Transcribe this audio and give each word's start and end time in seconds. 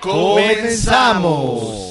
¡Comenzamos! 0.00 1.82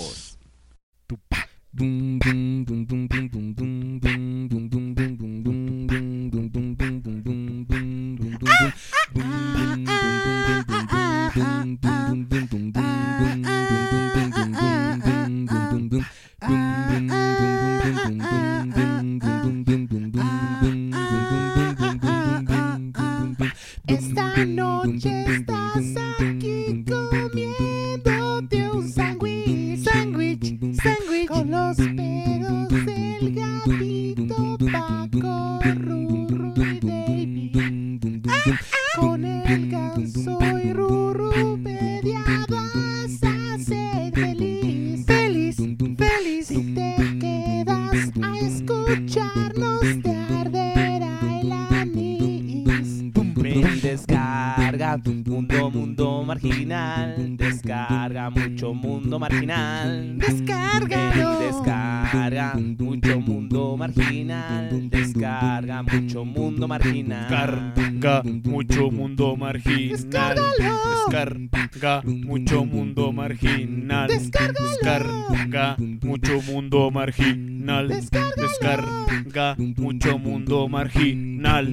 Marginal. 64.51 64.89
Descarga 64.89 65.83
mucho 65.83 66.25
mundo 66.25 66.67
marginal. 66.67 67.73
Descarga 67.75 68.23
mucho 68.43 68.91
mundo 68.91 69.35
marginal. 69.37 70.35
Descarga 70.35 72.01
mucho 72.05 72.65
mundo 72.65 73.11
marginal. 73.11 74.07
Descarga 74.07 75.77
mucho 75.79 76.41
mundo 76.41 76.91
marginal. 76.91 77.87
Descarga 77.87 79.55
mucho 79.57 80.19
mundo 80.19 80.67
marginal. 80.67 81.67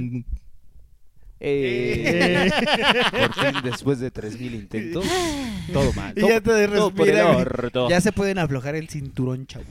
Eh, 1.41 2.51
por 3.13 3.33
fin, 3.35 3.53
después 3.63 4.01
de 4.01 4.11
3000 4.11 4.55
intentos, 4.55 5.05
todo 5.73 5.93
mal. 5.93 6.13
Y 6.17 6.23
ya 6.23 6.41
te 6.41 6.67
todo 6.69 6.91
por 6.91 7.09
el 7.09 7.15
respiran. 7.15 7.37
orto. 7.37 7.89
Ya 7.89 8.01
se 8.01 8.11
pueden 8.13 8.39
aflojar 8.39 8.75
el 8.75 8.89
cinturón, 8.89 9.47
chavos. 9.47 9.69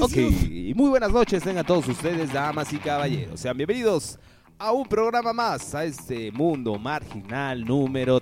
Ok, 0.00 0.16
y 0.16 0.72
muy 0.74 0.88
buenas 0.88 1.12
noches 1.12 1.42
tengan 1.42 1.66
todos 1.66 1.86
ustedes, 1.88 2.32
damas 2.32 2.72
y 2.72 2.78
caballeros. 2.78 3.38
Sean 3.38 3.56
bienvenidos 3.56 4.18
a 4.58 4.72
un 4.72 4.86
programa 4.86 5.32
más, 5.32 5.74
a 5.74 5.84
este 5.84 6.32
mundo 6.32 6.78
marginal 6.78 7.64
número... 7.64 8.20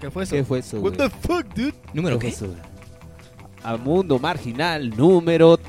¿Qué 0.00 0.10
fue 0.10 0.24
eso? 0.24 0.34
¿Qué 0.34 0.44
fue 0.44 0.58
eso? 0.60 0.80
What 0.80 0.92
the 0.94 1.08
fuck, 1.08 1.46
dude? 1.54 1.74
¿Número 1.92 2.18
qué? 2.18 2.34
A 3.62 3.76
mundo 3.76 4.18
marginal 4.18 4.90
número... 4.96 5.58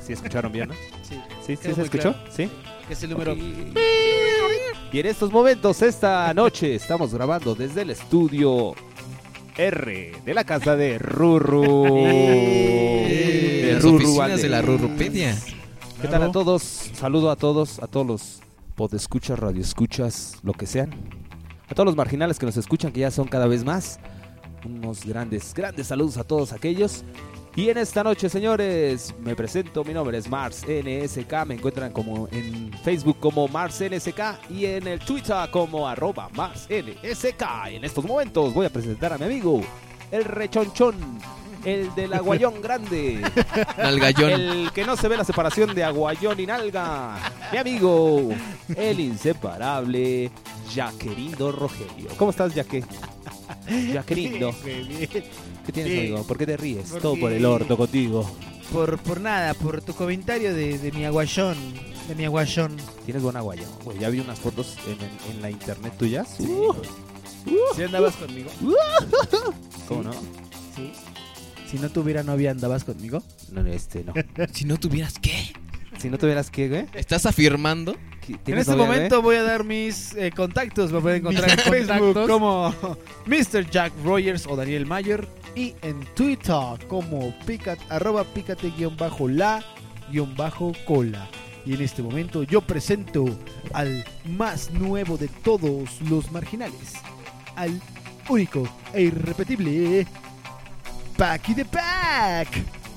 ¿Sí 0.00 0.12
escucharon 0.12 0.52
bien, 0.52 0.68
no? 0.68 0.74
Sí. 1.44 1.56
¿Sí, 1.56 1.74
se 1.74 1.82
escuchó? 1.82 2.12
claro. 2.12 2.30
¿Sí? 2.30 2.48
Es 2.88 3.02
el 3.02 3.10
número. 3.10 3.34
Y 3.34 5.00
en 5.00 5.06
estos 5.06 5.32
momentos, 5.32 5.82
esta 5.82 6.32
noche, 6.34 6.74
estamos 6.74 7.12
grabando 7.12 7.54
desde 7.54 7.82
el 7.82 7.90
estudio 7.90 8.74
R 9.56 10.12
de 10.24 10.34
la 10.34 10.44
casa 10.44 10.76
de 10.76 10.98
Ruru. 10.98 11.96
Eh, 11.98 13.62
de 13.66 13.72
las 13.74 13.82
Ruru 13.82 13.96
oficinas 13.96 14.42
de 14.42 14.48
la. 14.48 14.62
Rurupedia. 14.62 15.36
¿Qué 16.00 16.08
tal 16.08 16.22
a 16.22 16.32
todos? 16.32 16.62
Saludo 16.62 17.30
a 17.30 17.36
todos, 17.36 17.78
a 17.82 17.86
todos 17.86 18.06
los 18.06 18.40
podescuchas, 18.74 19.38
radioescuchas, 19.38 20.38
lo 20.42 20.52
que 20.52 20.66
sean. 20.66 20.90
A 21.68 21.74
todos 21.74 21.86
los 21.86 21.96
marginales 21.96 22.38
que 22.38 22.46
nos 22.46 22.56
escuchan, 22.56 22.92
que 22.92 23.00
ya 23.00 23.10
son 23.10 23.26
cada 23.26 23.46
vez 23.46 23.64
más. 23.64 23.98
Unos 24.64 25.04
grandes, 25.04 25.52
grandes 25.54 25.88
saludos 25.88 26.16
a 26.16 26.24
todos 26.24 26.52
aquellos. 26.52 27.04
Y 27.56 27.70
en 27.70 27.78
esta 27.78 28.02
noche, 28.02 28.28
señores, 28.28 29.14
me 29.20 29.36
presento. 29.36 29.84
Mi 29.84 29.94
nombre 29.94 30.18
es 30.18 30.28
Mars 30.28 30.64
NSK. 30.66 31.46
Me 31.46 31.54
encuentran 31.54 31.92
como 31.92 32.26
en 32.32 32.72
Facebook 32.82 33.18
como 33.20 33.46
Mars 33.46 33.80
NSK 33.80 34.50
y 34.50 34.66
en 34.66 34.88
el 34.88 34.98
Twitter 34.98 35.36
como 35.52 35.86
arroba 35.86 36.28
Mars 36.34 36.66
NSK. 36.68 37.70
Y 37.70 37.76
en 37.76 37.84
estos 37.84 38.04
momentos 38.04 38.52
voy 38.52 38.66
a 38.66 38.70
presentar 38.70 39.12
a 39.12 39.18
mi 39.18 39.26
amigo, 39.26 39.62
el 40.10 40.24
rechonchón, 40.24 40.96
el 41.64 41.94
del 41.94 42.12
aguayón 42.14 42.60
grande. 42.60 43.22
Nalgallón. 43.78 44.32
El 44.32 44.72
que 44.72 44.84
no 44.84 44.96
se 44.96 45.06
ve 45.06 45.16
la 45.16 45.24
separación 45.24 45.76
de 45.76 45.84
aguayón 45.84 46.40
y 46.40 46.46
nalga. 46.46 47.16
Mi 47.52 47.58
amigo, 47.58 48.30
el 48.74 48.98
inseparable 48.98 50.28
Jaquerindo 50.74 51.52
Rogelio. 51.52 52.08
¿Cómo 52.18 52.32
estás, 52.32 52.52
Jaque? 52.52 52.82
Jaquerindo. 53.92 54.54
¿Qué 54.62 55.72
tienes, 55.72 55.92
Sí. 55.92 55.98
amigo? 56.00 56.26
¿Por 56.26 56.38
qué 56.38 56.46
te 56.46 56.56
ríes? 56.56 56.86
Porque- 56.88 57.02
Todo 57.02 57.16
por 57.18 57.32
el 57.32 57.44
orto 57.44 57.76
contigo. 57.76 58.30
Por, 58.72 58.98
por 58.98 59.20
nada, 59.20 59.54
por 59.54 59.80
tu 59.82 59.94
comentario 59.94 60.54
de, 60.54 60.78
de 60.78 60.92
mi 60.92 61.04
aguayón. 61.04 61.56
De 62.08 62.14
mi 62.14 62.24
aguayón. 62.24 62.76
Tienes 63.04 63.22
buen 63.22 63.36
aguayón. 63.36 63.68
Ya 64.00 64.08
vi 64.10 64.20
unas 64.20 64.38
fotos 64.38 64.76
en, 64.86 64.92
en- 64.92 65.36
en 65.36 65.42
la 65.42 65.50
internet 65.50 65.94
tuyas. 65.98 66.36
Si 67.76 67.82
andabas 67.82 68.16
conmigo. 68.16 68.50
¿Cómo 69.88 70.02
no? 70.04 70.12
Sí. 70.74 70.92
Si 71.70 71.78
no 71.78 71.88
tuviera 71.90 72.22
novia, 72.22 72.50
andabas 72.50 72.84
conmigo. 72.84 73.22
No, 73.52 73.64
este, 73.66 74.04
no. 74.04 74.12
Si 74.52 74.64
no 74.64 74.76
tuvieras 74.78 75.18
qué. 75.18 75.52
Si 75.98 76.08
no 76.10 76.18
tuvieras 76.18 76.50
que, 76.50 76.68
güey. 76.68 76.86
¿Estás 76.94 77.26
afirmando? 77.26 77.96
¿Qué- 78.26 78.52
En 78.52 78.58
este 78.58 78.72
novia, 78.72 78.86
momento 78.86 79.22
voy 79.22 79.36
a 79.36 79.42
dar 79.42 79.64
mis 79.64 80.14
eh, 80.14 80.30
contactos. 80.34 80.90
Me 80.92 81.00
pueden 81.00 81.20
encontrar 81.20 81.50
en 81.50 81.58
Facebook 81.58 82.26
como 82.28 82.74
Mr. 83.26 83.68
Jack 83.70 83.92
Rogers 84.04 84.46
o 84.46 84.56
Daniel 84.56 84.86
Mayer. 84.86 85.26
Y 85.54 85.74
en 85.82 86.00
Twitter 86.14 86.56
como 86.88 87.32
picat, 87.46 87.78
arroba 87.88 88.24
pícate 88.24 88.70
guion 88.76 88.96
bajo 88.96 89.28
la 89.28 89.62
guion 90.10 90.34
bajo 90.36 90.72
cola. 90.86 91.28
Y 91.66 91.74
en 91.74 91.80
este 91.82 92.02
momento 92.02 92.42
yo 92.42 92.60
presento 92.60 93.24
al 93.72 94.04
más 94.24 94.70
nuevo 94.72 95.16
de 95.16 95.28
todos 95.28 96.00
los 96.10 96.30
marginales. 96.32 96.94
Al 97.56 97.80
único 98.28 98.68
e 98.92 99.02
irrepetible 99.02 100.06
Packy 101.16 101.54
the 101.54 101.64
Pack. 101.64 102.48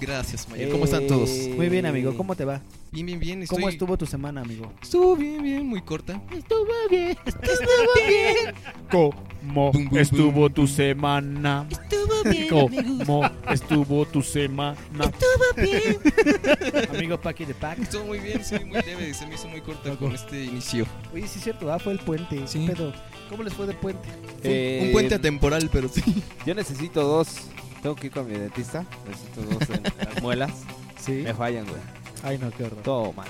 Gracias, 0.02 0.48
Mayer. 0.50 0.70
¿Cómo 0.70 0.86
están 0.86 1.06
todos? 1.08 1.30
Eh, 1.30 1.54
Muy 1.56 1.70
bien, 1.70 1.86
amigo. 1.86 2.16
¿Cómo 2.18 2.36
te 2.36 2.44
va? 2.46 2.62
Bien, 2.92 3.06
bien, 3.06 3.20
bien. 3.20 3.44
Estoy... 3.44 3.58
¿Cómo 3.58 3.70
estuvo 3.70 3.98
tu 3.98 4.06
semana, 4.06 4.42
amigo? 4.42 4.72
Estuvo 4.82 5.16
bien, 5.16 5.44
bien, 5.44 5.68
muy 5.68 5.82
corta. 5.82 6.22
Estuvo 6.36 6.66
bien. 6.90 7.18
Estuvo 7.26 8.08
bien. 8.08 8.56
¿Cómo 8.92 9.28
Bum, 9.72 9.88
bum, 9.90 9.98
estuvo 9.98 10.32
bum. 10.32 10.52
tu 10.54 10.68
semana? 10.68 11.66
Estuvo 11.70 12.24
bien, 12.30 12.48
¿Cómo 12.50 13.30
estuvo 13.52 14.06
tu 14.06 14.22
semana? 14.22 14.76
Estuvo 14.92 15.54
bien. 15.56 16.90
Amigo 16.96 17.20
Packy 17.22 17.46
the 17.46 17.54
Pack. 17.54 17.80
Estuvo 17.80 18.06
muy 18.06 18.20
bien, 18.20 18.44
sí, 18.44 18.56
muy 18.66 18.82
leve. 18.82 19.14
Se 19.14 19.26
me 19.28 19.36
hizo 19.36 19.48
muy 19.48 19.62
corta 19.62 19.96
con 19.96 20.14
este 20.14 20.44
inicio. 20.46 20.86
Oye, 21.14 21.28
sí 21.28 21.38
es 21.38 21.44
cierto, 21.44 21.72
ah, 21.72 21.80
fue 21.80 21.94
el 21.94 22.00
puente. 22.00 22.46
Sí. 22.48 22.66
¿Qué 22.66 22.74
pedo? 22.74 22.94
¿Cómo 23.30 23.44
les 23.44 23.54
fue 23.54 23.68
de 23.68 23.74
puente? 23.74 24.10
Fue 24.42 24.52
Eh, 24.52 24.84
Un 24.88 24.92
puente 24.92 25.16
atemporal, 25.16 25.70
pero 25.72 25.88
sí. 25.88 26.02
Yo 26.46 26.54
necesito 26.56 27.04
dos. 27.04 27.38
Tengo 27.82 27.96
que 27.96 28.08
ir 28.08 28.14
con 28.14 28.28
mi 28.28 28.38
dentista. 28.38 28.86
Necesito 29.08 29.42
dos 29.44 29.70
en 29.70 29.84
las 29.84 30.22
muelas. 30.22 30.52
Sí. 31.00 31.22
Me 31.24 31.34
fallan, 31.34 31.66
güey. 31.68 31.80
Ay, 32.24 32.38
no, 32.38 32.52
qué 32.52 32.64
horror. 32.64 32.82
Todo 32.84 33.14
mal. 33.14 33.28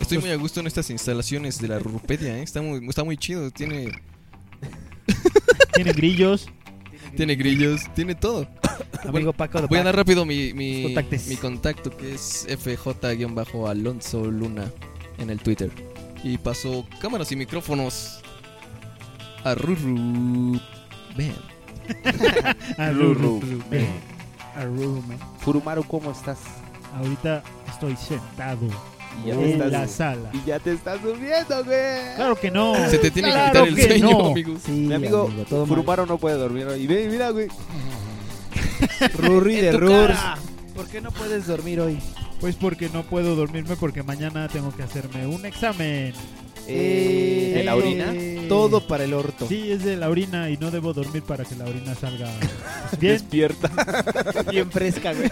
Estoy 0.00 0.18
muy 0.18 0.30
a 0.30 0.36
gusto 0.36 0.60
en 0.60 0.66
estas 0.66 0.90
instalaciones 0.90 1.60
de 1.60 1.68
la 1.68 1.78
Rurupedia, 1.78 2.38
¿eh? 2.38 2.42
Está 2.42 2.60
muy, 2.60 2.86
está 2.88 3.04
muy 3.04 3.16
chido. 3.16 3.50
Tiene, 3.50 3.92
Tiene 5.74 5.92
grillos. 5.92 6.48
tiene 7.16 7.36
grillos, 7.36 7.82
tiene 7.94 8.14
todo. 8.14 8.48
Amigo 9.06 9.32
Paco 9.32 9.60
de 9.60 9.66
Voy 9.66 9.78
a 9.78 9.84
dar 9.84 9.96
rápido 9.96 10.24
mi, 10.24 10.52
mi, 10.52 10.94
contacto 11.40 11.96
que 11.96 12.14
es 12.14 12.46
FJ-Alonso 12.48 14.24
Luna 14.24 14.70
en 15.18 15.30
el 15.30 15.40
Twitter. 15.40 15.70
Y 16.22 16.38
paso 16.38 16.86
cámaras 17.00 17.30
y 17.32 17.36
micrófonos 17.36 18.20
a 19.44 19.54
Ruru. 19.54 20.60
Ven. 21.16 21.34
Ah, 22.78 22.90
Ruru. 22.94 23.40
Ruru. 23.40 23.62
Ven. 23.70 24.14
Arume. 24.54 25.18
Furumaru, 25.40 25.84
¿cómo 25.84 26.12
estás? 26.12 26.38
Ahorita 26.96 27.42
estoy 27.68 27.96
sentado 27.96 28.66
Y 29.24 29.28
ya 29.28 29.34
te 29.36 29.52
en 29.52 29.72
la 29.72 29.88
sala. 29.88 30.30
y 30.32 30.46
ya 30.46 30.58
te 30.58 30.72
estás 30.72 31.02
durmiendo, 31.02 31.64
güey. 31.64 32.14
Claro 32.16 32.36
que 32.40 32.50
no. 32.50 32.74
Se 32.88 32.98
te 32.98 33.10
tiene 33.10 33.30
Claro 33.30 33.64
que 33.64 33.68
quitar 33.68 33.68
el 33.68 33.74
que 33.74 33.98
sueño, 34.00 34.18
no. 34.18 34.26
amigos. 34.30 34.60
Sí, 34.64 34.72
Mi 34.72 34.94
amigo, 34.94 35.30
todo 35.48 35.60
mal. 35.60 35.68
Furumaru 35.68 36.06
no 36.06 36.18
puede 36.18 36.36
dormir 36.36 36.66
hoy. 36.66 36.82
Y 36.82 36.86
ve, 36.86 37.08
mira, 37.10 37.30
güey. 37.30 37.48
Rurri 39.18 39.56
de 39.60 39.72
Rurs. 39.72 40.18
¿Por 40.74 40.86
qué 40.86 41.00
no 41.00 41.10
puedes 41.10 41.46
dormir 41.46 41.80
hoy? 41.80 41.98
Pues 42.40 42.56
porque 42.56 42.88
no 42.92 43.02
puedo 43.04 43.36
dormirme 43.36 43.76
porque 43.76 44.02
mañana 44.02 44.48
tengo 44.48 44.74
que 44.74 44.82
hacerme 44.82 45.26
un 45.26 45.46
examen. 45.46 46.12
Eh, 46.66 47.52
¿De 47.56 47.64
la 47.64 47.76
orina? 47.76 48.12
Todo 48.48 48.86
para 48.86 49.04
el 49.04 49.12
orto. 49.14 49.46
Sí, 49.46 49.70
es 49.70 49.84
de 49.84 49.96
la 49.96 50.08
orina 50.08 50.50
y 50.50 50.56
no 50.56 50.70
debo 50.70 50.92
dormir 50.92 51.22
para 51.22 51.44
que 51.44 51.54
la 51.54 51.64
orina 51.66 51.94
salga 51.94 52.28
pues, 52.90 52.98
bien. 53.00 53.12
Despierta. 53.14 53.70
Bien 54.50 54.70
fresca, 54.70 55.12
güey. 55.12 55.30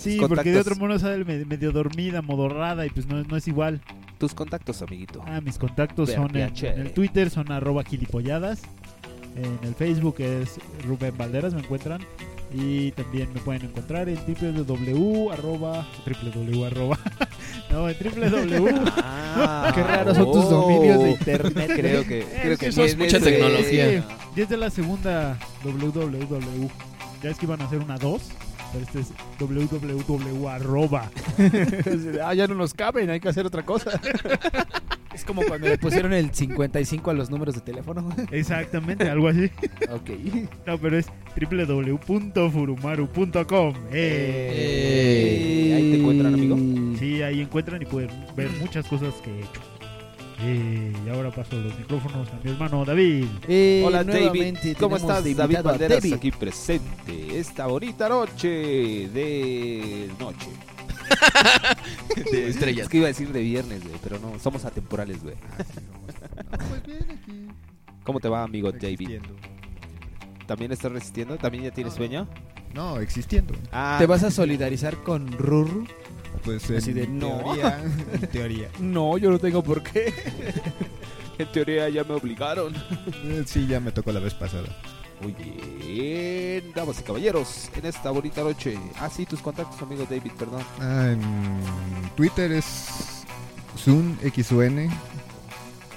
Sí, 0.00 0.18
porque 0.26 0.50
de 0.50 0.60
otro 0.60 0.76
modo 0.76 0.98
sale 0.98 1.24
me- 1.24 1.44
medio 1.44 1.72
dormida, 1.72 2.22
modorrada 2.22 2.86
y 2.86 2.90
pues 2.90 3.06
no, 3.06 3.22
no 3.22 3.36
es 3.36 3.46
igual. 3.46 3.80
Tus 4.18 4.34
contactos, 4.34 4.82
amiguito. 4.82 5.22
Ah, 5.26 5.40
mis 5.40 5.58
contactos 5.58 6.10
son 6.10 6.34
en, 6.36 6.52
el 6.62 6.92
Twitter, 6.92 7.30
son 7.30 7.52
arroba 7.52 7.84
gilipolladas. 7.84 8.62
En 9.36 9.66
el 9.66 9.74
Facebook 9.74 10.16
es 10.18 10.58
Rubén 10.84 11.16
Valderas, 11.16 11.54
me 11.54 11.60
encuentran. 11.60 12.00
Y 12.52 12.90
también 12.92 13.32
me 13.32 13.40
pueden 13.40 13.62
encontrar 13.62 14.08
en 14.08 14.16
www 14.16 15.30
arroba, 15.30 15.86
www 16.04 16.64
arroba, 16.64 16.98
no, 17.70 17.88
en 17.88 17.96
www. 17.96 18.90
Ah, 18.96 19.70
Qué 19.74 19.82
raros 19.84 20.16
son 20.16 20.32
tus 20.32 20.50
dominios 20.50 20.98
de 20.98 21.04
oh. 21.04 21.12
internet. 21.12 21.70
Creo 21.76 22.04
que, 22.04 22.26
creo 22.42 22.58
que 22.58 22.70
viene 22.70 22.96
mucha 22.96 23.20
tecnología. 23.20 24.04
Y 24.34 24.40
es 24.40 24.48
de 24.48 24.56
la 24.56 24.70
segunda 24.70 25.38
www. 25.62 26.68
Ya 27.22 27.30
es 27.30 27.38
que 27.38 27.46
iban 27.46 27.60
a 27.60 27.66
hacer 27.66 27.78
una 27.78 27.98
2, 27.98 28.20
pero 28.72 28.84
este 28.84 29.00
es 29.00 29.12
www 29.38 30.48
arroba. 30.48 31.10
ah, 32.24 32.32
ya 32.34 32.46
no 32.46 32.54
nos 32.54 32.72
caben, 32.74 33.08
hay 33.10 33.18
que 33.20 33.28
hacer 33.28 33.44
otra 33.46 33.64
cosa. 33.64 34.00
es 35.14 35.24
como 35.24 35.42
cuando 35.42 35.68
le 35.68 35.78
pusieron 35.78 36.12
el 36.12 36.34
55 36.34 37.10
a 37.10 37.14
los 37.14 37.30
números 37.30 37.54
de 37.54 37.60
teléfono. 37.60 38.08
Exactamente, 38.30 39.08
algo 39.08 39.28
así. 39.28 39.50
ok. 39.90 40.10
No, 40.66 40.76
pero 40.78 40.98
es 40.98 41.06
www.furumaru.com. 41.40 43.74
Eh, 43.92 45.72
ahí 45.76 45.92
te 45.92 45.98
encuentran, 45.98 46.34
amigo. 46.34 46.56
Sí, 46.98 47.22
ahí 47.22 47.40
encuentran 47.40 47.80
y 47.82 47.86
pueden 47.86 48.10
ver 48.36 48.50
muchas 48.60 48.86
cosas 48.86 49.14
que 49.22 49.30
he 49.30 49.40
hecho. 49.40 49.60
Y 50.42 51.08
ahora 51.10 51.30
paso 51.30 51.56
los 51.56 51.78
micrófonos 51.78 52.28
a 52.28 52.40
mi 52.42 52.50
hermano 52.50 52.84
David. 52.84 53.26
Eh, 53.46 53.82
Hola 53.84 54.02
David, 54.04 54.56
¿cómo 54.78 54.96
estás? 54.96 55.22
David 55.36 55.58
Valderas 55.62 56.02
David. 56.02 56.14
aquí 56.14 56.30
presente 56.30 57.38
esta 57.38 57.66
bonita 57.66 58.08
noche 58.08 58.48
de 59.08 60.10
noche. 60.18 60.48
De 62.32 62.48
estrellas. 62.48 62.84
Es 62.84 62.88
que 62.88 62.98
iba 62.98 63.06
a 63.06 63.08
decir 63.08 63.32
de 63.32 63.40
viernes, 63.40 63.82
güey, 63.82 63.96
pero 64.02 64.18
no, 64.20 64.38
somos 64.38 64.64
atemporales, 64.64 65.22
güey. 65.22 65.34
Pues 66.68 66.86
bien, 66.86 67.06
aquí. 67.10 67.48
¿Cómo 68.04 68.20
te 68.20 68.28
va, 68.28 68.44
amigo 68.44 68.70
David? 68.72 69.20
¿También 70.46 70.72
estás 70.72 70.92
resistiendo? 70.92 71.36
¿También 71.36 71.64
ya 71.64 71.70
tienes 71.72 71.94
sueño? 71.94 72.28
No, 72.74 73.00
existiendo. 73.00 73.54
Ah, 73.72 73.96
¿Te 73.98 74.06
vas 74.06 74.22
a 74.22 74.30
solidarizar 74.30 74.96
con 75.02 75.30
Ruru? 75.32 75.84
Pues 76.44 76.70
Así 76.70 76.90
en 76.90 76.96
de, 76.96 77.06
no. 77.06 77.38
teoría, 77.42 77.82
en 78.12 78.26
teoría. 78.28 78.68
No, 78.78 79.18
yo 79.18 79.30
no 79.30 79.38
tengo 79.38 79.62
por 79.62 79.82
qué. 79.82 80.12
en 81.38 81.52
teoría 81.52 81.88
ya 81.88 82.04
me 82.04 82.14
obligaron. 82.14 82.74
Eh, 83.24 83.44
Sí, 83.46 83.66
ya 83.66 83.80
me 83.80 83.92
tocó 83.92 84.12
la 84.12 84.20
vez 84.20 84.34
pasada. 84.34 84.68
Muy 85.22 85.32
bien, 85.34 86.72
damas 86.74 86.98
y 87.00 87.02
caballeros, 87.02 87.68
en 87.76 87.84
esta 87.84 88.10
bonita 88.10 88.42
noche. 88.42 88.78
Ah, 88.98 89.10
sí, 89.14 89.26
tus 89.26 89.40
contactos, 89.40 89.80
amigo 89.82 90.06
David, 90.08 90.32
perdón. 90.38 90.62
Ah, 90.80 91.08
en 91.12 91.20
Twitter 92.16 92.50
es 92.52 93.24
Zoom 93.76 94.16
XUN 94.34 94.88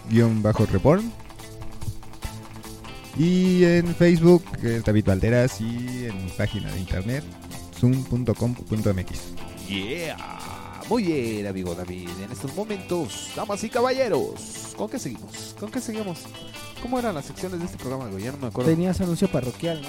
guion 0.09 0.43
bajo 0.43 0.65
reborn. 0.65 1.09
Y 3.17 3.63
en 3.63 3.95
Facebook 3.95 4.43
es 4.61 4.83
David 4.83 5.05
Valderas 5.05 5.61
y 5.61 6.05
en 6.07 6.25
mi 6.25 6.31
página 6.31 6.69
de 6.71 6.79
internet 6.79 7.23
zoom.com.mx. 7.79 9.21
Yeah. 9.67 10.17
Muy 10.89 11.03
bien, 11.03 11.47
amigo 11.47 11.73
David. 11.73 12.09
En 12.23 12.31
estos 12.31 12.53
momentos, 12.55 13.31
damas 13.35 13.63
y 13.63 13.69
caballeros, 13.69 14.73
¿con 14.77 14.89
qué 14.89 14.99
seguimos? 14.99 15.55
¿Con 15.59 15.71
qué 15.71 15.79
seguimos? 15.79 16.23
¿Cómo 16.81 16.99
eran 16.99 17.15
las 17.15 17.25
secciones 17.25 17.59
de 17.59 17.65
este 17.65 17.77
programa, 17.77 18.07
güey? 18.09 18.23
Ya 18.23 18.31
no 18.31 18.37
me 18.37 18.47
acuerdo. 18.47 18.69
Tenías 18.69 18.99
anuncio 18.99 19.29
parroquial, 19.29 19.81
¿no? 19.81 19.87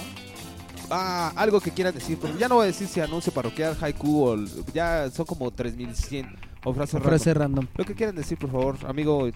Ah, 0.91 1.32
algo 1.37 1.61
que 1.61 1.71
quieras 1.71 1.94
decir, 1.94 2.19
pero 2.21 2.38
ya 2.38 2.49
no 2.49 2.56
voy 2.56 2.65
a 2.65 2.67
decir 2.67 2.87
si 2.87 3.00
anuncio 3.00 3.32
parroquial, 3.32 3.76
haiku 3.81 4.25
o 4.25 4.37
ya 4.73 5.11
son 5.11 5.26
como 5.26 5.50
3100 5.50 6.37
o 6.65 6.73
frases 6.75 6.94
random. 6.94 7.09
Frase 7.09 7.35
random. 7.35 7.67
Lo 7.75 7.85
que 7.85 7.94
quieran 7.94 8.15
decir, 8.15 8.38
por 8.38 8.50
favor, 8.50 8.77
amigo 8.87 9.29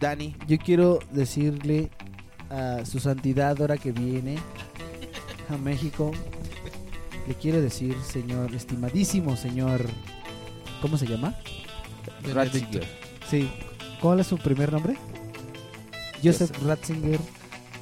Dani. 0.00 0.34
Yo 0.48 0.58
quiero 0.58 0.98
decirle 1.12 1.90
a 2.50 2.84
su 2.84 2.98
santidad 2.98 3.60
ahora 3.60 3.76
que 3.76 3.92
viene 3.92 4.38
a 5.48 5.56
México. 5.56 6.10
Le 7.26 7.34
quiero 7.34 7.60
decir, 7.62 7.96
señor, 8.02 8.54
estimadísimo 8.54 9.36
señor. 9.36 9.86
¿Cómo 10.82 10.98
se 10.98 11.06
llama? 11.06 11.34
Ratzinger. 12.32 12.86
Sí. 13.30 13.50
¿Cuál 14.00 14.20
es 14.20 14.26
su 14.26 14.36
primer 14.36 14.72
nombre? 14.72 14.96
Joseph 16.22 16.50
Ratzinger. 16.62 17.20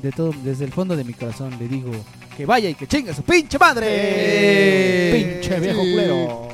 De 0.00 0.10
todo, 0.10 0.32
desde 0.44 0.64
el 0.64 0.72
fondo 0.72 0.96
de 0.96 1.04
mi 1.04 1.12
corazón 1.12 1.56
le 1.58 1.68
digo 1.68 1.92
que 2.36 2.44
vaya 2.44 2.68
y 2.68 2.74
que 2.74 2.86
chingue 2.86 3.14
su 3.14 3.22
pinche 3.22 3.58
madre. 3.58 3.86
¡Eh! 3.88 5.40
Pinche 5.40 5.60
viejo 5.60 5.80
culero. 5.80 6.51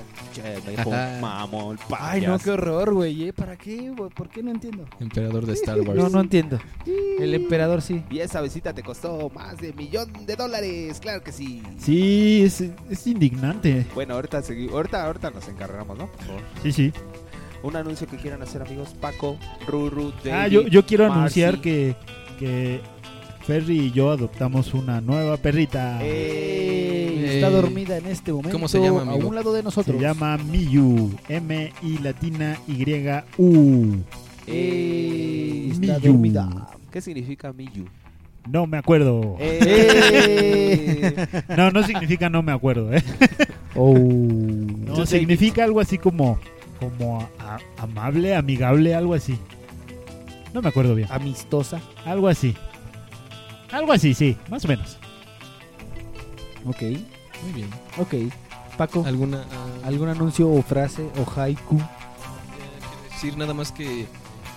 Ajá. 0.76 1.18
mamón, 1.20 1.78
Ay, 1.98 2.20
no, 2.22 2.38
qué 2.38 2.50
horror, 2.50 2.94
güey. 2.94 3.28
¿eh? 3.28 3.32
¿Para 3.32 3.56
qué? 3.56 3.90
güey? 3.90 4.10
¿Por 4.10 4.28
qué 4.28 4.42
no 4.42 4.50
entiendo? 4.50 4.84
Emperador 5.00 5.46
de 5.46 5.52
Star 5.54 5.80
Wars. 5.80 5.94
No, 5.98 6.08
no 6.08 6.20
entiendo. 6.20 6.58
El 7.18 7.34
emperador 7.34 7.82
sí. 7.82 8.02
Y 8.10 8.20
esa 8.20 8.40
visita 8.40 8.72
te 8.72 8.82
costó 8.82 9.30
más 9.34 9.58
de 9.58 9.72
millón 9.72 10.12
de 10.26 10.36
dólares, 10.36 10.98
claro 11.00 11.22
que 11.22 11.32
sí. 11.32 11.62
Sí, 11.78 12.42
es, 12.44 12.60
es 12.90 13.06
indignante. 13.06 13.84
Bueno, 13.94 14.14
ahorita, 14.14 14.42
segui- 14.42 14.70
ahorita, 14.70 15.04
ahorita 15.06 15.30
nos 15.30 15.48
encargamos, 15.48 15.96
¿no? 15.98 16.08
Sí, 16.62 16.72
sí. 16.72 16.92
Un 17.62 17.74
anuncio 17.74 18.06
que 18.06 18.16
quieran 18.16 18.40
hacer, 18.42 18.62
amigos. 18.62 18.94
Paco, 19.00 19.36
Ruru, 19.66 20.12
David. 20.24 20.30
Ah, 20.32 20.46
yo, 20.48 20.62
yo 20.68 20.86
quiero 20.86 21.08
Marcy. 21.08 21.42
anunciar 21.42 21.60
que, 21.60 21.96
que 22.38 22.80
Ferry 23.48 23.86
y 23.86 23.90
yo 23.92 24.10
adoptamos 24.10 24.74
una 24.74 25.00
nueva 25.00 25.38
perrita. 25.38 26.02
Ey, 26.04 26.08
Eh, 27.24 27.30
está 27.36 27.48
dormida 27.48 27.96
en 27.96 28.06
este 28.06 28.30
momento. 28.30 28.52
¿cómo 28.52 28.68
se 28.68 28.78
llama, 28.78 29.10
A 29.10 29.14
un 29.14 29.34
lado 29.34 29.54
de 29.54 29.62
nosotros. 29.62 29.96
Se 29.96 30.02
llama 30.02 30.36
Miyu. 30.36 31.14
M-I 31.30 31.98
latina 32.02 32.58
Y-U. 32.68 34.02
Ey, 34.46 35.70
está 35.72 35.98
Miyu. 35.98 36.12
dormida. 36.12 36.68
¿Qué 36.92 37.00
significa 37.00 37.50
Miyu? 37.54 37.86
No 38.50 38.66
me 38.66 38.76
acuerdo. 38.76 39.36
Eh. 39.40 41.16
No, 41.56 41.70
no 41.70 41.82
significa 41.84 42.28
no 42.28 42.42
me 42.42 42.52
acuerdo, 42.52 42.92
¿eh? 42.92 43.02
Oh. 43.74 43.94
No, 43.96 45.06
significa 45.06 45.64
algo 45.64 45.80
así 45.80 45.96
como, 45.96 46.38
como 46.80 47.20
a- 47.20 47.28
a- 47.56 47.60
amable, 47.82 48.34
amigable, 48.36 48.94
algo 48.94 49.14
así. 49.14 49.38
No 50.52 50.60
me 50.60 50.68
acuerdo 50.68 50.94
bien. 50.94 51.08
Amistosa. 51.10 51.80
Algo 52.04 52.28
así. 52.28 52.54
Algo 53.72 53.92
así, 53.92 54.14
sí, 54.14 54.36
más 54.50 54.64
o 54.64 54.68
menos. 54.68 54.98
Ok, 56.66 56.82
Muy 56.82 57.52
bien. 57.54 57.68
ok. 57.98 58.14
Paco, 58.76 59.04
¿Alguna. 59.06 59.44
ah, 59.50 59.86
¿algún 59.88 60.08
anuncio 60.08 60.48
o 60.48 60.62
frase 60.62 61.02
o 61.18 61.40
haiku? 61.40 61.80
decir 63.12 63.36
nada 63.36 63.52
más 63.52 63.72
que 63.72 64.06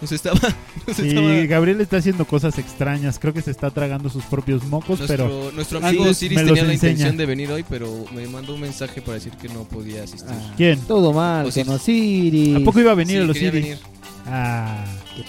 nos 0.01 0.11
estaba. 0.11 0.39
Nos 0.87 0.97
Sí, 0.97 1.07
estaba 1.09 1.27
Gabriel 1.45 1.81
está 1.81 1.97
haciendo 1.97 2.25
cosas 2.25 2.57
extrañas. 2.59 3.17
Creo 3.19 3.33
que 3.33 3.41
se 3.41 3.49
está 3.51 3.69
tragando 3.71 4.09
sus 4.09 4.23
propios 4.25 4.63
mocos, 4.65 4.99
nuestro, 4.99 5.07
pero 5.07 5.51
nuestro 5.53 5.79
amigo 5.79 6.05
me 6.05 6.13
Siris 6.13 6.37
tenía 6.37 6.53
la 6.63 6.73
enseña. 6.73 6.73
intención 6.91 7.17
de 7.17 7.25
venir 7.25 7.51
hoy, 7.51 7.63
pero 7.67 8.05
me 8.13 8.27
mandó 8.27 8.53
un 8.55 8.61
mensaje 8.61 9.01
para 9.01 9.15
decir 9.15 9.33
que 9.33 9.47
no 9.49 9.63
podía 9.63 10.03
asistir. 10.03 10.29
Ah, 10.31 10.53
¿quién? 10.57 10.79
Todo 10.81 11.13
mal, 11.13 11.47
Osiris. 11.47 11.65
con 11.67 11.75
Osiris. 11.75 12.55
¿A 12.55 12.59
poco 12.59 12.79
iba 12.79 12.91
a 12.91 12.95
venir 12.95 13.17
Sí, 13.17 13.21
a 13.23 13.25
los 13.25 13.33
quería 13.35 13.49
Iris? 13.49 13.63
venir. 13.63 13.79
Ah, 14.27 14.85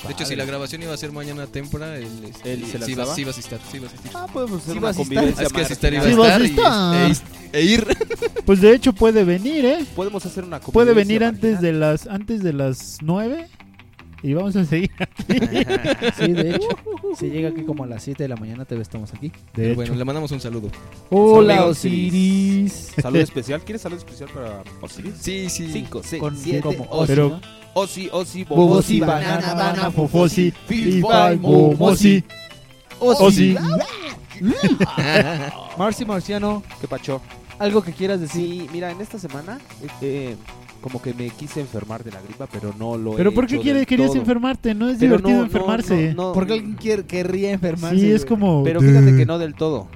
De 0.07 0.13
hecho, 0.13 0.25
si 0.25 0.37
la 0.37 0.45
grabación 0.45 0.83
iba 0.83 0.93
a 0.93 0.97
ser 0.97 1.13
mañana 1.13 1.47
temprana, 1.47 1.97
él, 1.97 2.07
este, 2.25 2.53
¿Él 2.55 2.67
se 2.67 2.79
la 2.79 2.87
sí, 2.87 2.93
iba, 2.93 3.03
estaba? 3.03 3.15
sí 3.15 3.21
iba 3.23 3.31
a 3.31 3.33
asistir. 3.33 3.59
Sí 3.71 3.77
iba 3.79 3.87
a 3.87 3.89
asistir. 3.89 4.11
Ah, 4.15 4.27
podemos 4.33 4.61
hacer 4.63 4.73
Sí 4.73 4.79
una 4.79 4.87
vas 4.89 4.99
a 4.99 5.03
estar. 5.03 5.17
convivencia 5.17 5.47
es 5.47 5.53
que 5.53 5.61
asistir 5.63 5.93
iba 5.95 6.03
a 6.03 6.05
Sí 6.07 6.11
estar 6.11 6.29
vas 6.29 6.41
a 6.41 7.09
y, 7.09 7.11
estar. 7.11 7.29
e- 7.53 7.59
e 7.59 7.63
ir. 7.65 7.87
pues 8.47 8.61
de 8.61 8.75
hecho 8.75 8.93
puede 8.93 9.25
venir, 9.25 9.65
¿eh? 9.65 9.85
Podemos 9.95 10.25
hacer 10.27 10.45
una 10.45 10.59
convivencia 10.61 10.73
Puede 10.73 10.95
venir 10.95 11.25
antes 11.25 11.61
de 11.61 11.73
las 11.73 12.07
antes 12.07 12.43
de 12.43 12.53
las 12.53 12.99
nueve 13.03 13.49
y 14.23 14.35
vamos 14.35 14.55
a 14.57 14.65
seguir. 14.65 14.91
Sí, 16.19 16.33
de 16.33 16.51
hecho. 16.55 16.69
Si 17.19 17.27
llega 17.29 17.49
aquí 17.51 17.63
como 17.65 17.85
a 17.85 17.87
las 17.87 18.03
7 18.05 18.23
de 18.23 18.29
la 18.29 18.37
mañana, 18.37 18.65
te 18.65 18.81
estamos 18.81 19.13
aquí. 19.13 19.33
De 19.55 19.67
hecho, 19.69 19.75
Bueno, 19.77 19.95
le 19.97 20.05
mandamos 20.05 20.31
un 20.31 20.41
saludo. 20.41 20.71
Hola, 21.11 21.57
Saludos, 21.57 21.79
Osiris. 21.79 22.93
Salud 23.01 23.19
especial. 23.21 23.63
¿Quieres 23.63 23.83
salud 23.83 23.99
especial 23.99 24.31
para 24.33 24.63
Osiris? 24.81 25.15
Sí, 25.21 25.49
sí. 25.51 25.69
5, 25.73 26.03
6, 26.05 26.21
Con 26.21 26.37
7, 26.37 26.61
como 26.63 26.87
8. 26.91 27.41
Osi, 27.75 28.09
Osi, 28.13 28.45
Bobosi, 28.45 29.01
banana, 29.01 29.55
banana, 29.55 29.91
Fofosi, 29.91 30.51
Fifa, 30.67 31.35
Momosi, 31.37 32.23
Osi. 33.01 33.57
Marci 35.79 36.05
Marciano, 36.05 36.63
¿Qué 36.81 36.89
pacho? 36.89 37.21
algo 37.59 37.83
que 37.83 37.93
quieras 37.93 38.21
decir. 38.21 38.63
Sí, 38.63 38.69
mira, 38.73 38.91
en 38.91 39.01
esta 39.01 39.19
semana 39.19 39.59
eh, 40.01 40.37
como 40.81 41.01
que 41.01 41.15
me 41.15 41.31
quise 41.31 41.61
enfermar 41.61 42.03
de 42.03 42.11
la 42.11 42.21
gripa, 42.21 42.47
pero 42.51 42.75
no 42.79 42.97
lo 42.97 43.15
he 43.15 43.17
¿Pero 43.17 43.33
por 43.33 43.47
qué 43.47 43.55
hecho 43.55 43.63
quiere, 43.63 43.79
del 43.81 43.87
querías 43.87 44.11
todo. 44.11 44.19
enfermarte? 44.21 44.75
No 44.75 44.89
es 44.89 44.99
Pero 44.99 45.17
divertido 45.19 45.31
no, 45.31 45.39
no, 45.39 45.45
enfermarse. 45.47 46.15
no, 46.15 46.23
no, 46.29 46.33
Porque 46.33 46.55
alguien 46.55 46.75
quiere, 46.75 47.05
querría 47.07 47.53
enfermarse. 47.53 47.99
sí, 48.01 48.11
es 48.11 48.25
como... 48.27 48.65
Pero 48.65 48.81
fíjate 48.81 49.17
que 49.17 49.25
no 49.27 49.39
del 49.39 49.55
todo. 49.55 49.87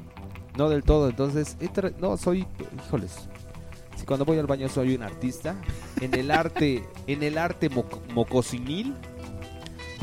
No 0.56 0.68
del 0.68 0.84
todo. 0.84 1.08
Entonces, 1.10 1.56
he 1.60 1.68
tra- 1.68 1.92
no, 2.00 2.16
soy. 2.16 2.46
Híjoles. 2.86 3.28
Cuando 4.06 4.24
voy 4.24 4.38
al 4.38 4.46
baño 4.46 4.68
soy 4.68 4.94
un 4.94 5.02
artista. 5.02 5.56
En 6.00 6.14
el 6.14 6.30
arte. 6.30 6.84
En 7.06 7.22
el 7.22 7.36
arte 7.38 7.68
moco- 7.68 8.00
mocosinil. 8.14 8.94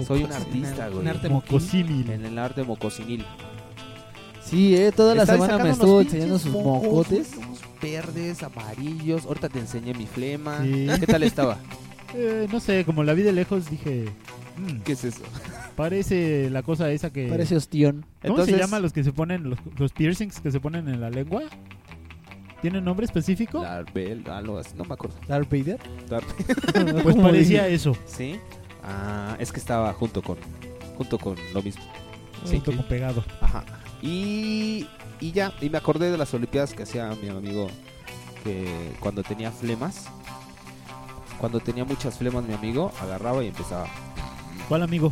Soy 0.05 0.23
un 0.23 0.31
artista, 0.33 0.87
güey. 0.89 0.99
Un 1.01 1.07
arte 1.07 1.29
Mocosímil. 1.29 2.09
En 2.09 2.25
el 2.25 2.37
arte 2.39 2.63
mocosinil. 2.63 3.25
Sí, 4.43 4.75
eh, 4.75 4.91
toda 4.91 5.15
la 5.15 5.25
semana 5.25 5.57
me 5.57 5.69
estuvo 5.69 6.01
enseñando 6.01 6.37
sus 6.39 6.51
mocotes. 6.51 7.31
verdes, 7.81 8.41
amarillos. 8.43 9.25
Ahorita 9.25 9.49
te 9.49 9.59
enseñé 9.59 9.93
mi 9.93 10.05
flema. 10.05 10.61
Sí. 10.63 10.87
¿Qué 10.99 11.07
tal 11.07 11.23
estaba? 11.23 11.57
Eh, 12.15 12.47
no 12.51 12.59
sé, 12.59 12.85
como 12.85 13.03
la 13.03 13.15
vi 13.15 13.23
de 13.23 13.31
lejos 13.31 13.67
dije... 13.71 14.05
"Mm, 14.55 14.81
¿Qué 14.81 14.91
es 14.91 15.03
eso? 15.03 15.23
parece 15.75 16.47
la 16.51 16.61
cosa 16.61 16.91
esa 16.91 17.11
que... 17.11 17.27
Parece 17.27 17.55
ostión. 17.55 18.05
¿Cómo 18.21 18.35
Entonces- 18.35 18.53
se 18.53 18.61
llama 18.61 18.79
los 18.79 18.93
que 18.93 19.03
se 19.03 19.11
ponen, 19.11 19.49
los, 19.49 19.57
los 19.79 19.91
piercings 19.93 20.39
que 20.39 20.51
se 20.51 20.59
ponen 20.59 20.87
en 20.89 21.01
la 21.01 21.09
lengua? 21.09 21.41
¿Tienen 22.63 22.85
nombre 22.85 23.05
específico? 23.05 23.61
Larbel, 23.61 24.23
algo 24.31 24.57
así, 24.57 24.71
no 24.77 24.85
me 24.85 24.93
acuerdo. 24.93 25.17
Darth 25.27 25.49
Vader. 25.51 25.79
Pues 27.03 27.15
parecía 27.17 27.67
eso. 27.67 27.93
¿Sí? 28.05 28.39
Ah, 28.81 29.35
es 29.37 29.51
que 29.51 29.59
estaba 29.59 29.91
junto 29.91 30.21
con 30.21 30.37
junto 30.97 31.17
con 31.19 31.35
lo 31.53 31.61
mismo. 31.61 31.83
Sí, 32.45 32.51
Sí. 32.51 32.59
como 32.61 32.83
pegado. 32.87 33.21
Ajá. 33.41 33.65
Y, 34.01 34.87
y 35.19 35.31
ya, 35.33 35.51
y 35.59 35.69
me 35.69 35.77
acordé 35.77 36.09
de 36.09 36.17
las 36.17 36.33
olimpiadas 36.33 36.73
que 36.73 36.83
hacía 36.83 37.09
mi 37.21 37.27
amigo 37.27 37.67
que 38.45 38.93
cuando 39.01 39.23
tenía 39.23 39.51
flemas, 39.51 40.05
cuando 41.39 41.59
tenía 41.59 41.83
muchas 41.83 42.17
flemas 42.17 42.45
mi 42.45 42.53
amigo, 42.53 42.93
agarraba 43.01 43.43
y 43.43 43.47
empezaba. 43.47 43.87
¿Cuál 44.69 44.83
amigo? 44.83 45.11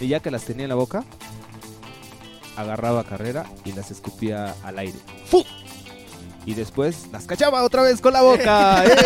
Y 0.00 0.08
ya 0.08 0.18
que 0.18 0.30
las 0.32 0.44
tenía 0.44 0.64
en 0.64 0.70
la 0.70 0.74
boca, 0.74 1.04
agarraba 2.56 3.04
carrera 3.04 3.44
y 3.64 3.72
las 3.72 3.90
escupía 3.90 4.54
al 4.62 4.78
aire. 4.78 4.98
¡Fu! 5.26 5.44
Y 6.46 6.52
después 6.54 7.06
las 7.10 7.24
cachaba 7.24 7.62
otra 7.62 7.82
vez 7.82 8.00
con 8.00 8.12
la 8.12 8.22
boca. 8.22 8.84
¡Eh! 8.86 8.96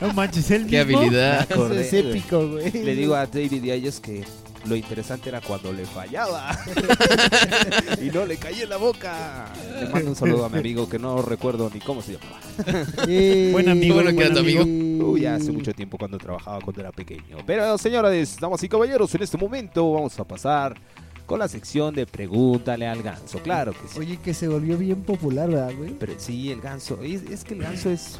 No 0.00 0.12
manches, 0.14 0.50
él 0.50 0.66
Qué 0.66 0.84
mismo. 0.84 1.00
habilidad. 1.02 1.42
Eso 1.48 1.54
acordé, 1.54 1.80
es 1.82 1.92
épico, 1.92 2.48
güey. 2.48 2.72
Le 2.72 2.94
digo 2.96 3.14
a 3.14 3.26
David 3.26 3.62
y 3.62 3.70
a 3.70 3.74
ellos 3.74 4.00
que 4.00 4.24
lo 4.64 4.74
interesante 4.74 5.28
era 5.28 5.40
cuando 5.42 5.72
le 5.72 5.84
fallaba 5.84 6.58
y 8.00 8.06
no 8.10 8.24
le 8.26 8.36
caía 8.36 8.64
en 8.64 8.70
la 8.70 8.78
boca. 8.78 9.46
Le 9.80 9.88
mando 9.88 10.10
un 10.10 10.16
saludo 10.16 10.44
a 10.44 10.48
mi 10.48 10.58
amigo 10.58 10.88
que 10.88 10.98
no 10.98 11.22
recuerdo 11.22 11.70
ni 11.72 11.80
cómo 11.80 12.02
se 12.02 12.14
llamaba. 12.14 12.40
Eh, 13.06 13.50
Buen 13.52 13.68
amigo, 13.68 13.94
Bueno, 13.96 14.10
que 14.18 14.24
era 14.24 14.34
tu 14.34 14.40
amigo. 14.40 14.64
Uy, 14.64 15.26
hace 15.26 15.52
mucho 15.52 15.72
tiempo 15.72 15.98
cuando 15.98 16.18
trabajaba 16.18 16.60
cuando 16.60 16.80
era 16.80 16.90
pequeño. 16.92 17.36
Pero 17.46 17.76
señores, 17.78 18.38
damas 18.40 18.62
y 18.62 18.68
caballeros, 18.68 19.14
en 19.14 19.22
este 19.22 19.36
momento 19.36 19.92
vamos 19.92 20.18
a 20.18 20.24
pasar 20.24 20.74
con 21.26 21.38
la 21.38 21.48
sección 21.48 21.94
de 21.94 22.06
Pregúntale 22.06 22.86
al 22.86 23.02
ganso. 23.02 23.38
Claro 23.40 23.72
que 23.72 23.88
sí. 23.88 23.98
Oye, 23.98 24.16
que 24.18 24.34
se 24.34 24.48
volvió 24.48 24.76
bien 24.78 25.02
popular, 25.02 25.48
¿verdad, 25.50 25.72
güey? 25.76 25.90
Pero 25.98 26.14
sí, 26.18 26.50
el 26.50 26.60
ganso. 26.60 27.00
Es, 27.02 27.22
es 27.22 27.44
que 27.44 27.54
el 27.54 27.60
ganso 27.62 27.90
es. 27.90 28.18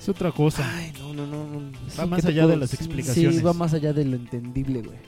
Es 0.00 0.08
otra 0.08 0.30
cosa. 0.32 0.64
Ay, 0.76 0.92
no, 1.00 1.12
no, 1.14 1.26
no. 1.26 1.44
no. 1.46 1.72
Va 1.98 2.04
Sí, 2.04 2.08
más 2.08 2.16
¿qué 2.20 2.22
te 2.22 2.28
allá 2.32 2.42
puedo 2.42 2.48
de 2.54 2.56
las 2.58 2.74
explicaciones. 2.74 3.36
Sí, 3.38 3.42
va 3.42 3.52
más 3.52 3.74
allá 3.74 3.92
de 3.92 4.04
lo 4.04 4.16
entendible, 4.16 4.82
güey. 4.82 4.98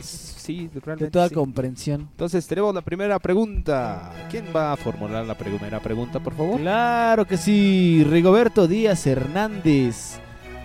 Sí, 0.00 0.68
De 0.74 0.80
realmente. 0.80 1.12
toda 1.12 1.28
sí. 1.28 1.34
comprensión. 1.36 2.00
Entonces 2.10 2.44
tenemos 2.48 2.74
la 2.74 2.80
primera 2.80 3.18
pregunta. 3.20 4.12
¿Quién 4.28 4.46
va 4.54 4.72
a 4.72 4.76
formular 4.76 5.24
la 5.24 5.38
primera 5.38 5.78
pregunta, 5.80 6.18
por 6.18 6.34
favor? 6.34 6.60
Claro 6.60 7.24
que 7.26 7.36
sí, 7.36 8.04
Rigoberto 8.10 8.66
Díaz 8.66 9.06
Hernández 9.06 10.18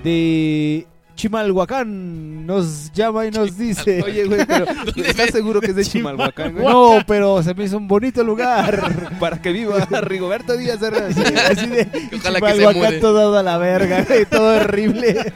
de 0.04 0.88
Chimalhuacán 1.18 2.46
nos 2.46 2.92
llama 2.94 3.26
y 3.26 3.32
nos 3.32 3.58
dice... 3.58 4.04
Oye, 4.04 4.26
güey, 4.26 4.46
pero 4.46 4.66
¿estás 4.96 5.32
seguro 5.32 5.60
que 5.60 5.72
es 5.72 5.76
de 5.76 5.84
Chimalhuacán, 5.84 6.54
güey? 6.54 6.66
No, 6.66 7.00
pero 7.06 7.42
se 7.42 7.56
me 7.56 7.66
hizo 7.66 7.78
un 7.78 7.88
bonito 7.88 8.24
lugar. 8.24 9.16
Para 9.20 9.42
que 9.42 9.52
viva 9.52 9.80
Rigoberto 10.02 10.56
Díaz. 10.56 10.82
Así 10.82 11.66
de 11.68 11.90
Ojalá 12.16 12.40
que 12.40 12.48
se 12.48 12.58
Chimalhuacán 12.60 13.00
todo 13.02 13.38
a 13.38 13.44
la 13.44 13.58
verga, 13.58 14.06
güey, 14.08 14.26
todo 14.26 14.58
horrible. 14.58 15.34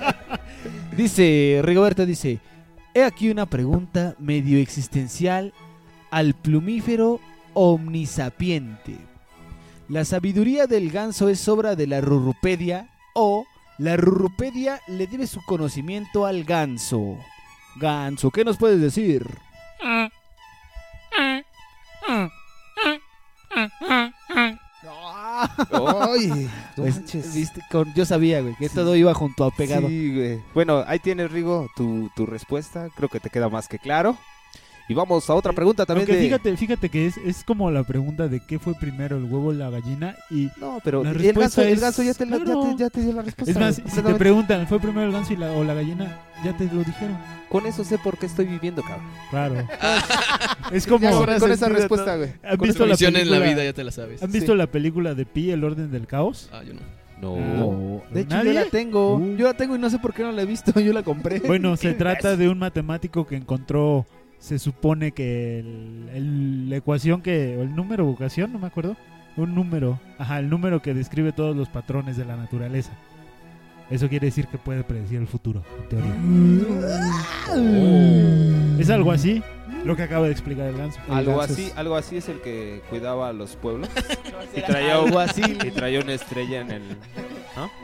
Dice, 0.95 1.61
Rigoberto 1.63 2.05
dice, 2.05 2.39
he 2.93 3.03
aquí 3.03 3.31
una 3.31 3.47
pregunta 3.47 4.15
medio 4.19 4.59
existencial 4.59 5.51
al 6.11 6.35
plumífero 6.35 7.19
omnisapiente. 7.53 8.97
¿La 9.89 10.05
sabiduría 10.05 10.67
del 10.67 10.91
ganso 10.91 11.27
es 11.27 11.47
obra 11.49 11.75
de 11.75 11.87
la 11.87 12.01
Rurrupedia 12.01 12.87
o 13.15 13.45
la 13.81 13.97
Rurrupedia 13.97 14.79
le 14.87 15.07
debe 15.07 15.25
su 15.27 15.41
conocimiento 15.43 16.25
al 16.25 16.43
ganso? 16.43 17.17
Ganso, 17.77 18.29
¿qué 18.31 18.45
nos 18.45 18.57
puedes 18.57 18.79
decir? 18.79 19.25
Ay, 25.73 26.27
no 26.47 26.49
Pues, 26.75 26.95
manches. 26.97 27.33
viste, 27.33 27.61
con- 27.69 27.93
yo 27.93 28.05
sabía, 28.05 28.41
güey, 28.41 28.55
que 28.55 28.69
todo 28.69 28.95
iba 28.95 29.13
junto 29.13 29.45
a 29.45 29.51
pegado. 29.51 29.87
Sí, 29.87 30.13
güey. 30.15 30.41
Bueno, 30.53 30.83
ahí 30.87 30.99
tienes, 30.99 31.31
Rigo, 31.31 31.67
tu, 31.75 32.09
tu 32.15 32.25
respuesta. 32.25 32.89
Creo 32.95 33.09
que 33.09 33.19
te 33.19 33.29
queda 33.29 33.49
más 33.49 33.67
que 33.67 33.79
claro. 33.79 34.17
Y 34.91 34.93
vamos 34.93 35.29
a 35.29 35.35
otra 35.35 35.53
pregunta 35.53 35.85
también 35.85 36.05
Aunque 36.09 36.17
de... 36.21 36.25
fíjate, 36.27 36.57
fíjate 36.57 36.89
que 36.89 37.05
es, 37.07 37.15
es 37.17 37.43
como 37.45 37.71
la 37.71 37.83
pregunta 37.83 38.27
de 38.27 38.41
qué 38.41 38.59
fue 38.59 38.73
primero, 38.75 39.15
el 39.17 39.23
huevo 39.23 39.47
o 39.47 39.53
la 39.53 39.69
gallina. 39.69 40.15
Y 40.29 40.49
No, 40.59 40.79
pero 40.83 41.01
La 41.03 41.11
el 41.11 41.15
respuesta 41.15 41.41
ganso, 41.41 41.61
el 41.61 41.69
es- 41.75 41.79
ganso 41.81 42.03
ya, 42.03 42.13
te, 42.13 42.25
la- 42.25 42.37
ya 42.39 42.43
claro. 42.43 42.61
te- 42.61 42.75
ya 42.77 42.89
te 42.89 43.01
dio 43.01 43.13
la 43.13 43.21
respuesta. 43.21 43.51
es 43.51 43.57
más, 43.57 43.93
si 43.93 44.01
te 44.01 44.15
preguntan, 44.15 44.67
¿fue 44.67 44.79
primero 44.79 45.03
el 45.07 45.11
ganso 45.13 45.31
y 45.31 45.37
la, 45.37 45.51
o 45.53 45.63
la 45.63 45.73
gallina? 45.73 46.19
Ya 46.43 46.55
te 46.57 46.65
lo 46.65 46.83
dijeron. 46.83 47.17
Con 47.49 47.65
eso 47.67 47.83
sé 47.85 47.97
por 47.99 48.17
qué 48.17 48.25
estoy 48.25 48.45
viviendo, 48.47 48.81
cabrón. 48.83 49.05
Claro. 49.29 49.55
es 50.71 50.85
como... 50.87 50.99
Ya 50.99 51.11
con, 51.11 51.25
con 51.39 51.51
esa 51.51 51.69
respuesta, 51.69 52.17
güey. 52.17 52.33
¿Han 52.43 52.57
Con 52.57 52.67
visto 52.67 52.85
la 52.85 52.93
misión 52.93 53.15
en 53.15 53.29
la 53.31 53.37
película- 53.37 53.53
vida 53.53 53.63
ya 53.63 53.73
te 53.73 53.83
la 53.83 53.91
sabes. 53.91 54.21
¿Han 54.23 54.31
visto 54.31 54.51
Sí. 54.51 54.57
la 54.57 54.67
película 54.67 55.13
de 55.15 55.25
Pi, 55.25 55.51
El 55.51 55.63
Orden 55.63 55.91
del 55.91 56.07
Caos? 56.07 56.49
Ah, 56.51 56.61
yo 56.67 56.73
no. 56.73 56.81
No. 57.21 57.35
No, 57.37 58.01
de 58.11 58.21
hecho 58.21 58.31
yo 58.31 58.37
¿Nadie? 58.37 58.53
la 58.53 58.65
tengo. 58.65 59.17
Uh. 59.17 59.35
Yo 59.37 59.45
la 59.45 59.53
tengo 59.53 59.75
y 59.75 59.79
no 59.79 59.91
sé 59.91 59.99
por 59.99 60.11
qué 60.11 60.23
no 60.23 60.31
la 60.31 60.41
he 60.41 60.45
visto. 60.45 60.71
Yo 60.79 60.91
la 60.91 61.03
compré. 61.03 61.39
Bueno, 61.39 61.77
se 61.77 61.93
trata 61.93 62.35
de 62.35 62.49
un 62.49 62.57
matemático 62.57 63.27
que 63.27 63.35
encontró, 63.35 64.07
se 64.41 64.59
supone 64.59 65.11
que 65.13 65.59
el, 65.59 66.09
el- 66.13 66.69
la 66.69 66.75
ecuación 66.77 67.21
que, 67.21 67.55
o 67.57 67.61
el 67.61 67.73
número 67.75 68.05
o 68.07 68.13
ecuación, 68.13 68.51
no 68.51 68.59
me 68.59 68.67
acuerdo, 68.67 68.97
un 69.37 69.55
número, 69.55 69.99
ajá, 70.17 70.39
el 70.39 70.49
número 70.49 70.81
que 70.81 70.93
describe 70.93 71.31
todos 71.31 71.55
los 71.55 71.69
patrones 71.69 72.17
de 72.17 72.25
la 72.25 72.35
naturaleza. 72.35 72.91
Eso 73.89 74.09
quiere 74.09 74.27
decir 74.27 74.47
que 74.47 74.57
puede 74.57 74.83
predecir 74.83 75.19
el 75.19 75.27
futuro, 75.27 75.63
en 75.83 75.89
teoría. 75.89 76.15
Es 78.79 78.89
algo 78.89 79.11
así, 79.11 79.43
lo 79.83 79.95
que 79.95 80.03
acaba 80.03 80.25
de 80.27 80.31
explicar 80.31 80.67
el 80.67 80.77
ganso. 80.77 80.99
El 81.07 81.13
Algo 81.13 81.37
ganso 81.37 81.53
así, 81.53 81.65
es- 81.67 81.77
algo 81.77 81.95
así 81.95 82.17
es 82.17 82.29
el 82.29 82.41
que 82.41 82.81
cuidaba 82.89 83.29
a 83.29 83.33
los 83.33 83.55
pueblos. 83.55 83.89
y 84.55 84.61
traía 84.61 84.95
algo 84.95 85.19
así. 85.19 85.41
y 85.43 85.71
traía 85.71 85.99
una 86.01 86.13
estrella 86.13 86.61
en 86.61 86.71
el. 86.71 86.83
¿No? 87.55 87.71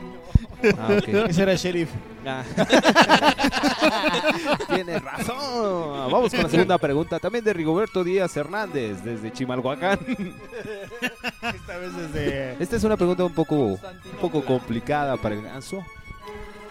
Ah, 0.76 0.88
ok. 0.98 1.08
Ese 1.28 1.42
era 1.42 1.54
sheriff. 1.54 1.88
Ah. 2.26 2.42
Tienes 4.74 5.00
razón. 5.02 6.10
Vamos 6.10 6.32
con 6.32 6.42
la 6.42 6.48
segunda 6.48 6.78
pregunta, 6.78 7.20
también 7.20 7.44
de 7.44 7.52
Rigoberto 7.52 8.02
Díaz 8.02 8.36
Hernández, 8.36 9.02
desde 9.04 9.32
Chimalhuacán. 9.32 10.00
Esta 10.08 11.78
vez 11.78 11.96
desde. 11.96 12.56
Esta 12.62 12.74
es 12.76 12.82
una 12.82 12.96
pregunta 12.96 13.24
un 13.24 13.34
poco, 13.34 13.54
un 13.56 13.78
poco 14.20 14.44
complicada 14.44 15.16
para 15.16 15.36
el 15.36 15.42
ganso. 15.42 15.84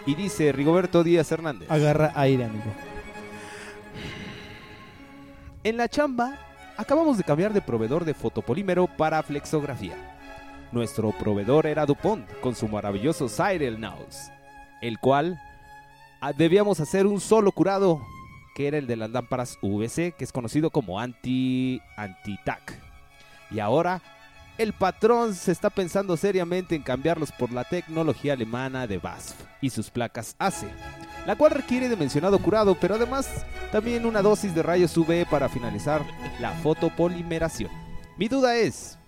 Y 0.04 0.14
dice 0.14 0.52
Rigoberto 0.52 1.02
Díaz 1.02 1.32
Hernández. 1.32 1.70
Agarra 1.70 2.12
aire, 2.14 2.44
amigo. 2.44 2.64
En 5.64 5.76
la 5.76 5.88
chamba, 5.88 6.38
acabamos 6.76 7.18
de 7.18 7.24
cambiar 7.24 7.52
de 7.52 7.60
proveedor 7.60 8.04
de 8.04 8.14
fotopolímero 8.14 8.86
para 8.86 9.22
flexografía. 9.24 9.96
Nuestro 10.70 11.10
proveedor 11.10 11.66
era 11.66 11.84
DuPont 11.84 12.30
con 12.40 12.54
su 12.54 12.68
maravilloso 12.68 13.28
Cyril 13.28 13.80
Nose, 13.80 14.30
el 14.80 15.00
cual 15.00 15.40
ah, 16.20 16.32
debíamos 16.32 16.78
hacer 16.78 17.06
un 17.06 17.20
solo 17.20 17.50
curado, 17.50 18.00
que 18.54 18.68
era 18.68 18.78
el 18.78 18.86
de 18.86 18.96
las 18.96 19.10
lámparas 19.10 19.58
VC, 19.60 20.14
que 20.16 20.24
es 20.24 20.30
conocido 20.30 20.70
como 20.70 21.00
anti 21.00 21.80
anti-tac. 21.96 22.78
Y 23.50 23.58
ahora 23.58 24.00
el 24.58 24.72
patrón 24.74 25.34
se 25.34 25.50
está 25.50 25.70
pensando 25.70 26.16
seriamente 26.16 26.76
en 26.76 26.82
cambiarlos 26.82 27.32
por 27.32 27.50
la 27.50 27.64
tecnología 27.64 28.34
alemana 28.34 28.86
de 28.86 28.98
BASF 28.98 29.34
y 29.60 29.70
sus 29.70 29.90
placas 29.90 30.36
ACE. 30.38 30.68
La 31.28 31.36
cual 31.36 31.50
requiere 31.50 31.90
de 31.90 31.96
mencionado 31.96 32.38
curado, 32.38 32.74
pero 32.74 32.94
además 32.94 33.44
también 33.70 34.06
una 34.06 34.22
dosis 34.22 34.54
de 34.54 34.62
rayos 34.62 34.96
UV 34.96 35.26
para 35.28 35.50
finalizar 35.50 36.02
la 36.40 36.52
fotopolimeración. 36.52 37.70
Mi 38.16 38.28
duda 38.28 38.56
es, 38.56 38.98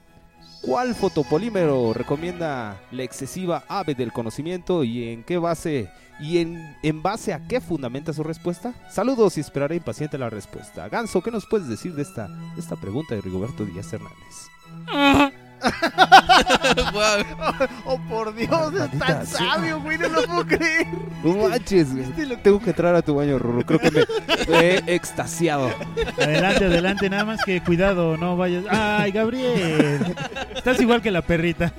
¿cuál 0.60 0.94
fotopolímero 0.94 1.94
recomienda 1.94 2.78
la 2.90 3.04
excesiva 3.04 3.64
ave 3.68 3.94
del 3.94 4.12
conocimiento 4.12 4.84
y 4.84 5.08
en 5.08 5.24
qué 5.24 5.38
base 5.38 5.88
y 6.20 6.40
en, 6.40 6.76
en 6.82 7.02
base 7.02 7.32
a 7.32 7.48
qué 7.48 7.58
fundamenta 7.58 8.12
su 8.12 8.22
respuesta? 8.22 8.74
Saludos 8.90 9.38
y 9.38 9.40
esperaré 9.40 9.76
impaciente 9.76 10.18
la 10.18 10.28
respuesta. 10.28 10.90
Ganso, 10.90 11.22
¿qué 11.22 11.30
nos 11.30 11.46
puedes 11.46 11.68
decir 11.68 11.94
de 11.94 12.02
esta, 12.02 12.28
esta 12.58 12.76
pregunta 12.76 13.14
de 13.14 13.22
Rigoberto 13.22 13.64
Díaz 13.64 13.90
Hernández? 13.94 15.30
Oh, 17.84 17.98
por 18.08 18.34
Dios, 18.34 18.72
es 18.74 18.98
tan 18.98 19.26
sabio, 19.26 19.80
güey, 19.80 19.98
no 19.98 20.08
lo 20.08 20.22
puedo 20.22 20.46
creer. 20.46 20.86
No 21.22 21.48
manches, 21.48 21.92
güey. 21.92 22.36
Tengo 22.42 22.60
que 22.60 22.70
entrar 22.70 22.94
a 22.94 23.02
tu 23.02 23.14
baño, 23.14 23.38
Ruru. 23.38 23.64
Creo 23.64 23.78
que 23.78 23.90
me 23.90 24.04
me 24.48 24.58
he 24.86 24.94
extasiado. 24.94 25.70
Adelante, 26.18 26.66
adelante, 26.66 27.10
nada 27.10 27.24
más 27.24 27.44
que 27.44 27.62
cuidado, 27.62 28.16
no 28.16 28.36
vayas. 28.36 28.64
¡Ay, 28.70 29.12
Gabriel! 29.12 30.16
Estás 30.54 30.80
igual 30.80 31.02
que 31.02 31.10
la 31.10 31.22
perrita. 31.22 31.72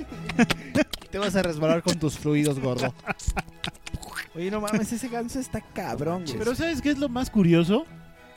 Te 1.10 1.18
vas 1.18 1.36
a 1.36 1.42
resbalar 1.42 1.82
con 1.82 1.98
tus 2.00 2.18
fluidos, 2.18 2.60
gordo. 2.60 2.94
Oye, 4.36 4.50
no 4.50 4.62
mames, 4.62 4.92
ese 4.94 5.10
ganso 5.10 5.40
está 5.40 5.62
cabrón, 5.62 6.24
güey. 6.26 6.38
Pero 6.38 6.56
¿sabes 6.56 6.82
qué 6.82 6.92
es 6.92 6.98
lo 6.98 7.10
más 7.10 7.30
curioso? 7.30 7.86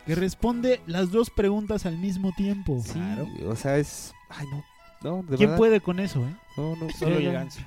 Que 0.06 0.14
responde 0.14 0.80
las 0.86 1.10
dos 1.10 1.30
preguntas 1.30 1.86
al 1.86 1.98
mismo 1.98 2.32
tiempo. 2.36 2.82
Sí, 2.84 3.00
o 3.46 3.56
sea, 3.56 3.78
es. 3.78 4.12
Ay, 4.28 4.46
no. 4.50 4.64
No, 5.04 5.22
de 5.22 5.36
¿Quién 5.36 5.50
verdad. 5.50 5.56
puede 5.58 5.80
con 5.80 6.00
eso, 6.00 6.20
eh? 6.26 6.34
No, 6.56 6.74
no, 6.76 6.88
Solo 6.90 7.12
no, 7.12 7.18
el 7.18 7.26
no. 7.26 7.32
ganso. 7.32 7.60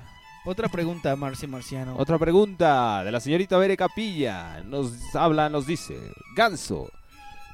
Otra 0.44 0.68
pregunta, 0.68 1.14
Marci 1.16 1.46
Marciano. 1.46 1.94
Otra 1.96 2.18
pregunta 2.18 3.02
de 3.04 3.12
la 3.12 3.20
señorita 3.20 3.56
Bere 3.58 3.76
Capilla. 3.76 4.60
Nos 4.64 4.92
habla, 5.14 5.48
nos 5.48 5.66
dice: 5.66 5.96
Ganso, 6.34 6.90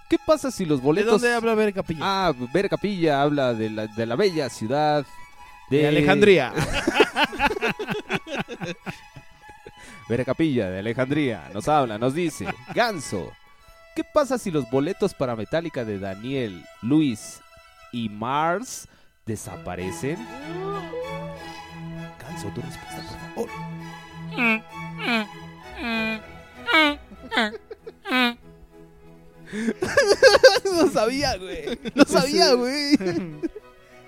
¿qué 0.08 0.16
pasa 0.24 0.50
si 0.50 0.64
los 0.64 0.80
¿De 0.80 0.84
boletos. 0.86 1.20
dónde 1.20 1.34
habla 1.34 1.54
Ver 1.54 1.74
Capilla? 1.74 2.00
Ah, 2.02 2.32
Bere 2.52 2.68
Capilla 2.68 3.20
habla 3.22 3.52
de 3.52 3.68
la, 3.70 3.86
de 3.86 4.06
la 4.06 4.16
bella 4.16 4.48
ciudad 4.48 5.04
de, 5.70 5.78
de 5.78 5.88
Alejandría. 5.88 6.52
Bere 10.08 10.24
Capilla 10.24 10.70
de 10.70 10.78
Alejandría 10.80 11.50
nos 11.52 11.68
habla, 11.68 11.98
nos 11.98 12.14
dice: 12.14 12.46
Ganso, 12.74 13.32
¿qué 13.96 14.02
pasa 14.04 14.38
si 14.38 14.50
los 14.50 14.70
boletos 14.70 15.14
para 15.14 15.36
Metallica 15.36 15.84
de 15.84 15.98
Daniel, 15.98 16.64
Luis 16.82 17.40
y 17.92 18.08
Mars 18.08 18.88
desaparecen? 19.26 20.16
Ganso, 22.20 22.48
tu 22.48 22.60
respuesta, 22.60 23.02
por 23.34 23.48
favor. 23.48 23.50
no 30.74 30.90
sabía, 30.90 31.36
güey. 31.36 31.78
No 31.94 32.04
sabía, 32.04 32.54
güey. 32.54 32.98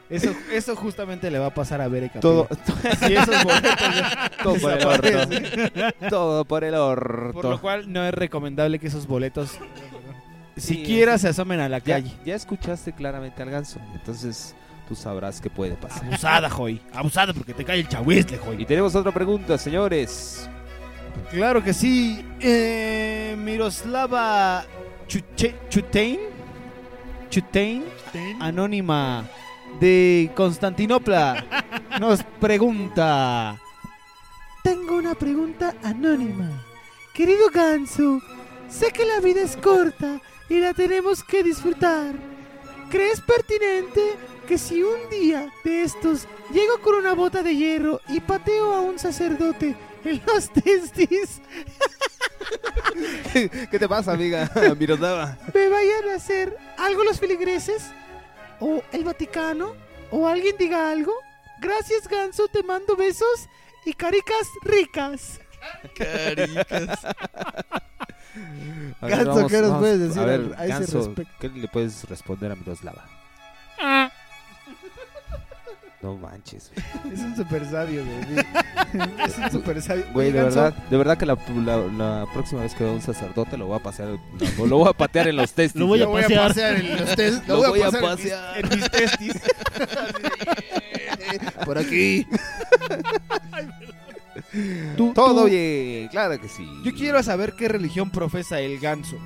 Eso, 0.09 0.33
eso 0.53 0.77
justamente 0.77 1.31
le 1.31 1.39
va 1.39 1.47
a 1.47 1.55
pasar 1.55 1.81
a 1.81 1.89
Ver 1.89 2.05
Capilla. 2.05 2.21
Todo, 2.21 2.49
Si 3.07 3.15
esos 3.15 3.45
boletos 3.45 3.77
todo 4.43 4.55
por 4.61 4.73
el 4.73 4.85
orto. 4.87 6.09
Todo 6.09 6.45
por 6.45 6.65
el 6.65 6.75
orto. 6.75 7.33
Por 7.33 7.45
lo 7.47 7.61
cual 7.61 7.93
no 7.93 8.05
es 8.07 8.15
recomendable 8.15 8.79
que 8.79 8.87
esos 8.87 9.07
boletos 9.07 9.59
Sí, 10.57 10.75
siquiera 10.77 11.19
se 11.19 11.29
asomen 11.29 11.61
a 11.61 11.69
la 11.69 11.79
ya, 11.81 11.97
calle. 11.97 12.13
ya 12.25 12.35
escuchaste 12.35 12.93
claramente 12.93 13.43
al 13.43 13.51
ganso. 13.51 13.79
Entonces 13.95 14.55
tú 14.89 14.95
sabrás 14.95 15.41
qué 15.41 15.51
puede 15.51 15.75
pasar. 15.75 16.05
Abusada, 16.07 16.49
Joy. 16.49 16.81
Abusada 16.93 17.33
porque 17.33 17.53
te 17.55 17.65
cae 17.65 17.81
el 17.81 17.89
chahuizle, 17.89 18.37
Y 18.37 18.45
Joy. 18.45 18.65
tenemos 18.67 18.95
otra 18.95 19.13
pregunta, 19.13 19.57
señores. 19.59 20.49
Claro 21.31 21.63
que 21.63 21.73
sí. 21.73 22.25
Eh, 22.41 23.35
Miroslava 23.39 24.65
Chuche- 25.09 25.55
Chutein. 25.69 26.19
Chutein. 27.31 27.85
Anónima 28.41 29.25
de 29.81 30.31
Constantinopla. 30.35 31.45
Nos 32.01 32.23
pregunta. 32.41 33.59
Tengo 34.63 34.97
una 34.97 35.15
pregunta 35.15 35.75
anónima. 35.83 36.49
Querido 37.15 37.49
Ganso, 37.53 38.21
sé 38.69 38.91
que 38.93 39.05
la 39.07 39.21
vida 39.21 39.41
es 39.43 39.57
corta 39.57 40.21
y 40.49 40.61
la 40.61 40.75
tenemos 40.75 41.23
que 41.25 41.43
disfrutar. 41.43 42.15
¿Crees 42.91 43.21
pertinente 43.21 44.17
que 44.47 44.59
si 44.59 44.83
un 44.83 45.09
día 45.11 45.51
de 45.65 45.83
estos 45.83 46.27
llego 46.53 46.79
con 46.81 46.95
una 46.95 47.15
bota 47.15 47.43
de 47.43 47.55
hierro 47.57 48.01
y 48.09 48.21
pateo 48.21 48.75
a 48.75 48.81
un 48.81 48.99
sacerdote 48.99 49.77
en 50.05 50.23
los 50.27 50.51
testis, 50.53 51.41
¿Qué 53.71 53.79
te 53.79 53.89
pasa, 53.89 54.13
amiga? 54.13 54.51
Miroslava. 54.79 55.37
me 55.53 55.69
vayan 55.69 56.09
a 56.11 56.15
hacer 56.17 56.57
algo 56.79 57.05
los 57.05 57.19
filigreses? 57.21 57.91
¿O 58.61 58.83
el 58.93 59.05
Vaticano? 59.05 59.75
¿O 60.11 60.27
alguien 60.27 60.57
diga 60.59 60.91
algo? 60.91 61.13
Gracias, 61.61 62.07
Ganso, 62.09 62.49
te 62.49 62.63
mando 62.63 62.97
besos 62.97 63.49
y 63.85 63.93
caricas 63.93 64.47
ricas. 64.63 65.41
Caricas. 65.97 67.03
Ver, 69.01 69.11
Ganso, 69.11 69.47
¿qué 69.49 69.61
nos 69.63 69.79
puedes 69.79 69.99
decir 70.01 70.23
A 70.23 70.25
ver, 70.27 70.55
a 70.57 70.65
ese 70.65 70.69
Ganso, 70.73 70.99
respecto? 70.99 71.33
¿qué 71.41 71.49
le 71.49 71.69
puedes 71.69 72.09
responder 72.09 72.53
a 72.53 72.55
Miroslava? 72.55 73.05
No 76.07 76.15
manches, 76.15 76.71
güey. 77.03 77.15
Es 77.15 77.21
un 77.21 77.35
super 77.35 77.69
sabio, 77.69 78.05
güey. 78.05 78.47
Es 79.27 79.37
un 79.39 79.51
super 79.51 79.83
sabio. 79.83 80.05
Güey, 80.13 80.31
de 80.31 80.41
verdad, 80.45 80.73
de 80.89 80.97
verdad 80.97 81.19
que 81.19 81.27
la, 81.27 81.37
la- 81.65 81.77
la 81.89 82.27
próxima 82.33 82.63
vez 82.63 82.75
que 82.77 82.85
vea 82.85 82.93
un 82.93 83.03
sacerdote 83.03 83.57
lo 83.57 83.67
voy 83.67 83.77
a 83.77 83.83
pasear, 83.83 84.11
no, 84.57 84.67
lo 84.67 84.79
voy 84.79 84.89
a 84.89 84.93
patear 84.93 85.27
en 85.27 85.37
los 85.37 85.53
testis. 85.55 85.81
Lo 85.81 85.89
voy 85.89 86.01
a 86.01 86.05
Lo 86.05 86.11
voy 86.11 86.21
a 86.23 86.27
pasear. 86.29 86.49
pasear 86.49 86.77
en 86.77 86.97
los 87.01 87.17
tes- 87.17 87.43
Lo 87.49 87.57
voy 87.69 87.81
a 87.83 87.91
pasar 87.91 88.05
en 88.05 88.11
mis- 88.11 88.17
pasear. 88.19 88.65
en 88.65 88.69
mis 88.79 88.91
testis. 88.91 89.33
Por 91.65 91.79
aquí. 91.79 92.27
Tú- 94.97 95.13
Todo 95.13 95.43
tú- 95.43 95.49
bien, 95.51 96.09
claro 96.09 96.41
que 96.41 96.49
sí. 96.49 96.67
Yo 96.85 96.95
quiero 96.95 97.21
saber 97.25 97.55
qué 97.59 97.67
religión 97.69 98.11
profesa 98.11 98.61
el 98.61 98.79
ganso. 98.79 99.17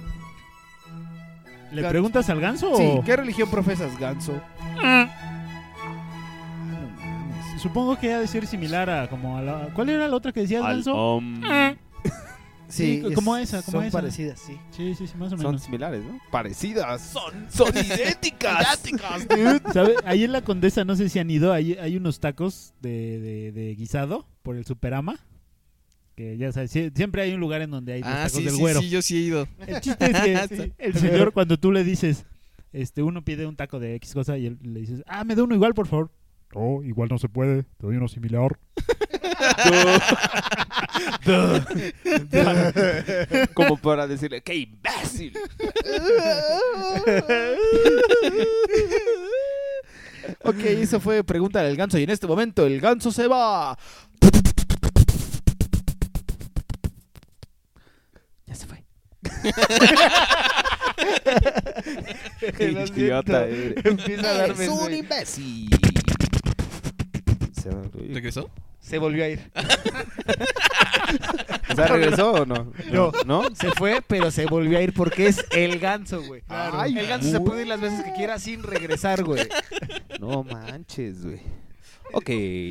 ¿Le 1.73 1.83
Ganso. 1.83 1.91
preguntas 1.91 2.29
al 2.31 2.41
ganso 2.41 2.75
Sí, 2.77 2.83
o...? 2.97 3.05
¿qué 3.05 3.15
religión 3.17 3.49
profesas, 3.51 3.97
ganso? 3.99 4.41
Supongo 7.61 7.99
que 7.99 8.13
ha 8.13 8.21
de 8.21 8.27
ser 8.27 8.47
similar 8.47 8.89
a 8.91 9.09
como 9.09 9.37
a 9.37 9.43
la... 9.43 9.69
¿Cuál 9.75 9.91
era 9.91 10.09
la 10.09 10.17
otra 10.17 10.33
que 10.33 10.41
decías, 10.41 10.63
Al 10.65 10.77
ganso? 10.77 10.95
om. 10.95 11.41
Sí, 12.69 13.03
es- 13.05 13.15
como 13.17 13.37
esa, 13.37 13.63
como 13.63 13.79
son 13.79 13.85
esa. 13.87 13.99
parecidas, 13.99 14.39
sí. 14.41 14.57
Sí, 14.71 14.95
sí, 14.95 15.07
sí, 15.09 15.15
más 15.19 15.33
o 15.33 15.37
Son 15.37 15.47
menos. 15.47 15.63
similares, 15.63 16.05
¿no? 16.05 16.21
Parecidas. 16.31 17.03
Son, 17.03 17.35
son 17.51 17.69
idénticas. 17.77 18.81
¿Sabe? 19.75 19.97
Ahí 20.05 20.23
en 20.23 20.31
la 20.33 20.43
Condesa, 20.43 20.85
no 20.85 20.95
sé 20.95 21.09
si 21.09 21.19
han 21.19 21.29
ido, 21.31 21.53
hay, 21.53 21.73
hay 21.75 21.97
unos 21.97 22.21
tacos 22.21 22.73
de, 22.81 23.19
de, 23.19 23.53
de 23.53 23.75
guisado 23.75 24.27
por 24.43 24.55
el 24.57 24.65
Superama. 24.65 25.19
Que 26.15 26.37
ya 26.39 26.53
sabes, 26.53 26.73
sie- 26.75 26.93
siempre 26.95 27.23
hay 27.23 27.33
un 27.35 27.41
lugar 27.41 27.61
en 27.63 27.73
donde 27.73 27.93
hay 27.95 28.01
los 28.03 28.09
Ah, 28.11 28.17
tacos 28.25 28.33
sí, 28.39 28.45
del 28.45 28.55
sí, 28.55 28.61
güero. 28.61 28.81
sí, 28.81 28.89
yo 28.89 29.03
sí 29.03 29.17
he 29.17 29.21
ido. 29.21 29.49
El 29.67 29.81
chiste 29.81 30.05
es 30.09 30.21
que 30.51 30.73
el 30.79 30.95
señor, 30.95 31.33
cuando 31.33 31.59
tú 31.59 31.73
le 31.73 31.83
dices, 31.83 32.25
este, 32.73 33.03
uno 33.03 33.25
pide 33.25 33.47
un 33.47 33.57
taco 33.57 33.81
de 33.81 33.97
X 33.97 34.15
cosa 34.15 34.39
y 34.39 34.47
él 34.47 34.59
le 34.63 34.79
dices, 34.81 35.03
ah, 35.09 35.25
me 35.25 35.35
da 35.35 35.43
uno 35.43 35.57
igual, 35.57 35.75
por 35.75 35.89
favor. 35.89 36.13
No, 36.55 36.83
igual 36.83 37.09
no 37.09 37.19
se 37.19 37.29
puede. 37.29 37.63
Te 37.63 37.87
doy 37.87 37.97
uno 37.97 38.09
similar. 38.09 38.59
Como 43.55 43.77
para 43.77 44.07
decirle, 44.07 44.43
¡qué 44.43 44.55
imbécil! 44.57 45.39
Ok, 50.45 50.59
eso 50.65 51.01
fue 51.01 51.25
pregunta 51.25 51.63
del 51.63 51.77
ganso 51.77 51.99
y 51.99 52.05
en 52.05 52.11
este 52.11 52.27
momento 52.27 52.67
el 52.67 52.81
ganso 52.81 53.11
se 53.11 53.27
va. 53.27 53.77
Ya 58.47 58.55
se 58.55 58.67
fue. 58.67 58.85
¡Qué 62.57 62.71
idiota! 62.71 63.47
Empieza 63.49 64.31
a 64.31 64.35
darme 64.35 64.65
¡Es 64.65 64.71
un 64.71 64.95
imbécil! 64.95 66.00
Se, 67.63 67.71
¿Regresó? 68.13 68.51
Se 68.81 68.99
volvió 68.99 69.25
a 69.25 69.29
ir. 69.29 69.51
o 71.71 71.75
sea, 71.75 71.87
¿regresó 71.87 72.33
o 72.33 72.47
no? 72.47 72.73
No. 72.91 73.13
¿No? 73.27 73.43
Se 73.55 73.71
fue, 73.73 74.03
pero 74.07 74.31
se 74.31 74.47
volvió 74.47 74.79
a 74.79 74.83
ir 74.83 74.93
porque 74.95 75.27
es 75.27 75.45
el 75.51 75.79
ganso, 75.79 76.23
güey. 76.23 76.43
Ay, 76.49 76.99
el 76.99 77.07
ganso 77.07 77.31
se 77.31 77.41
puede 77.41 77.63
ir 77.63 77.69
las 77.69 77.81
veces 77.81 78.03
que 78.05 78.13
quiera 78.13 78.39
sin 78.39 78.63
regresar, 78.63 79.23
güey. 79.25 79.47
No 80.19 80.43
manches, 80.45 81.25
güey. 81.25 81.41
Ok, 82.13 82.29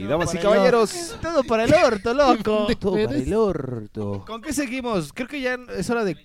damas 0.10 0.34
y 0.34 0.38
caballeros. 0.38 1.18
Todo 1.22 1.44
para 1.44 1.64
el 1.64 1.74
orto, 1.74 2.14
loco. 2.14 2.68
Todo 2.80 2.94
para 3.06 3.18
el 3.18 3.34
orto. 3.34 4.24
¿Con 4.28 4.42
qué 4.42 4.52
seguimos? 4.52 5.14
Creo 5.14 5.28
que 5.28 5.42
ya 5.42 5.58
es 5.78 5.90
hora 5.90 6.04
de 6.04 6.18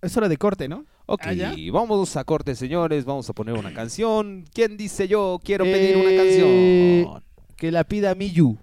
es 0.00 0.16
hora 0.16 0.28
de 0.28 0.36
corte, 0.36 0.68
¿no? 0.68 0.84
Ok, 1.06 1.22
¿Ah, 1.26 1.54
vamos 1.72 2.16
a 2.16 2.24
corte, 2.24 2.54
señores. 2.54 3.04
Vamos 3.04 3.28
a 3.28 3.32
poner 3.32 3.54
una 3.54 3.74
canción. 3.80 4.44
¿Quién 4.54 4.76
dice 4.76 5.08
yo 5.08 5.40
quiero 5.44 5.64
Eh, 5.64 5.72
pedir 5.72 5.96
una 5.96 6.16
canción? 6.16 7.25
Que 7.56 7.70
la 7.72 7.84
pida 7.84 8.14
Miyu. 8.14 8.58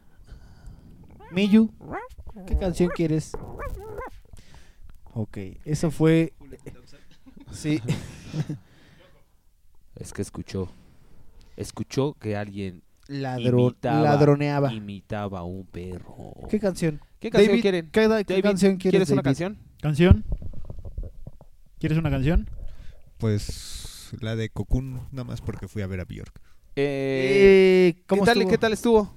Miyu, 1.31 1.71
¿qué 2.45 2.57
canción 2.57 2.89
quieres? 2.95 3.31
Ok, 5.13 5.37
eso 5.65 5.91
fue. 5.91 6.33
Sí. 7.51 7.81
Es 9.95 10.11
que 10.11 10.23
escuchó. 10.23 10.69
Escuchó 11.55 12.15
que 12.15 12.35
alguien 12.35 12.81
Ladro- 13.07 13.59
imitaba, 13.69 14.01
ladroneaba. 14.01 14.73
imitaba 14.73 15.39
a 15.39 15.43
un 15.43 15.67
perro. 15.67 16.33
¿Qué 16.49 16.59
canción? 16.59 16.99
¿Qué 17.19 17.29
canción 17.29 17.51
David, 17.51 17.61
quieren? 17.61 17.85
¿Qué, 17.91 18.01
qué 18.01 18.07
David, 18.07 18.41
canción 18.43 18.77
quieres? 18.77 18.91
¿Quieres 18.97 19.09
una 19.11 19.21
David? 19.21 19.25
canción? 19.37 19.57
¿Canción? 19.81 20.25
¿Quieres 21.79 21.97
una 21.99 22.09
canción? 22.09 22.49
Pues 23.19 24.09
la 24.19 24.35
de 24.35 24.49
Cocoon, 24.49 25.07
nada 25.11 25.25
más 25.25 25.41
porque 25.41 25.67
fui 25.67 25.83
a 25.83 25.87
ver 25.87 25.99
a 25.99 26.05
Bjork. 26.05 26.41
Eh, 26.75 27.93
Eh, 27.95 28.03
¿Cómo 28.07 28.23
¿qué, 28.23 28.25
tal, 28.25 28.37
estuvo? 28.37 28.51
¿Qué 28.51 28.57
tal 28.57 28.73
estuvo? 28.73 29.13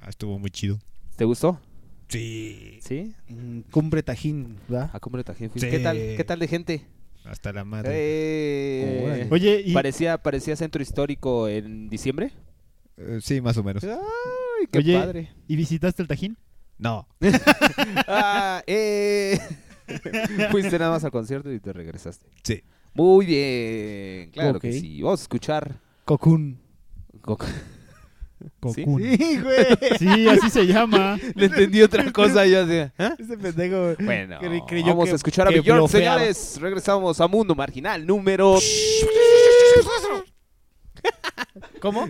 Ah, 0.00 0.08
estuvo 0.08 0.38
muy 0.38 0.50
chido. 0.50 0.78
¿Te 1.16 1.24
gustó? 1.24 1.60
Sí. 2.08 2.78
¿Sí? 2.82 3.14
Mm, 3.28 3.60
Cumbre 3.70 4.02
Tajín, 4.02 4.58
¿verdad? 4.68 4.90
A 4.92 5.00
Cumbre 5.00 5.24
Tajín 5.24 5.50
fuiste. 5.50 5.70
Sí. 5.70 5.76
¿Qué 5.76 5.82
tal? 5.82 5.96
¿Qué 5.96 6.24
tal 6.24 6.38
de 6.38 6.48
gente? 6.48 6.86
Hasta 7.24 7.52
la 7.52 7.64
madre. 7.64 7.90
Eh. 7.94 9.28
Oye, 9.30 9.62
y, 9.64 9.72
parecía, 9.72 10.18
parecía 10.18 10.56
centro 10.56 10.82
histórico 10.82 11.48
en 11.48 11.88
diciembre. 11.88 12.32
Eh, 12.96 13.18
sí, 13.22 13.40
más 13.40 13.56
o 13.56 13.62
menos. 13.62 13.84
Ay, 13.84 14.66
qué 14.70 14.78
Oye. 14.78 14.98
padre. 14.98 15.30
¿y 15.48 15.56
visitaste 15.56 16.02
el 16.02 16.08
Tajín? 16.08 16.36
No. 16.78 17.06
Ah, 18.06 18.62
eh. 18.66 19.38
Fuiste 20.50 20.78
nada 20.78 20.90
más 20.92 21.04
al 21.04 21.10
concierto 21.10 21.52
y 21.52 21.60
te 21.60 21.72
regresaste. 21.72 22.26
Sí. 22.42 22.62
Muy 22.94 23.24
bien, 23.26 24.30
claro 24.30 24.60
que 24.60 24.72
sí. 24.72 25.00
Vamos 25.00 25.20
a 25.20 25.22
escuchar. 25.22 25.80
Cocoon. 26.04 26.58
Cocoon. 27.22 27.50
Sí, 28.74 28.84
güey. 28.84 29.66
Sí, 29.98 30.28
así 30.28 30.50
se 30.50 30.66
llama. 30.66 31.16
Le 31.36 31.46
entendí 31.46 31.80
otra 31.82 32.10
cosa 32.12 32.44
yo 32.44 32.62
así. 32.64 32.90
Ese 33.22 33.38
pendejo. 33.38 33.94
Bueno, 34.04 34.40
cre- 34.40 34.64
creyó 34.66 34.88
vamos 34.88 35.04
que- 35.06 35.12
a 35.12 35.14
escuchar 35.14 35.46
a 35.46 35.50
blofeaba. 35.50 35.88
señores. 35.88 36.58
Regresamos 36.60 37.20
a 37.20 37.28
Mundo 37.28 37.54
Marginal 37.54 38.04
número... 38.04 38.58
¿Cómo? 41.80 42.08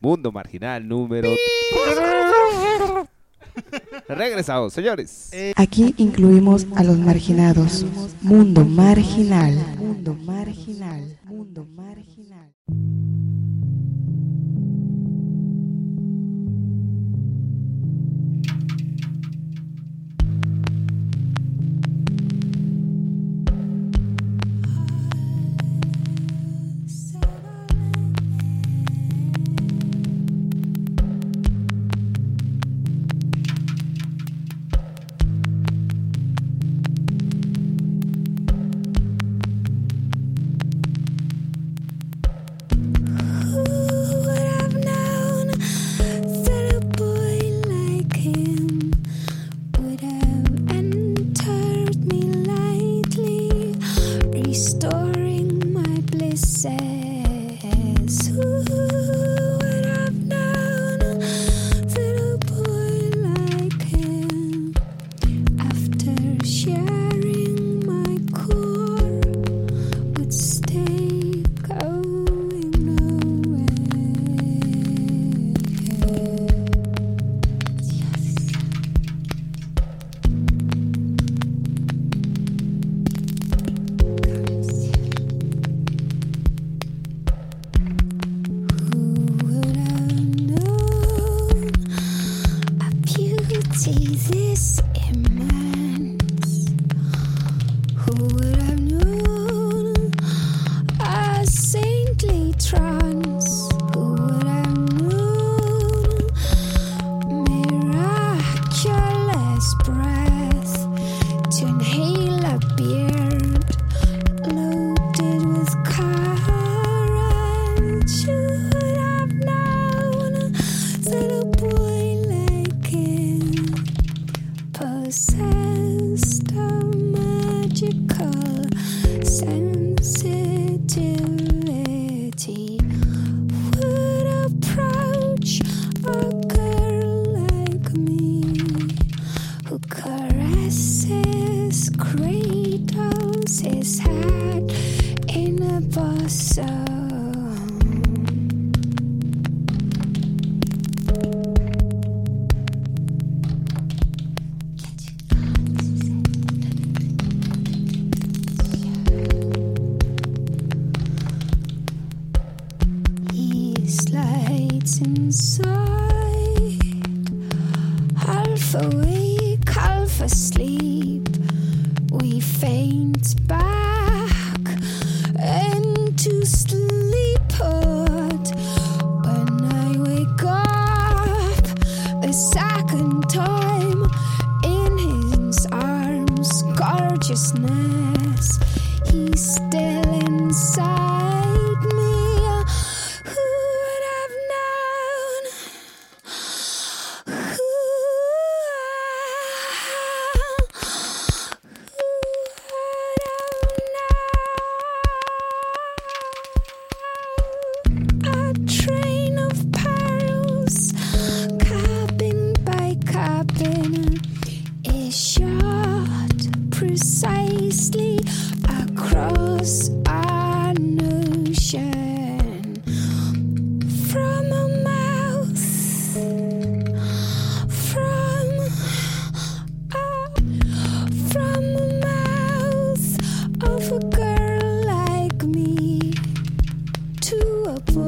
Mundo 0.00 0.30
Marginal 0.32 0.86
número... 0.86 1.30
Regresamos, 4.08 4.72
señores. 4.72 5.30
Aquí 5.56 5.94
incluimos 5.96 6.66
a 6.76 6.82
los 6.84 6.98
marginados. 6.98 7.84
Mundo 8.20 8.64
marginal. 8.64 9.54
Mundo 9.76 10.14
marginal. 10.14 11.18
Mundo 11.24 11.64
marginal. 11.64 12.52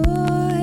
good. 0.07 0.56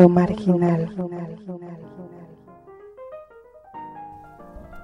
Mundo 0.00 0.08
marginal. 0.08 0.94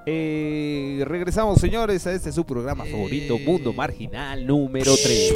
Eh, 0.05 1.02
regresamos, 1.07 1.59
señores, 1.59 2.07
a 2.07 2.12
este 2.12 2.31
su 2.33 2.44
programa 2.44 2.85
favorito, 2.85 3.38
Mundo 3.38 3.72
Marginal 3.72 4.46
número 4.46 4.92
3. 4.94 5.35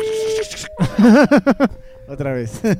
Otra 2.08 2.32
vez. 2.34 2.60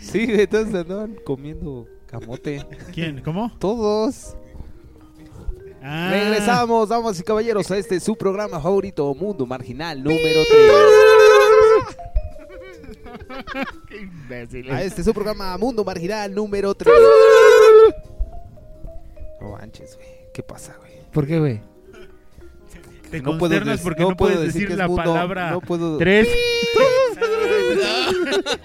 Sí, 0.00 0.26
entonces 0.28 0.74
andaban 0.74 1.14
comiendo 1.24 1.86
camote. 2.06 2.66
¿Quién? 2.92 3.22
¿Cómo? 3.22 3.52
Todos. 3.60 4.36
Ah. 5.80 6.08
Regresamos, 6.10 6.88
damas 6.88 7.20
y 7.20 7.22
caballeros, 7.22 7.70
a 7.70 7.76
este 7.76 8.00
su 8.00 8.16
programa 8.16 8.58
favorito, 8.60 9.14
Mundo 9.14 9.46
Marginal 9.46 10.02
número 10.02 10.40
3. 10.50 10.72
Qué 13.88 13.96
imbécil. 14.02 14.70
A 14.70 14.82
este 14.82 15.02
su 15.04 15.12
programa, 15.12 15.56
Mundo 15.58 15.84
Marginal 15.84 16.34
número 16.34 16.74
3. 16.74 16.92
No 19.40 19.50
manches, 19.52 19.96
güey. 19.96 20.08
¿Qué 20.34 20.42
pasa, 20.42 20.74
güey? 20.78 20.92
¿Por 21.12 21.26
qué, 21.26 21.38
güey? 21.38 21.60
Te 23.10 23.18
No 23.18 23.24
puedo 23.38 23.40
consternas 23.40 23.80
dec- 23.80 23.82
porque 23.82 24.02
no 24.02 24.10
no, 24.10 24.16
puedo 24.16 24.34
puedes 24.36 24.54
decir 24.54 24.70
es 24.70 24.76
la 24.78 24.86
mundo, 24.86 25.02
palabra 25.02 25.50
no 25.50 25.60
puedo- 25.60 25.98
tres. 25.98 26.28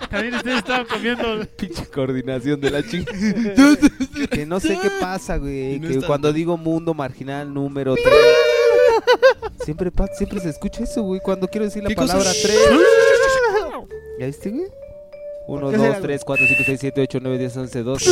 También 0.10 0.36
ustedes 0.36 0.58
estaban 0.60 0.86
comiendo. 0.86 1.46
Pinche 1.58 1.86
coordinación 1.88 2.62
de 2.62 2.70
la 2.72 2.84
chica. 2.84 3.12
que 4.32 4.46
no 4.46 4.60
sé 4.60 4.78
qué 4.82 4.90
pasa, 5.00 5.38
güey. 5.38 5.80
No 5.80 5.88
que 5.88 5.94
está- 5.96 6.08
cuando 6.08 6.32
digo 6.32 6.58
mundo 6.58 6.94
marginal 6.94 7.52
número 7.52 7.96
3. 7.96 8.08
siempre, 9.64 9.92
siempre 10.16 10.40
se 10.40 10.50
escucha 10.50 10.84
eso, 10.84 11.02
güey. 11.02 11.20
Cuando 11.22 11.48
quiero 11.48 11.66
decir 11.66 11.84
la 11.84 11.90
palabra 11.96 12.30
3. 12.30 12.58
¿Ya 14.20 14.26
viste, 14.28 14.50
güey? 14.50 14.66
1, 15.48 15.70
qué 15.72 15.78
2, 15.78 15.86
será, 15.86 16.02
3, 16.02 16.24
4, 16.26 16.48
5, 16.48 16.62
6, 16.66 16.80
7, 16.82 17.02
8, 17.02 17.20
9, 17.22 17.38
10, 17.38 17.58
11, 17.58 17.84
12. 17.84 18.10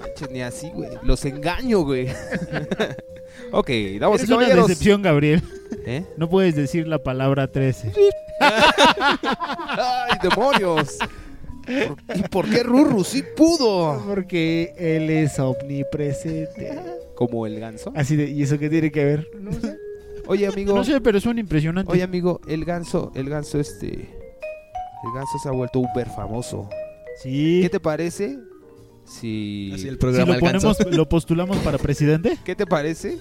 Manches, 0.00 0.30
ni 0.30 0.42
así, 0.42 0.70
güey. 0.74 0.90
Los 1.02 1.24
engaño, 1.24 1.80
güey. 1.84 2.08
ok, 3.52 3.70
damos 4.00 4.20
Es 4.22 4.28
una 4.28 4.36
caballeros. 4.38 4.68
decepción, 4.68 5.02
Gabriel. 5.02 5.42
¿Eh? 5.86 6.04
No 6.16 6.28
puedes 6.28 6.54
decir 6.56 6.86
la 6.88 6.98
palabra 7.02 7.46
13. 7.50 7.92
¡Ay, 8.40 10.18
demonios! 10.22 10.98
¿Por- 12.06 12.16
¿Y 12.18 12.22
por 12.24 12.50
qué 12.50 12.62
Ruru 12.64 13.04
sí 13.04 13.22
pudo? 13.36 14.02
Porque 14.06 14.74
él 14.76 15.08
es 15.10 15.38
omnipresente. 15.38 16.72
Como 17.14 17.46
el 17.46 17.60
ganso. 17.60 17.92
Así 17.94 18.16
de, 18.16 18.28
¿y 18.28 18.42
eso 18.42 18.58
qué 18.58 18.68
tiene 18.68 18.90
que 18.90 19.04
ver? 19.04 19.28
Oye, 20.32 20.46
amigo. 20.46 20.74
No 20.74 20.82
sé, 20.82 21.00
pero 21.00 21.20
suena 21.20 21.40
impresionante. 21.40 21.92
Oye, 21.92 22.02
amigo, 22.02 22.40
el 22.46 22.64
ganso, 22.64 23.12
el 23.14 23.28
ganso 23.28 23.60
este. 23.60 23.88
El 23.90 25.12
ganso 25.14 25.38
se 25.42 25.48
ha 25.48 25.52
vuelto 25.52 25.80
uber 25.80 26.08
famoso. 26.08 26.70
sí. 27.22 27.60
¿Qué 27.62 27.68
te 27.68 27.80
parece? 27.80 28.38
Si. 29.04 29.72
Así 29.74 29.88
el 29.88 29.94
Si 29.94 29.98
programa 29.98 30.34
lo 30.34 30.40
ponemos, 30.40 30.78
lo 30.90 31.08
postulamos 31.08 31.58
para 31.58 31.76
presidente. 31.76 32.38
¿Qué 32.44 32.54
te 32.56 32.66
parece? 32.66 33.18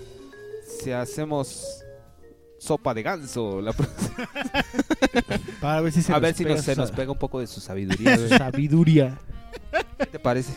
Si 0.79 0.91
hacemos 0.91 1.83
sopa 2.59 2.93
de 2.93 3.03
ganso. 3.03 3.59
la 3.59 3.73
Para 5.61 5.81
ver 5.81 5.91
si 5.91 6.01
se 6.01 6.13
a 6.13 6.15
nos 6.15 6.21
ver 6.21 6.33
si 6.33 6.43
pega 6.43 6.55
nos, 6.55 6.65
se 6.65 6.75
nos 6.77 6.91
pega 6.91 7.11
un 7.11 7.17
poco 7.17 7.41
de 7.41 7.47
su 7.47 7.59
sabiduría. 7.59 8.17
su 8.29 8.29
sabiduría. 8.29 9.19
¿Qué 9.97 10.05
te 10.05 10.19
parece? 10.19 10.53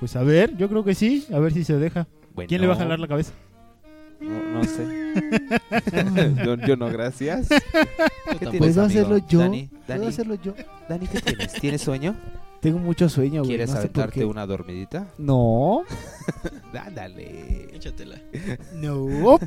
Pues 0.00 0.16
a 0.16 0.22
ver, 0.22 0.54
yo 0.58 0.68
creo 0.68 0.84
que 0.84 0.94
sí. 0.94 1.26
A 1.32 1.38
ver 1.38 1.54
si 1.54 1.64
se 1.64 1.78
deja. 1.78 2.08
Bueno, 2.34 2.48
¿Quién 2.48 2.60
le 2.60 2.66
va 2.66 2.74
a 2.74 2.76
jalar 2.76 2.98
la 2.98 3.08
cabeza? 3.08 3.32
No, 4.24 4.58
no 4.58 4.64
sé. 4.64 5.14
yo, 6.44 6.54
yo 6.56 6.76
no, 6.76 6.88
gracias. 6.88 7.48
¿Qué 7.48 8.46
tienes, 8.46 8.58
¿Puedo 8.58 8.82
amigo? 8.84 9.00
hacerlo 9.00 9.18
yo? 9.28 9.38
Dani, 9.40 9.68
¿Puedo 9.86 10.08
hacerlo 10.08 10.34
yo? 10.42 10.54
Dani, 10.88 11.06
¿qué 11.06 11.20
tienes? 11.20 11.52
¿Tienes 11.54 11.82
sueño? 11.82 12.16
Tengo 12.60 12.78
mucho 12.78 13.08
sueño, 13.10 13.40
güey. 13.42 13.48
¿Quieres 13.50 13.70
no 13.70 13.76
aventarte 13.76 14.24
una 14.24 14.46
dormidita? 14.46 15.06
No. 15.18 15.82
Ándale. 16.72 17.68
Échatela. 17.74 18.18
No. 18.74 19.04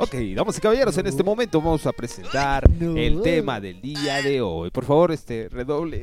Ok, 0.00 0.14
damas 0.34 0.58
y 0.58 0.60
caballeros, 0.60 0.98
en 0.98 1.06
este 1.06 1.22
momento 1.22 1.60
vamos 1.60 1.86
a 1.86 1.92
presentar 1.92 2.68
No. 2.68 2.96
el 2.96 3.22
tema 3.22 3.60
del 3.60 3.80
día 3.80 4.20
de 4.22 4.40
hoy. 4.40 4.70
Por 4.70 4.84
favor, 4.84 5.12
este 5.12 5.48
redoble. 5.48 6.00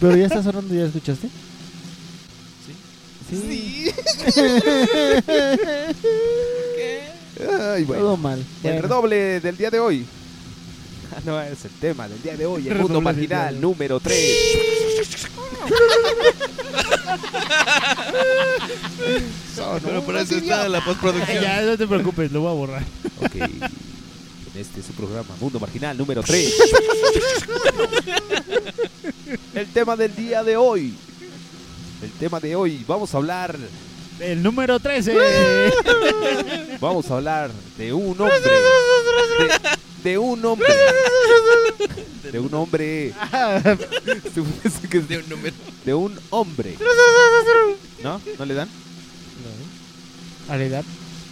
Pero 0.00 0.16
ya 0.16 0.26
está 0.26 0.42
sonando, 0.42 0.74
¿ya 0.74 0.84
escuchaste? 0.86 1.28
Sí. 3.32 3.90
Ay, 7.60 7.84
bueno. 7.84 8.02
Todo 8.02 8.16
mal. 8.16 8.38
El 8.38 8.46
Bueno. 8.62 8.82
redoble 8.82 9.40
del 9.40 9.56
día 9.56 9.70
de 9.70 9.80
hoy. 9.80 10.04
Ah, 11.14 11.20
no, 11.24 11.40
es 11.40 11.64
el 11.64 11.70
tema 11.72 12.08
del 12.08 12.22
día 12.22 12.36
de 12.36 12.46
hoy. 12.46 12.68
El 12.68 12.76
mundo 12.76 13.00
marginal 13.00 13.60
número 13.60 14.00
3. 14.00 14.38
Pero 19.84 20.02
para 20.04 20.20
eso 20.22 20.36
está 20.36 20.68
la 20.68 20.84
postproducción. 20.84 21.42
Ya, 21.42 21.62
no 21.62 21.76
te 21.76 21.86
preocupes, 21.86 22.30
lo 22.32 22.40
voy 22.42 22.50
a 22.50 22.54
borrar. 22.54 22.82
Ok. 23.20 23.34
En 23.34 24.60
este 24.60 24.80
es 24.80 24.86
su 24.86 24.92
programa, 24.92 25.34
Mundo 25.40 25.58
Marginal 25.58 25.96
número 25.96 26.22
3. 26.22 26.54
el 29.54 29.66
tema 29.68 29.96
del 29.96 30.14
día 30.14 30.44
de 30.44 30.56
hoy. 30.56 30.94
El 32.02 32.10
tema 32.12 32.40
de 32.40 32.56
hoy, 32.56 32.84
vamos 32.88 33.14
a 33.14 33.18
hablar, 33.18 33.56
El 34.18 34.42
número 34.42 34.80
13. 34.80 35.14
vamos 36.80 37.08
a 37.10 37.14
hablar 37.14 37.50
de 37.78 37.92
un 37.92 38.20
hombre. 38.20 38.40
De, 38.40 40.10
de 40.10 40.18
un 40.18 40.44
hombre. 40.44 40.68
De 42.32 42.40
un 42.40 42.52
hombre. 42.54 43.14
De 44.34 45.16
un 45.18 45.28
número. 45.28 45.54
De 45.84 45.94
un 45.94 46.18
hombre. 46.30 46.76
¿No? 48.02 48.20
¿No 48.38 48.44
le 48.44 48.54
dan? 48.54 48.68
A 50.48 50.56
la 50.56 50.64
edad. 50.64 50.84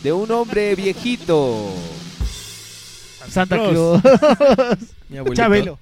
De 0.05 0.13
un 0.13 0.31
hombre 0.31 0.75
viejito. 0.77 1.75
Santa. 3.29 3.57
Claus. 3.57 4.01
Mi 5.09 5.19
abuelito. 5.19 5.43
Chabelo. 5.43 5.79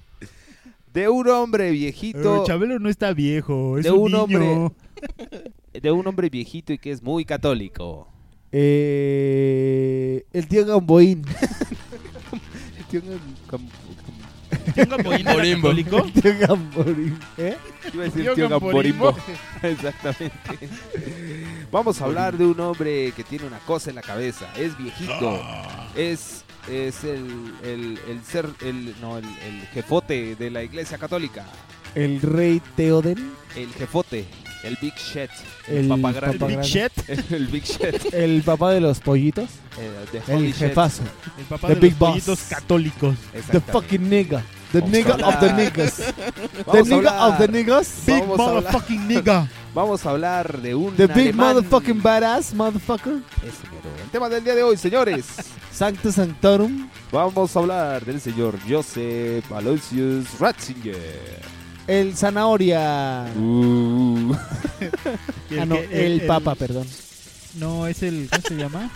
De 0.93 1.07
un 1.09 1.27
hombre 1.29 1.69
Eh, 1.69 1.71
viejito. 1.71 2.43
Chabelo 2.45 2.79
no 2.79 2.89
está 2.89 3.13
viejo, 3.13 3.77
es 3.77 3.83
De 3.85 3.91
un, 3.91 3.99
un 4.15 4.29
niño. 4.29 4.65
hombre- 4.65 4.71
De 5.81 5.91
un 5.91 6.05
hombre 6.07 6.29
viejito 6.29 6.73
y 6.73 6.77
que 6.79 6.91
es 6.91 7.01
muy 7.03 7.25
católico. 7.25 8.07
Eh, 8.51 10.25
el 10.33 10.47
tío 10.47 10.65
Gamboín. 10.65 11.23
Tío 12.89 13.01
Gam- 13.03 13.19
Gam- 13.47 13.69
¿Tío 14.73 14.85
Gamboín 14.87 15.21
era 15.27 15.33
Gamborimbo. 15.35 15.67
católico? 15.67 15.97
El 16.05 16.11
tío 16.13 16.33
Gamboín. 16.47 17.19
¿Eh? 17.37 17.55
Iba 17.93 18.01
a 18.03 18.05
decir 18.07 18.21
Tío 18.23 18.33
tío 18.33 18.49
Gamborimbo. 18.49 19.05
Gamborimbo. 19.13 19.37
Exactamente. 19.61 20.69
Vamos 21.71 22.01
a 22.01 22.05
hablar 22.05 22.35
de 22.35 22.45
un 22.47 22.59
hombre 22.59 23.11
que 23.15 23.23
tiene 23.23 23.45
una 23.45 23.59
cosa 23.59 23.91
en 23.91 23.95
la 23.97 24.01
cabeza. 24.01 24.47
Es 24.57 24.75
viejito. 24.75 25.39
Es, 25.95 26.43
es 26.69 27.03
el, 27.03 27.53
el, 27.63 27.99
el 28.07 28.23
ser, 28.23 28.47
el, 28.61 28.95
no, 29.01 29.17
el, 29.17 29.25
el 29.25 29.67
jefote 29.73 30.35
de 30.35 30.49
la 30.49 30.63
iglesia 30.63 30.97
católica. 30.97 31.45
El 31.95 32.21
rey 32.21 32.61
Teoden. 32.75 33.31
El 33.55 33.69
jefote. 33.73 34.25
El 34.63 34.77
Big 34.81 34.93
Shit. 34.95 35.29
El, 35.67 35.77
El 35.77 35.87
papá 35.87 36.11
Big 36.47 36.59
El 37.31 37.47
Big 37.47 37.63
Shit. 37.63 38.13
El 38.13 38.41
papá 38.43 38.71
de 38.73 38.81
los 38.81 38.99
pollitos. 38.99 39.49
Eh, 39.79 40.21
El 40.27 40.47
Shit. 40.47 40.55
jefazo. 40.55 41.03
el 41.37 41.45
papá 41.45 41.67
The 41.69 41.75
de 41.75 41.79
Big 41.79 41.91
los 41.91 41.99
Boss. 41.99 42.09
pollitos 42.09 42.39
católicos. 42.49 43.15
The 43.51 43.61
fucking 43.61 44.09
nigga. 44.09 44.43
The 44.71 44.81
Vamos 44.81 44.95
nigga 44.95 45.13
of 45.25 45.39
the 45.39 45.53
niggas. 45.53 45.93
The 45.95 46.63
Vamos 46.65 46.87
nigga 46.89 47.27
of 47.27 47.37
the 47.39 47.47
niggas. 47.47 48.05
Big 48.05 48.23
motherfucking 48.25 49.07
nigga. 49.07 49.49
Vamos 49.73 50.05
a 50.05 50.09
hablar 50.09 50.61
de 50.61 50.73
un 50.75 50.95
The 50.95 51.07
big 51.07 51.17
alemán. 51.29 51.55
motherfucking 51.55 52.01
badass 52.01 52.53
motherfucker. 52.53 53.13
El 54.03 54.09
tema 54.11 54.27
del 54.29 54.43
día 54.43 54.55
de 54.55 54.63
hoy, 54.63 54.77
señores. 54.77 55.25
Sanctus 55.71 56.15
Sanctorum. 56.15 56.89
Vamos 57.11 57.55
a 57.55 57.59
hablar 57.59 58.03
del 58.05 58.19
señor 58.19 58.55
Joseph 58.67 59.49
Aloysius 59.51 60.39
Ratzinger. 60.39 61.39
El 61.87 62.15
zanahoria. 62.15 63.25
Uh. 63.37 64.33
Ah, 65.59 65.65
no, 65.65 65.75
que- 65.75 66.05
el, 66.05 66.21
papa, 66.21 66.53
perdón. 66.55 66.85
No, 67.55 67.87
es 67.87 68.03
el. 68.03 68.29
¿Cómo 68.29 68.41
se 68.47 68.55
llama? 68.55 68.89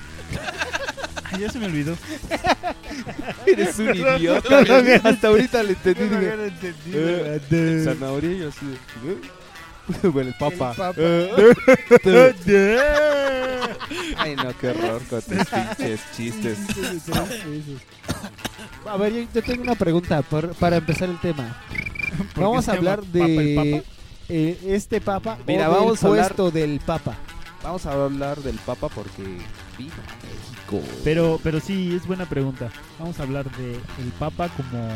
Ay, 1.32 1.42
ya 1.42 1.50
se 1.52 1.60
me 1.60 1.66
olvidó. 1.66 1.98
Eres 3.48 3.80
un 3.80 3.96
idiota. 3.96 4.60
Hasta 5.04 5.28
ahorita 5.30 5.64
le 5.64 5.72
entendí. 5.74 6.04
dije, 6.86 7.42
eh, 7.52 7.82
Zanahoria 7.84 8.32
y 8.32 8.40
yo 8.40 8.50
así 8.50 8.60
Bueno, 10.14 10.30
el 10.30 10.36
papa. 10.36 10.74
Ay, 14.18 14.36
no, 14.36 14.58
qué 14.60 14.70
horror 14.70 15.02
con 15.10 15.22
tus 15.22 15.46
pinches 15.46 16.02
chistes. 16.16 16.58
A 18.88 18.98
ver, 18.98 19.14
yo, 19.14 19.22
yo 19.34 19.42
tengo 19.44 19.64
una 19.64 19.76
pregunta 19.76 20.22
por- 20.22 20.54
para 20.56 20.78
empezar 20.78 21.10
el 21.10 21.20
tema. 21.20 21.56
¿Por 22.36 22.44
Vamos 22.44 22.68
a 22.70 22.74
hablar 22.74 23.04
de 23.04 23.56
Papa? 23.56 23.94
eh, 24.30 24.60
este 24.68 25.02
papa 25.02 25.38
Mira, 25.48 25.70
o 25.70 25.74
del 25.74 25.82
vamos 25.82 26.04
a 26.04 26.08
hablar- 26.08 26.28
puesto 26.28 26.52
del 26.52 26.80
papa. 26.80 27.16
Vamos 27.64 27.86
a 27.86 27.92
hablar 27.94 28.38
del 28.40 28.56
papa 28.60 28.90
porque 28.90 29.24
vino 29.78 29.94
a 29.94 30.16
México. 30.26 30.82
Pero, 31.04 31.40
pero 31.44 31.60
sí, 31.60 31.96
es 31.96 32.06
buena 32.06 32.26
pregunta. 32.26 32.70
Vamos 33.00 33.20
a 33.20 33.24
hablar 33.24 33.50
de 33.58 33.74
el 33.74 34.12
Papa 34.20 34.50
como, 34.50 34.88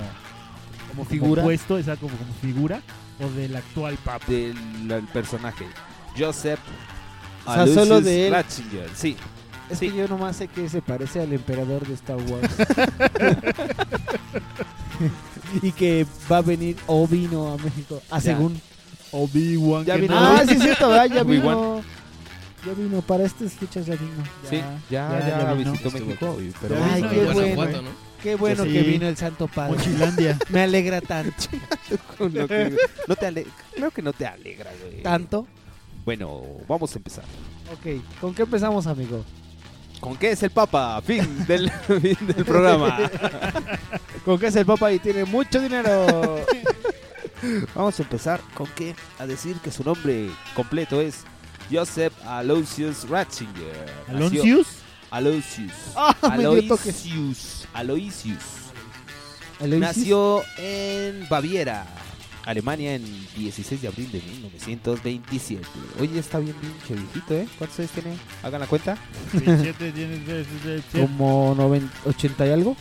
como 0.90 1.06
figura. 1.06 1.44
puesto, 1.44 1.78
esa 1.78 1.96
como, 1.96 2.16
como 2.18 2.34
figura, 2.42 2.82
o 3.20 3.30
del 3.32 3.56
actual 3.56 3.98
Papa. 4.04 4.26
Del 4.28 4.56
el 4.92 5.04
personaje. 5.08 5.66
Joseph 6.18 6.60
O 7.46 7.54
sea, 7.54 7.68
solo 7.68 8.02
de 8.02 8.28
él. 8.28 8.34
Ratzinger. 8.34 8.90
Sí. 8.96 9.16
Es 9.70 9.80
que 9.80 9.94
yo 9.94 10.08
nomás 10.08 10.38
sé 10.38 10.48
que 10.48 10.70
se 10.70 10.82
parece 10.82 11.20
al 11.22 11.34
emperador 11.34 11.86
de 11.86 11.94
Star 11.96 12.18
Wars. 12.18 12.50
y 15.62 15.72
que 15.72 16.06
va 16.32 16.38
a 16.38 16.42
venir 16.42 16.78
o 16.88 17.08
vino 17.08 17.52
a 17.54 17.58
México. 17.58 18.02
Ah, 18.10 18.16
Ya. 18.18 18.22
según. 18.22 18.60
Obi-Wan 19.12 19.86
Ya 19.86 19.96
vino. 19.96 20.14
Ah, 20.18 20.44
sí, 20.46 20.54
es 20.56 20.62
cierto, 20.62 20.90
¿verdad? 20.90 21.06
Ya 21.06 21.22
Obi-Wan. 21.24 21.56
vino. 21.56 21.82
Ya 22.66 22.74
vino. 22.74 23.02
Para 23.02 23.24
estas 23.26 23.54
fechas 23.54 23.86
ya 23.86 23.96
vino. 23.96 24.24
Sí, 24.50 24.58
ya, 24.58 24.74
ya, 24.90 25.20
ya, 25.20 25.44
ya 25.44 25.54
visitó 25.54 25.92
México. 25.92 26.38
Pero 26.62 26.76
Ay, 26.84 27.02
Bueno, 27.02 27.10
qué 27.34 27.50
en 27.50 27.56
bueno. 27.56 28.07
Qué 28.24 28.36
bueno 28.36 28.64
Sí. 28.64 28.74
que 28.74 28.82
vino 28.82 29.08
el 29.08 29.16
Santo 29.18 29.48
Padre. 29.48 29.78
Mochilandia. 29.78 30.38
Me 30.50 30.62
alegra 30.64 31.02
tanto. 31.02 31.46
no, 32.20 32.48
que- 32.48 32.76
no 33.08 33.16
te 33.16 33.26
ale- 33.28 33.48
creo 33.76 33.92
que 33.92 34.02
no 34.02 34.14
te 34.14 34.26
alegra, 34.26 34.72
güey. 34.82 35.04
¿Tanto? 35.04 35.48
Bueno, 36.06 36.44
vamos 36.68 36.94
a 36.96 36.98
empezar. 36.98 37.26
Ok. 37.74 38.02
¿Con 38.22 38.34
qué 38.34 38.44
empezamos, 38.44 38.88
amigo? 38.88 39.24
¿Con 40.00 40.16
qué 40.16 40.32
es 40.32 40.44
el 40.44 40.52
Papa? 40.52 41.02
Fin 41.02 41.46
del, 41.48 41.70
fin 42.02 42.18
del 42.28 42.46
programa. 42.46 42.98
¿Con 44.26 44.40
qué 44.40 44.48
es 44.48 44.56
el 44.56 44.66
Papa 44.66 44.92
y 44.92 45.00
tiene 45.00 45.26
mucho 45.26 45.60
dinero? 45.62 46.44
Vamos 47.76 48.00
a 48.00 48.04
empezar 48.04 48.40
con 48.54 48.68
qué? 48.76 48.96
A 49.20 49.26
decir 49.28 49.58
que 49.58 49.72
su 49.72 49.84
nombre 49.84 50.30
completo 50.56 51.02
es 51.02 51.24
Joseph 51.72 52.14
Aloysius 52.26 53.08
Ratzinger. 53.10 53.86
¿Aloysius? 54.08 54.68
Aloysius. 55.12 55.72
Ah. 55.96 56.16
Aloysius. 56.22 57.57
Aloysius. 57.78 58.44
¿Aloysius? 59.60 59.80
Nació 59.80 60.44
en 60.58 61.28
Baviera, 61.30 61.86
Alemania, 62.46 62.96
en 62.96 63.04
16 63.36 63.82
de 63.82 63.88
abril 63.88 64.12
de 64.12 64.20
1927. 64.22 65.64
Oye, 66.00 66.20
está 66.20 66.40
bien 66.40 66.56
pinche 66.56 66.96
viejito, 66.96 67.34
¿eh? 67.36 67.48
¿Cuántos 67.58 67.80
años 67.80 67.92
tiene? 67.92 68.18
Hagan 68.44 68.62
la 68.62 68.68
cuenta. 68.68 68.98
27 69.34 69.92
tienes 69.92 70.26
de- 70.26 70.44
de- 70.44 70.60
de- 70.64 70.76
de- 70.82 71.02
Como 71.02 71.54
90, 71.56 71.94
80 72.06 72.48
y 72.48 72.52
algo. 72.52 72.76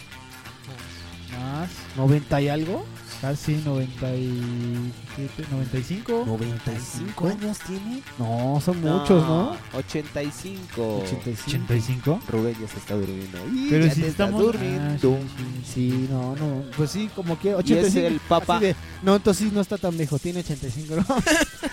más. 1.33 1.69
90 1.97 2.41
y 2.41 2.49
algo. 2.49 2.87
Casi 3.21 3.55
97, 3.65 5.45
95. 5.51 6.25
95 6.27 7.27
años 7.29 7.59
tiene. 7.67 8.03
No, 8.19 8.61
son 8.63 8.81
muchos, 8.83 9.27
¿no? 9.27 9.57
85. 9.75 10.99
85. 10.99 11.57
85. 11.57 12.21
Rubén 12.29 12.55
ya 12.61 12.69
se 12.69 12.79
está 12.79 12.95
durmiendo. 12.95 13.39
Y 13.53 13.69
Pero 13.71 13.87
ya 13.87 13.95
si 13.95 14.03
te 14.03 14.09
estamos 14.09 14.41
durmiendo. 14.41 15.19
Ah, 15.19 15.29
sí, 15.37 15.45
sí. 15.65 15.73
Sí, 15.91 16.09
no, 16.11 16.37
no. 16.37 16.63
Pues 16.77 16.91
sí, 16.91 17.09
como 17.17 17.39
que 17.39 17.49
Y 17.49 17.55
85. 17.55 17.87
es 17.87 17.97
el 18.13 18.21
Papa, 18.21 18.61
de, 18.61 18.77
no, 19.03 19.17
entonces 19.17 19.49
sí 19.49 19.53
no 19.55 19.63
está 19.63 19.79
tan 19.79 19.97
viejo. 19.97 20.19
Tiene 20.19 20.41
85, 20.41 20.95
¿no? 20.97 21.03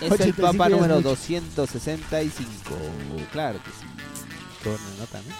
el 0.02 0.12
85 0.12 0.42
Papa 0.42 0.68
ya 0.70 0.74
es 0.76 0.80
número 0.80 0.96
mucho. 0.96 1.08
265. 1.10 2.70
Claro 3.32 3.58
que 3.62 3.70
sí. 3.70 3.86
Qué 4.62 4.70
buena 4.70 4.84
nota, 4.98 5.18
¿no? 5.28 5.34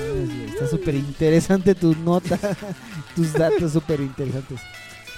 Ay, 0.00 0.46
Está 0.54 0.66
súper 0.68 0.94
interesante 0.94 1.74
tu 1.74 1.94
nota. 1.94 2.38
Tus 3.14 3.32
datos 3.34 3.72
súper 3.72 4.00
interesantes. 4.00 4.58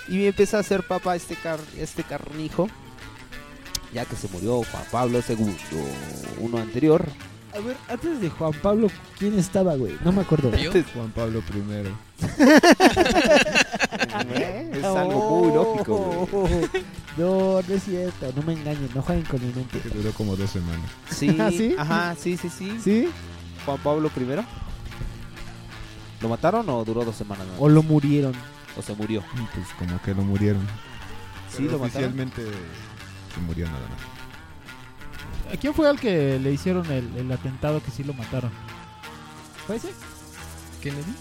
Y 0.09 0.27
empieza 0.27 0.59
a 0.59 0.63
ser 0.63 0.83
papa 0.87 1.17
este, 1.17 1.35
car 1.37 1.59
este 1.79 2.03
carnijo, 2.05 2.69
ya 3.93 4.05
que 4.05 4.15
se 4.17 4.29
murió 4.29 4.63
Juan 4.71 4.85
Pablo 4.91 5.21
II, 5.29 5.57
uno 6.41 6.59
anterior. 6.59 7.05
A 7.55 7.59
ver, 7.61 7.77
antes 7.89 8.21
de 8.21 8.29
Juan 8.29 8.53
Pablo, 8.63 8.89
¿quién 9.19 9.39
estaba, 9.39 9.75
güey? 9.77 9.97
No 10.05 10.13
me 10.13 10.21
acuerdo. 10.21 10.55
¿Yo? 10.57 10.71
Juan 10.95 11.11
Pablo 11.13 11.41
I. 11.41 11.89
Es 14.77 14.85
algo 14.85 15.41
muy 15.41 15.55
lógico. 15.55 16.29
güey. 16.31 16.69
No, 17.17 17.63
no 17.67 17.75
es 17.75 17.83
cierto. 17.83 18.31
No 18.37 18.43
me 18.43 18.53
engañen. 18.53 18.91
No 18.95 19.01
jueguen 19.01 19.25
con 19.25 19.41
mi 19.41 19.51
mente. 19.51 19.79
Que 19.81 19.89
duró 19.89 20.13
como 20.13 20.37
dos 20.37 20.51
semanas. 20.51 20.91
Sí, 21.11 21.35
¿Ah, 21.41 21.51
sí? 21.51 21.75
ajá, 21.79 22.15
sí, 22.15 22.37
sí, 22.37 22.51
sí. 22.51 22.79
¿Sí? 22.79 23.09
Juan 23.65 23.79
Pablo 23.79 24.11
I. 24.15 24.45
¿Lo 26.21 26.29
mataron 26.29 26.69
o 26.69 26.85
duró 26.85 27.07
dos 27.07 27.17
semanas? 27.17 27.47
más? 27.47 27.57
O 27.59 27.71
lo 27.71 27.83
murieron. 27.83 28.35
¿O 28.77 28.83
se 28.83 28.95
murió? 28.95 29.23
Y 29.37 29.41
pues 29.55 29.67
como 29.79 30.01
que 30.03 30.15
lo 30.15 30.23
murieron. 30.23 30.67
Sí, 31.51 31.59
Pero 31.65 31.73
lo 31.73 31.79
mataron. 31.79 32.11
oficialmente 32.11 32.43
se 33.35 33.41
murió 33.41 33.67
nada 33.67 33.87
más. 33.89 35.55
¿A 35.55 35.57
quién 35.57 35.73
fue 35.75 35.89
al 35.89 35.99
que 36.01 36.39
le 36.41 36.53
hicieron 36.53 36.85
el, 36.91 37.17
el 37.17 37.31
atentado 37.33 37.83
que 37.83 37.91
sí 37.91 38.05
lo 38.05 38.13
mataron? 38.15 38.51
¿Fue 39.67 39.77
ese? 39.77 39.89
¿Kennedy? 40.83 41.15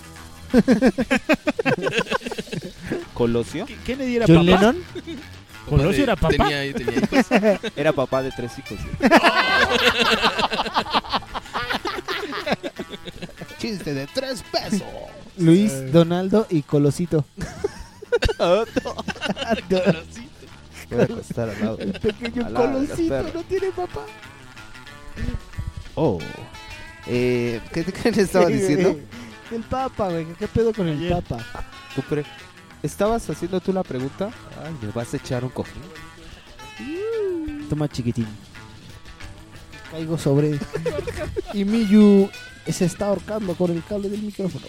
¿Colosio? 3.14 3.66
¿Kennedy 3.86 4.16
era 4.18 4.26
¿John 4.28 4.46
papá? 4.46 4.48
Lennon? 4.62 4.78
¿Colosio 5.70 5.92
de- 5.92 6.04
era 6.04 6.16
papá? 6.16 6.30
Tenía, 6.30 6.74
tenía 6.74 7.00
hijos. 7.00 7.26
Era 7.76 7.92
papá 7.94 8.22
de 8.22 8.32
tres 8.32 8.52
hijos. 8.60 8.78
Chiste 13.58 13.94
de 13.94 14.08
tres 14.08 14.44
pesos. 14.44 14.84
Luis. 15.38 15.92
Donaldo 15.92 16.48
y 16.50 16.62
Colosito. 16.62 17.26
Voy 20.90 21.00
a 21.00 21.04
acostar 21.04 21.50
al 21.50 21.60
lado. 21.60 21.78
El 21.80 21.94
pequeño 22.00 22.46
al 22.46 22.54
lado 22.54 22.80
de 22.80 22.88
Colosito 22.88 23.24
no 23.34 23.44
tiene 23.44 23.72
papá. 23.72 24.06
Oh. 25.96 26.20
Eh, 27.08 27.62
¿qué, 27.74 27.84
¿Qué 27.86 28.12
le 28.12 28.22
estaba 28.24 28.46
diciendo? 28.50 29.00
El 29.52 29.62
Papa, 29.64 30.10
güey. 30.10 30.26
¿Qué 30.38 30.48
pedo 30.48 30.74
con 30.74 30.88
el 30.88 30.98
Ayer. 30.98 31.24
Papa? 31.24 31.44
¿Tú 31.96 32.02
pre- 32.04 32.26
¿Estabas 32.84 33.28
haciendo 33.30 33.60
tú 33.60 33.74
la 33.74 33.84
pregunta? 33.84 34.30
Ay, 34.64 34.76
¿me 34.82 34.92
vas 34.92 35.14
a 35.14 35.18
echar 35.18 35.44
un 35.44 35.50
cojín? 35.50 35.82
Toma 37.70 37.88
chiquitín. 37.88 38.28
Caigo 39.96 40.18
sobre. 40.18 40.60
y 41.54 41.64
Miyu 41.64 42.30
se 42.70 42.84
está 42.84 43.08
ahorcando 43.08 43.56
con 43.56 43.72
el 43.72 43.82
cable 43.84 44.10
del 44.10 44.22
micrófono. 44.22 44.66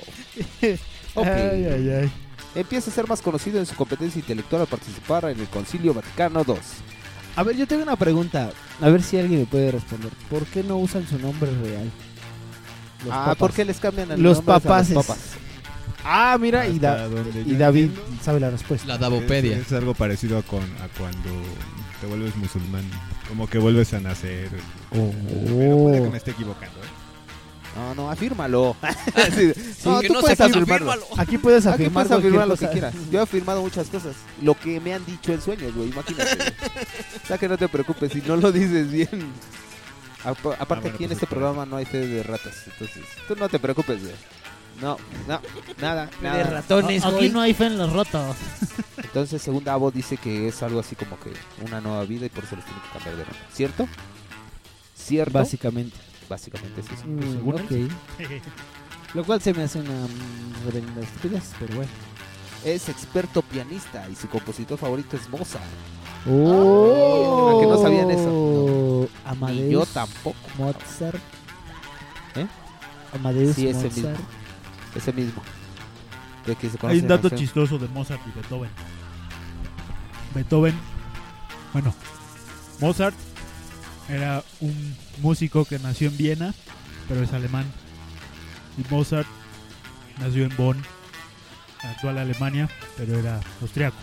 Ok. 1.18 1.26
Ay, 1.28 1.64
ay, 1.64 1.90
ay. 2.02 2.12
Empieza 2.54 2.90
a 2.90 2.92
ser 2.92 3.08
más 3.08 3.22
conocido 3.22 3.58
en 3.58 3.64
su 3.64 3.74
competencia 3.74 4.18
intelectual 4.18 4.60
al 4.60 4.68
participar 4.68 5.24
en 5.24 5.40
el 5.40 5.46
Concilio 5.46 5.94
Vaticano 5.94 6.44
II. 6.46 6.54
A 7.36 7.42
ver, 7.42 7.56
yo 7.56 7.66
tengo 7.66 7.84
una 7.84 7.96
pregunta. 7.96 8.50
A 8.82 8.88
ver 8.90 9.02
si 9.02 9.18
alguien 9.18 9.40
me 9.40 9.46
puede 9.46 9.70
responder. 9.70 10.10
¿Por 10.28 10.44
qué 10.44 10.62
no 10.62 10.76
usan 10.76 11.08
su 11.08 11.18
nombre 11.18 11.50
real? 11.62 11.90
Los 13.02 13.14
ah, 13.14 13.20
papas. 13.20 13.36
¿por 13.38 13.52
qué 13.54 13.64
les 13.64 13.80
cambian 13.80 14.10
el 14.10 14.22
Los 14.22 14.44
nombre 14.44 14.72
a 14.74 14.78
los 14.82 14.88
papas? 14.92 15.18
Ah, 16.04 16.36
mira, 16.38 16.68
y, 16.68 16.78
Da- 16.78 17.06
Hasta 17.06 17.38
y 17.46 17.56
David 17.56 17.84
entiendo, 17.84 18.22
sabe 18.22 18.40
la 18.40 18.50
respuesta. 18.50 18.86
La 18.86 18.98
Davopedia. 18.98 19.56
Es, 19.56 19.68
es 19.68 19.72
algo 19.72 19.94
parecido 19.94 20.36
a, 20.36 20.42
con, 20.42 20.62
a 20.62 20.88
cuando 20.98 21.30
te 22.02 22.06
vuelves 22.06 22.36
musulmán. 22.36 22.84
Como 23.28 23.48
que 23.48 23.58
vuelves 23.58 23.92
a 23.94 24.00
nacer. 24.00 24.48
Pero 24.90 25.76
puede 25.78 26.02
que 26.02 26.10
me 26.10 26.16
esté 26.18 26.30
equivocando. 26.32 26.78
¿eh? 26.80 26.86
No, 27.76 27.94
no, 27.94 28.10
afírmalo. 28.10 28.74
Sí, 29.34 29.52
no, 29.84 30.00
que 30.00 30.08
tú 30.08 30.14
no 30.14 30.20
puedes 30.20 30.40
afirmarlo. 30.40 30.92
Aquí 31.18 31.36
puedes 31.38 31.66
Aquí 31.66 31.74
afirmar, 31.84 32.06
puedes 32.06 32.18
afirmar 32.18 32.46
cualquier 32.46 32.48
lo 32.48 32.54
que 32.54 32.60
cosa. 32.60 32.70
quieras. 32.72 32.94
Yo 33.10 33.18
he 33.20 33.22
afirmado 33.22 33.60
muchas 33.62 33.88
cosas. 33.88 34.16
Lo 34.42 34.54
que 34.54 34.80
me 34.80 34.94
han 34.94 35.04
dicho 35.04 35.32
en 35.32 35.42
sueños, 35.42 35.74
güey. 35.74 35.90
Imagínate. 35.90 36.36
güey. 36.36 36.48
o 37.22 37.26
sea 37.26 37.38
que 37.38 37.48
no 37.48 37.58
te 37.58 37.68
preocupes 37.68 38.12
si 38.12 38.22
no 38.22 38.36
lo 38.36 38.50
dices 38.52 38.90
bien. 38.90 39.30
Apa- 40.24 40.54
Aparte, 40.58 40.58
Ah, 40.60 40.64
bueno, 40.80 40.94
aquí 40.94 41.04
en 41.04 41.08
pues 41.10 41.12
este 41.12 41.12
espera. 41.26 41.28
programa 41.28 41.66
no 41.66 41.76
hay 41.76 41.84
fe 41.84 41.98
de 42.06 42.22
ratas. 42.22 42.54
Entonces, 42.66 43.02
tú 43.28 43.36
no 43.36 43.48
te 43.48 43.58
preocupes, 43.58 44.00
güey. 44.00 44.14
No, 44.80 44.96
no, 45.28 45.40
nada, 45.80 46.08
nada. 46.22 46.36
De 46.38 46.44
ratones, 46.44 47.04
Aquí 47.04 47.14
güey. 47.14 47.30
no 47.30 47.40
hay 47.42 47.52
fe 47.54 47.66
en 47.66 47.78
los 47.78 47.92
rotos. 47.92 48.36
Entonces, 48.98 49.42
según 49.42 49.64
Davo, 49.64 49.90
dice 49.90 50.16
que 50.16 50.48
es 50.48 50.62
algo 50.62 50.80
así 50.80 50.96
como 50.96 51.18
que 51.20 51.32
una 51.64 51.80
nueva 51.80 52.04
vida 52.04 52.26
y 52.26 52.28
por 52.30 52.44
eso 52.44 52.56
les 52.56 52.64
tiene 52.64 52.80
que 52.80 52.88
cambiar 52.94 53.16
de 53.16 53.22
nombre. 53.24 53.38
¿Cierto? 53.52 53.88
¿Cierto? 54.94 55.32
Básicamente. 55.38 55.96
Básicamente 56.28 56.80
es 56.80 56.86
eso. 56.90 57.04
Mm, 57.06 57.32
según 57.32 57.54
ok. 57.54 57.92
Lo 59.14 59.24
cual 59.24 59.40
se 59.40 59.54
me 59.54 59.62
hace 59.62 59.78
una 59.80 60.06
reverenda 60.64 61.00
estupidez, 61.02 61.52
pero 61.58 61.76
bueno. 61.76 61.90
Es 62.64 62.88
experto 62.88 63.42
pianista 63.42 64.08
y 64.10 64.16
su 64.16 64.28
compositor 64.28 64.76
favorito 64.78 65.16
es 65.16 65.28
Mozart. 65.28 65.64
¡Oh! 66.28 67.56
¿A 67.56 67.60
que 67.60 67.66
no 67.68 67.80
sabían 67.80 68.10
eso? 68.10 69.08
Amadeus. 69.24 69.60
Ni 69.66 69.70
yo 69.72 69.86
tampoco. 69.86 70.36
Mozart. 70.58 71.20
¿Eh? 72.34 72.46
Amadeus 73.14 73.54
Sí, 73.54 73.68
ese 73.68 73.84
Mozart. 73.84 73.94
mismo. 73.96 74.16
Ese 74.96 75.12
mismo. 75.12 75.42
De 76.46 76.54
que 76.56 76.70
se 76.70 76.78
Hay 76.86 76.98
un 77.00 77.08
la 77.08 77.16
dato 77.16 77.30
chistoso 77.30 77.78
de 77.78 77.88
Mozart 77.88 78.20
y 78.26 78.30
Beethoven. 78.38 78.70
Beethoven, 80.34 80.74
bueno, 81.72 81.94
Mozart 82.80 83.16
era 84.08 84.42
un 84.60 84.96
músico 85.22 85.64
que 85.64 85.78
nació 85.78 86.08
en 86.08 86.16
Viena, 86.16 86.54
pero 87.08 87.22
es 87.22 87.32
alemán. 87.32 87.64
Y 88.78 88.92
Mozart 88.92 89.26
nació 90.20 90.44
en 90.44 90.56
Bonn, 90.56 90.82
actual 91.82 92.18
Alemania, 92.18 92.68
pero 92.96 93.18
era 93.18 93.40
austriaco. 93.62 93.96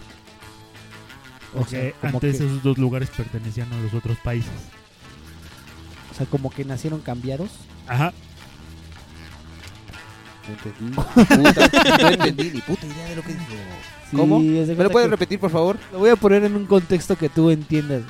O 1.56 1.66
sea, 1.66 1.92
antes 2.02 2.38
que- 2.40 2.46
esos 2.46 2.64
dos 2.64 2.78
lugares 2.80 3.10
pertenecían 3.12 3.72
a 3.72 3.78
los 3.80 3.94
otros 3.94 4.18
países. 4.18 4.52
O 6.12 6.16
sea, 6.16 6.26
como 6.26 6.50
que 6.50 6.66
nacieron 6.66 7.02
cambiados. 7.02 7.52
Ajá. 7.88 8.12
No 10.48 10.54
entendí. 10.54 10.96
Puta, 10.96 11.98
no 12.02 12.08
entendí 12.10 12.52
ni 12.52 12.62
puta 12.62 12.86
idea 12.86 13.06
de 13.10 13.16
lo 13.16 13.22
que 13.22 13.30
dijo. 13.34 13.46
Sí, 14.12 14.18
¿Cómo? 14.18 14.40
¿Me 14.40 14.66
lo 14.76 14.90
puedes 14.90 15.08
que- 15.08 15.12
repetir, 15.12 15.40
por 15.40 15.50
favor? 15.52 15.78
Lo 15.92 16.00
voy 16.00 16.10
a 16.10 16.16
poner 16.16 16.44
en 16.44 16.56
un 16.56 16.66
contexto 16.66 17.16
que 17.18 17.30
tú 17.30 17.50
entiendas. 17.50 18.02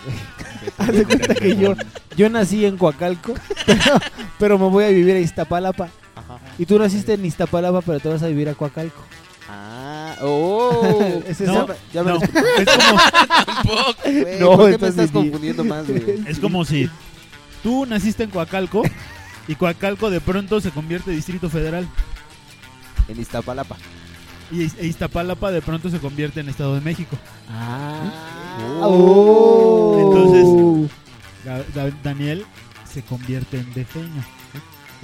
Haz 0.77 0.88
de 0.93 1.05
cuenta 1.05 1.36
que 1.36 1.55
yo, 1.55 1.75
yo 2.17 2.29
nací 2.29 2.65
en 2.65 2.77
Coacalco, 2.77 3.34
pero, 3.65 3.99
pero 4.39 4.57
me 4.59 4.67
voy 4.69 4.84
a 4.86 4.89
vivir 4.89 5.15
a 5.15 5.19
Iztapalapa. 5.19 5.89
Ajá. 6.15 6.39
Y 6.57 6.65
tú 6.65 6.77
naciste 6.79 7.13
en 7.13 7.25
Iztapalapa, 7.25 7.81
pero 7.81 7.99
te 7.99 8.09
vas 8.09 8.23
a 8.23 8.27
vivir 8.27 8.49
a 8.49 8.53
Coacalco. 8.55 9.01
Ah, 9.49 10.15
oh. 10.21 11.21
Es 11.27 11.39
esa- 11.41 11.51
No, 11.53 11.67
ya 11.93 12.03
me 12.03 12.11
no, 12.11 12.17
es 12.21 12.29
como, 12.29 12.99
Tampoco. 13.45 14.09
No, 14.39 14.57
¿Por 14.57 14.71
qué 14.71 14.77
me 14.79 14.88
estás 14.88 15.11
confundiendo 15.11 15.63
más, 15.63 15.88
güey? 15.88 16.23
es 16.27 16.39
como 16.39 16.65
si 16.65 16.89
tú 17.61 17.86
naciste 17.86 18.23
en 18.23 18.29
Coacalco 18.31 18.84
y 19.47 19.55
Coacalco 19.55 20.09
de 20.09 20.19
pronto 20.21 20.59
se 20.61 20.71
convierte 20.71 21.11
en 21.11 21.17
Distrito 21.17 21.49
Federal 21.49 21.88
En 23.08 23.20
Iztapalapa. 23.20 23.76
y 24.51 24.64
e 24.64 24.86
Iztapalapa 24.88 25.51
de 25.51 25.62
pronto 25.62 25.89
se 25.89 25.99
convierte 25.99 26.39
en 26.41 26.49
Estado 26.49 26.76
de 26.76 26.82
México. 26.82 27.18
Ah. 27.49 28.01
Oh. 28.84 29.97
Entonces, 29.99 30.91
Da- 31.76 31.91
Daniel 32.04 32.45
se 32.91 33.01
convierte 33.01 33.58
en 33.58 33.74
defeño 33.74 34.24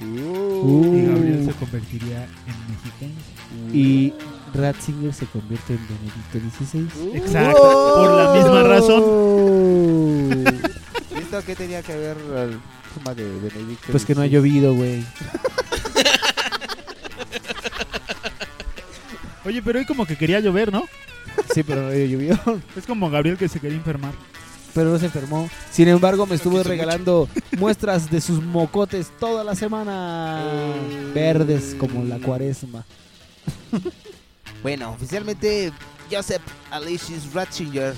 Uh. 0.02 0.96
y 0.96 1.06
Gabriel 1.08 1.46
se 1.46 1.52
convertiría 1.54 2.24
en 2.24 2.56
mexiquense. 2.70 3.32
Y 3.78 4.14
Ratzinger 4.54 5.14
se 5.14 5.26
convierte 5.26 5.74
en 5.74 5.80
Benedicto 5.88 6.40
XVI. 6.66 7.18
Exacto, 7.18 7.94
por 7.98 8.12
la 8.12 8.34
misma 8.34 8.64
razón. 8.64 10.46
¿Y 11.12 11.18
esto 11.20 11.42
qué 11.46 11.56
tenía 11.56 11.82
que 11.82 11.96
ver 11.98 12.16
el 12.38 12.60
tema 12.96 13.14
de 13.14 13.24
Benedicto? 13.40 13.88
Pues 13.92 14.06
que 14.06 14.16
no 14.16 14.22
ha 14.22 14.28
llovido, 14.28 14.74
güey. 14.74 15.04
Oye, 19.46 19.62
pero 19.62 19.80
hoy 19.80 19.86
como 19.86 20.06
que 20.06 20.16
quería 20.16 20.40
llover, 20.40 20.72
¿no? 20.72 20.84
Sí, 21.54 21.64
pero 21.64 21.84
no 21.84 21.94
llovió. 21.94 22.38
Es 22.76 22.86
como 22.86 23.10
Gabriel 23.10 23.38
que 23.38 23.48
se 23.48 23.60
quería 23.60 23.78
enfermar. 23.78 24.14
Pero 24.74 24.92
no 24.92 25.00
se 25.00 25.06
enfermó. 25.06 25.50
Sin 25.72 25.88
embargo, 25.88 26.26
me 26.26 26.36
estuvo 26.36 26.62
regalando 26.62 27.28
muestras 27.58 28.10
de 28.12 28.22
sus 28.22 28.44
mocotes 28.44 29.12
toda 29.20 29.44
la 29.44 29.56
semana. 29.56 30.44
Eh. 30.44 31.12
Verdes 31.14 31.76
como 31.80 32.04
la 32.04 32.20
cuaresma. 32.20 32.86
Bueno, 34.62 34.92
oficialmente 34.92 35.72
Joseph 36.12 36.42
Aloysius 36.70 37.34
Ratzinger 37.34 37.94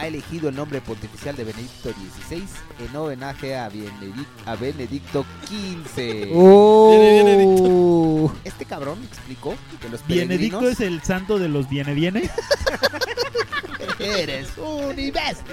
ha 0.00 0.06
elegido 0.06 0.48
el 0.48 0.56
nombre 0.56 0.80
pontificial 0.80 1.36
de 1.36 1.44
Benedicto 1.44 1.90
XVI 1.90 2.44
en 2.88 2.96
homenaje 2.96 3.54
a, 3.56 3.68
Benedic- 3.70 4.26
a 4.46 4.56
Benedicto 4.56 5.26
XV. 5.46 6.30
Oh. 6.34 8.32
Este 8.44 8.64
cabrón 8.64 8.98
explicó 9.04 9.54
que 9.80 9.88
los 9.90 10.06
Benedicto 10.06 10.68
es 10.68 10.80
el 10.80 11.02
santo 11.02 11.38
de 11.38 11.48
los 11.48 11.68
viene 11.68 11.92
viene. 11.92 12.30
Eres 13.98 14.48
un 14.56 14.98
imbécil. 14.98 15.44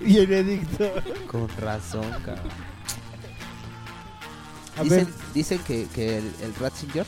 Benedicto. 0.00 0.92
Con 1.28 1.48
razón, 1.58 2.10
cabrón. 2.24 2.50
Dicen, 4.82 5.04
ver. 5.04 5.14
dicen 5.34 5.58
que, 5.60 5.86
que 5.94 6.18
el, 6.18 6.32
el 6.42 6.54
Ratzinger 6.56 7.06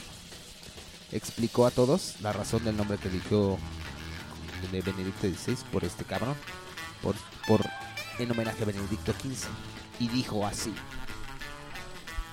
explicó 1.11 1.67
a 1.67 1.73
todos 1.73 2.15
la 2.21 2.33
razón 2.33 2.63
del 2.65 2.77
nombre 2.77 2.99
que 2.99 3.09
eligió 3.09 3.59
de 4.71 4.81
Benedicto 4.81 5.29
XVI 5.29 5.57
por 5.71 5.85
este 5.85 6.05
cabrón. 6.05 6.37
Por, 7.03 7.15
por, 7.47 7.65
en 8.19 8.31
homenaje 8.31 8.63
a 8.63 8.67
Benedicto 8.67 9.13
XV. 9.13 9.49
Y 10.01 10.09
dijo 10.09 10.47
así. 10.47 10.73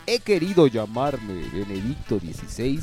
He 0.05 0.19
querido 0.19 0.67
llamarme 0.67 1.43
Benedicto 1.53 2.19
XVI 2.19 2.81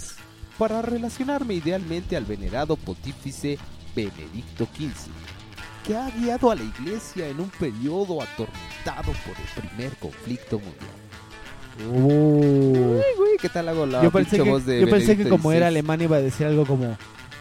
para 0.58 0.82
relacionarme 0.82 1.54
idealmente 1.54 2.16
al 2.16 2.24
venerado 2.24 2.76
pontífice 2.76 3.58
Benedicto 3.94 4.66
XV, 4.76 5.10
que 5.84 5.96
ha 5.96 6.10
guiado 6.10 6.50
a 6.50 6.54
la 6.54 6.62
iglesia 6.62 7.28
en 7.28 7.40
un 7.40 7.50
periodo 7.50 8.22
atormentado 8.22 9.12
por 9.24 9.34
el 9.36 9.68
primer 9.68 9.96
conflicto 9.96 10.60
mundial. 10.60 11.06
Ay, 11.78 13.16
güey, 13.18 13.36
¿qué 13.40 13.48
tal 13.48 13.68
hago 13.68 13.86
la 13.86 14.02
Yo 14.02 14.10
pensé, 14.10 14.36
que, 14.36 14.48
voz 14.48 14.64
de 14.64 14.80
yo 14.80 14.88
pensé 14.88 15.16
que 15.16 15.28
como 15.28 15.52
era 15.52 15.66
alemán 15.66 16.00
iba 16.00 16.16
a 16.16 16.22
decir 16.22 16.46
algo 16.46 16.64
como 16.64 16.96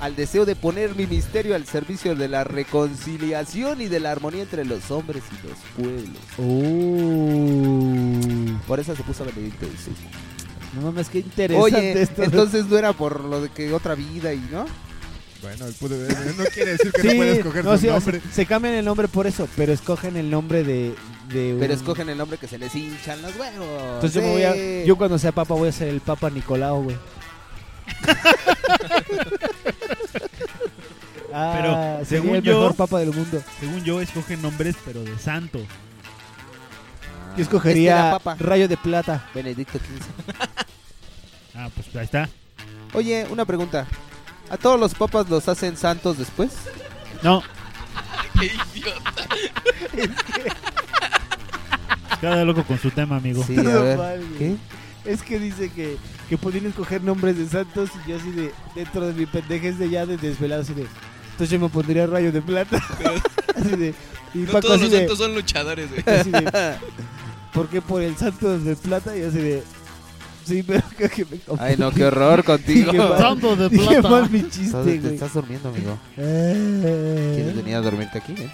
al 0.00 0.16
deseo 0.16 0.46
de 0.46 0.56
poner 0.56 0.94
mi 0.96 1.06
misterio 1.06 1.54
al 1.54 1.66
servicio 1.66 2.14
de 2.16 2.26
la 2.28 2.42
reconciliación 2.44 3.80
y 3.82 3.88
de 3.88 4.00
la 4.00 4.10
armonía 4.12 4.42
entre 4.42 4.64
los 4.64 4.90
hombres 4.90 5.22
y 5.30 5.46
los 5.46 5.58
pueblos. 5.76 6.18
Oh. 7.30 8.58
Por 8.66 8.80
eso 8.80 8.94
se 8.96 9.02
puso 9.02 9.24
Benedicto 9.24 9.66
XVI. 9.66 9.94
No 10.74 10.82
mames, 10.82 11.08
qué 11.08 11.18
interesante 11.18 11.76
Oye, 11.76 12.02
esto. 12.02 12.22
entonces 12.22 12.66
no 12.66 12.78
era 12.78 12.92
por 12.92 13.24
lo 13.24 13.40
de 13.42 13.48
que 13.50 13.72
otra 13.72 13.94
vida 13.94 14.32
y 14.32 14.38
no. 14.52 14.66
Bueno, 15.42 15.66
el 15.66 15.74
pude- 15.74 16.06
no 16.36 16.44
quiere 16.52 16.72
decir 16.72 16.92
que 16.92 17.00
Sí, 17.00 17.08
no 17.08 17.14
puede 17.16 17.32
escoger 17.38 17.64
no, 17.64 17.72
su 17.72 17.78
sí, 17.80 17.86
o 17.88 17.90
sea, 17.90 17.98
nombre. 18.12 18.20
se 18.32 18.46
cambian 18.46 18.74
el 18.74 18.84
nombre 18.84 19.08
por 19.08 19.26
eso, 19.26 19.48
pero 19.56 19.72
escogen 19.72 20.16
el 20.18 20.30
nombre 20.30 20.62
de, 20.64 20.94
de 21.32 21.56
Pero 21.58 21.72
escogen 21.74 22.08
el 22.10 22.18
nombre 22.18 22.36
que 22.38 22.46
se 22.46 22.58
les 22.58 22.74
hinchan 22.74 23.22
los 23.22 23.34
huevos. 23.36 23.66
Entonces 23.94 24.12
yo, 24.14 24.20
me 24.20 24.30
voy 24.32 24.42
a, 24.42 24.84
yo 24.84 24.96
cuando 24.96 25.18
sea 25.18 25.32
papa 25.32 25.54
voy 25.54 25.70
a 25.70 25.72
ser 25.72 25.88
el 25.88 26.00
papa 26.00 26.28
Nicolau, 26.30 26.82
güey. 26.84 26.96
Ah, 31.32 31.54
Pero, 31.56 32.04
según 32.06 32.34
el 32.36 32.42
yo- 32.42 32.54
mejor 32.58 32.74
papa 32.74 32.98
del 32.98 33.12
mundo. 33.12 33.40
Según 33.60 33.84
yo, 33.84 34.00
escogen 34.00 34.42
nombres, 34.42 34.74
pero 34.84 35.04
de 35.04 35.16
santo. 35.16 35.60
Yo 37.36 37.42
escogería 37.44 38.16
Este. 38.16 38.34
Rayo 38.44 38.66
de 38.66 38.76
Plata. 38.76 39.24
Benedicto 39.34 39.78
XV. 39.78 40.34
Ah, 41.54 41.68
pues 41.74 41.94
ahí 41.96 42.04
está. 42.04 42.28
Oye, 42.94 43.26
una 43.30 43.44
pregunta. 43.44 43.86
¿A 44.50 44.56
todos 44.56 44.78
los 44.80 44.94
papas 44.94 45.28
los 45.28 45.46
hacen 45.48 45.76
santos 45.76 46.16
después? 46.16 46.50
No, 47.22 47.42
Qué 48.40 48.46
idiota. 48.74 49.26
cada 52.20 52.44
loco 52.44 52.62
con 52.64 52.78
su 52.78 52.90
tema, 52.92 53.16
amigo. 53.16 53.44
Sí, 53.44 53.58
a 53.58 53.62
ver. 53.62 54.20
¿Qué? 54.38 54.56
Es 55.04 55.22
que 55.22 55.38
dice 55.38 55.70
que, 55.70 55.96
que 56.30 56.38
podían 56.38 56.64
escoger 56.66 57.02
nombres 57.02 57.36
de 57.36 57.46
santos 57.48 57.90
y 58.06 58.10
yo 58.10 58.16
así 58.16 58.30
de, 58.30 58.52
dentro 58.74 59.04
de 59.06 59.12
mi 59.12 59.26
pendejes 59.26 59.78
de 59.78 59.90
ya 59.90 60.06
de 60.06 60.16
desvelado 60.16 60.62
así 60.62 60.72
de, 60.74 60.82
entonces 61.32 61.50
yo 61.50 61.58
me 61.58 61.68
pondría 61.68 62.06
Rayo 62.06 62.30
de 62.32 62.40
Plata. 62.40 62.80
así 63.56 63.70
de, 63.76 63.94
y 64.32 64.38
No 64.38 64.46
Paco 64.52 64.60
todos 64.60 64.74
así 64.76 64.82
los 64.84 64.92
de, 64.92 64.98
santos 65.00 65.18
son 65.18 65.34
luchadores, 65.34 65.88
güey. 65.90 66.02
así 66.20 66.30
de, 66.30 66.74
¿por 67.52 67.68
qué 67.68 67.82
por 67.82 68.00
el 68.00 68.16
santo 68.16 68.58
de 68.60 68.76
Plata? 68.76 69.16
Y 69.16 69.22
así 69.22 69.38
de, 69.38 69.62
sí, 70.46 70.62
pero 70.62 70.82
creo 70.96 71.10
que 71.10 71.24
me 71.24 71.40
Ay, 71.58 71.74
no, 71.76 71.90
qué 71.90 72.04
horror 72.04 72.44
contigo. 72.44 72.92
Santo 73.18 73.56
de 73.56 73.68
Plata. 73.70 74.08
mal 74.08 74.30
mi 74.30 74.38
Estás- 74.38 74.52
chiste, 74.56 74.82
te 74.84 74.98
güey. 75.00 75.14
estás 75.14 75.34
durmiendo, 75.34 75.68
amigo. 75.68 75.98
Eh, 76.16 77.32
¿Quieres 77.34 77.56
venir 77.56 77.74
a 77.74 77.80
dormirte 77.80 78.18
aquí? 78.18 78.34
eh? 78.38 78.50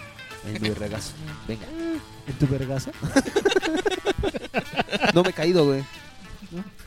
En 0.47 0.63
mi 0.63 0.71
regazo. 0.71 1.13
Venga. 1.47 1.67
¿En 2.27 2.35
tu 2.39 2.47
vergazo? 2.47 2.91
No 5.15 5.23
me 5.23 5.31
he 5.31 5.33
caído, 5.33 5.65
güey. 5.67 5.85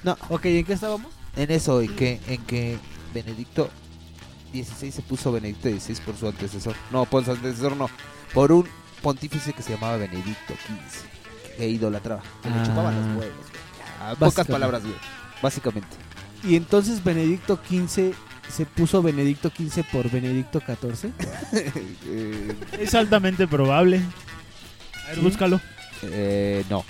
No. 0.04 0.18
Ok, 0.30 0.46
¿en 0.46 0.66
qué 0.66 0.74
estábamos? 0.74 1.12
En 1.36 1.52
eso, 1.52 1.82
en 1.82 1.96
que, 1.96 2.20
en 2.28 2.42
que 2.46 2.78
Benedicto 3.14 3.70
XVI 4.54 4.92
se 4.92 5.02
puso 5.02 5.32
Benedicto 5.32 5.70
XVI 5.70 5.96
por 6.06 6.16
su 6.18 6.28
antecesor. 6.28 6.76
No, 6.92 7.06
por 7.06 7.24
su 7.26 7.32
antecesor 7.32 7.76
no. 7.78 7.90
Por 8.34 8.52
un 8.52 8.66
pontífice 9.02 9.54
que 9.54 9.62
se 9.64 9.74
llamaba 9.74 9.98
Benedicto 9.98 10.54
XV. 10.54 11.58
Que 11.58 11.68
idolatraba. 11.70 12.22
Que 12.44 12.50
le 12.50 12.56
Ah. 12.56 12.64
chupaba 12.66 12.92
los 12.92 13.06
huevos, 13.18 14.18
Pocas 14.20 14.48
palabras, 14.48 14.82
güey. 14.84 14.96
Básicamente. 15.42 15.88
Y 16.44 16.56
entonces 16.56 17.04
Benedicto 17.04 17.60
XV 17.70 18.14
se 18.50 18.66
puso 18.66 19.02
Benedicto 19.04 19.50
XV 19.56 19.84
por 19.92 20.10
Benedicto 20.10 20.60
XIV. 20.62 21.12
Eh, 22.12 22.56
Es 22.80 22.96
altamente 22.96 23.48
probable. 23.48 23.98
A 25.04 25.08
ver, 25.08 25.16
¿Sí? 25.16 25.22
búscalo. 25.22 25.60
Eh, 26.04 26.64
no. 26.70 26.84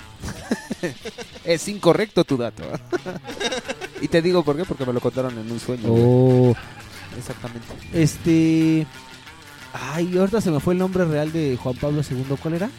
es 1.44 1.68
incorrecto 1.68 2.24
tu 2.24 2.38
dato. 2.38 2.64
y 4.02 4.08
te 4.08 4.22
digo 4.22 4.44
por 4.44 4.58
qué, 4.58 4.66
porque 4.66 4.86
me 4.86 4.94
lo 4.94 5.00
contaron 5.00 5.38
en 5.38 5.52
un 5.52 5.60
sueño. 5.60 5.88
Oh, 5.90 6.56
Exactamente. 7.18 7.68
este. 7.94 8.86
Ay, 9.74 10.18
ahorita 10.18 10.42
se 10.42 10.50
me 10.52 10.60
fue 10.60 10.74
el 10.74 10.80
nombre 10.80 11.06
real 11.06 11.32
de 11.32 11.58
Juan 11.62 11.76
Pablo 11.76 12.02
II. 12.10 12.26
¿Cuál 12.42 12.56
era? 12.56 12.70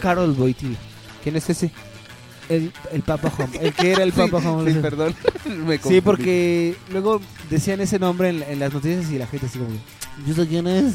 Carol 0.00 0.32
Boitil. 0.32 0.76
¿Quién 1.22 1.36
es 1.36 1.48
ese? 1.48 1.70
El, 2.50 2.72
el 2.92 3.02
Papa 3.02 3.30
Juan. 3.30 3.50
El 3.60 3.72
que 3.72 3.92
era 3.92 4.02
el 4.02 4.12
Papa 4.14 4.40
Juan 4.40 4.54
Pablo 4.56 4.70
sí, 4.70 4.76
II. 4.76 4.82
perdón. 4.82 5.14
Me 5.66 5.78
Sí, 5.78 6.00
porque 6.02 6.76
luego 6.92 7.20
decían 7.50 7.80
ese 7.80 7.98
nombre 7.98 8.28
en, 8.30 8.42
en 8.42 8.58
las 8.58 8.72
noticias 8.72 9.10
y 9.10 9.18
la 9.18 9.26
gente 9.26 9.46
así 9.46 9.58
como, 9.58 9.70
¿y 10.26 10.30
eso 10.30 10.46
quién 10.46 10.66
es? 10.66 10.94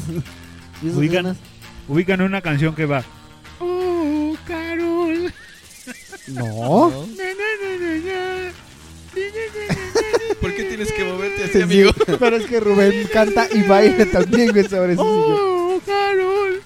¿Y 0.82 0.88
eso 0.88 0.98
Oigan. 0.98 1.24
quién 1.24 1.34
es?". 1.34 1.38
Ubican 1.88 2.20
una 2.22 2.40
canción 2.40 2.74
que 2.74 2.86
va. 2.86 3.04
No. 6.28 6.90
¿Por 10.40 10.54
qué 10.54 10.64
tienes 10.64 10.92
que 10.92 11.04
moverte 11.04 11.44
así, 11.44 11.52
Sí, 11.54 11.62
amigo? 11.62 11.92
Pero 12.18 12.36
es 12.36 12.46
que 12.46 12.60
Rubén 12.60 13.08
canta 13.12 13.46
y 13.52 13.62
baila 13.62 14.06
también, 14.06 14.50
güey, 14.52 14.68
sobre 14.68 14.94
eso. 14.94 15.02
Oh, 15.04 15.80
Carol. 15.86 16.60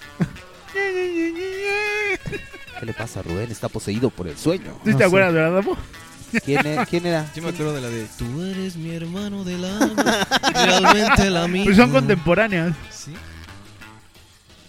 ¿Qué 2.81 2.87
le 2.87 2.93
pasa 2.95 3.21
a 3.21 3.23
Rubén? 3.23 3.51
Está 3.51 3.69
poseído 3.69 4.11
por 4.11 4.29
el 4.29 4.37
sueño. 4.37 4.79
¿Sí 4.85 4.95
te 4.95 5.05
acuerdas, 5.05 5.33
verdad, 5.35 5.53
Damo? 5.57 5.77
¿Quién, 6.45 6.67
e- 6.67 6.87
quién 6.89 7.07
era? 7.07 7.31
Yo 7.35 7.43
me 7.43 7.49
acuerdo 7.49 7.73
de 7.75 7.81
la 7.81 7.89
de 7.89 8.07
Tú 8.19 8.43
eres 8.43 8.77
mi 8.77 8.95
hermano 8.95 9.45
del 9.45 9.65
alma, 9.65 10.27
realmente 10.55 11.31
la 11.31 11.49
mía. 11.49 11.65
Pues 11.65 11.77
son 11.77 11.91
contemporáneas. 11.91 12.75
Sí. 12.91 13.13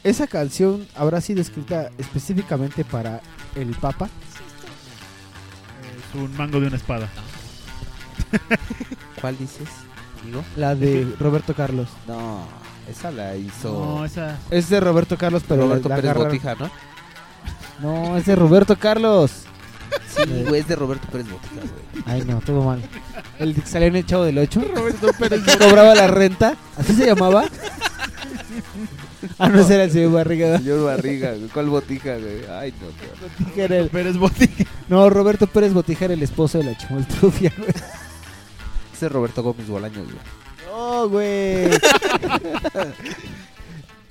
Esa 0.03 0.25
canción 0.27 0.87
habrá 0.95 1.19
sido 1.21 1.41
escrita 1.41 1.91
específicamente 1.97 2.85
para 2.85 3.21
el 3.55 3.71
Papa. 3.75 4.09
Un 6.15 6.35
mango 6.37 6.59
de 6.59 6.67
una 6.67 6.75
espada. 6.77 7.07
¿Cuál 9.21 9.37
dices, 9.37 9.67
amigo? 10.23 10.43
La 10.55 10.75
de 10.75 11.13
Roberto 11.19 11.53
Carlos. 11.53 11.87
No, 12.07 12.43
esa 12.89 13.11
la 13.11 13.35
hizo 13.35 13.71
No, 13.97 14.05
esa. 14.05 14.37
Es 14.49 14.69
de 14.69 14.79
Roberto 14.79 15.17
Carlos, 15.17 15.43
pero 15.47 15.63
Roberto 15.63 15.89
la 15.89 15.95
Pérez 15.95 16.11
agarraron- 16.11 16.25
Botija, 16.25 16.55
¿no? 16.55 16.69
No, 17.81 18.17
es 18.17 18.25
de 18.25 18.35
Roberto 18.35 18.75
Carlos. 18.77 19.31
Sí, 20.07 20.43
güey, 20.47 20.61
es 20.61 20.67
de 20.67 20.75
Roberto 20.75 21.07
Pérez 21.07 21.27
Botija, 21.29 21.53
güey. 21.61 22.03
Ay, 22.05 22.23
no, 22.27 22.39
todo 22.41 22.63
mal. 22.63 22.81
El 23.39 23.55
que 23.55 23.61
salió 23.61 23.87
en 23.87 23.95
el 23.95 24.05
Chavo 24.05 24.23
del 24.23 24.37
8. 24.37 24.61
Roberto 24.75 25.07
Pérez 25.17 25.41
cobraba 25.57 25.95
la 25.95 26.07
renta. 26.07 26.55
¿Así 26.77 26.93
se 26.93 27.05
llamaba? 27.05 27.45
Ah, 29.37 29.49
no, 29.49 29.59
ese 29.61 29.75
era 29.75 29.83
el 29.85 29.91
señor 29.91 30.11
Barriga. 30.13 30.57
Señor 30.59 30.85
Barriga, 30.85 31.31
güey. 31.33 31.47
¿Cuál 31.49 31.67
Botija, 31.69 32.17
güey? 32.17 32.45
Ay, 32.49 32.73
no, 32.81 32.87
qué. 32.99 33.43
Botija 33.43 33.63
era 33.63 33.77
el- 33.79 33.89
Pérez 33.89 34.17
Botija. 34.17 34.63
No, 34.87 35.09
Roberto 35.09 35.47
Pérez 35.47 35.73
Botija 35.73 36.05
era 36.05 36.13
el 36.13 36.23
esposo 36.23 36.57
de 36.57 36.63
la 36.65 36.77
chimoltrufia, 36.77 37.53
güey. 37.57 37.69
Ese 38.93 39.05
es 39.05 39.11
Roberto 39.11 39.43
Gómez 39.43 39.67
Bolaños, 39.67 40.05
güey. 40.05 40.17
No, 40.67 41.09
güey. 41.09 41.69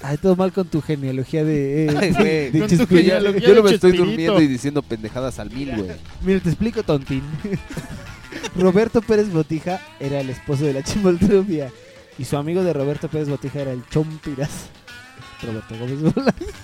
Ay, 0.00 0.16
todo 0.18 0.36
mal 0.36 0.52
con 0.52 0.68
tu 0.68 0.80
genealogía 0.80 1.42
de. 1.44 1.86
eh, 1.86 1.94
Ay, 1.98 2.12
güey. 2.12 2.50
de 2.50 2.58
Con 2.60 2.68
tu 2.68 2.76
Chespirito. 2.76 2.96
genealogía. 3.14 3.48
Yo 3.48 3.54
no 3.56 3.62
me 3.64 3.68
de 3.70 3.74
estoy 3.74 3.90
Chespirito. 3.92 4.04
durmiendo 4.32 4.42
y 4.42 4.46
diciendo 4.46 4.82
pendejadas 4.82 5.38
al 5.40 5.50
mil, 5.50 5.74
güey. 5.74 5.90
Mira, 6.22 6.40
te 6.40 6.48
explico, 6.50 6.82
tontín. 6.84 7.22
Roberto 8.56 9.00
Pérez 9.02 9.30
Botija 9.32 9.80
era 9.98 10.20
el 10.20 10.30
esposo 10.30 10.64
de 10.64 10.74
la 10.74 10.82
chimoltrufia. 10.84 11.70
Y 12.18 12.24
su 12.24 12.36
amigo 12.36 12.62
de 12.62 12.72
Roberto 12.72 13.08
Pérez 13.08 13.28
Botija 13.28 13.60
era 13.60 13.72
el 13.72 13.82
Chompiras. 13.88 14.66
Roberto 15.42 15.76
Gómez 15.78 16.00
Bolaños. 16.02 16.54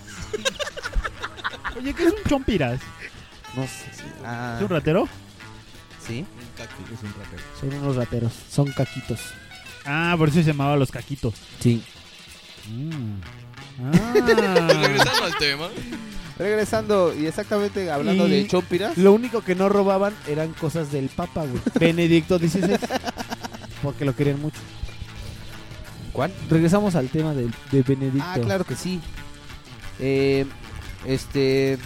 Oye, 1.77 1.93
¿qué 1.95 2.05
es 2.05 2.12
un 2.12 2.25
chompiras? 2.29 2.81
No 3.57 3.62
sé. 3.62 3.68
sí. 3.93 4.03
Ah, 4.25 4.55
¿Es 4.57 4.62
un 4.62 4.68
ratero? 4.68 5.09
¿Sí? 6.07 6.25
Es 6.93 7.03
un 7.03 7.14
rapero. 7.18 7.43
Son 7.61 7.72
unos 7.75 7.97
rateros. 7.97 8.33
Son 8.51 8.70
caquitos. 8.72 9.20
Ah, 9.87 10.14
por 10.16 10.29
eso 10.29 10.39
se 10.39 10.45
llamaba 10.45 10.77
Los 10.77 10.91
Caquitos. 10.91 11.35
Sí. 11.61 11.83
Ah. 13.77 14.12
Regresando 14.14 15.25
al 15.25 15.37
tema. 15.37 15.68
Regresando 16.39 17.12
y 17.12 17.27
exactamente 17.27 17.91
hablando 17.91 18.29
Y 18.29 18.31
de 18.31 18.47
Chompiras. 18.47 18.97
Lo 18.97 19.12
único 19.12 19.43
que 19.43 19.57
no 19.57 19.68
robaban 19.68 20.14
eran 20.29 20.53
cosas 20.53 20.93
del 20.93 21.09
Papa, 21.09 21.45
güey. 21.45 21.61
Benedicto 21.81 22.39
XVI. 22.39 22.79
Porque 23.83 24.05
lo 24.05 24.14
querían 24.14 24.41
mucho. 24.41 24.61
¿Cuál? 26.15 26.33
Regresamos 26.49 26.95
al 26.95 27.09
tema 27.11 27.35
de, 27.35 27.49
de 27.71 27.83
Benedicto. 27.83 28.25
Ah, 28.27 28.39
claro 28.41 28.65
que 28.65 28.77
sí. 28.77 29.01
Eh, 30.01 30.47
este. 31.05 31.77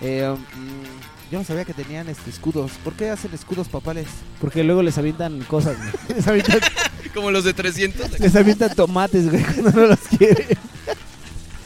eh, 0.00 0.34
mm, 0.34 1.30
yo 1.30 1.38
no 1.38 1.44
sabía 1.44 1.66
que 1.66 1.74
tenían 1.74 2.08
este 2.08 2.30
escudos. 2.30 2.70
¿Por 2.82 2.94
qué 2.94 3.10
hacen 3.10 3.34
escudos 3.34 3.68
papales? 3.68 4.06
Porque 4.40 4.64
luego 4.64 4.82
les 4.82 4.96
avientan 4.96 5.40
cosas, 5.42 5.76
güey. 5.76 5.90
Les 6.16 6.26
avientan, 6.26 6.60
Como 7.14 7.30
los 7.30 7.44
de 7.44 7.52
300. 7.52 8.18
les 8.20 8.34
avientan 8.36 8.74
tomates, 8.74 9.30
güey, 9.30 9.42
cuando 9.42 9.70
no 9.72 9.86
los 9.88 9.98
quieren. 10.16 10.46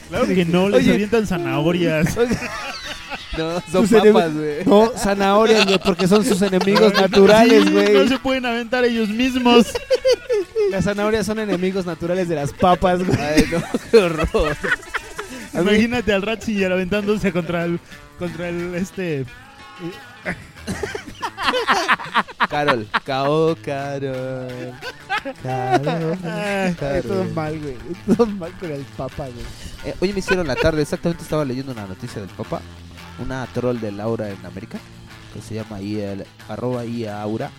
Claro 0.08 0.26
que 0.26 0.44
no, 0.44 0.68
les 0.68 0.80
Oye. 0.80 0.92
avientan 0.94 1.26
zanahorias. 1.26 2.16
No, 3.38 3.62
son 3.72 3.88
Sus 3.88 3.98
papas, 3.98 4.34
güey. 4.34 4.62
No, 4.66 4.92
zanahorias, 4.94 5.64
güey, 5.64 5.78
porque 5.82 6.06
son 6.06 6.22
sus 6.22 6.42
enemigos 6.42 6.92
naturales, 6.92 7.64
Sí, 7.64 7.70
güey. 7.72 7.92
No 7.94 8.06
se 8.06 8.18
pueden 8.18 8.44
aventar 8.44 8.84
ellos 8.84 9.08
mismos. 9.08 9.68
Las 10.72 10.84
zanahorias 10.84 11.26
son 11.26 11.38
enemigos 11.38 11.84
naturales 11.84 12.30
de 12.30 12.34
las 12.34 12.50
papas, 12.54 13.04
güey. 13.04 13.20
Ay, 13.20 13.44
no, 13.52 13.62
qué 13.90 13.96
horror. 13.98 14.56
Imagínate 15.52 16.14
al 16.14 16.22
Ratzinger 16.22 16.72
aventándose 16.72 17.30
contra 17.30 17.66
el. 17.66 17.78
contra 18.18 18.48
el 18.48 18.74
este. 18.74 19.26
Carol. 22.48 22.88
Cao, 23.04 23.54
Carol. 23.62 24.72
Ay, 25.44 26.76
Ay, 26.80 27.02
todo 27.02 27.24
mal, 27.34 27.60
güey. 27.60 27.76
Todo 28.06 28.26
mal 28.26 28.52
con 28.52 28.70
el 28.70 28.82
papa, 28.96 29.24
güey. 29.24 29.44
Eh, 29.84 29.94
hoy 30.00 30.14
me 30.14 30.20
hicieron 30.20 30.46
la 30.46 30.56
tarde, 30.56 30.80
exactamente 30.80 31.22
estaba 31.22 31.44
leyendo 31.44 31.72
una 31.72 31.86
noticia 31.86 32.22
del 32.22 32.30
Papa, 32.30 32.62
una 33.18 33.46
troll 33.52 33.78
de 33.78 33.92
Laura 33.92 34.30
en 34.30 34.46
América, 34.46 34.78
que 35.34 35.42
se 35.42 35.54
llama 35.54 35.82
IL, 35.82 36.24
arroba 36.48 36.86
IAura. 36.86 37.50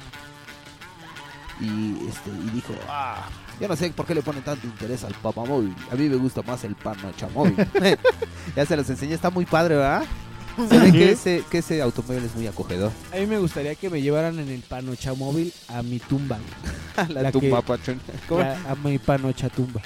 Y, 1.61 2.07
este, 2.09 2.29
y 2.29 2.49
dijo, 2.55 2.73
ah, 2.89 3.27
yo 3.61 3.67
no 3.67 3.75
sé 3.75 3.89
por 3.91 4.05
qué 4.05 4.15
le 4.15 4.21
ponen 4.21 4.43
tanto 4.43 4.65
interés 4.67 5.03
al 5.03 5.13
Papa 5.13 5.45
Móvil. 5.45 5.75
A 5.91 5.95
mí 5.95 6.09
me 6.09 6.15
gusta 6.15 6.41
más 6.41 6.63
el 6.63 6.75
Panocha 6.75 7.27
Móvil. 7.33 7.55
ya 8.55 8.65
se 8.65 8.75
los 8.75 8.89
enseñé, 8.89 9.13
está 9.13 9.29
muy 9.29 9.45
padre, 9.45 9.75
¿verdad? 9.75 10.03
Se 10.69 10.77
ve 10.77 10.91
que 10.91 11.11
ese, 11.11 11.43
que 11.49 11.57
ese 11.59 11.81
automóvil 11.81 12.23
es 12.25 12.35
muy 12.35 12.45
acogedor. 12.45 12.91
A 13.11 13.15
mí 13.17 13.25
me 13.25 13.39
gustaría 13.39 13.73
que 13.73 13.89
me 13.89 14.01
llevaran 14.03 14.37
en 14.39 14.49
el 14.49 14.61
panocha 14.61 15.13
móvil 15.15 15.51
a 15.67 15.81
mi 15.81 15.99
tumba. 15.99 16.37
La, 17.09 17.23
La 17.23 17.31
tumba 17.31 17.61
que- 17.61 17.67
pachón. 17.67 17.99
La- 18.29 18.71
a 18.71 18.75
mi 18.75 18.99
panocha 18.99 19.49
tumba. 19.49 19.81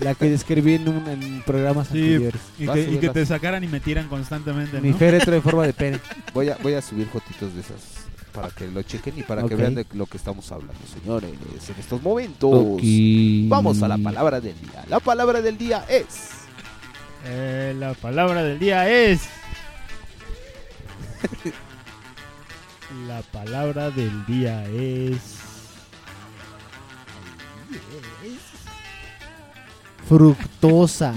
La 0.00 0.14
que 0.14 0.30
describí 0.30 0.74
en, 0.74 0.88
un, 0.88 1.06
en 1.08 1.42
programas 1.42 1.88
Sí, 1.88 1.98
anteriores. 2.00 2.40
y 2.58 2.66
que, 2.68 2.80
y 2.92 2.98
que 2.98 3.08
te 3.10 3.26
sacaran 3.26 3.64
y 3.64 3.66
metieran 3.68 4.08
constantemente, 4.08 4.80
Mi 4.80 4.90
¿no? 4.92 4.96
féretro 4.96 5.34
en 5.34 5.42
forma 5.42 5.66
de 5.66 5.72
pene. 5.74 6.00
Voy 6.32 6.48
a, 6.48 6.56
voy 6.62 6.72
a 6.74 6.80
subir 6.80 7.06
fotitos 7.08 7.52
de 7.54 7.60
esas 7.60 8.07
para 8.40 8.54
que 8.54 8.68
lo 8.68 8.82
chequen 8.82 9.18
y 9.18 9.22
para 9.22 9.42
que 9.42 9.56
vean 9.56 9.74
de 9.74 9.84
lo 9.94 10.06
que 10.06 10.16
estamos 10.16 10.50
hablando, 10.52 10.78
señores, 10.86 11.32
en 11.32 11.76
estos 11.78 12.00
momentos. 12.02 12.80
Vamos 13.48 13.82
a 13.82 13.88
la 13.88 13.98
palabra 13.98 14.40
del 14.40 14.54
día. 14.60 14.84
La 14.88 15.00
palabra 15.00 15.42
del 15.42 15.58
día 15.58 15.84
es. 15.88 16.30
Eh, 17.26 17.74
la 17.76 17.94
palabra 17.94 18.44
del 18.44 18.58
día 18.60 18.88
es. 18.88 19.22
la 23.08 23.22
palabra 23.22 23.90
del 23.90 24.24
día 24.26 24.64
es. 24.70 25.36
Fructosa. 30.08 31.12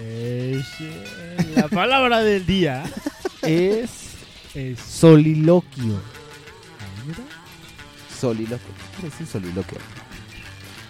es, 0.00 0.64
eh, 0.80 1.52
la 1.56 1.68
palabra 1.68 2.20
del 2.20 2.46
día 2.46 2.84
Es 3.42 4.01
es. 4.54 4.78
soliloquio. 4.80 6.00
Soliloquio. 8.20 8.68
¿Qué 9.00 9.06
es 9.08 9.14
un 9.20 9.26
soliloquio? 9.26 9.78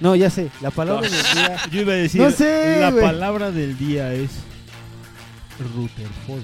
No, 0.00 0.16
ya 0.16 0.30
sé. 0.30 0.50
La 0.60 0.70
palabra 0.70 1.08
del 1.08 1.22
día. 1.22 1.56
Yo 1.72 1.80
iba 1.82 1.92
a 1.92 1.96
decir. 1.96 2.20
No 2.20 2.30
sé, 2.30 2.78
La 2.80 2.90
güey. 2.90 3.04
palabra 3.04 3.50
del 3.50 3.78
día 3.78 4.12
es. 4.12 4.30
Rutherford. 5.74 6.42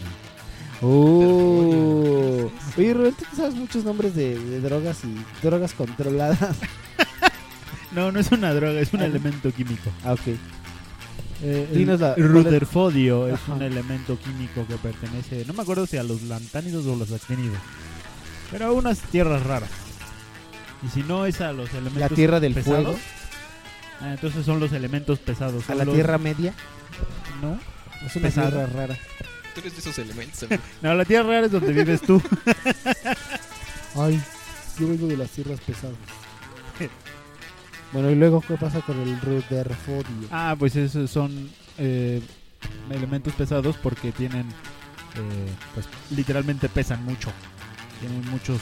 Oh. 0.80 2.50
Oye, 2.76 2.94
Rubén, 2.94 3.14
tú 3.14 3.24
sabes 3.36 3.54
muchos 3.54 3.84
nombres 3.84 4.14
de, 4.14 4.38
de 4.38 4.60
drogas 4.60 4.98
y 5.04 5.44
drogas 5.44 5.72
controladas. 5.74 6.38
No, 7.90 8.12
no 8.12 8.20
es 8.20 8.30
una 8.30 8.52
droga, 8.52 8.78
es 8.80 8.92
un 8.92 9.00
Ah, 9.00 9.06
elemento 9.06 9.50
químico. 9.50 9.90
Ah, 10.04 10.12
ok. 10.12 10.20
Eh, 11.42 11.68
Dinos 11.72 12.00
el 12.00 12.06
la- 12.08 12.14
Rutherfordio 12.16 13.28
es 13.28 13.34
Ajá. 13.34 13.54
un 13.54 13.62
elemento 13.62 14.18
químico 14.18 14.66
que 14.66 14.74
pertenece, 14.76 15.44
no 15.46 15.52
me 15.54 15.62
acuerdo 15.62 15.86
si 15.86 15.96
a 15.96 16.02
los 16.02 16.22
lantánidos 16.22 16.84
o 16.86 16.96
los 16.96 17.12
actínidos, 17.12 17.58
pero 18.50 18.66
a 18.66 18.72
unas 18.72 18.98
tierras 18.98 19.44
raras. 19.44 19.70
Y 20.84 20.88
si 20.88 21.02
no 21.04 21.26
es 21.26 21.40
a 21.40 21.52
los 21.52 21.70
elementos 21.70 22.00
La 22.00 22.08
tierra 22.08 22.40
del 22.40 22.54
pesados, 22.54 22.82
fuego. 22.84 22.98
ah, 24.00 24.10
entonces 24.12 24.44
son 24.44 24.58
los 24.60 24.72
elementos 24.72 25.18
pesados. 25.20 25.68
A 25.70 25.74
la 25.76 25.84
los- 25.84 25.94
tierra 25.94 26.18
media. 26.18 26.54
No, 27.40 27.58
Es 28.04 28.14
una 28.16 28.26
Pesada. 28.28 28.50
tierra 28.50 28.66
rara. 28.66 28.96
Tú 29.54 29.60
eres 29.60 29.72
de 29.74 29.78
esos 29.80 29.98
elementos, 29.98 30.42
amigo. 30.44 30.62
no, 30.82 30.94
la 30.94 31.04
tierra 31.04 31.28
rara 31.28 31.46
es 31.46 31.52
donde 31.52 31.72
vives 31.72 32.00
tú. 32.02 32.20
Ay, 33.96 34.20
yo 34.78 34.88
vengo 34.88 35.06
de 35.06 35.16
las 35.16 35.30
tierras 35.30 35.60
pesadas. 35.60 35.96
Bueno, 37.92 38.10
y 38.10 38.14
luego, 38.14 38.40
¿qué 38.46 38.54
pasa 38.56 38.80
con 38.82 38.98
el 39.00 39.20
Rutherfordio? 39.20 40.28
ah, 40.30 40.54
pues 40.58 40.76
esos 40.76 41.10
son 41.10 41.48
eh, 41.78 42.20
elementos 42.90 43.32
pesados 43.34 43.76
porque 43.82 44.12
tienen, 44.12 44.42
eh, 45.16 45.48
pues 45.74 45.88
literalmente 46.14 46.68
pesan 46.68 47.04
mucho. 47.04 47.30
Tienen 48.00 48.28
muchos 48.30 48.60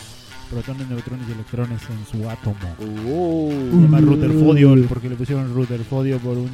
protones, 0.51 0.89
neutrones 0.89 1.29
y 1.29 1.33
electrones 1.33 1.83
en 1.91 2.07
su 2.21 2.29
átomo. 2.31 2.57
Oh. 3.09 3.51
Se 3.51 3.77
llama 3.83 3.99
Rutherfordio 4.01 4.77
porque 4.89 5.09
le 5.09 5.17
pusieron 5.17 5.53
Rutherfordio 5.55 6.19
por 6.19 6.39
un 6.39 6.51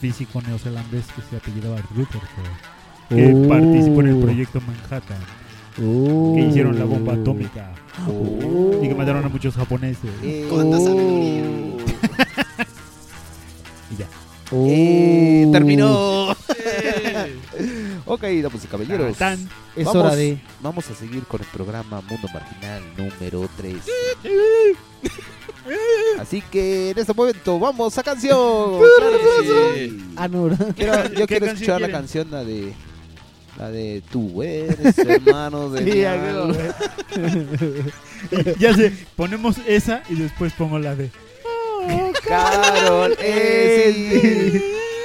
físico 0.00 0.40
neozelandés 0.42 1.06
que 1.14 1.22
se 1.22 1.36
apellidaba 1.36 1.76
Rutherford, 1.94 2.28
que 3.08 3.32
Oh. 3.32 3.48
participó 3.48 4.00
en 4.00 4.06
el 4.08 4.16
proyecto 4.18 4.60
Manhattan, 4.60 5.18
Oh. 5.82 6.34
que 6.36 6.42
hicieron 6.48 6.78
la 6.78 6.84
bomba 6.84 7.14
atómica 7.14 7.72
Oh. 8.08 8.80
y 8.82 8.88
que 8.88 8.94
mataron 8.94 9.24
a 9.24 9.28
muchos 9.28 9.54
japoneses. 9.54 10.10
¿Cuánta 10.50 10.78
sabiduría? 10.78 11.44
Y 11.86 11.89
ya. 14.50 14.58
Eh, 14.58 15.44
Oh. 15.46 15.52
terminó. 15.52 16.30
ok, 18.06 18.22
damas 18.42 18.64
y 18.64 18.68
caballeros. 18.68 19.16
Tan, 19.16 19.38
tan. 19.38 19.48
Es 19.76 19.84
vamos, 19.84 20.02
hora 20.04 20.16
de. 20.16 20.38
Vamos 20.60 20.90
a 20.90 20.94
seguir 20.94 21.22
con 21.24 21.40
el 21.40 21.46
programa 21.48 22.00
Mundo 22.02 22.28
Marginal 22.32 22.82
número 22.96 23.48
3. 23.56 23.76
Así 26.18 26.42
que 26.50 26.90
en 26.90 26.98
este 26.98 27.14
momento 27.14 27.58
vamos 27.58 27.96
a 27.98 28.02
canción. 28.02 28.38
Claro 28.98 29.18
que 29.40 29.88
sí. 29.88 29.98
Ah, 30.16 30.28
no, 30.28 30.44
¿verdad? 30.44 30.74
Quiero- 30.76 31.04
yo 31.10 31.26
¿Qué 31.26 31.38
quiero 31.38 31.46
escuchar 31.46 31.80
la 31.80 31.90
canción, 31.90 32.30
la 32.30 32.44
de. 32.44 32.72
La 33.58 33.68
de 33.70 34.02
tú 34.10 34.42
eres 34.42 34.96
hermano 34.98 35.68
de. 35.70 35.84
Sí, 35.84 35.90
mi 35.98 36.04
a 36.04 36.12
alma". 36.12 36.54
huevo. 36.54 36.74
Ya 38.58 38.74
sé, 38.74 38.92
ponemos 39.16 39.56
esa 39.66 40.02
y 40.08 40.14
después 40.14 40.52
pongo 40.54 40.78
la 40.78 40.94
de. 40.96 41.10
Carol, 42.26 43.16
eh, 43.20 43.92
sí. 44.52 44.62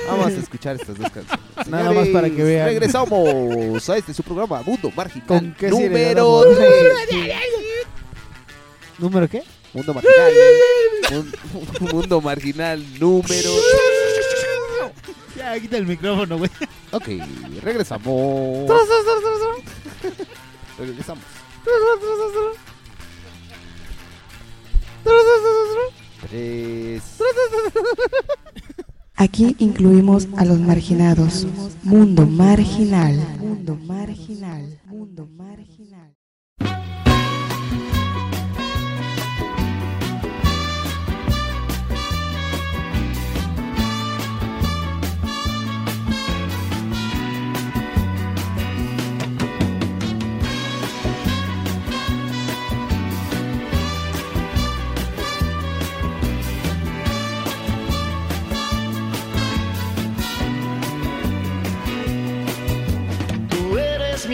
Vamos 0.08 0.28
a 0.28 0.30
escuchar 0.40 0.76
estas 0.76 0.98
dos 0.98 1.10
canciones. 1.10 1.68
Nada 1.68 1.92
más 1.92 2.08
para 2.10 2.30
que 2.30 2.44
vean. 2.44 2.68
Regresamos 2.68 3.90
a 3.90 3.98
este 3.98 4.14
su 4.14 4.22
programa 4.24 4.62
Mundo 4.62 4.92
Marginal 4.96 5.28
¿Con 5.28 5.54
qué 5.56 5.70
número 5.70 6.44
cine 6.44 6.56
le 6.56 7.08
3. 7.08 7.26
damos? 7.26 7.46
¿Número 9.00 9.28
qué? 9.28 9.44
Mundo 9.74 9.94
marginal. 9.94 10.32
Mun- 11.12 11.34
mundo 11.92 12.22
marginal 12.22 13.00
número. 13.00 13.50
Ya, 15.36 15.60
quita 15.60 15.78
el 15.78 15.86
micrófono, 15.88 16.38
güey. 16.38 16.50
Ok, 16.92 17.08
regresamos. 17.62 18.70
regresamos. 20.80 21.24
Aquí 29.16 29.56
incluimos 29.60 30.28
a 30.38 30.46
los 30.46 30.60
marginados. 30.60 31.48
Mundo 31.84 32.26
marginal. 32.26 33.16
Mundo 33.40 33.76
marginal. 33.76 34.80
Mundo 34.86 35.28
marginal. 35.28 35.75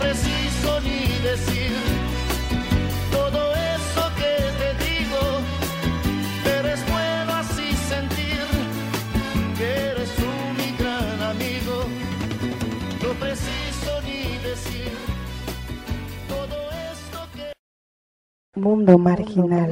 Preciso 0.00 0.80
ni 0.80 1.00
decir 1.22 1.72
todo 3.12 3.40
eso 3.76 4.02
que 4.20 4.34
te 4.60 4.70
digo, 4.84 5.22
pero 6.44 6.68
es 6.68 6.82
bueno 6.90 7.32
así 7.34 7.72
sentir 7.92 8.42
que 9.58 9.68
eres 9.90 10.10
tú 10.16 10.30
mi 10.58 10.68
gran 10.78 11.22
amigo. 11.32 11.76
No 13.02 13.10
preciso 13.24 13.90
ni 14.06 14.38
decir 14.48 14.92
todo 16.28 16.56
esto 16.92 17.18
que 17.34 17.52
Mundo 18.60 18.98
marginal. 18.98 19.70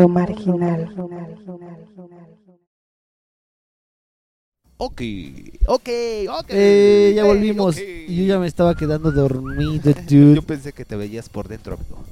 Mundo 0.00 0.08
marginal. 0.08 0.92
Ok, 4.76 5.02
ok, 5.66 5.88
ok. 6.30 6.46
Eh, 6.48 7.12
ya 7.14 7.24
volvimos. 7.24 7.76
yo 7.76 8.24
ya 8.24 8.38
me 8.38 8.46
estaba 8.46 8.74
quedando 8.74 9.10
dormido, 9.12 9.92
dude. 10.08 10.34
Yo 10.36 10.42
pensé 10.42 10.72
que 10.72 10.86
te 10.86 10.96
veías 10.96 11.28
por 11.28 11.48
dentro, 11.48 11.74
amigo. 11.74 12.02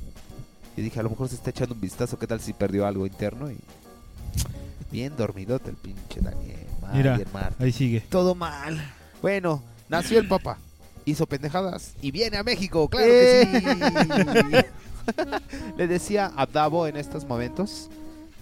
Y 0.77 0.83
dije, 0.83 1.01
a 1.01 1.03
lo 1.03 1.11
mejor 1.11 1.29
se 1.29 1.37
está 1.37 1.51
echando 1.51 1.75
un 1.75 1.81
vistazo. 1.81 2.19
¿Qué 2.19 2.27
tal 2.27 2.41
si 2.41 2.53
perdió 2.53 2.87
algo 2.87 3.07
interno? 3.07 3.51
Y 3.51 3.57
bien 4.93 5.17
dormidote 5.17 5.71
el 5.71 5.77
pinche 5.77 6.21
Daniel. 6.21 6.59
Mira, 6.93 7.19
ahí 7.59 7.73
sigue. 7.73 8.03
Todo 8.09 8.35
mal. 8.35 8.81
Bueno, 9.23 9.63
nació 9.89 10.19
el 10.19 10.29
Papa. 10.29 10.59
Hizo 11.07 11.27
pendejadas 11.27 11.95
y 12.03 12.11
viene 12.11 12.37
a 12.37 12.43
México, 12.43 12.87
claro 12.89 13.07
que 13.07 13.49
sí. 13.51 14.69
Le 15.77 15.87
decía 15.87 16.33
a 16.37 16.47
Davo 16.47 16.87
en 16.87 16.97
estos 16.97 17.25
momentos 17.27 17.91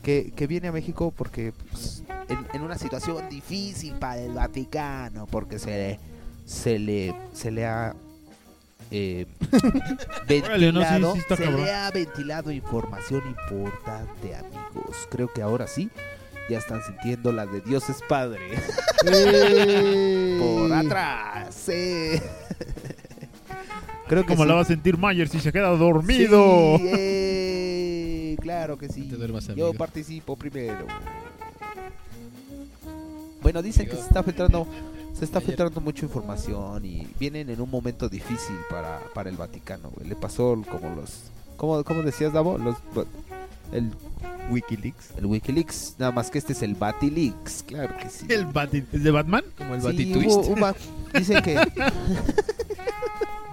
que, 0.03 0.33
que 0.35 0.47
viene 0.47 0.69
a 0.69 0.73
México 0.73 1.12
porque 1.17 1.53
pues, 1.71 2.03
en, 2.29 2.39
en 2.53 2.62
una 2.62 2.79
situación 2.79 3.29
difícil 3.29 3.95
para 3.95 4.21
el 4.21 4.33
Vaticano, 4.33 5.27
porque 5.27 5.59
se 5.59 5.71
le, 5.71 6.01
se 6.45 6.79
le, 6.79 7.14
se 7.33 7.51
le 7.51 7.67
ha 7.67 7.95
eh, 8.91 9.27
Órale, 10.45 10.73
no, 10.73 10.81
sí, 10.81 10.87
ventilado, 10.87 11.14
sí 11.14 11.21
se 11.37 11.51
le 11.51 11.73
ha 11.73 11.91
ventilado 11.91 12.53
información 12.53 13.23
importante, 13.27 14.37
amigos. 14.37 14.97
Creo 15.11 15.33
que 15.33 15.43
ahora 15.43 15.67
sí 15.67 15.91
ya 16.49 16.59
están 16.59 16.83
sintiendo 16.85 17.33
la 17.33 17.47
de 17.47 17.61
Dios 17.61 17.89
es 17.91 18.01
Padre. 18.09 18.41
Eh. 19.07 20.39
Por 20.41 20.73
atrás. 20.73 21.55
sí. 21.55 22.21
Creo 24.09 24.22
que 24.22 24.28
¿Cómo 24.34 24.44
sí. 24.44 24.48
la 24.48 24.54
va 24.54 24.61
a 24.61 24.64
sentir 24.64 24.96
Mayer 24.98 25.28
si 25.28 25.40
se 25.40 25.52
queda 25.52 25.68
dormido? 25.70 26.76
Sí, 26.78 26.84
eh, 26.96 28.36
claro 28.40 28.78
que 28.78 28.88
sí. 28.88 29.02
duermas, 29.02 29.48
Yo 29.48 29.72
participo 29.74 30.36
primero. 30.36 30.86
Bueno, 33.42 33.62
dicen 33.62 33.86
que 33.88 33.94
se 33.96 34.02
está 34.02 34.22
filtrando, 34.22 34.66
se 35.12 35.24
está 35.24 35.40
filtrando 35.40 35.80
mucha 35.80 36.04
información 36.04 36.84
y 36.84 37.07
vienen 37.18 37.50
en 37.50 37.61
un 37.61 37.70
momento 37.70 38.09
difícil 38.09 38.57
para, 38.70 39.00
para 39.14 39.30
el 39.30 39.36
Vaticano. 39.36 39.90
güey. 39.90 40.09
Le 40.09 40.16
pasó 40.16 40.61
como 40.70 40.94
los, 40.94 41.24
¿cómo, 41.57 41.82
cómo 41.84 42.02
decías, 42.02 42.32
Davo? 42.32 42.59
Los, 42.59 42.76
el 43.72 43.90
Wikileaks. 44.50 45.11
El 45.18 45.26
Wikileaks, 45.26 45.96
nada 45.98 46.12
más 46.12 46.30
que 46.30 46.38
este 46.38 46.52
es 46.52 46.62
el 46.62 46.74
Batileaks, 46.74 47.64
claro 47.64 47.96
que 47.98 48.09
sí. 48.09 48.26
¿El, 48.28 48.46
Bati- 48.46 48.84
¿el 48.92 49.02
de 49.02 49.11
Batman? 49.11 49.42
Como 49.59 49.74
el 49.74 49.80
Sí, 49.80 49.86
Batitwist. 49.88 50.30
hubo- 50.38 50.52
hubo- 50.54 50.74
dicen 51.18 51.42
que 51.42 51.57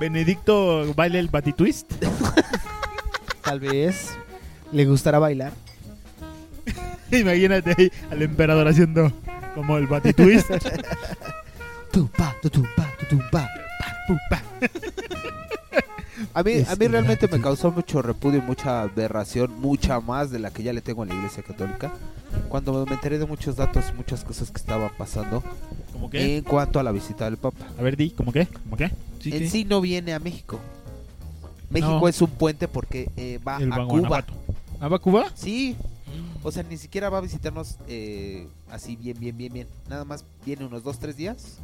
Benedicto 0.04 0.94
baila 0.96 1.18
el 1.18 1.30
Batitwist. 1.30 1.90
Tal 3.42 3.62
vez 3.62 4.10
le 4.74 4.84
gustará 4.84 5.18
bailar. 5.18 5.54
Imagínate 7.10 7.74
ahí 7.78 7.90
al 8.12 8.22
emperador 8.22 8.68
haciendo 8.68 9.14
como 9.56 9.78
el 9.78 9.88
Batitwist. 9.88 10.50
Tumpa, 11.94 12.36
tutumpa, 12.42 12.92
tutumpa. 13.00 13.50
A 16.34 16.44
mí, 16.44 16.52
a 16.52 16.56
Este, 16.60 16.76
mí 16.78 16.88
realmente 16.88 17.28
me 17.28 17.40
causó 17.42 17.72
mucho 17.72 18.02
repudio 18.02 18.40
y 18.40 18.42
mucha 18.42 18.82
aberración, 18.84 19.60
mucha 19.60 20.00
más 20.00 20.30
de 20.32 20.40
la 20.40 20.52
que 20.52 20.64
ya 20.64 20.74
le 20.74 20.82
tengo 20.82 21.04
a 21.04 21.06
la 21.06 21.14
Iglesia 21.16 21.44
Católica. 21.44 21.92
Cuando 22.50 22.86
me 22.86 22.94
enteré 22.94 23.18
de 23.20 23.26
muchos 23.26 23.56
datos, 23.56 23.86
muchas 23.96 24.24
cosas 24.24 24.50
que 24.52 24.58
estaban 24.58 24.92
pasando 24.98 25.44
¿Cómo 25.92 26.10
qué? 26.10 26.38
en 26.38 26.44
cuanto 26.44 26.80
a 26.80 26.84
la 26.84 26.92
visita 26.92 27.26
del 27.26 27.38
Papa. 27.38 27.66
A 27.78 27.82
ver, 27.82 27.96
di, 27.98 28.10
¿cómo 28.12 28.32
qué? 28.32 28.48
¿Cómo 28.48 28.76
qué? 28.78 28.92
en 29.26 29.50
sí 29.50 29.64
no 29.66 29.80
viene 29.82 30.14
a 30.14 30.20
México. 30.20 30.60
México 31.70 32.00
No. 32.02 32.08
es 32.08 32.22
un 32.22 32.30
puente 32.30 32.68
porque 32.68 33.10
eh, 33.18 33.40
va 33.48 33.58
El 33.58 33.72
a 33.72 33.86
Cuba. 33.86 34.26
¿Ah, 34.80 34.88
va 34.88 34.98
a 34.98 35.00
Cuba? 35.00 35.26
Sí. 35.36 35.76
O 36.44 36.52
sea, 36.52 36.62
ni 36.64 36.78
siquiera 36.78 37.10
va 37.10 37.20
a 37.20 37.22
visitarnos 37.22 37.78
eh, 37.88 38.48
así 38.70 38.96
bien, 38.98 39.18
bien, 39.20 39.38
bien, 39.38 39.54
bien. 39.54 39.68
Nada 39.90 40.04
más 40.06 40.26
viene 40.46 40.66
unos 40.66 40.84
dos, 40.84 41.00
tres 41.00 41.16
días. 41.16 41.58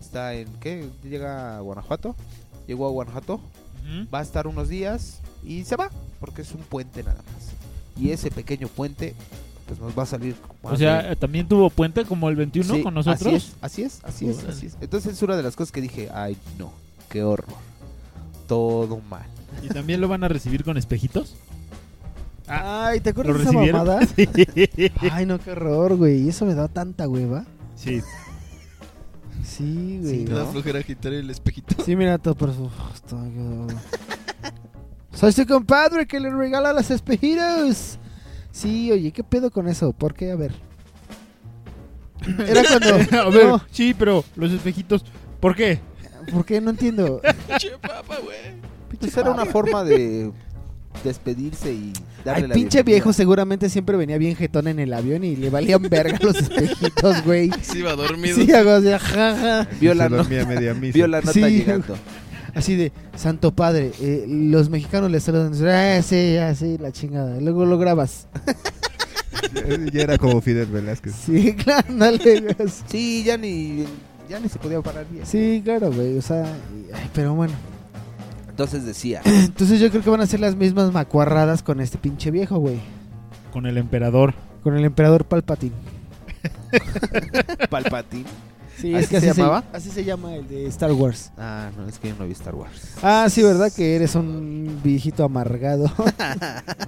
Está 0.00 0.34
en, 0.34 0.48
¿qué? 0.60 0.88
Llega 1.02 1.56
a 1.56 1.60
Guanajuato. 1.60 2.14
Llegó 2.66 2.86
a 2.86 2.90
Guanajuato. 2.90 3.40
Va 4.12 4.20
a 4.20 4.22
estar 4.22 4.46
unos 4.46 4.68
días 4.68 5.20
y 5.44 5.64
se 5.64 5.76
va. 5.76 5.90
Porque 6.20 6.42
es 6.42 6.52
un 6.52 6.60
puente 6.60 7.02
nada 7.02 7.16
más. 7.34 7.50
Y 8.02 8.10
ese 8.10 8.30
pequeño 8.30 8.68
puente, 8.68 9.14
pues 9.66 9.80
nos 9.80 9.98
va 9.98 10.02
a 10.04 10.06
salir. 10.06 10.36
O 10.62 10.76
sea, 10.76 11.14
también 11.16 11.46
tuvo 11.48 11.70
puente 11.70 12.04
como 12.04 12.28
el 12.28 12.36
21 12.36 12.74
Sí, 12.76 12.82
con 12.82 12.94
nosotros. 12.94 13.54
Así 13.60 13.82
es, 13.82 13.98
así 14.02 14.26
es, 14.26 14.34
así 14.34 14.44
es, 14.44 14.44
así 14.44 14.66
es. 14.66 14.76
Entonces 14.80 15.14
es 15.14 15.22
una 15.22 15.36
de 15.36 15.42
las 15.42 15.56
cosas 15.56 15.72
que 15.72 15.80
dije, 15.80 16.08
ay 16.14 16.36
no, 16.58 16.72
qué 17.08 17.22
horror. 17.22 17.56
Todo 18.46 19.00
mal. 19.08 19.26
¿Y 19.62 19.68
también 19.68 20.00
lo 20.00 20.08
van 20.08 20.24
a 20.24 20.28
recibir 20.28 20.64
con 20.64 20.76
espejitos? 20.76 21.34
Ay, 22.46 23.00
¿te 23.00 23.10
acuerdas 23.10 23.32
¿Lo 23.36 23.38
de 23.38 23.44
esa 23.44 23.52
recibieron? 23.52 23.86
mamada? 23.86 24.06
Sí. 24.16 24.90
Ay, 25.12 25.24
no, 25.26 25.38
qué 25.38 25.52
horror, 25.52 25.96
güey. 25.96 26.28
Eso 26.28 26.44
me 26.46 26.54
da 26.54 26.66
tanta 26.68 27.08
hueva. 27.08 27.44
Sí. 27.76 28.02
Sí, 29.44 30.00
güey. 30.02 30.24
Da 30.24 30.44
¿no? 30.44 30.52
flojera 30.52 30.78
agitar 30.78 31.12
el 31.12 31.30
espejito. 31.30 31.74
Sí, 31.84 31.96
mira, 31.96 32.18
todo 32.18 32.34
por 32.34 32.50
eso. 32.50 32.70
Soy 35.12 35.32
su 35.32 35.46
compadre 35.46 36.06
que 36.06 36.20
le 36.20 36.30
regala 36.30 36.72
los 36.72 36.90
espejitos. 36.90 37.98
Sí, 38.52 38.90
oye, 38.90 39.12
¿qué 39.12 39.22
pedo 39.22 39.50
con 39.50 39.68
eso? 39.68 39.92
¿Por 39.92 40.14
qué? 40.14 40.32
A 40.32 40.36
ver. 40.36 40.52
Era 42.46 42.62
cuando. 42.64 42.94
a 43.18 43.30
ver, 43.30 43.46
No, 43.46 43.62
sí, 43.70 43.94
pero 43.94 44.24
los 44.36 44.52
espejitos, 44.52 45.04
¿por 45.40 45.54
qué? 45.54 45.80
¿Por 46.32 46.44
qué? 46.44 46.60
No 46.60 46.70
entiendo. 46.70 47.20
Che, 47.58 47.70
papa, 47.80 48.16
güey. 48.22 48.70
Pues 48.98 49.16
era 49.16 49.30
una 49.30 49.46
forma 49.46 49.84
de 49.84 50.32
despedirse 51.04 51.72
y 51.72 51.92
darle 52.24 52.42
Ay, 52.44 52.48
la 52.48 52.54
pinche 52.54 52.78
bienvenida. 52.78 52.82
viejo 52.96 53.12
seguramente 53.12 53.68
siempre 53.68 53.96
venía 53.96 54.18
bien 54.18 54.36
jetón 54.36 54.68
en 54.68 54.78
el 54.78 54.92
avión 54.92 55.24
y 55.24 55.36
le 55.36 55.48
valían 55.50 55.82
verga 55.82 56.18
los 56.20 56.36
espejitos, 56.40 57.24
güey. 57.24 57.50
Sí, 57.62 57.78
iba 57.78 57.94
dormido. 57.94 58.36
Sí, 58.36 58.52
hago 58.52 58.70
así, 58.70 58.88
jaja. 58.88 59.68
Vio 59.80 59.94
la, 59.94 60.08
no- 60.08 60.16
dormía 60.18 60.44
media 60.46 60.74
misa. 60.74 60.94
vio 60.94 61.06
la 61.06 61.20
nota 61.20 61.32
Sí. 61.32 61.40
llegando. 61.40 61.96
Así 62.54 62.74
de, 62.74 62.90
Santo 63.14 63.54
Padre, 63.54 63.92
eh, 64.00 64.24
los 64.28 64.70
mexicanos 64.70 65.08
le 65.08 65.20
saludan. 65.20 65.52
Ah, 65.68 66.02
sí, 66.02 66.36
ah, 66.36 66.52
sí, 66.56 66.78
la 66.80 66.90
chingada. 66.90 67.40
Luego 67.40 67.64
lo 67.64 67.78
grabas. 67.78 68.26
ya 69.92 70.02
era 70.02 70.18
como 70.18 70.40
Fidel 70.40 70.66
Velázquez. 70.66 71.14
Sí, 71.14 71.54
claro, 71.54 71.86
dale. 71.94 72.56
Sí, 72.88 73.22
ya 73.24 73.36
ni, 73.36 73.84
ya 74.28 74.40
ni 74.40 74.48
se 74.48 74.58
podía 74.58 74.80
parar 74.82 75.06
bien. 75.10 75.24
Sí, 75.26 75.60
claro, 75.64 75.92
güey. 75.92 76.18
O 76.18 76.22
sea, 76.22 76.44
pero 77.14 77.34
bueno. 77.34 77.52
Entonces 78.60 78.84
decía, 78.84 79.22
Entonces 79.24 79.80
yo 79.80 79.88
creo 79.88 80.02
que 80.02 80.10
van 80.10 80.20
a 80.20 80.26
ser 80.26 80.38
las 80.40 80.54
mismas 80.54 80.92
macuarradas 80.92 81.62
con 81.62 81.80
este 81.80 81.96
pinche 81.96 82.30
viejo, 82.30 82.58
güey. 82.58 82.78
Con 83.54 83.64
el 83.64 83.78
emperador. 83.78 84.34
Con 84.62 84.76
el 84.76 84.84
emperador 84.84 85.24
Palpatine. 85.24 85.72
Palpatín. 87.70 88.26
Sí, 88.76 88.94
¿Así 88.94 89.04
es 89.04 89.08
que 89.08 89.20
se 89.20 89.28
así 89.30 89.36
se, 89.36 89.40
llamaba? 89.42 89.64
así 89.72 89.90
se 89.90 90.04
llama 90.04 90.34
el 90.34 90.46
de 90.46 90.66
Star 90.66 90.92
Wars. 90.92 91.32
Ah, 91.38 91.70
no, 91.74 91.88
es 91.88 91.98
que 91.98 92.08
yo 92.08 92.14
no 92.18 92.26
vi 92.26 92.32
Star 92.32 92.54
Wars. 92.54 92.96
Ah, 93.02 93.28
sí, 93.30 93.42
¿verdad? 93.42 93.72
Que 93.74 93.96
eres 93.96 94.14
un 94.14 94.78
viejito 94.84 95.24
amargado. 95.24 95.90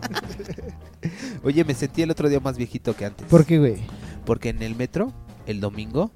Oye, 1.42 1.64
me 1.64 1.72
sentí 1.72 2.02
el 2.02 2.10
otro 2.10 2.28
día 2.28 2.40
más 2.40 2.58
viejito 2.58 2.94
que 2.94 3.06
antes. 3.06 3.26
¿Por 3.28 3.46
qué, 3.46 3.58
güey? 3.58 3.76
Porque 4.26 4.50
en 4.50 4.62
el 4.62 4.76
metro, 4.76 5.10
el 5.46 5.60
domingo, 5.60 6.12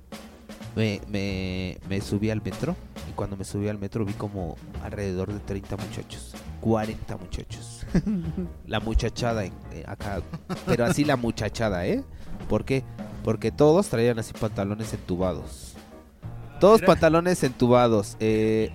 me, 0.77 1.01
me, 1.09 1.79
me 1.89 2.01
subí 2.01 2.31
al 2.31 2.43
metro 2.43 2.77
y 3.09 3.13
cuando 3.13 3.37
me 3.37 3.45
subí 3.45 3.69
al 3.69 3.79
metro 3.79 4.05
vi 4.05 4.13
como 4.13 4.57
alrededor 4.85 5.33
de 5.33 5.41
30 5.41 5.77
muchachos, 5.77 6.35
40 6.61 7.17
muchachos. 7.17 7.85
la 8.67 8.79
muchachada 8.81 9.45
en- 9.47 9.55
eh, 9.73 9.85
acá, 9.87 10.21
pero 10.67 10.85
así 10.85 11.05
la 11.05 11.17
muchachada, 11.17 11.87
¿eh? 11.87 12.05
¿Por 12.49 12.65
qué? 12.65 12.85
Porque 13.25 13.51
todos 13.51 13.89
traían 13.89 14.19
así 14.19 14.33
pantalones 14.39 14.93
entubados. 14.93 15.75
Todos 16.61 16.81
pantalones 16.83 17.43
entubados, 17.43 18.17
eh, 18.21 18.71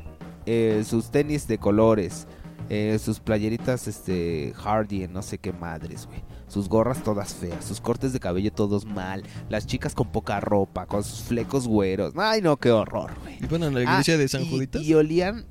eh, 0.45 0.83
sus 0.85 1.09
tenis 1.11 1.47
de 1.47 1.57
colores, 1.57 2.27
eh, 2.69 2.99
sus 3.03 3.19
playeritas 3.19 3.87
este 3.87 4.53
Hardy, 4.55 5.07
no 5.07 5.21
sé 5.21 5.37
qué 5.37 5.51
madres, 5.53 6.05
güey. 6.07 6.21
Sus 6.51 6.67
gorras 6.67 7.01
todas 7.01 7.33
feas, 7.33 7.63
sus 7.63 7.79
cortes 7.79 8.11
de 8.11 8.19
cabello 8.19 8.51
todos 8.51 8.83
mal, 8.85 9.23
las 9.47 9.65
chicas 9.67 9.95
con 9.95 10.07
poca 10.11 10.41
ropa, 10.41 10.85
con 10.85 11.01
sus 11.03 11.21
flecos 11.21 11.65
güeros. 11.67 12.13
Ay, 12.17 12.41
no, 12.41 12.57
qué 12.57 12.71
horror, 12.71 13.11
güey. 13.23 13.37
¿Iban 13.41 13.63
a 13.63 13.69
la 13.71 13.81
iglesia 13.83 14.15
Ah, 14.15 14.17
de 14.17 14.27
San 14.27 14.41
y- 14.43 14.49
Juditas? 14.49 14.81
Y 14.81 14.93
olían 14.93 15.45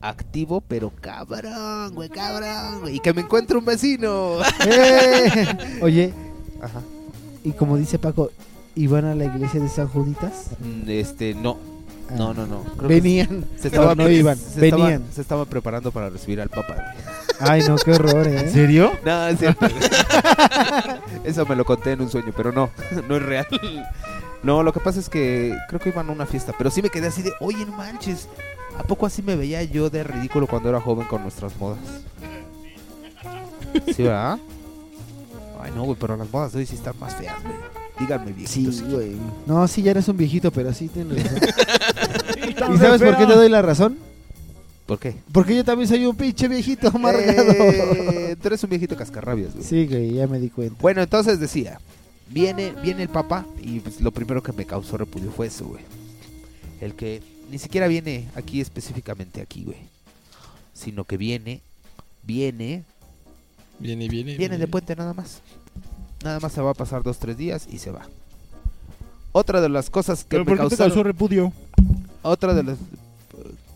activo, 0.00 0.60
pero 0.60 0.92
cabrón, 1.00 1.92
güey, 1.94 2.08
cabrón, 2.08 2.82
güey. 2.82 2.96
Y 2.96 3.00
que 3.00 3.12
me 3.12 3.22
encuentre 3.22 3.58
un 3.58 3.64
vecino. 3.64 4.36
Eh, 4.64 5.78
Oye, 5.82 6.14
Ajá. 6.62 6.82
y 7.44 7.50
como 7.50 7.76
dice 7.76 7.98
Paco, 7.98 8.30
¿iban 8.76 9.06
a 9.06 9.16
la 9.16 9.24
iglesia 9.24 9.58
de 9.60 9.68
San 9.68 9.88
Juditas? 9.88 10.50
Mm, 10.60 10.88
Este, 10.88 11.34
no. 11.34 11.58
Ah. 12.10 12.14
No, 12.16 12.32
no, 12.32 12.46
no. 12.46 12.62
Creo 12.62 12.88
que 12.88 12.94
Venían. 13.00 13.44
Se 13.60 13.70
No, 13.70 13.94
no 13.96 14.08
iban, 14.08 14.36
se 14.38 14.64
estaba- 14.66 14.84
venían. 14.84 15.04
se 15.12 15.20
estaba 15.20 15.44
preparando 15.46 15.90
para 15.90 16.08
recibir 16.10 16.40
al 16.40 16.48
Papa. 16.48 16.94
Ay, 17.40 17.62
no, 17.66 17.76
qué 17.76 17.92
horror, 17.92 18.26
¿eh? 18.26 18.40
¿En 18.40 18.52
serio? 18.52 18.92
No, 19.04 19.28
es 19.28 19.38
cierto. 19.38 19.66
Eso 21.24 21.46
me 21.46 21.54
lo 21.56 21.64
conté 21.64 21.92
en 21.92 22.00
un 22.00 22.10
sueño, 22.10 22.32
pero 22.36 22.52
no, 22.52 22.70
no 23.08 23.16
es 23.16 23.22
real. 23.22 23.46
No, 24.42 24.62
lo 24.62 24.72
que 24.72 24.80
pasa 24.80 25.00
es 25.00 25.08
que 25.08 25.56
creo 25.68 25.80
que 25.80 25.88
iban 25.90 26.08
a 26.08 26.12
una 26.12 26.26
fiesta, 26.26 26.52
pero 26.56 26.70
sí 26.70 26.82
me 26.82 26.90
quedé 26.90 27.08
así 27.08 27.22
de, 27.22 27.32
oye, 27.40 27.64
no 27.66 27.72
manches, 27.76 28.28
¿a 28.78 28.82
poco 28.82 29.06
así 29.06 29.22
me 29.22 29.36
veía 29.36 29.62
yo 29.64 29.90
de 29.90 30.04
ridículo 30.04 30.46
cuando 30.46 30.68
era 30.68 30.80
joven 30.80 31.06
con 31.06 31.22
nuestras 31.22 31.56
modas? 31.58 31.78
¿Sí, 33.94 34.02
verdad? 34.04 34.38
Ay, 35.60 35.72
no, 35.74 35.82
güey, 35.84 35.96
pero 36.00 36.16
las 36.16 36.30
modas 36.32 36.52
de 36.52 36.60
hoy 36.60 36.66
sí 36.66 36.76
están 36.76 36.94
más 37.00 37.14
feas, 37.16 37.36
güey. 37.42 37.54
Díganme, 37.98 38.26
Sí, 38.46 38.62
viejitos. 38.64 38.82
güey. 38.92 39.16
No, 39.46 39.66
sí, 39.66 39.82
ya 39.82 39.90
eres 39.90 40.06
un 40.08 40.16
viejito, 40.16 40.52
pero 40.52 40.72
sí 40.72 40.88
tienes 40.88 41.24
razón. 41.24 42.74
¿Y 42.74 42.78
sabes 42.78 43.02
por 43.02 43.16
qué 43.16 43.26
te 43.26 43.34
doy 43.34 43.48
la 43.48 43.60
razón? 43.60 43.98
¿Por 44.88 44.98
qué? 44.98 45.14
Porque 45.32 45.54
yo 45.54 45.62
también 45.64 45.86
soy 45.86 46.06
un 46.06 46.16
pinche 46.16 46.48
viejito 46.48 46.88
amargado. 46.88 47.52
Eh, 47.52 48.36
tú 48.40 48.48
eres 48.48 48.64
un 48.64 48.70
viejito 48.70 48.96
cascarrabias, 48.96 49.52
güey. 49.52 49.62
Sí, 49.64 49.86
güey, 49.86 50.14
ya 50.14 50.26
me 50.26 50.40
di 50.40 50.48
cuenta. 50.48 50.76
Bueno, 50.80 51.02
entonces 51.02 51.38
decía, 51.38 51.78
viene, 52.30 52.72
viene 52.82 53.02
el 53.02 53.10
Papa 53.10 53.44
y 53.62 53.80
pues, 53.80 54.00
lo 54.00 54.12
primero 54.12 54.42
que 54.42 54.52
me 54.52 54.64
causó 54.64 54.96
repudio 54.96 55.30
fue 55.30 55.48
eso, 55.48 55.66
güey. 55.66 55.82
El 56.80 56.94
que 56.94 57.22
ni 57.50 57.58
siquiera 57.58 57.86
viene 57.86 58.28
aquí 58.34 58.62
específicamente 58.62 59.42
aquí, 59.42 59.64
güey. 59.64 59.76
Sino 60.72 61.04
que 61.04 61.18
viene, 61.18 61.60
viene, 62.22 62.82
Viene, 63.80 64.08
viene. 64.08 64.36
viene 64.38 64.56
de 64.56 64.66
puente 64.68 64.96
nada 64.96 65.12
más. 65.12 65.42
Nada 66.24 66.40
más 66.40 66.50
se 66.52 66.62
va 66.62 66.70
a 66.70 66.74
pasar 66.74 67.02
dos, 67.02 67.18
tres 67.18 67.36
días 67.36 67.68
y 67.70 67.76
se 67.78 67.90
va. 67.90 68.08
Otra 69.32 69.60
de 69.60 69.68
las 69.68 69.90
cosas 69.90 70.24
que 70.24 70.30
¿Pero 70.30 70.44
me 70.46 70.52
por 70.52 70.56
qué 70.56 70.62
te 70.62 70.68
causaron... 70.70 70.90
causó 70.92 71.02
repudio? 71.04 71.52
Otra 72.22 72.54
de 72.54 72.62
las... 72.62 72.78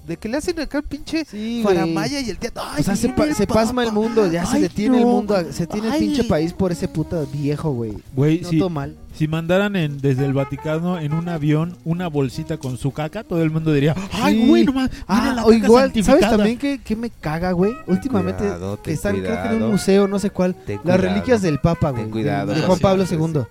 De 0.06 0.16
que 0.16 0.28
le 0.28 0.36
hacen 0.38 0.58
acá 0.58 0.78
el 0.78 0.84
pinche 0.84 1.24
güey. 1.30 1.62
faramaya 1.62 2.20
y 2.20 2.28
el 2.30 2.36
teatro. 2.36 2.62
O 2.78 2.82
sea, 2.82 2.96
se, 2.96 3.08
pa- 3.10 3.32
se 3.34 3.46
pasma 3.46 3.84
el 3.84 3.92
mundo, 3.92 4.26
ya 4.30 4.44
se 4.44 4.58
detiene 4.58 4.98
el 4.98 5.06
mundo, 5.06 5.36
se 5.52 5.66
tiene 5.68 5.88
el 5.88 5.98
pinche 5.98 6.24
país 6.24 6.52
por 6.52 6.72
ese 6.72 6.88
puta 6.88 7.20
viejo, 7.32 7.70
güey. 7.70 7.92
Güey, 8.14 8.40
no 8.40 8.48
si, 8.48 8.58
todo 8.58 8.68
mal. 8.68 8.96
si 9.16 9.28
mandaran 9.28 9.76
en, 9.76 10.00
desde 10.00 10.24
el 10.24 10.32
Vaticano 10.32 10.98
en 10.98 11.12
un 11.12 11.28
avión 11.28 11.76
una 11.84 12.08
bolsita 12.08 12.56
con 12.58 12.78
su 12.78 12.90
caca, 12.90 13.22
todo 13.22 13.42
el 13.42 13.50
mundo 13.52 13.72
diría, 13.72 13.94
¡ay, 14.14 14.40
Sí. 14.42 14.48
güey, 14.48 14.64
no 14.64 14.72
mames! 14.72 14.90
Ah, 15.06 15.34
la 15.36 15.42
o 15.44 15.50
caca 15.50 15.56
igual, 15.56 15.82
¿sabes 15.92 16.04
santificada". 16.04 16.36
también 16.36 16.58
que, 16.58 16.80
que 16.80 16.96
me 16.96 17.08
caga, 17.10 17.52
güey? 17.52 17.72
Últimamente 17.86 18.40
cuidado, 18.42 18.76
que 18.78 18.82
ten 18.82 18.94
están, 18.94 19.20
creo 19.20 19.40
que 19.44 19.48
en 19.56 19.62
un 19.62 19.70
museo, 19.70 20.08
no 20.08 20.18
sé 20.18 20.30
cuál, 20.30 20.56
las 20.66 20.80
cuidado. 20.80 21.00
reliquias 21.00 21.42
del 21.42 21.60
Papa, 21.60 21.90
güey. 21.90 22.02
Ten 22.02 22.10
cuidado, 22.10 22.54
De, 22.54 22.62
Juan 22.62 22.76
sí, 22.78 22.82
Pablo 22.82 23.06
sí, 23.06 23.14
II. 23.14 23.42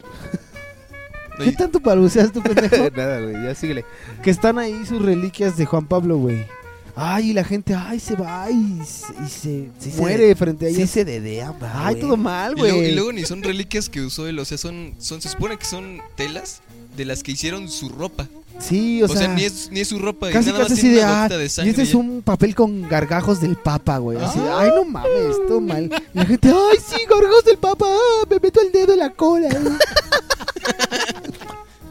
No, 1.40 1.46
¿Qué 1.46 1.52
tanto 1.54 1.80
balbuceas 1.80 2.32
tú, 2.32 2.42
pendejo? 2.42 2.90
Nada, 2.96 3.20
güey, 3.22 3.34
ya 3.44 3.56
síguele. 3.56 3.86
que 4.24 4.30
están 4.30 4.58
ahí 4.60 4.86
sus 4.86 5.02
reliquias 5.02 5.58
de 5.58 5.66
Juan 5.66 5.86
Pablo, 5.88 6.18
güey. 6.18 6.46
Ay, 6.94 7.30
y 7.30 7.34
la 7.34 7.46
gente, 7.46 7.74
ay, 7.74 8.00
se 8.02 8.16
va 8.16 8.50
y 8.52 8.82
se, 8.86 9.14
y 9.26 9.30
se 9.30 9.70
Sí 9.80 9.92
se 9.92 10.02
muere 10.02 10.28
de- 10.28 10.36
frente 10.36 10.68
a 10.68 10.70
Sí 10.70 10.76
ellos. 10.76 10.90
se 10.90 11.06
dedea, 11.06 11.52
va, 11.52 11.88
ay, 11.88 11.96
güey. 11.96 12.02
todo 12.06 12.18
mal, 12.18 12.54
Y 12.58 12.60
luego, 12.60 12.78
güey. 12.78 12.92
y 12.92 12.96
luego 12.96 13.14
ni 13.14 13.24
son 13.24 13.42
reliquias 13.42 13.88
que 13.88 14.02
usó 14.02 14.28
él, 14.28 14.38
o 14.40 14.44
sea, 14.46 14.58
son, 14.58 14.94
son, 15.00 15.22
se 15.22 15.30
supone 15.30 15.58
que 15.58 15.64
son 15.66 16.00
telas 16.16 16.62
de 16.98 17.06
las 17.06 17.24
que 17.24 17.32
hicieron 17.32 17.70
su 17.70 17.88
ropa. 17.88 18.28
Sí, 18.60 19.02
o, 19.02 19.06
O, 19.06 19.08
sea, 19.08 19.30
ni, 19.30 19.46
es, 19.46 19.70
ni 19.72 19.80
es 19.80 19.88
su 19.88 19.98
ropa, 20.00 20.30
y 20.30 20.34
Casi, 20.34 20.48
nada 20.50 20.60
más 20.60 20.68
casi 20.68 20.74
así 20.74 20.82
tiene 20.82 20.98
de, 20.98 21.04
una 21.06 21.24
ah, 21.24 21.30
de 21.30 21.44
y 21.66 21.70
este 21.70 21.82
es 21.82 21.94
un 21.96 22.22
papel 22.22 22.54
con 22.54 22.88
gargajos 22.90 23.40
del 23.40 23.56
Papa, 23.56 23.98
güey. 23.98 24.18
Así, 24.22 24.38
Ah. 24.42 24.60
ay, 24.60 24.72
no 24.76 24.84
mames, 24.84 25.38
todo 25.48 25.62
mal. 25.62 25.86
Y 26.14 26.18
la 26.18 26.26
gente, 26.26 26.50
ay, 26.50 26.78
sí, 26.86 26.98
gargajos 27.10 27.46
del 27.46 27.58
Papa, 27.58 27.86
ah, 27.90 28.26
me 28.30 28.38
meto 28.40 28.60
el 28.62 28.72
dedo 28.74 28.92
en 28.92 29.00
la 29.00 29.10
cola. 29.12 29.48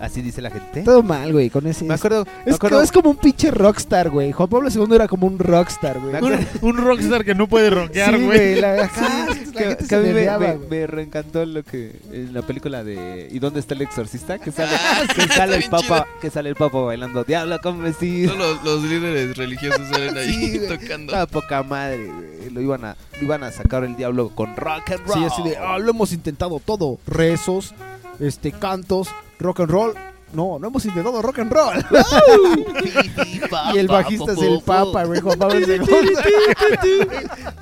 Así 0.00 0.22
dice 0.22 0.40
la 0.40 0.50
gente. 0.50 0.80
todo 0.82 1.02
mal, 1.02 1.30
güey, 1.32 1.50
con 1.50 1.66
ese. 1.66 1.84
Me 1.84 1.92
acuerdo, 1.94 2.24
me 2.46 2.50
es, 2.50 2.56
acuerdo, 2.56 2.80
es 2.80 2.90
como 2.90 3.10
un 3.10 3.16
pinche 3.18 3.50
rockstar, 3.50 4.08
güey. 4.08 4.32
Juan 4.32 4.48
Pablo 4.48 4.70
II 4.74 4.86
era 4.94 5.06
como 5.06 5.26
un 5.26 5.38
rockstar, 5.38 6.00
güey. 6.00 6.14
Un, 6.22 6.46
un 6.62 6.76
rockstar 6.78 7.22
que 7.24 7.34
no 7.34 7.46
puede 7.46 7.68
rockear, 7.68 8.16
Sí, 8.16 8.24
güey. 8.24 8.38
güey, 8.52 8.60
la, 8.62 8.84
ajá, 8.84 9.26
la 9.28 9.34
que, 9.34 9.40
gente 9.44 9.76
que 9.76 9.84
se 9.84 9.96
a 9.96 10.00
mí 10.00 10.08
me, 10.12 10.58
me- 10.70 10.86
reencantó 10.86 11.44
lo 11.44 11.62
que 11.62 12.00
en 12.12 12.32
la 12.32 12.40
película 12.42 12.82
de 12.82 13.28
¿Y 13.30 13.38
dónde 13.40 13.60
está 13.60 13.74
el 13.74 13.82
exorcista? 13.82 14.38
Que 14.38 14.50
sale, 14.52 14.70
Ah, 14.74 15.02
que 15.14 15.28
sale 15.28 15.56
el 15.56 15.68
papa, 15.68 16.06
que 16.20 16.30
sale 16.30 16.48
el 16.48 16.54
papa 16.56 16.78
bailando 16.80 17.22
diablo 17.24 17.58
con 17.62 17.82
vestido. 17.82 18.32
Todos 18.32 18.62
los, 18.64 18.64
los 18.64 18.90
líderes 18.90 19.36
religiosos 19.36 19.86
salen 19.90 20.16
ahí 20.16 20.32
Sí, 20.32 20.60
tocando. 20.68 21.14
Ah, 21.14 21.26
poca 21.26 21.62
madre, 21.62 22.06
güey. 22.06 22.50
Lo 22.50 22.60
iban 22.62 22.84
a 22.86 22.96
lo 23.18 23.24
iban 23.26 23.44
a 23.44 23.52
sacar 23.52 23.84
el 23.84 23.96
diablo 23.96 24.30
con 24.30 24.56
rock 24.56 24.92
and 24.92 25.06
roll. 25.06 25.18
Sí, 25.18 25.24
así 25.24 25.42
de, 25.48 25.56
ah, 25.58 25.78
lo 25.78 25.90
hemos 25.90 26.12
intentado 26.14 26.58
todo. 26.64 26.98
Rezos, 27.06 27.74
este, 28.20 28.52
cantos, 28.52 29.08
rock 29.38 29.60
and 29.60 29.70
roll. 29.70 29.94
No, 30.32 30.58
no 30.60 30.68
hemos 30.68 30.84
intentado 30.84 31.20
rock 31.22 31.40
and 31.40 31.52
roll. 31.52 31.74
y 33.74 33.78
el 33.78 33.88
bajista 33.88 34.32
es 34.32 34.38
el 34.38 34.60
Papa, 34.60 35.04
güey, 35.04 35.20
Juan 35.20 35.38
Pablo 35.38 35.58
II. 35.58 35.80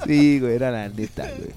Sí, 0.07 0.41
güey, 0.41 0.55
era 0.55 0.71
la 0.71 0.89
neta, 0.89 1.31
güey. 1.39 1.51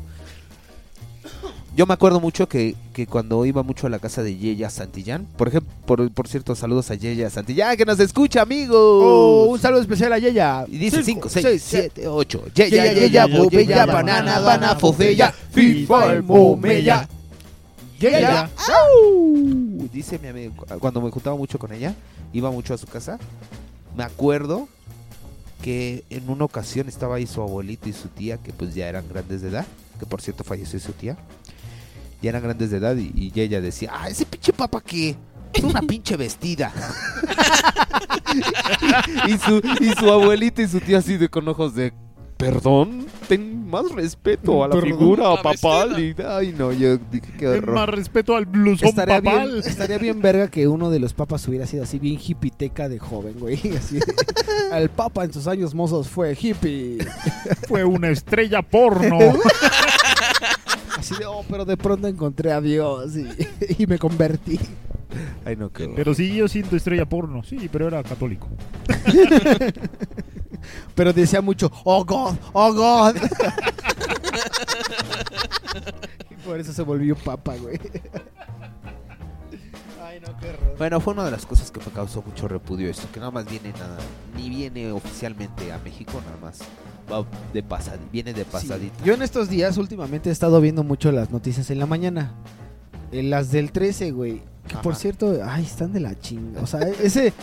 Yo 1.74 1.86
me 1.86 1.94
acuerdo 1.94 2.20
mucho 2.20 2.50
que, 2.50 2.76
que 2.94 3.08
cuando 3.08 3.46
iba 3.46 3.64
mucho 3.64 3.88
a 3.88 3.90
la 3.90 4.00
casa 4.00 4.22
de 4.22 4.36
Yeya 4.36 4.70
Santillán, 4.70 5.26
por 5.38 5.48
ejemplo, 5.48 5.72
por, 5.86 6.12
por 6.12 6.28
cierto, 6.28 6.54
saludos 6.54 6.92
a 6.92 6.96
Yeya 6.96 7.30
Santillán, 7.30 7.78
que 7.78 7.86
nos 7.86 7.98
escucha, 8.00 8.42
amigos. 8.42 8.76
Oh, 8.78 9.46
un 9.50 9.60
saludo 9.60 9.82
especial 9.82 10.12
a 10.12 10.20
Yeya. 10.20 10.66
Y 10.68 10.78
dice 10.78 11.02
5, 11.02 11.06
Cinco, 11.06 11.30
6, 11.30 11.46
seis, 11.46 11.64
7, 11.96 12.08
8. 12.10 12.44
Yeya, 12.54 12.94
Yeya, 12.94 13.26
bobella, 13.26 13.86
banana, 13.86 13.94
Banana, 13.94 14.40
bana, 14.40 14.68
Bana, 14.68 14.80
fofella, 14.80 15.34
FIFA, 15.52 16.22
FIFA, 16.22 17.08
Momella. 18.02 18.20
Yeya. 18.20 18.50
Au. 18.74 19.90
Dice 19.92 20.20
mi 20.20 20.28
amigo, 20.28 20.54
cuando 20.80 21.02
me 21.02 21.10
juntaba 21.12 21.36
mucho 21.36 21.60
con 21.60 21.72
ella, 21.74 21.96
iba 22.34 22.52
mucho 22.52 22.74
a 22.74 22.78
su 22.78 22.88
casa. 22.88 23.20
Me 23.96 24.04
acuerdo 24.04 24.68
que 25.62 26.04
en 26.10 26.30
una 26.30 26.46
ocasión 26.46 26.88
estaba 26.88 27.16
ahí 27.16 27.28
su 27.28 27.42
abuelito 27.42 27.90
y 27.90 27.94
su 27.94 28.08
tía, 28.08 28.38
que 28.38 28.54
pues 28.54 28.74
ya 28.74 28.88
eran 28.88 29.08
grandes 29.08 29.42
de 29.42 29.50
edad, 29.50 29.66
que 30.00 30.06
por 30.06 30.22
cierto 30.22 30.44
falleció 30.44 30.80
su 30.80 30.94
tía. 30.94 31.18
Ya 32.22 32.30
eran 32.30 32.44
grandes 32.44 32.72
de 32.72 32.78
edad 32.78 32.96
y, 32.96 33.12
y 33.16 33.40
ella 33.40 33.62
decía, 33.62 33.92
ah, 33.94 34.10
ese 34.10 34.26
pinche 34.26 34.54
papa 34.54 34.82
que 34.82 35.16
es 35.54 35.64
una 35.64 35.82
pinche 35.82 36.16
vestida. 36.18 36.72
y, 39.28 39.38
su, 39.38 39.62
y 39.80 39.94
su 39.94 40.12
abuelito 40.12 40.62
y 40.62 40.68
su 40.68 40.80
tía 40.80 41.00
así 41.00 41.18
de 41.18 41.30
con 41.30 41.48
ojos 41.48 41.76
de, 41.76 41.94
perdón, 42.38 43.08
ten 43.32 43.66
más 43.70 43.90
respeto 43.94 44.62
a 44.62 44.68
la 44.68 44.74
Perdón, 44.76 44.90
figura 44.90 45.30
la 45.36 45.42
papal. 45.42 45.98
Y, 45.98 46.14
ay 46.22 46.54
no, 46.58 46.74
yo 46.74 46.98
dije, 46.98 47.32
qué 47.38 47.46
Ten 47.48 47.64
horror. 47.64 47.76
más 47.76 47.88
respeto 47.88 48.36
al 48.36 48.46
blusón 48.46 48.90
Estaría 48.90 49.22
papal. 49.22 49.52
bien, 49.52 49.64
estaría 49.66 49.98
bien 49.98 50.22
verga 50.22 50.50
que 50.50 50.68
uno 50.68 50.90
de 50.90 51.00
los 51.00 51.14
papas 51.14 51.48
hubiera 51.48 51.66
sido 51.66 51.84
así 51.84 51.98
bien 51.98 52.20
hippiteca 52.22 52.90
de 52.90 53.00
joven, 53.00 53.36
güey. 53.40 53.56
Así 53.78 54.00
el 54.74 54.90
papa 54.90 55.24
en 55.24 55.32
sus 55.32 55.48
años 55.48 55.74
mozos 55.74 56.10
fue 56.10 56.36
hippie. 56.40 56.98
Fue 57.70 57.86
una 57.86 58.10
estrella 58.10 58.62
porno. 58.62 59.18
Así 60.98 61.16
de, 61.16 61.26
oh, 61.26 61.46
pero 61.50 61.64
de 61.64 61.78
pronto 61.78 62.08
encontré 62.10 62.52
a 62.52 62.60
Dios 62.60 63.14
y, 63.16 63.28
y 63.82 63.88
me 63.88 63.98
convertí. 63.98 64.60
Ay 65.46 65.56
no, 65.56 65.70
qué 65.72 65.90
pero 65.96 66.14
sí, 66.14 66.34
yo 66.36 66.48
siento 66.50 66.76
estrella 66.76 67.06
porno. 67.06 67.44
Sí, 67.44 67.70
pero 67.72 67.88
era 67.88 68.04
católico. 68.04 68.50
Pero 71.02 71.14
decía 71.14 71.42
mucho, 71.42 71.72
oh 71.84 72.06
God, 72.06 72.36
oh 72.54 72.72
God. 72.72 73.16
y 76.30 76.36
por 76.46 76.60
eso 76.60 76.72
se 76.72 76.84
volvió 76.84 77.16
papa, 77.16 77.56
güey. 77.56 77.80
Ay, 80.06 80.20
no, 80.20 80.38
qué 80.38 80.50
horror. 80.50 80.76
Bueno, 80.78 81.00
fue 81.00 81.14
una 81.14 81.26
de 81.26 81.32
las 81.32 81.48
cosas 81.48 81.72
que 81.72 81.80
me 81.80 81.88
causó 81.88 82.22
mucho 82.22 82.48
repudio 82.48 82.88
eso, 82.88 83.08
que 83.12 83.20
nada 83.20 83.32
más 83.32 83.50
viene 83.50 83.74
nada, 83.74 83.98
ni 84.38 84.52
viene 84.52 84.92
oficialmente 84.92 85.72
a 85.72 85.80
México, 85.80 86.22
nada 86.24 86.38
más 86.40 86.60
va 87.12 87.26
de 87.52 87.64
pasad, 87.64 87.98
viene 88.12 88.32
de 88.32 88.44
Sí, 88.44 88.50
pasadita. 88.52 89.04
Yo 89.04 89.16
en 89.16 89.24
estos 89.24 89.50
días 89.50 89.78
últimamente 89.78 90.30
he 90.30 90.32
estado 90.32 90.62
viendo 90.62 90.84
mucho 90.84 91.12
las 91.12 91.32
noticias 91.32 91.72
en 91.72 91.80
la 91.80 91.88
mañana. 91.88 92.36
En 93.12 93.32
las 93.32 93.52
del 93.52 93.72
13, 93.72 94.12
güey. 94.12 94.44
Que 94.68 94.78
por 94.78 94.96
cierto, 94.96 95.40
ay, 95.44 95.64
están 95.64 95.94
de 95.94 96.00
la 96.00 96.14
chinga. 96.20 96.62
O 96.62 96.68
sea, 96.68 96.82
ese, 96.82 97.34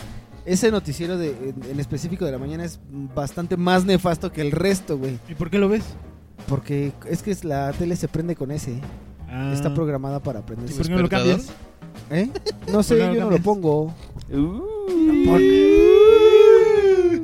ese 0.53 0.71
noticiero 0.71 1.17
de, 1.17 1.29
en, 1.29 1.71
en 1.71 1.79
específico 1.79 2.25
de 2.25 2.31
la 2.31 2.37
mañana 2.39 2.63
es 2.65 2.79
bastante 3.15 3.55
más 3.57 3.85
nefasto 3.85 4.31
que 4.31 4.41
el 4.41 4.51
resto, 4.51 4.97
güey. 4.97 5.19
¿Y 5.29 5.35
por 5.35 5.49
qué 5.49 5.57
lo 5.59 5.69
ves? 5.69 5.83
Porque 6.47 6.91
es 7.07 7.21
que 7.23 7.31
es- 7.31 7.43
la 7.43 7.71
tele 7.73 7.95
se 7.95 8.07
prende 8.07 8.35
con 8.35 8.51
ese. 8.51 8.79
Ah. 9.29 9.51
Está 9.53 9.73
programada 9.73 10.19
para 10.21 10.45
prender. 10.45 10.69
¿Y 10.69 10.73
por 10.73 10.87
qué 10.87 10.91
no 10.93 11.01
lo 11.01 11.09
cambias? 11.09 11.47
¿Eh? 12.09 12.29
No 12.71 12.81
sé, 12.83 12.95
¿Por 12.95 13.03
qué 13.03 13.07
no 13.07 13.13
yo 13.13 13.19
lo 13.19 13.25
no 13.25 13.31
lo 13.37 13.43
pongo. 13.43 13.93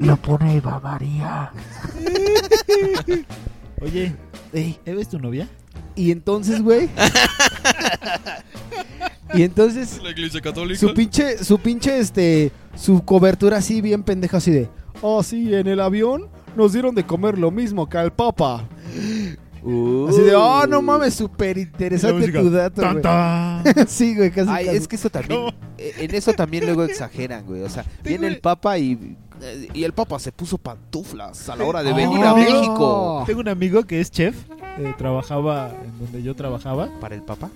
Lo 0.01 0.17
pone 0.17 0.57
Eva 0.57 0.79
María. 0.79 1.51
Oye, 3.81 4.15
Ey, 4.53 4.77
¿Eva 4.85 5.03
tu 5.05 5.19
novia? 5.19 5.47
Y 5.95 6.11
entonces, 6.11 6.61
güey. 6.61 6.89
y 9.35 9.43
entonces 9.43 9.99
La 10.03 10.11
iglesia 10.11 10.41
católica. 10.41 10.79
su 10.79 10.93
pinche, 10.93 11.43
su 11.43 11.59
pinche, 11.59 11.99
este, 11.99 12.51
su 12.75 13.03
cobertura 13.03 13.57
así 13.57 13.81
bien 13.81 14.03
pendeja 14.03 14.37
así 14.37 14.51
de. 14.51 14.69
Oh, 15.01 15.23
sí, 15.23 15.53
en 15.53 15.67
el 15.67 15.79
avión 15.79 16.29
nos 16.55 16.73
dieron 16.73 16.95
de 16.95 17.05
comer 17.05 17.37
lo 17.37 17.51
mismo 17.51 17.87
que 17.89 17.97
al 17.97 18.13
Papa. 18.13 18.67
Así 19.61 20.21
de, 20.21 20.35
oh, 20.35 20.67
no 20.67 20.81
mames, 20.81 21.15
súper 21.15 21.57
interesante 21.57 22.31
tu 22.31 22.51
dato, 22.51 22.81
tan, 22.81 22.91
güey. 22.93 23.01
tan. 23.01 23.63
sí, 23.87 24.15
güey, 24.15 24.29
casi. 24.29 24.49
Ay, 24.51 24.65
casi. 24.65 24.77
es 24.77 24.87
que 24.87 24.95
eso 24.95 25.09
también, 25.09 25.41
eh, 25.77 25.93
en 25.97 26.13
eso 26.13 26.33
también 26.33 26.65
luego 26.65 26.83
exageran, 26.83 27.45
güey. 27.45 27.63
O 27.63 27.69
sea, 27.69 27.83
viene 28.03 28.27
el 28.27 28.39
Papa 28.39 28.77
y, 28.77 29.17
eh, 29.41 29.67
y 29.73 29.83
el 29.83 29.93
Papa 29.93 30.19
se 30.19 30.31
puso 30.31 30.59
pantuflas 30.59 31.49
a 31.49 31.55
la 31.55 31.65
hora 31.65 31.81
de 31.81 31.93
Tengo 31.93 32.11
venir 32.11 32.25
a 32.25 32.35
México. 32.35 33.23
Tengo 33.25 33.39
un 33.39 33.49
amigo 33.49 33.83
que 33.83 33.99
es 33.99 34.11
chef, 34.11 34.35
eh, 34.77 34.93
trabajaba 34.99 35.71
en 35.83 35.97
donde 35.97 36.21
yo 36.21 36.35
trabajaba. 36.35 36.89
¿Para 37.01 37.15
el 37.15 37.23
Papa? 37.23 37.49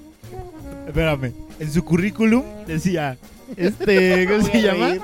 Espérame, 0.90 1.34
en 1.60 1.72
su 1.72 1.84
currículum 1.86 2.44
decía, 2.68 3.18
este, 3.56 4.28
¿cómo 4.28 4.44
se 4.44 4.62
llama? 4.62 4.96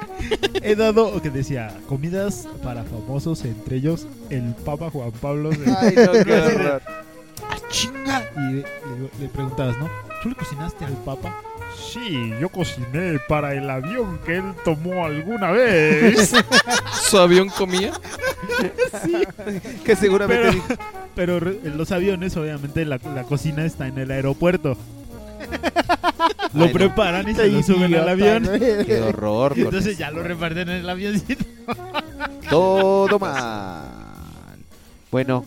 He 0.64 0.76
dado, 0.76 1.08
o 1.16 1.22
que 1.22 1.30
decía, 1.30 1.72
comidas 1.88 2.48
para 2.64 2.84
famosos, 2.84 3.46
entre 3.46 3.78
ellos 3.78 4.08
el 4.30 4.56
Papa 4.66 4.90
Juan 4.90 5.12
Pablo. 5.22 5.52
II. 5.54 5.60
Ay, 5.80 5.94
no, 5.96 6.12
qué 6.26 6.34
horror. 6.34 6.82
¡Ah, 7.50 7.58
chinga! 7.70 8.24
Y 8.36 8.40
le, 8.54 8.56
le- 8.62 8.66
le 9.20 9.28
preguntabas, 9.30 9.78
¿no? 9.78 9.90
¿Tú 10.24 10.30
le 10.30 10.36
cocinaste 10.36 10.86
al 10.86 10.94
Papa? 11.04 11.36
Sí, 11.78 12.32
yo 12.40 12.50
cociné 12.50 13.20
para 13.28 13.54
el 13.54 13.70
avión 13.70 14.18
que 14.26 14.38
él 14.38 14.44
tomó 14.64 15.06
alguna 15.06 15.52
vez. 15.52 16.32
¿Su 16.94 17.18
avión 17.20 17.50
comía? 17.50 17.92
Que 19.84 19.96
seguramente 19.96 20.42
pero, 20.44 20.52
dijo, 20.54 20.68
pero 21.16 21.40
re- 21.40 21.60
en 21.64 21.78
los 21.78 21.92
aviones, 21.92 22.36
obviamente, 22.38 22.86
la, 22.86 23.00
la 23.14 23.24
cocina 23.24 23.66
está 23.66 23.88
en 23.88 23.98
el 23.98 24.10
aeropuerto. 24.12 24.78
Lo 26.54 26.64
Ay, 26.66 26.68
no. 26.70 26.74
preparan 26.74 27.30
y 27.30 27.36
se 27.36 27.48
lo 27.50 27.62
suben 27.64 27.94
al 27.96 28.08
avión. 28.10 28.48
qué 28.86 29.02
horror. 29.02 29.54
Y 29.58 29.62
entonces 29.62 29.92
eso. 29.94 30.00
ya 30.00 30.12
lo 30.12 30.24
reparten 30.24 30.70
en 30.70 30.78
el 30.78 30.90
avioncito. 30.90 31.44
Todo 32.50 33.20
mal. 33.20 33.84
Bueno, 35.12 35.46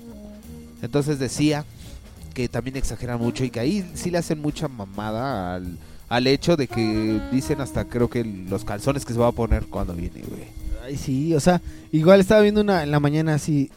entonces 0.83 1.19
decía 1.19 1.65
que 2.35 2.49
también 2.49 2.77
exageran 2.77 3.19
mucho 3.19 3.45
y 3.45 3.51
que 3.51 3.61
ahí 3.61 3.91
sí 3.95 4.11
le 4.11 4.19
hacen 4.19 4.41
mucha 4.41 4.69
mamada 4.69 5.55
al, 5.55 5.79
al 6.09 6.27
hecho 6.27 6.57
de 6.57 6.69
que 6.69 7.21
dicen 7.33 7.61
hasta 7.61 7.85
creo 7.87 8.09
que 8.09 8.25
los 8.25 8.65
calzones 8.65 9.05
que 9.05 9.13
se 9.13 9.19
va 9.19 9.29
a 9.29 9.33
poner 9.33 9.65
cuando 9.67 9.95
viene, 9.95 10.23
güey. 10.29 10.45
Ay, 10.85 10.97
sí, 10.97 11.35
o 11.35 11.41
sea, 11.41 11.61
igual 11.93 12.21
estaba 12.21 12.41
viendo 12.43 12.61
una 12.61 12.83
en 12.83 12.91
la 12.91 13.01
mañana 13.01 13.35
así. 13.35 13.71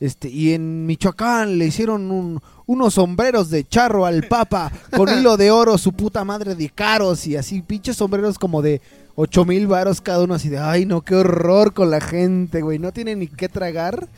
Este, 0.00 0.28
y 0.28 0.52
en 0.54 0.86
Michoacán 0.86 1.56
le 1.58 1.66
hicieron 1.66 2.10
un- 2.10 2.40
unos 2.66 2.94
sombreros 2.94 3.48
de 3.50 3.64
charro 3.66 4.06
al 4.06 4.24
Papa 4.24 4.70
con 4.96 5.08
hilo 5.08 5.36
de 5.36 5.50
oro, 5.50 5.78
su 5.78 5.92
puta 5.92 6.24
madre 6.24 6.54
de 6.54 6.68
caros 6.68 7.26
y 7.26 7.36
así, 7.36 7.62
pinches 7.62 7.96
sombreros 7.96 8.38
como 8.38 8.60
de 8.62 8.80
ocho 9.14 9.44
mil 9.44 9.66
varos 9.66 10.00
cada 10.00 10.24
uno, 10.24 10.34
así 10.34 10.48
de, 10.48 10.58
ay 10.58 10.84
no, 10.86 11.02
qué 11.02 11.14
horror 11.14 11.72
con 11.72 11.90
la 11.90 12.00
gente, 12.00 12.60
güey, 12.62 12.78
no 12.78 12.90
tiene 12.92 13.14
ni 13.16 13.28
qué 13.28 13.48
tragar, 13.48 14.08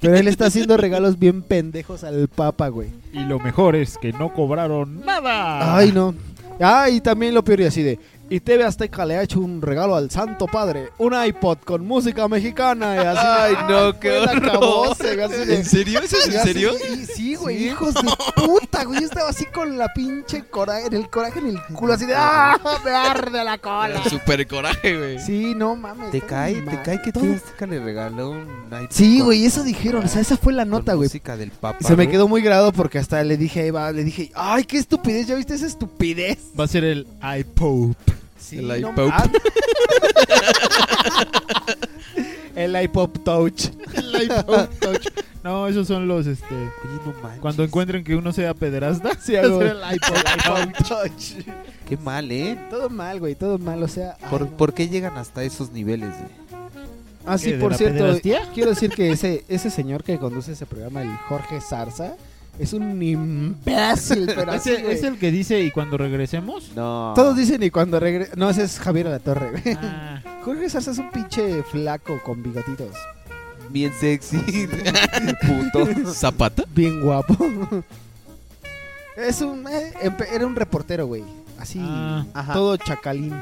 pero 0.00 0.16
él 0.16 0.28
está 0.28 0.46
haciendo 0.46 0.76
regalos 0.76 1.18
bien 1.18 1.42
pendejos 1.42 2.04
al 2.04 2.28
Papa, 2.28 2.68
güey. 2.68 2.88
Y 3.12 3.20
lo 3.20 3.38
mejor 3.38 3.74
es 3.76 3.96
que 3.98 4.12
no 4.12 4.34
cobraron 4.34 5.00
nada. 5.04 5.76
Ay, 5.76 5.92
no. 5.92 6.14
Ah, 6.60 6.90
y 6.90 7.00
también 7.00 7.34
lo 7.34 7.42
peor 7.42 7.60
y 7.60 7.64
así 7.64 7.82
de. 7.82 7.98
Y 8.32 8.40
TV 8.40 8.64
Azteca 8.64 9.04
le 9.04 9.18
ha 9.18 9.22
hecho 9.22 9.40
un 9.40 9.60
regalo 9.60 9.94
al 9.94 10.10
Santo 10.10 10.46
Padre, 10.46 10.88
un 10.96 11.12
iPod 11.12 11.58
con 11.66 11.86
música 11.86 12.26
mexicana 12.28 12.96
y 12.96 12.98
así. 13.00 13.20
Ay, 13.22 13.54
no, 13.68 14.00
qué 14.00 14.10
horror. 14.20 14.96
¿En 15.50 15.64
serio? 15.66 16.00
¿Eso 16.00 16.16
es 16.16 16.34
en 16.34 16.42
serio? 16.42 16.70
sí, 17.14 17.34
güey, 17.34 17.66
hijos 17.68 17.92
de 17.92 18.00
puta, 18.36 18.84
güey. 18.84 19.00
Yo 19.00 19.06
estaba 19.06 19.28
así 19.28 19.44
con 19.44 19.76
la 19.76 19.92
pinche 19.92 20.44
coraje, 20.48 20.86
en 20.86 20.94
el 20.94 21.10
coraje 21.10 21.40
en 21.40 21.48
el 21.48 21.62
culo, 21.74 21.92
así 21.92 22.06
de 22.06 22.14
¡Ah! 22.16 22.58
Me 22.82 22.90
arde 22.90 23.44
la 23.44 23.58
cola. 23.58 24.02
Super 24.08 24.46
coraje, 24.46 24.96
güey. 24.96 25.18
Sí, 25.18 25.54
no 25.54 25.76
mames. 25.76 26.10
Te 26.10 26.22
cae, 26.22 26.54
te 26.62 26.80
cae 26.80 27.02
que 27.02 27.12
Todo- 27.12 27.24
TV 27.24 27.34
Azteca 27.36 27.66
le 27.66 27.80
regaló 27.84 28.30
un 28.30 28.46
iPod 28.70 28.86
Sí, 28.88 29.20
güey, 29.20 29.44
eso 29.44 29.62
dijeron. 29.62 30.06
O 30.06 30.08
sea, 30.08 30.22
esa 30.22 30.38
fue 30.38 30.54
la 30.54 30.64
nota, 30.64 30.94
güey. 30.94 31.08
música 31.08 31.36
del 31.36 31.50
Papa. 31.50 31.86
Se 31.86 31.96
me 31.96 32.08
quedó 32.08 32.28
muy 32.28 32.40
grabado 32.40 32.72
porque 32.72 32.98
hasta 32.98 33.22
le 33.24 33.36
dije 33.36 33.60
a 33.60 33.64
Eva, 33.66 33.92
le 33.92 34.04
dije, 34.04 34.30
¡ay, 34.34 34.64
qué 34.64 34.78
estupidez! 34.78 35.26
¿Ya 35.26 35.34
viste 35.34 35.52
esa 35.52 35.66
estupidez? 35.66 36.38
Va 36.58 36.64
a 36.64 36.68
ser 36.68 36.84
el 36.84 37.06
iPope. 37.38 38.21
Sí, 38.42 38.58
El 38.58 38.68
no 38.68 38.76
iPop. 38.90 39.08
ma- 39.08 39.30
El 42.54 42.82
iPop 42.82 43.18
Touch. 43.24 43.66
El 43.94 44.22
iPod 44.24 44.68
Touch. 44.80 45.06
No, 45.42 45.66
esos 45.66 45.88
son 45.88 46.06
los, 46.06 46.24
este... 46.28 46.54
Oye, 46.54 47.00
no 47.04 47.12
manches. 47.20 47.40
Cuando 47.40 47.64
encuentren 47.64 48.04
que 48.04 48.14
uno 48.14 48.32
sea 48.32 48.54
pederasta, 48.54 49.10
Sí, 49.20 49.34
hago- 49.34 49.60
el 49.60 49.76
iPod 49.92 50.86
Touch. 50.86 51.44
Qué 51.88 51.96
mal, 51.96 52.30
¿eh? 52.30 52.56
Todo 52.70 52.88
mal, 52.88 53.18
güey, 53.18 53.34
todo 53.34 53.58
mal, 53.58 53.82
o 53.82 53.88
sea... 53.88 54.16
ay, 54.22 54.30
¿Por, 54.30 54.42
no. 54.42 54.56
por 54.56 54.72
qué 54.72 54.88
llegan 54.88 55.18
hasta 55.18 55.42
esos 55.42 55.72
niveles, 55.72 56.10
güey? 56.16 56.30
Ah, 57.26 57.38
sí, 57.38 57.46
¿Qué, 57.46 57.52
de 57.56 57.58
por 57.60 57.74
cierto, 57.74 57.98
pederastía? 58.04 58.48
quiero 58.54 58.70
decir 58.70 58.90
que 58.90 59.10
ese, 59.10 59.44
ese 59.48 59.68
señor 59.70 60.04
que 60.04 60.16
conduce 60.18 60.52
ese 60.52 60.64
programa, 60.64 61.02
el 61.02 61.10
Jorge 61.28 61.60
Zarza, 61.60 62.14
es 62.58 62.72
un 62.72 63.02
imbécil, 63.02 64.26
pero 64.34 64.52
así, 64.52 64.70
¿Ese 64.70 64.82
güey. 64.82 64.94
es 64.94 65.02
el 65.02 65.18
que 65.18 65.30
dice 65.30 65.60
y 65.60 65.70
cuando 65.70 65.96
regresemos? 65.98 66.72
No. 66.76 67.12
Todos 67.16 67.36
dicen 67.36 67.62
y 67.62 67.70
cuando 67.70 67.98
regresa... 67.98 68.32
No, 68.36 68.50
ese 68.50 68.64
es 68.64 68.78
Javier 68.78 69.06
Alatorre, 69.08 69.50
güey. 69.52 69.76
Ah, 69.80 70.22
Jorge 70.44 70.68
Zarza 70.70 70.90
es 70.92 70.98
un 70.98 71.10
pinche 71.10 71.62
flaco 71.64 72.20
con 72.24 72.42
bigotitos. 72.42 72.94
Bien 73.70 73.92
sexy. 73.98 74.36
El 75.14 75.36
puto. 75.72 76.12
¿Zapata? 76.12 76.64
Bien 76.74 77.00
guapo. 77.00 77.36
es 79.16 79.40
un... 79.40 79.66
eh, 79.68 79.92
empe- 80.02 80.28
era 80.32 80.46
un 80.46 80.54
reportero, 80.56 81.06
güey. 81.06 81.24
Así, 81.58 81.78
Ah, 81.82 82.24
ajá. 82.34 82.52
todo 82.54 82.76
chacalín. 82.76 83.34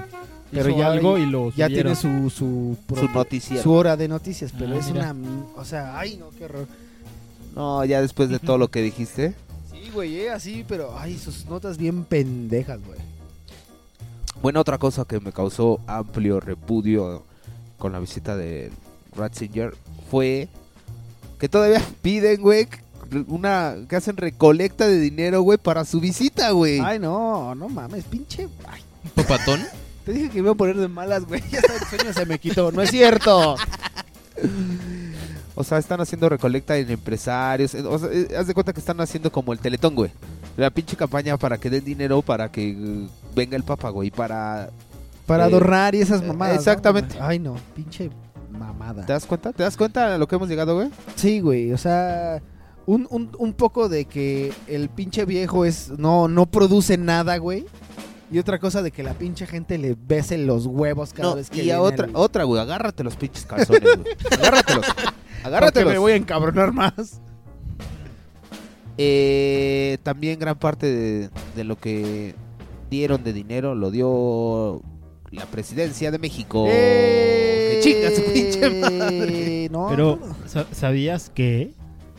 Pero 0.53 0.69
hizo 0.71 0.79
ya, 0.79 0.87
algo 0.91 1.17
y 1.17 1.27
lo 1.27 1.51
ya 1.51 1.67
subieron. 1.69 1.75
tiene 1.75 1.95
su, 1.95 2.31
su, 2.31 2.77
Su 2.97 3.09
noticiero. 3.09 3.63
su 3.63 3.73
hora 3.73 3.97
de 3.97 4.09
noticias, 4.09 4.53
pero 4.57 4.75
Ah, 4.75 4.79
es 4.79 4.91
mira. 4.93 5.13
una... 5.13 5.45
O 5.57 5.65
sea, 5.65 5.99
ay, 5.99 6.17
no, 6.17 6.31
qué 6.31 6.45
horror. 6.45 6.67
No, 7.55 7.85
ya 7.85 8.01
después 8.01 8.29
de 8.29 8.39
todo 8.39 8.59
lo 8.59 8.69
que 8.69 8.83
dijiste. 8.83 9.35
Sí, 9.71 9.91
güey, 9.93 10.21
eh, 10.21 10.31
así, 10.31 10.65
pero 10.67 10.97
ay, 10.99 11.19
sus 11.19 11.47
notas 11.47 11.77
bien 11.79 12.05
pendejas, 12.05 12.81
güey. 12.85 12.99
Bueno, 14.43 14.61
otra 14.61 14.79
cosa 14.79 15.05
que 15.05 15.21
me 15.21 15.33
causó 15.33 15.81
amplio 15.87 16.41
repudio 16.41 17.25
con 17.79 17.93
la 17.93 17.99
visita 17.99 18.37
de 18.37 18.71
Ratzinger 19.15 19.75
fue 20.11 20.49
que 21.39 21.49
todavía 21.49 21.83
piden, 22.03 22.41
güey, 22.41 22.69
una 23.27 23.77
que 23.89 23.97
hacen 23.97 24.17
recolecta 24.17 24.87
de 24.87 24.99
dinero, 24.99 25.43
güey, 25.43 25.59
para 25.59 25.85
su 25.85 26.01
visita, 26.01 26.51
güey. 26.53 26.81
Ay, 26.81 26.99
no, 26.99 27.55
no 27.55 27.69
mames, 27.69 28.05
pinche. 28.05 28.49
Ay, 28.67 28.83
¿Un 29.05 29.11
papatón? 29.11 29.61
te 30.05 30.13
dije 30.13 30.29
que 30.29 30.35
me 30.35 30.41
iba 30.41 30.53
a 30.53 30.55
poner 30.55 30.77
de 30.77 30.89
malas, 30.89 31.25
güey. 31.25 31.43
Ya 31.51 31.59
hasta 31.59 31.75
el 31.75 31.99
sueño 31.99 32.13
se 32.13 32.27
me 32.27 32.39
quitó. 32.39 32.71
No 32.73 32.83
es 32.83 32.91
cierto. 32.91 33.57
O 35.61 35.65
sea, 35.65 35.79
están 35.79 36.01
haciendo 36.01 36.29
recolecta 36.29 36.77
en 36.77 36.91
empresarios. 36.91 37.75
eh, 37.75 37.83
O 37.87 37.99
sea, 37.99 38.09
eh, 38.13 38.29
haz 38.39 38.47
de 38.47 38.55
cuenta 38.55 38.73
que 38.73 38.81
están 38.81 39.01
haciendo 39.01 39.31
como 39.31 39.53
el 39.53 39.59
Teletón, 39.59 39.95
güey. 39.95 40.11
La 40.57 40.71
pinche 40.71 40.97
campaña 40.97 41.37
para 41.37 41.59
que 41.59 41.71
den 41.71 41.85
dinero 41.85 42.23
para 42.23 42.51
que 42.51 42.71
eh, 42.71 43.09
venga 43.35 43.57
el 43.57 43.63
Papa, 43.63 43.91
güey, 43.91 44.11
para... 44.11 44.71
Para 45.27 45.45
Eh, 45.45 45.47
adornar 45.49 45.95
y 45.95 46.01
esas 46.01 46.23
mamadas. 46.25 46.55
¿no? 46.55 46.59
exactamente. 46.61 47.17
Ay, 47.21 47.39
no, 47.39 47.55
pinche 47.77 48.11
mamada. 48.51 49.07
¿Te 49.07 49.13
das 49.13 49.25
cuenta? 49.27 49.53
¿Te 49.53 49.63
das 49.63 49.77
cuenta 49.77 50.11
de 50.11 50.19
lo 50.19 50.27
que 50.27 50.35
hemos 50.35 50.49
llegado, 50.49 50.75
güey? 50.75 50.89
Sí, 51.15 51.39
güey, 51.41 51.73
o 51.73 51.79
sea, 51.79 52.43
un, 52.87 53.07
un, 53.11 53.31
un 53.39 53.53
poco 53.53 53.89
de 53.89 54.07
que 54.07 54.53
el 54.67 54.89
pinche 54.89 55.25
viejo 55.25 55.65
es 55.65 55.91
no 55.99 56.27
no 56.27 56.47
produce 56.47 56.99
nada, 56.99 57.37
güey. 57.39 57.65
Y 58.33 58.39
otra 58.41 58.59
cosa 58.59 58.83
de 58.83 58.91
que 58.91 59.03
la 59.05 59.15
pinche 59.15 59.47
gente 59.47 59.77
le 59.79 59.97
bese 60.07 60.37
los 60.39 60.67
huevos 60.67 61.13
cada 61.13 61.31
No, 61.31 61.35
vez 61.37 61.49
que 61.51 61.63
y 61.65 61.71
a 61.71 61.81
otra, 61.81 62.07
el- 62.07 62.13
otra, 62.17 62.43
güey, 62.45 62.61
agárrate 62.61 63.03
los 63.05 63.15
pinches 63.17 63.45
calzones, 63.47 63.83
güey. 63.83 64.17
Agárratelos. 64.33 64.87
Agárratelos. 65.45 65.93
me 65.93 65.99
voy 65.99 66.12
a 66.12 66.16
encabronar 66.16 66.72
más. 66.72 67.20
Eh, 68.99 69.99
también 70.03 70.38
gran 70.38 70.59
parte 70.59 70.86
de, 70.86 71.30
de 71.57 71.64
lo 71.64 71.76
que 71.76 72.34
dieron 72.91 73.22
de 73.24 73.32
dinero 73.32 73.74
lo 73.74 73.91
dio 73.91 74.82
la 75.30 75.47
presidencia 75.47 76.11
de 76.11 76.18
México. 76.18 76.66
¡Eh! 76.68 77.80
¡Que 77.82 77.91
chinga 77.91 78.11
su 78.11 78.32
pinche 78.32 78.80
madre! 78.80 79.68
No, 79.70 79.86
Pero, 79.88 80.18
¿sabías 80.72 81.30
que 81.30 81.72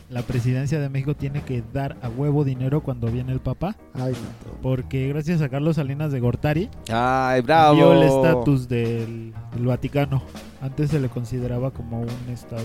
la 0.08 0.22
presidencia 0.22 0.78
de 0.80 0.88
México 0.88 1.14
tiene 1.14 1.42
que 1.42 1.62
dar 1.72 1.96
a 2.02 2.08
huevo 2.08 2.44
dinero 2.44 2.82
cuando 2.82 3.06
viene 3.08 3.32
el 3.32 3.40
papá. 3.40 3.76
Ay, 3.94 4.12
no. 4.12 4.60
Porque 4.60 5.08
gracias 5.08 5.40
a 5.40 5.48
Carlos 5.48 5.76
Salinas 5.76 6.12
de 6.12 6.20
Gortari 6.20 6.68
Ay, 6.90 7.40
bravo. 7.40 7.76
dio 7.76 7.92
el 7.94 8.02
estatus 8.02 8.68
del, 8.68 9.32
del 9.54 9.66
Vaticano. 9.66 10.22
Antes 10.62 10.90
se 10.90 11.00
le 11.00 11.08
consideraba 11.08 11.70
como 11.72 12.00
un 12.00 12.32
estado 12.32 12.62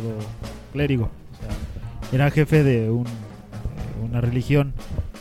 clérigo. 0.71 1.05
O 1.05 1.35
sea, 1.41 2.15
era 2.17 2.31
jefe 2.31 2.63
de 2.63 2.89
un, 2.91 3.05
una 4.07 4.21
religión. 4.21 4.73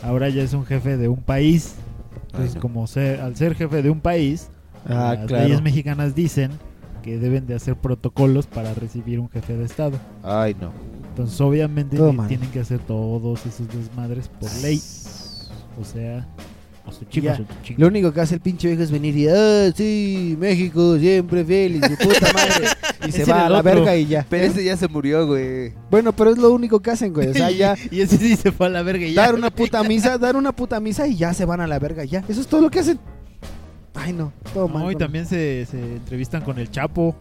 Ahora 0.03 0.29
ya 0.29 0.43
es 0.43 0.53
un 0.53 0.65
jefe 0.65 0.95
de 0.95 1.07
un 1.09 1.21
país. 1.21 1.75
Entonces, 2.27 2.55
como 2.61 2.85
ser, 2.87 3.19
al 3.21 3.35
ser 3.35 3.55
jefe 3.55 3.81
de 3.81 3.89
un 3.89 3.99
país, 3.99 4.49
Ah, 4.89 5.15
las 5.17 5.25
claro. 5.25 5.43
leyes 5.45 5.61
mexicanas 5.61 6.15
dicen 6.15 6.51
que 7.03 7.17
deben 7.17 7.45
de 7.47 7.55
hacer 7.55 7.75
protocolos 7.75 8.45
para 8.47 8.73
recibir 8.73 9.19
un 9.19 9.27
jefe 9.29 9.57
de 9.57 9.65
estado. 9.65 9.97
Ay, 10.23 10.55
no. 10.61 10.71
Entonces, 11.09 11.41
obviamente, 11.41 11.97
tienen 12.27 12.49
que 12.51 12.59
hacer 12.61 12.79
todos 12.79 13.45
esos 13.45 13.67
desmadres 13.67 14.29
por 14.29 14.49
ley. 14.61 14.79
O 15.81 15.83
sea, 15.83 16.27
a 16.87 16.91
su 16.93 17.05
chico, 17.05 17.25
Ya, 17.25 17.33
a 17.33 17.37
su 17.37 17.45
chingo. 17.63 17.81
Lo 17.81 17.87
único 17.87 18.11
que 18.13 18.21
hace 18.21 18.35
el 18.35 18.41
pinche 18.41 18.67
viejo 18.67 18.83
es 18.83 18.91
venir 18.91 19.15
y, 19.17 19.27
ah, 19.27 19.71
sí, 19.75 20.35
México 20.39 20.97
siempre 20.97 21.43
feliz, 21.45 21.81
su 21.85 22.07
puta 22.07 22.33
madre. 22.33 22.67
Y 23.07 23.11
se 23.11 23.23
va 23.25 23.45
a 23.45 23.49
la 23.49 23.59
otro. 23.59 23.73
verga 23.75 23.95
y 23.95 24.05
ya. 24.07 24.25
Pero 24.29 24.45
ese 24.45 24.63
ya 24.65 24.75
se 24.75 24.87
murió, 24.87 25.25
güey. 25.27 25.71
Bueno, 25.89 26.11
pero 26.13 26.31
es 26.31 26.37
lo 26.37 26.51
único 26.51 26.81
que 26.81 26.91
hacen, 26.91 27.13
güey. 27.13 27.27
O 27.29 27.33
sea, 27.33 27.49
ya 27.51 27.75
y 27.91 28.01
ese 28.01 28.17
sí 28.17 28.35
se 28.35 28.51
fue 28.51 28.67
a 28.67 28.69
la 28.69 28.81
verga 28.81 29.05
y 29.05 29.13
ya. 29.13 29.21
dar 29.27 29.35
una 29.35 29.49
puta 29.51 29.81
misa, 29.83 30.17
dar 30.17 30.35
una 30.35 30.51
puta 30.51 30.79
misa 30.79 31.07
y 31.07 31.15
ya 31.15 31.33
se 31.33 31.45
van 31.45 31.61
a 31.61 31.67
la 31.67 31.79
verga, 31.79 32.03
ya. 32.03 32.23
Eso 32.27 32.41
es 32.41 32.47
todo 32.47 32.59
lo 32.61 32.69
que 32.69 32.79
hacen. 32.79 32.99
Ay, 33.93 34.13
no, 34.13 34.31
todo 34.53 34.67
mal. 34.67 34.83
No, 34.83 34.91
y 34.91 34.95
también 34.95 35.25
se, 35.25 35.65
se 35.65 35.79
entrevistan 35.79 36.41
con 36.43 36.59
el 36.59 36.69
Chapo. 36.69 37.15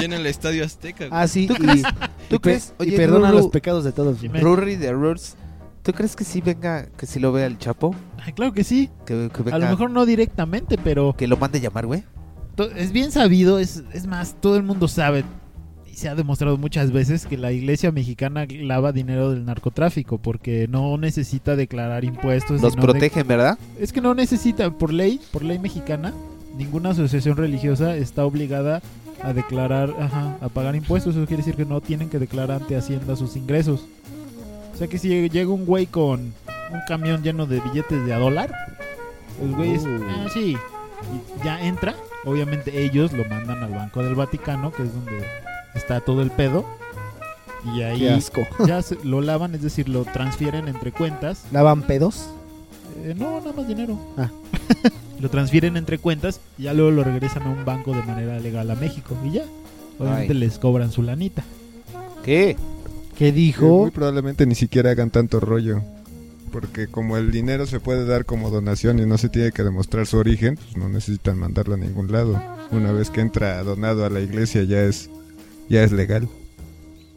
Llena 0.00 0.16
el 0.16 0.26
estadio 0.26 0.64
Azteca. 0.64 1.06
güey. 1.08 1.10
Ah, 1.12 1.28
sí, 1.28 1.46
¿Tú 1.46 1.54
y, 1.54 1.56
crees? 1.56 1.78
y 1.80 1.82
¿Tú 2.28 2.36
pe- 2.36 2.40
crees? 2.40 2.72
y 2.78 2.82
Oye, 2.82 2.96
perdona 2.96 3.30
Ruru, 3.30 3.42
los 3.42 3.50
pecados 3.52 3.84
de 3.84 3.92
todos. 3.92 4.20
Dime. 4.20 4.40
Rory 4.40 4.76
de 4.76 4.92
Rurs, 4.92 5.36
¿tú 5.82 5.92
crees 5.92 6.16
que 6.16 6.24
sí 6.24 6.40
venga, 6.40 6.86
que 6.96 7.06
sí 7.06 7.20
lo 7.20 7.32
vea 7.32 7.46
el 7.46 7.58
Chapo? 7.58 7.94
Ay, 8.24 8.32
claro 8.32 8.52
que 8.52 8.64
sí. 8.64 8.90
Que, 9.06 9.30
que 9.34 9.42
venga, 9.42 9.56
A 9.56 9.58
lo 9.58 9.68
mejor 9.68 9.90
no 9.90 10.06
directamente, 10.06 10.78
pero 10.82 11.14
que 11.16 11.26
lo 11.26 11.36
mande 11.36 11.60
llamar, 11.60 11.86
güey. 11.86 12.04
es 12.76 12.92
bien 12.92 13.10
sabido, 13.12 13.58
es, 13.58 13.82
es 13.92 14.06
más, 14.06 14.36
todo 14.40 14.56
el 14.56 14.62
mundo 14.62 14.88
sabe 14.88 15.24
y 15.90 15.94
se 15.96 16.08
ha 16.08 16.14
demostrado 16.14 16.56
muchas 16.56 16.90
veces 16.90 17.26
que 17.26 17.36
la 17.36 17.52
iglesia 17.52 17.92
mexicana 17.92 18.46
lava 18.48 18.92
dinero 18.92 19.30
del 19.30 19.44
narcotráfico 19.44 20.16
porque 20.16 20.66
no 20.68 20.96
necesita 20.96 21.54
declarar 21.56 22.04
impuestos. 22.04 22.62
Los 22.62 22.74
de- 22.74 22.80
protegen, 22.80 23.26
¿verdad? 23.28 23.58
Es 23.78 23.92
que 23.92 24.00
no 24.00 24.14
necesita, 24.14 24.70
por 24.70 24.92
ley, 24.92 25.20
por 25.32 25.42
ley 25.44 25.58
mexicana, 25.58 26.14
ninguna 26.56 26.90
asociación 26.90 27.36
religiosa 27.36 27.94
está 27.96 28.24
obligada 28.24 28.80
a 29.22 29.32
declarar, 29.34 29.94
ajá, 30.00 30.36
a 30.40 30.48
pagar 30.48 30.74
impuestos. 30.76 31.14
Eso 31.14 31.26
quiere 31.26 31.42
decir 31.42 31.56
que 31.56 31.66
no 31.66 31.80
tienen 31.82 32.08
que 32.08 32.18
declarar 32.18 32.62
ante 32.62 32.74
Hacienda 32.76 33.14
sus 33.14 33.36
ingresos. 33.36 33.84
O 34.72 34.76
sea 34.76 34.86
que 34.88 34.98
si 34.98 35.28
llega 35.28 35.50
un 35.50 35.64
güey 35.66 35.86
con 35.86 36.20
un 36.72 36.80
camión 36.88 37.22
lleno 37.22 37.46
de 37.46 37.60
billetes 37.60 38.04
de 38.06 38.14
a 38.14 38.18
dólar, 38.18 38.52
los 39.40 39.54
güeyes, 39.56 39.82
Uh. 39.84 40.00
ah, 40.08 40.26
sí, 40.32 40.56
y 40.56 41.44
ya 41.44 41.60
entra. 41.64 41.94
Obviamente 42.24 42.84
ellos 42.84 43.12
lo 43.12 43.24
mandan 43.24 43.62
al 43.62 43.70
Banco 43.72 44.02
del 44.02 44.14
Vaticano, 44.14 44.70
que 44.72 44.84
es 44.84 44.92
donde 44.94 45.24
está 45.74 46.00
todo 46.00 46.22
el 46.22 46.30
pedo. 46.30 46.64
Y 47.74 47.82
ahí 47.82 48.00
Qué 48.00 48.10
asco. 48.10 48.42
ya 48.66 48.80
se- 48.82 48.98
lo 49.04 49.20
lavan, 49.20 49.54
es 49.54 49.62
decir, 49.62 49.88
lo 49.88 50.04
transfieren 50.04 50.68
entre 50.68 50.92
cuentas. 50.92 51.44
¿Lavan 51.52 51.82
pedos? 51.82 52.28
Eh, 53.04 53.14
no, 53.16 53.40
nada 53.40 53.52
más 53.52 53.66
dinero. 53.68 53.98
Ah. 54.16 54.30
lo 55.20 55.30
transfieren 55.30 55.76
entre 55.76 55.98
cuentas 55.98 56.40
y 56.58 56.64
ya 56.64 56.72
luego 56.74 56.90
lo 56.90 57.04
regresan 57.04 57.42
a 57.44 57.50
un 57.50 57.64
banco 57.64 57.92
de 57.92 58.02
manera 58.02 58.38
legal 58.40 58.70
a 58.70 58.74
México. 58.76 59.16
Y 59.24 59.32
ya. 59.32 59.44
Obviamente 59.98 60.32
Ay. 60.32 60.38
les 60.38 60.58
cobran 60.58 60.90
su 60.92 61.02
lanita. 61.02 61.42
¿Qué? 62.24 62.56
¿Qué 63.22 63.28
Que 63.28 63.32
dijo? 63.32 63.82
Muy 63.82 63.92
probablemente 63.92 64.46
ni 64.46 64.56
siquiera 64.56 64.90
hagan 64.90 65.10
tanto 65.10 65.38
rollo. 65.38 65.80
Porque 66.50 66.88
como 66.88 67.16
el 67.16 67.30
dinero 67.30 67.66
se 67.66 67.78
puede 67.78 68.04
dar 68.04 68.24
como 68.24 68.50
donación 68.50 68.98
y 68.98 69.06
no 69.06 69.16
se 69.16 69.28
tiene 69.28 69.52
que 69.52 69.62
demostrar 69.62 70.08
su 70.08 70.18
origen, 70.18 70.56
pues 70.56 70.76
no 70.76 70.88
necesitan 70.88 71.38
mandarlo 71.38 71.74
a 71.74 71.76
ningún 71.76 72.10
lado. 72.10 72.42
Una 72.72 72.90
vez 72.90 73.10
que 73.10 73.20
entra 73.20 73.62
donado 73.62 74.04
a 74.04 74.10
la 74.10 74.18
iglesia 74.18 74.64
ya 74.64 74.82
es 74.82 75.08
ya 75.68 75.84
es 75.84 75.92
legal. 75.92 76.28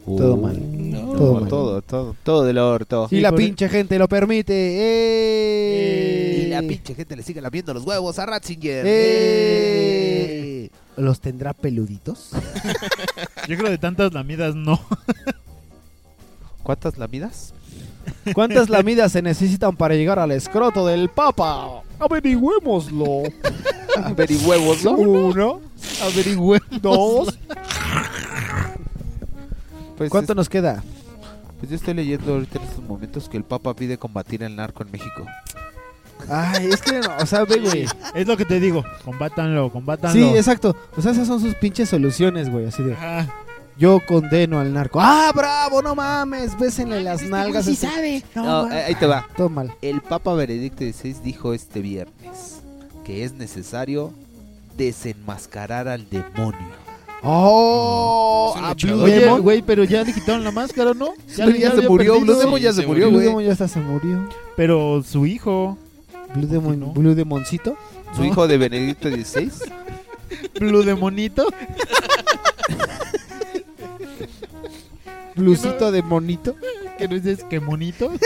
Todo 0.04 0.36
mal. 0.36 0.56
No, 0.92 1.12
Todo 1.14 1.40
mal. 1.40 1.48
todo, 1.48 1.82
todo, 1.82 2.16
todo 2.22 2.44
del 2.44 2.58
orto. 2.58 3.08
Y 3.10 3.16
Sí, 3.16 3.20
la 3.20 3.32
pinche 3.32 3.68
gente 3.68 3.98
lo 3.98 4.06
permite. 4.08 4.54
¡Eh! 4.54 6.44
Y 6.46 6.50
la 6.50 6.62
pinche 6.62 6.94
gente 6.94 7.16
le 7.16 7.24
sigue 7.24 7.40
lamiendo 7.40 7.74
los 7.74 7.82
huevos 7.82 8.16
a 8.20 8.26
Ratzinger. 8.26 8.84
¡Eh! 8.86 10.70
¿Los 10.96 11.20
tendrá 11.20 11.52
peluditos? 11.52 12.30
Yo 13.48 13.56
creo 13.58 13.70
de 13.70 13.78
tantas 13.78 14.14
lamidas 14.14 14.54
no. 14.54 14.80
¿Cuántas 16.66 16.98
lamidas? 16.98 17.54
¿Cuántas 18.34 18.68
lamidas 18.68 19.12
se 19.12 19.22
necesitan 19.22 19.76
para 19.76 19.94
llegar 19.94 20.18
al 20.18 20.32
escroto 20.32 20.84
del 20.84 21.08
Papa? 21.08 21.82
Averigüémoslo. 22.00 23.22
Averigüemos, 24.02 24.82
¿no? 24.82 24.90
Uno. 24.90 25.60
Averigüe. 26.02 26.58
Dos. 26.82 27.38
Pues, 29.96 30.10
¿Cuánto 30.10 30.32
es- 30.32 30.36
nos 30.36 30.48
queda? 30.48 30.82
pues 31.60 31.70
yo 31.70 31.76
estoy 31.76 31.94
leyendo 31.94 32.34
ahorita 32.34 32.58
en 32.58 32.64
estos 32.64 32.84
momentos 32.84 33.28
que 33.28 33.36
el 33.36 33.44
Papa 33.44 33.72
pide 33.74 33.96
combatir 33.96 34.42
el 34.42 34.56
narco 34.56 34.82
en 34.82 34.90
México. 34.90 35.24
Ay, 36.28 36.66
es 36.66 36.82
que, 36.82 36.98
no, 36.98 37.08
o 37.20 37.26
sea, 37.26 37.44
ve, 37.44 37.60
güey. 37.60 37.86
Es 38.14 38.26
lo 38.26 38.36
que 38.36 38.44
te 38.44 38.58
digo. 38.58 38.84
Combátanlo, 39.04 39.70
combátanlo. 39.70 40.12
Sí, 40.32 40.36
exacto. 40.36 40.74
O 40.96 41.00
sea, 41.00 41.12
esas 41.12 41.28
son 41.28 41.40
sus 41.40 41.54
pinches 41.54 41.88
soluciones, 41.88 42.50
güey. 42.50 42.66
Así 42.66 42.82
de, 42.82 42.92
Ajá. 42.94 43.32
Yo 43.78 44.00
condeno 44.06 44.58
al 44.60 44.72
narco. 44.72 45.00
¡Ah, 45.02 45.30
bravo! 45.34 45.82
No 45.82 45.94
mames. 45.94 46.58
Bésenle 46.58 47.02
las 47.02 47.22
nalgas. 47.22 47.64
sí 47.66 47.72
Este- 47.72 47.86
sabe. 47.86 48.22
No, 48.34 48.64
ahí 48.66 48.94
te 48.94 49.06
va. 49.06 49.26
Todo 49.36 49.48
mal. 49.48 49.72
El 49.82 50.00
Papa 50.00 50.34
Benedicto 50.34 50.78
XVI 50.84 51.14
dijo 51.22 51.52
este 51.54 51.80
viernes 51.80 52.60
que 53.04 53.24
es 53.24 53.32
necesario 53.34 54.12
desenmascarar 54.76 55.88
al 55.88 56.08
demonio. 56.10 56.86
¡Oh! 57.22 58.54
Blue 58.82 59.02
Oye, 59.04 59.20
Demon. 59.20 59.42
güey, 59.42 59.62
pero 59.62 59.84
ya 59.84 60.02
le 60.04 60.12
quitaron 60.12 60.44
la 60.44 60.50
máscara, 60.52 60.92
¿no? 60.94 61.08
Ya, 61.36 61.46
ya 61.50 61.70
se 61.72 61.88
murió, 61.88 62.14
perdido. 62.14 62.20
Blue 62.20 62.34
Demon 62.38 62.60
ya 62.60 62.70
Sí, 62.70 62.76
se 62.76 62.82
se 62.82 62.86
murió, 62.88 63.06
Blue 63.08 63.16
güey. 63.16 63.26
Demon 63.28 63.44
ya 63.44 63.52
hasta 63.52 63.68
se 63.68 63.80
murió. 63.80 64.28
Pero 64.56 65.02
su 65.02 65.26
hijo, 65.26 65.76
Blue 66.34 66.46
Demon, 66.46 66.78
¿no? 66.80 66.86
Blue 66.92 67.14
Demoncito. 67.14 67.76
Su 68.14 68.24
hijo 68.24 68.46
de 68.46 68.58
Benedicto 68.58 69.08
XVI. 69.10 69.50
Blue 70.60 70.82
Demonito. 70.82 71.46
Blucito 75.36 75.92
de 75.92 76.02
monito. 76.02 76.56
Que 76.98 77.06
no 77.08 77.14
dices 77.14 77.44
que 77.44 77.60
monito. 77.60 78.10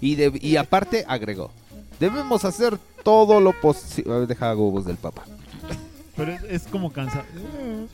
Y, 0.00 0.14
de- 0.14 0.38
y 0.40 0.54
aparte 0.56 1.04
agregó, 1.08 1.50
debemos 1.98 2.44
hacer 2.44 2.78
todo 3.02 3.40
lo 3.40 3.52
posible... 3.60 4.14
A 4.14 4.18
ver, 4.18 4.28
deja 4.28 4.52
voz 4.54 4.84
del 4.84 4.96
Papa. 4.96 5.24
Pero 6.16 6.30
es, 6.34 6.42
es 6.44 6.62
como 6.68 6.92
cansa. 6.92 7.24
Como, 7.34 7.88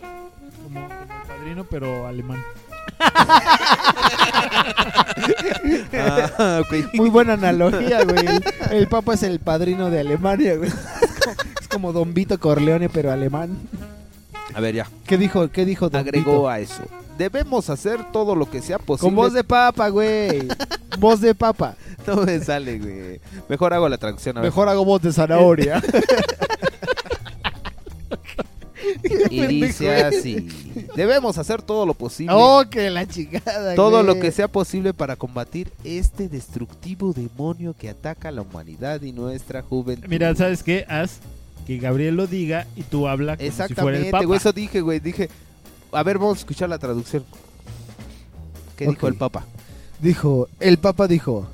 como 0.64 0.80
el 0.86 1.26
padrino, 1.26 1.64
pero 1.64 2.06
alemán. 2.06 2.44
Ah. 5.94 6.62
Muy 6.94 7.08
buena 7.10 7.34
analogía, 7.34 8.04
güey. 8.04 8.26
El, 8.26 8.44
el 8.70 8.88
Papa 8.88 9.14
es 9.14 9.22
el 9.22 9.40
padrino 9.40 9.90
de 9.90 10.00
Alemania, 10.00 10.56
güey. 10.56 10.68
Es 10.68 10.74
como, 10.74 11.36
es 11.60 11.68
como 11.68 11.92
Don 11.92 12.12
Vito 12.14 12.38
Corleone, 12.38 12.88
pero 12.88 13.12
alemán. 13.12 13.56
A 14.54 14.60
ver, 14.60 14.74
ya. 14.74 14.88
¿Qué 15.06 15.18
dijo, 15.18 15.48
qué 15.50 15.64
dijo 15.64 15.90
Don 15.90 16.00
Agregó 16.00 16.32
Vito? 16.32 16.48
a 16.48 16.60
eso. 16.60 16.82
Debemos 17.18 17.70
hacer 17.70 18.12
todo 18.12 18.34
lo 18.34 18.50
que 18.50 18.60
sea 18.62 18.78
posible. 18.78 19.08
Con 19.08 19.16
voz 19.16 19.32
de 19.32 19.44
papa, 19.44 19.88
güey. 19.88 20.48
voz 20.98 21.20
de 21.20 21.34
papa. 21.34 21.76
No 22.06 22.16
me 22.16 22.38
sale, 22.40 22.78
güey. 22.78 23.20
Mejor 23.48 23.72
hago 23.72 23.88
la 23.88 23.98
traducción. 23.98 24.36
A 24.36 24.40
ver. 24.40 24.50
Mejor 24.50 24.68
hago 24.68 24.84
voz 24.84 25.02
de 25.02 25.12
zanahoria. 25.12 25.82
Y 29.30 29.46
dice 29.46 30.02
así. 30.02 30.48
Debemos 30.94 31.38
hacer 31.38 31.62
todo 31.62 31.86
lo 31.86 31.94
posible. 31.94 32.34
oh, 32.36 32.64
que 32.70 32.90
la 32.90 33.06
chingada, 33.06 33.74
todo 33.74 34.02
güey. 34.02 34.06
lo 34.06 34.20
que 34.20 34.30
sea 34.32 34.48
posible 34.48 34.92
para 34.94 35.16
combatir 35.16 35.72
este 35.84 36.28
destructivo 36.28 37.12
demonio 37.12 37.74
que 37.78 37.88
ataca 37.88 38.28
a 38.28 38.32
la 38.32 38.42
humanidad 38.42 39.02
y 39.02 39.12
nuestra 39.12 39.62
juventud. 39.62 40.06
Mira, 40.08 40.34
¿sabes 40.34 40.62
qué? 40.62 40.84
Haz 40.88 41.20
que 41.66 41.78
Gabriel 41.78 42.16
lo 42.16 42.26
diga 42.26 42.66
y 42.76 42.82
tú 42.82 43.08
habla 43.08 43.36
como 43.36 43.46
si 43.46 43.52
fuera 43.52 43.66
el 43.66 43.70
Exactamente, 43.72 44.10
papa. 44.10 44.24
güey. 44.24 44.36
Eso 44.36 44.52
dije, 44.52 44.80
güey. 44.80 45.00
Dije. 45.00 45.28
A 45.92 46.02
ver, 46.02 46.18
vamos 46.18 46.38
a 46.38 46.40
escuchar 46.40 46.68
la 46.68 46.78
traducción. 46.78 47.24
¿Qué 48.76 48.88
dijo 48.88 49.06
el 49.06 49.14
Papa? 49.14 49.44
Dijo, 50.00 50.48
el 50.60 50.78
Papa 50.78 51.06
dijo. 51.06 51.46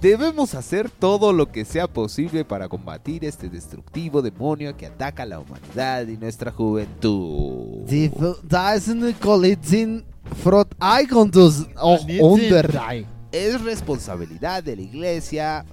Debemos 0.00 0.54
hacer 0.54 0.90
todo 0.90 1.32
lo 1.32 1.50
que 1.50 1.64
sea 1.64 1.88
posible 1.88 2.44
para 2.44 2.68
combatir 2.68 3.24
este 3.24 3.48
destructivo 3.48 4.20
demonio 4.22 4.76
que 4.76 4.86
ataca 4.86 5.22
a 5.22 5.26
la 5.26 5.40
humanidad 5.40 6.06
y 6.06 6.16
nuestra 6.16 6.52
juventud. 6.52 7.84
Frot 10.42 10.68
Eikontus 10.80 11.66
auch 11.76 12.00
Kolitzin. 12.00 12.24
Unterrei. 12.24 13.06
Es 13.32 13.60
responsabilidad 13.62 14.62
de 14.62 14.76
la 14.76 14.82
iglesia 14.82 15.64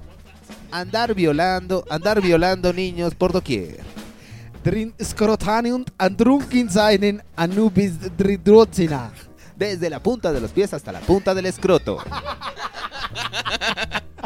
andar 0.71 1.13
violando, 1.13 1.83
andar 1.89 2.21
violando 2.21 2.73
niños 2.73 3.13
por 3.15 3.31
doquier. 3.31 3.79
drin 4.63 4.93
Skrotanium 5.01 5.83
and 5.97 6.17
drunken 6.17 6.69
seinen 6.69 7.21
Anubis 7.35 7.93
Dridrotzina. 8.17 9.11
Desde 9.55 9.89
la 9.89 10.01
punta 10.01 10.31
de 10.33 10.39
los 10.41 10.51
pies 10.51 10.73
hasta 10.73 10.91
la 10.91 10.99
punta 11.01 11.33
del 11.35 11.45
escroto. 11.45 11.97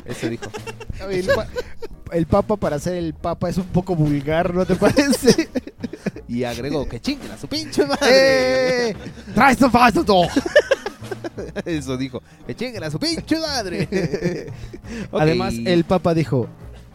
Eso 0.06 0.30
dijo. 0.30 0.46
El, 1.10 1.26
pa- 1.28 1.48
el 2.12 2.26
papa 2.28 2.56
para 2.56 2.80
ser 2.80 2.94
el 2.96 3.14
papa 3.14 3.50
es 3.50 3.58
un 3.58 3.66
poco 3.66 3.96
vulgar, 3.96 4.54
¿no 4.54 4.66
te 4.66 4.76
parece? 4.76 5.50
Y 6.28 6.44
agregó 6.44 6.88
que 6.88 7.00
chinguen 7.00 7.32
a 7.32 7.38
su 7.42 7.48
pinche 7.48 7.86
madre. 7.86 8.90
¡Eh! 8.90 8.96
¡Traes 9.34 9.58
tu 9.58 9.70
falso 9.70 10.04
todo! 10.04 10.28
Eso 11.66 11.98
dijo. 11.98 12.22
Que 12.46 12.56
chinguen 12.56 12.84
a 12.84 12.92
su 12.92 13.00
pinche 13.00 13.40
madre. 13.40 14.52
Además, 15.12 15.54
el 15.66 15.84
papa 15.84 16.14
dijo, 16.14 16.48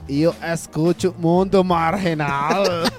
yo 0.08 0.34
escucho 0.42 1.14
mundo 1.18 1.64
marginal. 1.64 2.90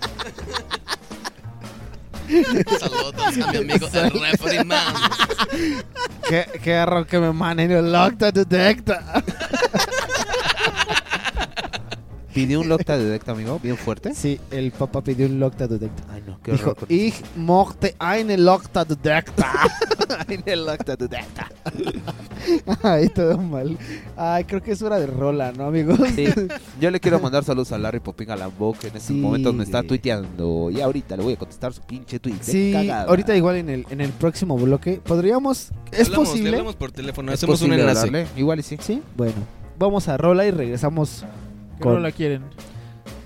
Saludos 2.80 3.14
a 3.44 3.52
mi 3.52 3.58
amigo 3.58 3.88
el 3.94 4.12
referee 4.12 4.64
man. 4.64 4.94
que, 6.28 6.46
quiero 6.64 7.06
que 7.06 7.20
me 7.20 7.32
manden 7.32 7.72
el 7.72 7.92
Locta 7.92 8.32
Detecta. 8.32 9.24
¿Pidió 12.34 12.62
un 12.62 12.70
Locta 12.70 12.98
Detect, 12.98 13.30
amigo? 13.30 13.60
¿Bien 13.62 13.78
fuerte? 13.78 14.14
Sí, 14.16 14.40
el 14.52 14.72
papa 14.72 15.02
pidió 15.02 15.28
un 15.28 15.40
Locta 15.40 15.68
Detecta. 15.68 16.04
Ay, 16.12 16.24
no, 16.26 16.40
qué 16.42 16.52
Dijo, 16.54 16.72
horror. 16.72 16.86
ich 16.92 17.14
mochte 17.36 17.96
eine 18.00 18.38
Locta 18.38 18.84
Detecta. 18.86 19.52
Eine 20.28 20.56
Locta 20.56 20.96
Detecta. 20.96 21.50
Ay, 22.84 23.10
todo 23.10 23.38
mal. 23.38 23.78
Ay, 24.16 24.44
creo 24.44 24.62
que 24.62 24.72
es 24.72 24.82
hora 24.82 25.00
de 25.00 25.08
rola, 25.08 25.52
¿no, 25.54 25.66
amigos? 25.66 25.98
Sí. 26.16 26.26
Yo 26.82 26.92
le 26.92 27.00
quiero 27.00 27.20
mandar 27.20 27.44
saludos 27.44 27.72
a 27.72 27.78
Larry 27.78 28.00
Popín 28.00 28.30
Alambo, 28.30 28.74
que 28.74 28.88
en 28.88 28.96
estos 28.98 29.08
Sí. 29.08 29.14
momentos 29.14 29.54
me 29.56 29.64
está 29.64 29.82
tuiteando. 29.84 30.70
Y 30.72 30.82
ahorita 30.82 31.18
le 31.18 31.24
voy 31.24 31.34
a 31.34 31.38
contestar 31.38 31.74
su 31.74 31.82
pinche 31.82 32.20
tweet. 32.20 32.36
Sí, 32.42 32.72
cagada. 32.74 33.04
ahorita 33.10 33.36
igual 33.36 33.56
en 33.58 33.70
el, 33.70 33.86
en 33.90 34.02
el 34.02 34.12
próximo 34.12 34.56
bloque 34.58 35.02
podríamos... 35.04 35.72
¿Es 35.92 36.08
Hablamos, 36.08 36.30
posible? 36.30 36.52
Le 36.52 36.58
hablamos 36.58 36.76
por 36.76 36.92
teléfono, 36.92 37.32
¿Es 37.32 37.40
hacemos 37.40 37.62
un 37.62 37.68
posible 37.70 37.82
enlace. 37.82 38.08
hablarle? 38.08 38.28
Igual 38.38 38.60
y 38.60 38.64
sí. 38.64 38.78
Sí, 38.82 39.02
bueno. 39.18 39.34
Vamos 39.80 40.08
a 40.08 40.18
rola 40.18 40.46
y 40.46 40.52
regresamos 40.52 41.26
¿Qué 41.78 41.84
con... 41.84 41.96
rola 41.96 42.12
quieren? 42.12 42.44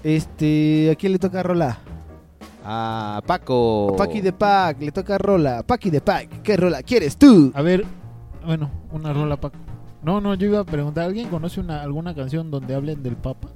Este, 0.03 0.89
¿a 0.91 0.95
quién 0.95 1.11
le 1.13 1.19
toca 1.19 1.43
rola? 1.43 1.77
A 2.63 3.21
Paco. 3.25 3.93
A 3.93 3.97
Paki 3.97 4.21
de 4.21 4.33
Pac, 4.33 4.81
le 4.81 4.91
toca 4.91 5.17
rola. 5.17 5.63
Paki 5.63 5.89
de 5.89 6.01
Pac, 6.01 6.41
¿qué 6.43 6.57
rola 6.57 6.83
quieres 6.83 7.17
tú? 7.17 7.51
A 7.55 7.61
ver, 7.61 7.85
bueno, 8.45 8.69
una 8.91 9.13
rola 9.13 9.37
Paco. 9.37 9.57
No, 10.03 10.21
no, 10.21 10.35
yo 10.35 10.47
iba 10.47 10.59
a 10.59 10.63
preguntar, 10.65 11.05
¿alguien 11.05 11.27
conoce 11.29 11.59
una, 11.59 11.81
alguna 11.81 12.13
canción 12.13 12.51
donde 12.51 12.75
hablen 12.75 13.03
del 13.03 13.15
Papa? 13.15 13.49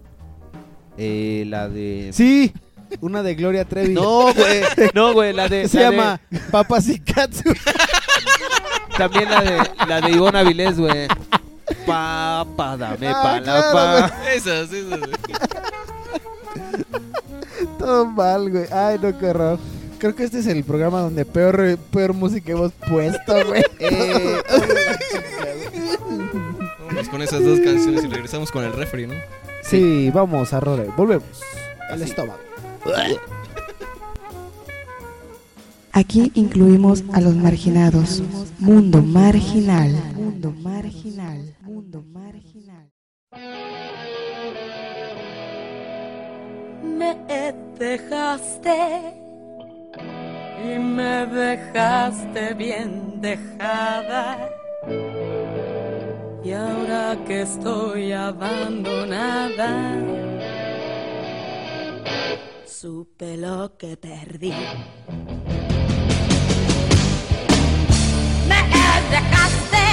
Eh, 0.97 1.45
la 1.47 1.69
de. 1.69 2.09
Sí, 2.13 2.51
una 2.99 3.23
de 3.23 3.35
Gloria 3.35 3.63
Trevi. 3.65 3.93
No, 3.93 4.33
güey. 4.33 4.61
No, 4.93 5.13
güey. 5.13 5.33
La 5.33 5.47
de. 5.47 5.67
Se 5.69 5.79
la 5.79 5.89
de- 5.91 5.97
llama 5.97 6.21
Papa 6.51 6.81
Sikatsu. 6.81 7.53
También 8.97 9.29
la 9.29 9.41
de, 9.41 9.57
la 9.87 10.01
de 10.01 10.11
Ivonne 10.11 10.39
Avilés, 10.39 10.77
güey. 10.77 11.07
Papa, 11.85 12.77
dame 12.77 13.07
Ah, 13.07 13.21
pa 13.23 13.39
la 13.39 13.41
claro, 13.43 13.73
pa. 13.73 14.31
Esas, 14.33 14.71
esas. 14.71 14.99
Todo 17.77 18.05
mal, 18.05 18.49
güey. 18.49 18.65
Ay, 18.71 18.99
no, 19.01 19.17
qué 19.17 19.27
horror. 19.27 19.59
Creo 19.99 20.15
que 20.15 20.23
este 20.23 20.39
es 20.39 20.47
el 20.47 20.63
programa 20.63 21.01
donde 21.01 21.25
peor, 21.25 21.77
peor 21.91 22.13
música 22.13 22.51
hemos 22.51 22.71
puesto, 22.73 23.45
güey. 23.45 23.63
Eh, 23.79 24.41
Vamos 26.87 27.09
con 27.09 27.21
esas 27.21 27.43
dos 27.43 27.59
canciones 27.59 28.03
y 28.03 28.07
regresamos 28.07 28.51
con 28.51 28.63
el 28.63 28.73
referee, 28.73 29.07
¿no? 29.07 29.13
Sí, 29.63 30.11
vamos 30.13 30.53
a 30.53 30.59
rola. 30.59 30.83
Volvemos. 30.97 31.41
El 31.91 32.01
estómago. 32.03 32.39
Aquí 35.93 36.31
incluimos 36.35 37.03
a 37.11 37.19
los 37.19 37.35
marginados. 37.35 38.23
Mundo 38.59 39.01
marginal. 39.01 39.91
Mundo 40.15 40.51
marginal. 40.51 41.55
Mundo 41.61 42.01
marginal. 42.07 42.89
Me 46.83 47.17
dejaste 47.77 49.01
y 50.63 50.79
me 50.79 51.25
dejaste 51.25 52.53
bien 52.53 53.19
dejada. 53.19 54.49
Y 56.43 56.51
ahora 56.53 57.17
que 57.27 57.41
estoy 57.41 58.13
abandonada, 58.13 59.97
supe 62.65 63.35
lo 63.35 63.77
que 63.77 63.97
perdí. 63.97 64.53
Dejaste 69.17 69.85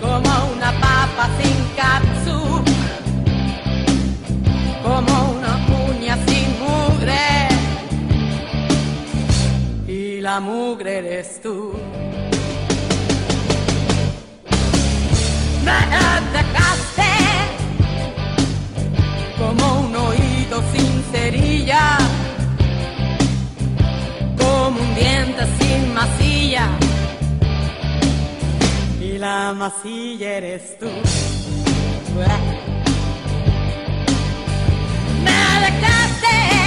como 0.00 0.32
una 0.54 0.70
papa 0.86 1.24
sin 1.38 1.58
capsu 1.80 2.40
como 4.82 5.14
una 5.36 5.52
uña 5.88 6.14
sin 6.26 6.48
mugre 6.64 7.48
y 9.86 10.20
la 10.20 10.40
mugre 10.40 10.98
eres 10.98 11.40
tú. 11.42 11.72
Me 15.64 15.80
dejaste 16.36 17.12
como 19.38 19.64
un 19.80 19.96
oído 19.96 20.62
sin 20.72 20.92
cerilla, 21.12 21.98
como 24.38 24.80
un 24.80 24.94
diente 24.94 25.42
sin 25.58 25.94
masilla 25.94 26.89
la 29.20 29.52
masilla 29.52 30.38
eres 30.38 30.78
tú. 30.78 30.86
Me 35.24 35.40
dejaste 35.66 36.59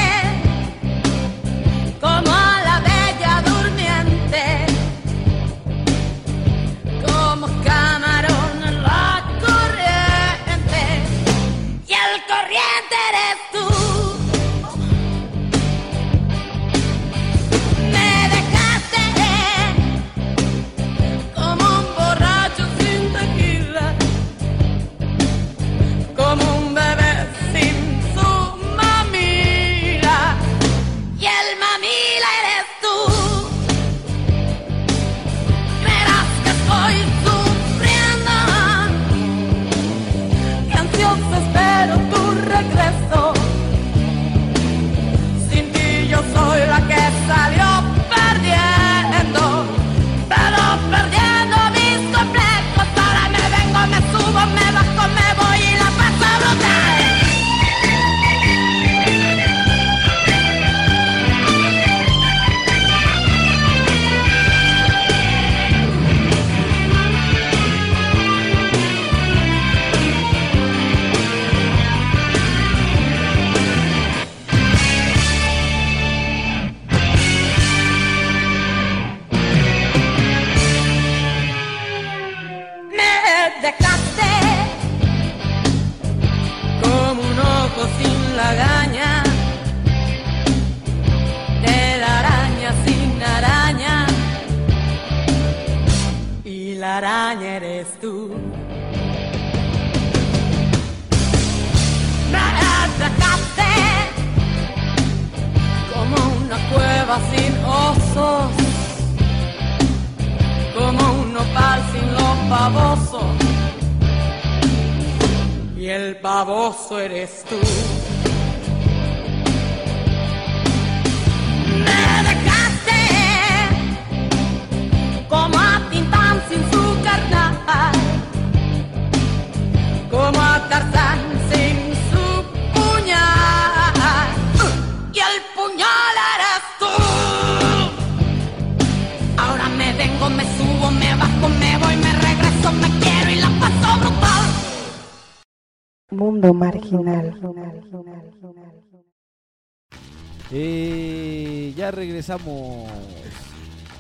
Eh, 150.55 151.73
ya 151.75 151.89
regresamos 151.89 152.87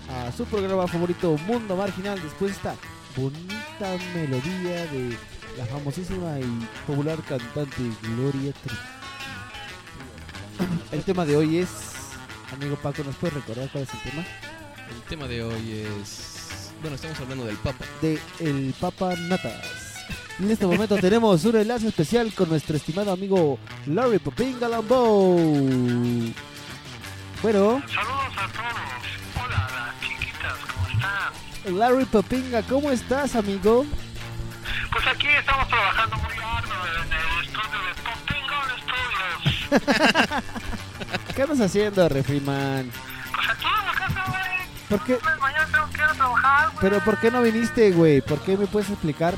a 0.07 0.31
su 0.31 0.45
programa 0.45 0.87
favorito 0.87 1.35
Mundo 1.47 1.75
Marginal 1.75 2.21
después 2.21 2.51
de 2.51 2.57
esta 2.57 2.75
bonita 3.15 3.97
melodía 4.13 4.85
de 4.85 5.17
la 5.57 5.65
famosísima 5.65 6.39
y 6.39 6.67
popular 6.85 7.17
cantante 7.27 7.81
Gloria 8.03 8.53
Trevi. 8.53 8.79
El 10.91 11.01
tema 11.01 11.25
de 11.25 11.37
hoy 11.37 11.57
es, 11.57 11.69
amigo 12.51 12.75
Paco, 12.75 13.03
¿nos 13.03 13.15
puedes 13.15 13.33
recordar 13.33 13.67
cuál 13.71 13.85
es 13.85 13.89
el 13.91 14.11
tema? 14.11 14.23
El 14.91 15.01
tema 15.09 15.27
de 15.27 15.41
hoy 15.41 15.87
es. 15.87 16.69
Bueno, 16.81 16.97
estamos 16.97 17.19
hablando 17.19 17.45
del 17.45 17.57
Papa. 17.57 17.83
De 17.99 18.19
El 18.39 18.75
Papa 18.79 19.15
Natas. 19.15 19.82
En 20.39 20.49
este 20.49 20.65
momento 20.65 20.97
tenemos 20.97 21.45
un 21.45 21.55
enlace 21.55 21.87
especial 21.87 22.33
con 22.33 22.49
nuestro 22.49 22.75
estimado 22.75 23.11
amigo 23.11 23.59
Larry 23.85 24.17
Popinga 24.17 24.67
Lambo. 24.67 25.35
Bueno. 27.41 27.81
Saludos 27.87 28.37
a 28.37 28.47
todos. 28.47 29.45
Hola, 29.45 29.69
las 29.75 29.99
chiquitas, 30.01 30.57
¿cómo 30.73 30.87
están? 30.87 31.77
Larry 31.77 32.05
Popinga, 32.05 32.63
¿cómo 32.63 32.89
estás, 32.89 33.35
amigo? 33.35 33.85
Pues 34.91 35.07
aquí 35.07 35.27
estamos 35.27 35.67
trabajando 35.67 36.17
muy 36.17 36.33
arduo 36.33 36.73
en 36.87 37.13
el 37.13 37.27
estudio 37.45 37.79
de 37.87 37.93
Popinga 38.03 38.57
Studios. 39.71 40.43
¿Qué 41.35 41.41
andas 41.43 41.61
haciendo, 41.61 42.09
Refriman? 42.09 42.91
Pues 43.35 43.49
aquí 43.49 43.65
en 43.65 43.85
la 43.85 43.93
casa, 43.93 44.25
güey. 44.29 44.67
¿Por 44.89 45.03
qué? 45.05 45.19
Mañana 45.39 45.67
tengo 45.71 45.89
que 45.89 45.97
ir 45.97 46.03
a 46.03 46.13
trabajar, 46.13 46.69
güey. 46.69 46.77
¿Pero 46.81 46.99
por 47.03 47.19
qué 47.19 47.29
no 47.29 47.41
viniste, 47.43 47.91
güey? 47.91 48.21
¿Por 48.21 48.39
qué 48.39 48.57
me 48.57 48.65
puedes 48.65 48.89
explicar? 48.89 49.35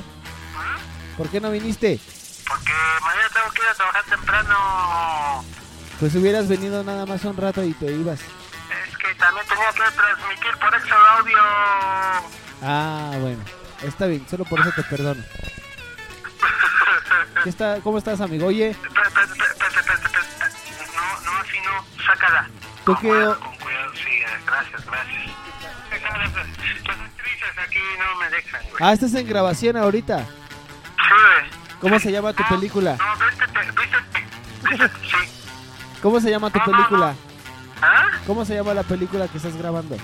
¿Por 1.18 1.30
qué 1.30 1.40
no 1.40 1.52
viniste? 1.52 2.00
Porque 2.48 2.72
mañana 3.02 3.28
tengo 3.34 3.50
que 3.52 3.62
ir 3.62 3.68
a 3.70 3.74
trabajar 3.74 4.04
temprano. 4.04 5.44
Pues 6.00 6.14
hubieras 6.16 6.48
venido 6.48 6.84
nada 6.84 7.06
más 7.06 7.24
un 7.24 7.38
rato 7.38 7.64
y 7.64 7.74
te 7.74 7.86
ibas. 7.92 8.20
Es 8.20 8.98
que 8.98 9.16
también 9.16 9.46
tenía 9.48 9.72
que 9.72 9.92
transmitir 9.96 10.58
por 10.60 10.76
extra 10.76 10.98
audio. 11.18 11.38
Ah, 12.62 13.12
bueno. 13.20 13.44
Está 13.82 14.06
bien, 14.08 14.26
solo 14.30 14.44
por 14.46 14.60
eso 14.60 14.72
te 14.76 14.84
perdono. 14.84 15.24
¿Qué 17.44 17.50
está, 17.50 17.80
¿Cómo 17.82 17.98
estás, 17.98 18.20
amigo? 18.22 18.48
Oye. 18.48 18.76
No, 18.84 18.90
no, 21.22 21.32
así 21.40 21.58
no. 21.64 21.86
Sácala. 22.06 22.50
¿tú 22.84 22.94
Con 22.94 23.02
qué, 23.02 23.08
cuidado, 23.08 23.40
con 23.40 23.56
cuidado, 23.58 23.92
sí, 23.94 24.20
gracias, 24.46 24.86
gracias. 24.86 25.32
Las 25.92 26.36
actrices 27.00 27.58
aquí 27.64 27.80
no 28.00 28.16
me 28.20 28.30
dejan, 28.30 28.62
güey. 28.64 28.76
Ah, 28.80 28.94
estás 28.94 29.14
en 29.14 29.28
grabación 29.28 29.78
ahorita. 29.78 30.26
Sí. 31.08 31.14
¿Cómo 31.82 32.00
se 32.00 32.12
llama 32.12 32.34
tu 32.34 32.44
película? 32.48 32.98
No, 32.98 33.16
vístete, 33.26 33.60
vístete, 33.72 34.26
vístete, 34.70 35.08
sí. 35.08 35.18
¿Cómo 36.02 36.20
se 36.20 36.30
llama 36.30 36.50
tu 36.50 36.60
película? 36.60 37.16
¿Ah? 37.82 38.08
¿Cómo 38.26 38.44
se 38.46 38.56
llama 38.56 38.74
la 38.74 38.84
película 38.84 39.28
que 39.28 39.38
estás 39.38 39.56
grabando? 39.56 39.96
Este, 39.96 40.04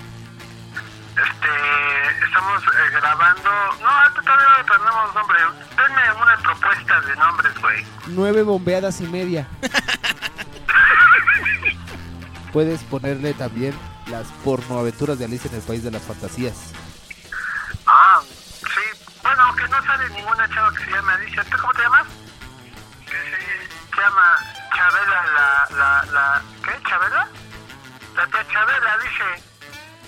estamos 2.25 2.63
eh, 2.63 2.89
grabando... 2.93 3.49
No, 3.81 3.89
todavía 4.21 4.47
no 4.57 4.65
tenemos 4.65 5.15
nombre. 5.15 5.39
Denme 5.77 6.11
una 6.21 6.37
propuesta 6.37 7.01
de 7.01 7.15
nombres, 7.15 7.53
güey. 7.61 7.85
Nueve 8.07 8.43
bombeadas 8.43 8.99
y 9.01 9.07
media. 9.07 9.47
Puedes 12.53 12.83
ponerle 12.83 13.33
también 13.33 13.73
las 14.07 14.27
pornoaventuras 14.43 15.17
de 15.17 15.25
Alicia 15.25 15.49
en 15.49 15.55
el 15.57 15.63
País 15.63 15.83
de 15.83 15.91
las 15.91 16.01
Fantasías. 16.01 16.73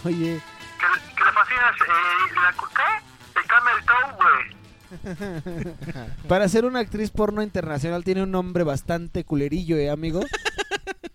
Oye, 0.06 0.42
que, 0.80 1.16
que 1.16 1.24
le 1.24 1.32
fascinas 1.32 1.76
eh, 1.76 2.34
la... 2.36 2.54
¿Qué? 2.76 3.40
El 3.40 3.46
camel 3.48 3.86
toe, 3.86 4.12
güey. 4.18 4.64
para 6.28 6.48
ser 6.48 6.66
una 6.66 6.80
actriz 6.80 7.10
porno 7.10 7.42
internacional 7.42 8.04
tiene 8.04 8.24
un 8.24 8.32
nombre 8.32 8.64
bastante 8.64 9.24
culerillo, 9.24 9.78
¿eh, 9.78 9.90
amigo? 9.90 10.22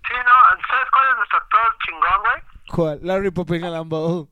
Sí, 0.08 0.14
no, 0.24 0.32
¿sabes 0.66 0.88
cuál 0.90 1.04
es 1.10 1.16
nuestro 1.18 1.38
actor 1.38 1.76
chingón, 1.84 2.20
güey? 2.22 2.42
¿Cuál? 2.74 2.98
Larry 3.02 3.30
Popping 3.30 3.60
Lambo. 3.60 4.26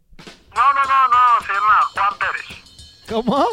No, 0.54 0.72
no, 0.72 0.82
no, 0.84 1.08
no, 1.08 1.40
se 1.44 1.52
llama 1.52 1.82
Juan 1.92 2.14
Pérez. 2.18 2.46
¿Cómo? 3.06 3.46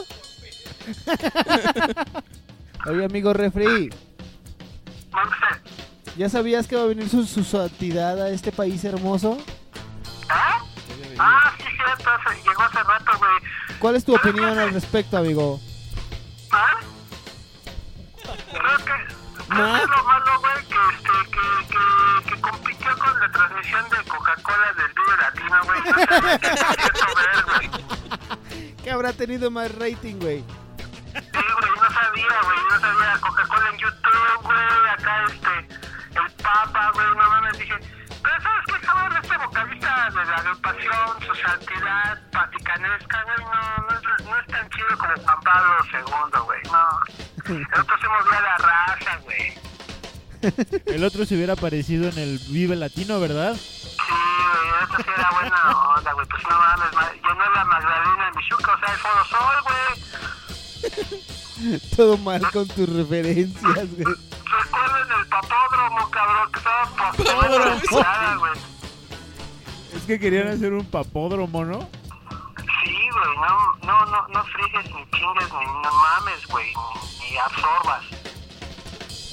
Oye, 2.89 3.03
amigo 3.05 3.34
refri, 3.34 3.89
¿Dónde 5.11 5.35
está? 5.35 5.61
¿ya 6.15 6.30
sabías 6.30 6.65
que 6.65 6.77
va 6.77 6.84
a 6.84 6.88
venir 6.88 7.09
su, 7.09 7.25
su 7.25 7.43
santidad 7.43 8.21
a 8.21 8.30
este 8.30 8.53
país 8.53 8.85
hermoso? 8.85 9.38
¿Cuál 13.84 13.97
es 13.97 14.05
tu 14.05 14.15
opinión 14.15 14.57
al 14.57 14.73
respecto, 14.73 15.18
amigo? 15.18 15.60
¿Ah? 16.53 16.80
Creo 18.23 18.77
que... 18.77 18.93
Creo 19.49 19.73
que 19.76 19.88
lo 19.88 20.03
malo, 20.05 20.39
güey, 20.39 20.65
que, 20.69 20.80
este, 20.95 21.11
que, 21.31 21.41
que, 21.68 21.84
que 22.30 22.41
compitió 22.41 22.97
con 22.97 23.19
la 23.19 23.30
transmisión 23.30 23.84
de 23.89 23.97
Coca-Cola 24.10 24.72
del 24.77 24.88
Vive 24.95 25.18
Latino, 25.19 25.60
güey. 25.65 25.81
No 25.81 25.95
qué 26.39 26.47
ver, 27.19 27.43
güey. 27.45 27.68
Que 28.81 28.89
habrá 28.89 29.11
tenido 29.11 29.51
más 29.51 29.69
rating, 29.76 30.15
güey. 30.15 30.45
Sí, 31.11 31.19
güey, 31.34 31.72
no 31.76 31.89
sabía, 31.93 32.41
güey, 32.41 32.60
no 32.72 32.80
sabía 32.80 33.19
Coca-Cola 33.19 33.43
El 48.24 48.34
otro 48.34 48.36
se 48.36 48.36
movía 48.36 48.41
la 48.41 48.58
raza, 48.58 49.20
güey. 49.24 49.54
El 50.86 51.04
otro 51.04 51.26
se 51.26 51.36
hubiera 51.36 51.54
aparecido 51.54 52.10
en 52.10 52.18
el 52.18 52.40
Vive 52.50 52.76
Latino, 52.76 53.20
¿verdad? 53.20 53.56
Sí, 53.56 53.98
güey, 54.08 54.68
el 54.68 54.84
otro 54.84 54.98
sí 55.04 55.10
era 55.18 55.30
buena 55.32 55.88
onda, 55.95 56.14
güey, 56.14 56.28
pues 56.28 56.44
no 56.44 56.50
mames, 56.58 56.94
ma- 56.94 57.12
llenó 57.14 57.52
la 57.56 57.64
Magdalena 57.66 58.26
de 58.26 58.32
Michuca, 58.38 58.74
o 58.74 58.80
sea, 58.80 58.94
el 58.94 59.00
Foro 59.00 59.26
Sol, 59.26 59.64
güey. 59.64 61.24
Todo 61.95 62.18
mal 62.18 62.41
con 62.52 62.68
tus 62.68 62.90
referencias, 62.90 63.64
güey. 63.64 64.16
Recuerden 64.45 65.08
el 65.20 65.26
papódromo, 65.28 66.10
cabrón, 66.12 66.52
que 66.52 66.60
estaba 66.60 66.86
papódromo, 66.95 68.40
güey. 68.40 68.52
Es 69.95 70.04
que 70.04 70.20
querían 70.20 70.48
hacer 70.50 70.74
un 70.74 70.86
papódromo, 70.86 71.64
¿no? 71.64 71.80
Sí, 72.84 72.91
güey, 73.12 73.38
no, 73.38 73.78
no, 73.88 74.06
no, 74.08 74.28
no 74.28 74.44
frigues 74.45 74.86
ni 74.94 75.06
chingues 75.18 75.54
ni 75.54 75.66
no 75.66 75.91
mames, 75.91 76.45
güey, 76.48 76.74
absorbas. 77.38 78.03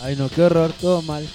Ay, 0.02 0.16
no, 0.16 0.28
qué 0.28 0.42
horror, 0.42 0.72
todo 0.80 1.02
mal. 1.02 1.28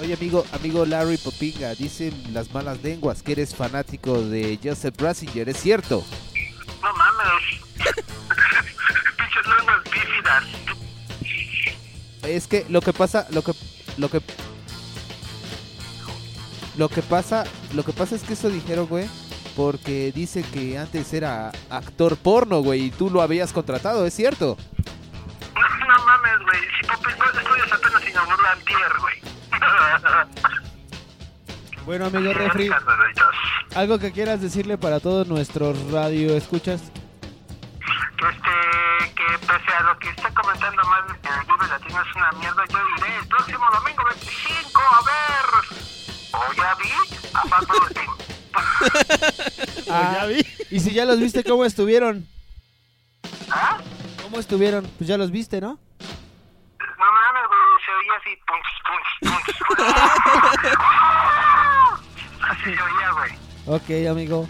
Oye, 0.00 0.14
amigo, 0.14 0.44
amigo 0.52 0.86
Larry 0.86 1.16
Popinga, 1.16 1.74
dicen 1.74 2.14
las 2.32 2.52
malas 2.52 2.82
lenguas 2.82 3.22
que 3.22 3.32
eres 3.32 3.54
fanático 3.54 4.20
de 4.20 4.58
Joseph 4.62 4.94
Ratzinger, 5.00 5.48
¿es 5.48 5.56
cierto? 5.56 6.04
No 6.82 6.92
mames. 6.94 7.42
Pinches 9.16 9.46
lenguas 9.56 9.84
bífidas. 9.84 10.44
Es 12.22 12.46
que 12.46 12.64
lo 12.68 12.80
que 12.80 12.92
pasa, 12.92 13.26
lo 13.30 13.42
que, 13.42 13.52
lo 13.96 14.08
que, 14.08 14.20
lo 16.76 16.88
que 16.88 17.02
pasa, 17.02 17.44
lo 17.72 17.84
que 17.84 17.92
pasa 17.92 18.14
es 18.14 18.22
que 18.22 18.34
eso 18.34 18.50
dijeron, 18.50 18.86
güey, 18.86 19.08
porque 19.56 20.12
dice 20.14 20.42
que 20.42 20.78
antes 20.78 21.12
era 21.12 21.50
actor 21.70 22.16
porno, 22.16 22.62
güey, 22.62 22.84
y 22.84 22.90
tú 22.90 23.10
lo 23.10 23.22
habías 23.22 23.52
contratado, 23.52 24.06
¿es 24.06 24.14
cierto? 24.14 24.56
No, 25.98 26.04
mames, 26.06 26.38
güey, 26.44 26.60
si 26.80 26.86
Popingo 26.86 27.24
estudias 27.24 27.72
apenas 27.72 28.08
inauguró 28.08 28.42
la 28.42 28.52
antier, 28.52 28.92
güey. 29.00 29.18
Bueno, 31.84 32.04
amigo 32.04 32.34
Refri, 32.34 32.68
algo 33.74 33.98
que 33.98 34.12
quieras 34.12 34.42
decirle 34.42 34.76
para 34.76 35.00
todos 35.00 35.26
nuestros 35.26 35.90
radio 35.90 36.36
escuchas. 36.36 36.82
Que 38.18 38.28
este, 38.28 39.14
que 39.14 39.38
pese 39.46 39.72
a 39.74 39.82
lo 39.84 39.98
que 39.98 40.10
está 40.10 40.30
comentando 40.34 40.82
más 40.84 41.04
que 41.06 41.28
el 41.28 41.46
Vive 41.46 41.66
Latino 41.66 42.02
es 42.02 42.14
una 42.14 42.32
mierda, 42.32 42.62
yo 42.68 42.78
iré 42.98 43.16
el 43.16 43.26
próximo 43.28 43.64
domingo 43.72 44.04
25 44.04 44.82
a 44.82 45.00
ver. 45.02 45.46
O 46.34 46.52
ya 46.52 46.74
vi 46.74 46.92
a 47.32 47.42
Bunny. 47.64 48.06
Ah, 49.90 50.26
Y 50.70 50.80
si 50.80 50.92
ya 50.92 51.06
los 51.06 51.18
viste, 51.18 51.42
¿cómo 51.42 51.64
estuvieron? 51.64 52.28
¿Ah? 53.50 53.78
¿Cómo 54.22 54.38
estuvieron? 54.38 54.84
Pues 54.98 55.08
ya 55.08 55.16
los 55.16 55.30
viste, 55.30 55.62
¿no? 55.62 55.78
Se 57.88 57.94
oía 57.94 58.12
así, 58.20 58.36
punch, 58.46 58.70
punch, 58.84 59.08
punch. 59.22 59.48
Así 62.48 62.68
se 62.74 62.82
oía, 62.82 63.10
güey. 63.12 63.32
Ok, 63.66 63.88
amigo. 64.10 64.48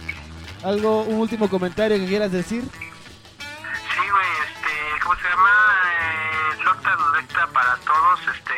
¿Algo, 0.65 1.03
un 1.03 1.21
último 1.21 1.49
comentario 1.49 1.99
que 1.99 2.07
quieras 2.07 2.33
decir? 2.33 2.63
Sí, 2.63 4.09
güey, 4.11 4.27
este, 4.43 4.99
¿cómo 5.03 5.15
se 5.17 5.29
llama? 5.29 5.51
Eh, 5.85 6.57
nota 6.65 6.97
directa 6.97 7.47
para 7.53 7.77
todos, 7.77 8.21
este, 8.35 8.55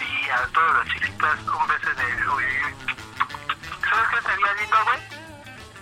y 0.00 0.30
a 0.30 0.46
todos 0.52 0.74
los 0.76 0.86
chiquitos, 0.88 1.38
un 1.40 1.66
beso 1.68 1.90
en 1.90 1.98
el... 2.00 2.28
Uy. 2.28 2.44
¿Sabes 3.88 4.08
qué 4.10 4.20
sería 4.30 4.54
lindo, 4.54 4.76
güey? 4.84 5.00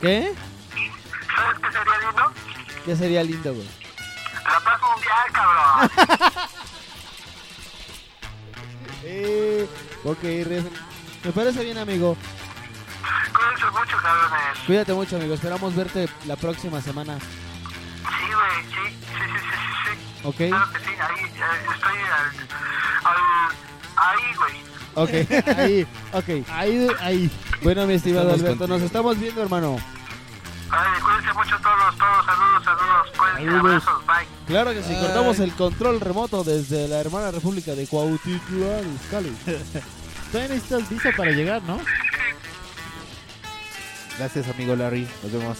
¿Qué? 0.01 0.35
¿Sabes 1.37 1.57
qué 1.61 1.69
sería 1.73 1.99
lindo? 1.99 2.25
Ya 2.87 2.97
sería 2.97 3.23
lindo, 3.23 3.55
güey. 3.55 3.69
La 4.45 4.61
paz 4.61 4.81
mundial, 4.83 5.33
cabrón. 5.33 5.91
Eh, 9.07 9.69
ok. 10.05 10.23
Me 11.25 11.33
parece 11.33 11.65
bien, 11.65 11.79
amigo. 11.79 12.17
Cuídense 13.35 13.67
mucho, 13.71 13.97
cabrones. 14.03 14.59
Cuídate 14.67 14.93
mucho, 14.95 15.17
amigo. 15.17 15.35
Esperamos 15.35 15.75
verte 15.75 16.09
la 16.27 16.37
próxima 16.37 16.81
semana. 16.81 17.19
Sí, 17.19 18.27
güey, 18.33 18.65
sí, 18.65 18.97
sí, 19.01 19.15
sí, 19.17 19.39
sí, 19.39 19.57
sí, 19.85 19.93
sí. 19.93 20.27
¿Ok? 20.27 20.37
Claro 20.37 20.73
que 20.73 20.79
sí, 20.79 20.91
ahí, 21.01 21.25
eh, 21.25 21.67
estoy 21.75 21.97
al, 21.97 23.09
al, 23.11 23.21
ahí, 23.97 24.35
güey. 24.37 24.55
Ok, 24.97 25.11
ahí, 25.59 25.87
ok. 26.13 26.49
Ahí, 26.53 26.89
ahí. 27.01 27.31
Bueno, 27.63 27.87
mi 27.87 27.95
estimado 27.95 28.31
Estamos 28.31 28.41
Alberto, 28.45 28.59
nos 28.67 28.69
contigo. 28.69 28.87
estamos 28.87 29.19
viendo, 29.19 29.43
hermano. 29.43 29.77
Ay, 30.71 31.01
cuídense 31.03 31.33
mucho 31.35 31.57
todos, 31.61 31.99
todos, 31.99 32.27
saludos, 32.27 32.65
saludos, 32.65 33.09
pues, 33.17 33.33
Saludos. 33.35 33.61
abrazos. 33.61 33.94
Claro 34.47 34.73
que 34.73 34.83
sí, 34.83 34.93
Ay. 34.95 35.01
cortamos 35.01 35.39
el 35.41 35.53
control 35.55 36.01
remoto 36.01 36.45
desde 36.45 36.87
la 36.89 37.01
hermana 37.01 37.31
república 37.31 37.75
de 37.75 37.87
Cuautitlán, 37.87 38.95
Izcalli. 39.03 39.31
Todavía 40.33 40.55
necesitas 40.55 40.89
visa 40.91 41.11
para 41.17 41.31
llegar, 41.31 41.63
¿no? 41.63 41.79
Gracias, 44.19 44.47
amigo 44.49 44.77
Larry. 44.77 45.07
Nos 45.23 45.33
vemos. 45.33 45.59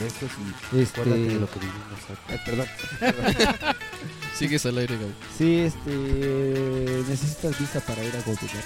Besos 0.00 0.30
y 0.72 0.80
Este- 0.80 1.00
acuérdate 1.00 1.28
de 1.34 1.40
lo 1.40 1.50
que 1.50 1.58
vivimos. 1.60 2.00
Ay, 2.28 2.40
perdón. 2.44 2.66
Sigues 4.38 4.66
al 4.66 4.78
aire, 4.78 4.96
Gaby. 4.96 5.14
Sí, 5.38 5.58
este. 5.60 7.04
Necesitas 7.08 7.58
visa 7.58 7.80
para 7.80 8.02
ir 8.02 8.14
a 8.16 8.20
Cuautitlán. 8.22 8.62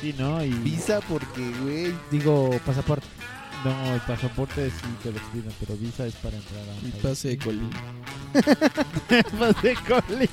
Sí, 0.00 0.14
¿no? 0.18 0.44
Y... 0.44 0.50
Visa 0.50 1.00
porque, 1.08 1.50
güey. 1.62 1.94
Digo, 2.10 2.50
pasaporte. 2.66 3.06
No, 3.64 3.94
el 3.94 4.00
pasaporte 4.02 4.68
sí 4.70 4.76
te 5.02 5.10
lo 5.10 5.18
piden, 5.32 5.50
pero 5.58 5.74
visa 5.78 6.06
es 6.06 6.14
para 6.16 6.36
entrar 6.36 6.60
a 6.68 6.72
un 6.72 6.88
Y 6.88 6.90
país. 6.90 7.02
pase 7.02 7.28
de 7.28 7.38
colín. 7.38 7.70
Pase 8.34 9.74
colín. 9.88 10.28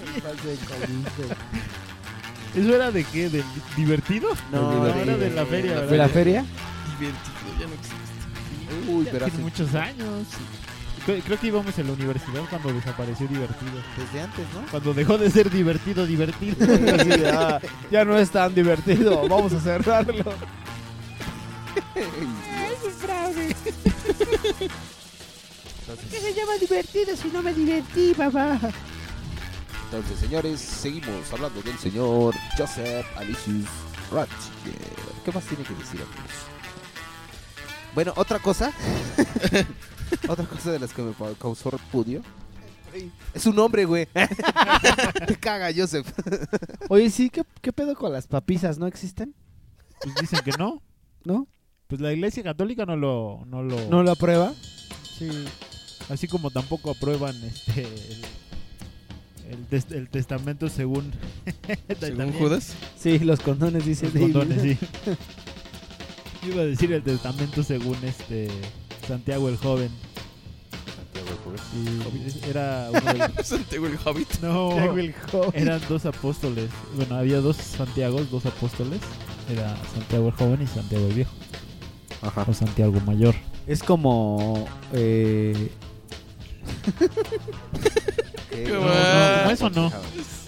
¿Eso 2.56 2.76
era 2.76 2.92
de 2.92 3.04
qué? 3.06 3.30
¿Del 3.30 3.44
divertido? 3.78 4.30
No, 4.52 4.86
era 4.86 5.06
de- 5.06 5.18
de 5.18 5.30
la 5.36 5.46
feria, 5.46 5.74
¿verdad? 5.76 5.90
¿De 5.90 5.98
la 5.98 6.10
feria? 6.10 6.46
Divertido, 7.00 7.60
ya 7.60 7.68
no 7.68 7.74
existe. 7.74 8.92
Uy, 8.92 9.06
Ya 9.06 9.12
pero 9.12 9.26
hace 9.28 9.38
muchos 9.38 9.76
años. 9.76 10.28
Creo, 11.06 11.40
que 11.40 11.48
íbamos 11.48 11.78
en 11.80 11.88
la 11.88 11.94
universidad 11.94 12.42
cuando 12.50 12.72
desapareció 12.74 13.28
divertido. 13.28 13.72
desde 13.98 14.22
antes, 14.22 14.46
¿no? 14.54 14.62
Cuando 14.70 14.94
dejó 14.94 15.18
de 15.18 15.32
ser 15.32 15.50
divertido, 15.50 16.06
divertido. 16.06 16.56
De, 16.68 17.32
ah, 17.32 17.60
ya 17.90 18.06
no 18.06 18.18
es 18.20 18.30
tan 18.30 18.54
divertido, 18.54 19.28
vamos 19.28 19.52
a 19.54 19.60
cerrarlo. 19.62 20.34
¿Qué 26.10 26.20
se 26.20 26.34
llama 26.34 26.58
divertido 26.58 27.16
si 27.16 27.30
no 27.30 27.42
me 27.42 27.54
divertí, 27.54 28.14
papá? 28.14 28.60
Entonces, 29.86 30.20
señores, 30.20 30.60
seguimos 30.60 31.32
hablando 31.34 31.62
del 31.62 31.78
señor 31.78 32.34
Joseph 32.58 33.06
Alicius 33.18 33.68
Ratzinger. 34.12 34.76
¿Qué 35.26 35.32
más 35.32 35.44
tiene 35.46 35.64
que 35.64 35.74
decir, 35.74 36.02
amigos? 36.02 36.32
Bueno, 37.94 38.14
otra 38.16 38.40
cosa. 38.40 38.72
otra 40.30 40.46
cosa 40.46 40.72
de 40.72 40.80
las 40.80 40.94
que 40.94 41.02
me 41.02 41.14
causó 41.38 41.72
repudio. 41.72 42.22
Es 43.34 43.46
un 43.46 43.58
hombre, 43.60 43.86
güey. 43.86 44.06
Te 45.28 45.36
caga, 45.38 45.70
Joseph. 45.76 46.08
Oye, 46.90 47.10
sí, 47.10 47.30
¿qué, 47.30 47.44
qué 47.62 47.74
pedo 47.74 47.96
con 47.96 48.12
las 48.14 48.28
papizas? 48.28 48.78
¿No 48.78 48.88
existen? 48.88 49.36
Pues 50.02 50.16
dicen 50.16 50.40
que 50.44 50.52
no. 50.58 50.82
¿No? 51.24 51.48
Pues 51.92 52.00
la 52.02 52.12
iglesia 52.14 52.42
católica 52.42 52.86
no 52.86 52.96
lo... 52.96 53.44
No 53.48 53.62
lo, 53.62 53.78
¿No 53.90 54.02
lo 54.02 54.12
aprueba? 54.12 54.54
Sí. 55.20 55.30
Así 56.10 56.28
como 56.28 56.50
tampoco 56.50 56.90
aprueban 56.92 57.36
este... 57.44 57.82
El, 57.84 59.52
el, 59.60 59.66
tes- 59.66 59.92
el 59.92 60.08
testamento 60.10 60.70
según... 60.70 61.12
¿Según 62.00 62.32
Judas? 62.32 62.74
Sí, 62.98 63.20
los 63.20 63.42
condones 63.42 63.86
dicen. 63.86 64.10
Los 64.14 64.24
condones, 64.24 64.62
sí. 64.62 64.78
Iba 66.50 66.62
a 66.62 66.66
decir 66.66 66.92
el 66.94 67.04
testamento 67.04 67.62
según 67.62 67.98
este... 68.06 68.48
Santiago 69.06 69.50
el 69.50 69.58
joven. 69.58 69.90
Y 71.76 72.50
era 72.50 72.90
uno 72.94 73.14
de 73.14 73.30
los- 73.36 73.48
Santiago 73.48 73.88
el 73.88 73.98
Hobbit. 74.06 74.40
No, 74.42 74.70
Santiago 74.70 74.98
el 74.98 75.14
joven. 75.14 75.52
eran 75.56 75.82
dos 75.90 76.06
apóstoles. 76.06 76.70
Bueno, 76.96 77.16
había 77.18 77.42
dos 77.42 77.58
Santiagos, 77.58 78.32
dos 78.32 78.46
apóstoles. 78.46 79.02
Era 79.52 79.76
Santiago 79.94 80.28
el 80.30 80.34
joven 80.36 80.62
y 80.62 80.68
Santiago 80.68 81.06
el 81.08 81.14
viejo. 81.16 81.32
Ajá. 82.22 82.46
O 82.48 82.54
Santiago 82.54 83.00
mayor. 83.06 83.36
Es 83.68 83.82
como. 83.84 84.68
Eh, 84.94 85.72
Qué 88.50 88.70
No, 88.72 88.82
mal. 88.82 89.42
no, 89.46 89.52
eso 89.52 89.70
no. 89.70 89.92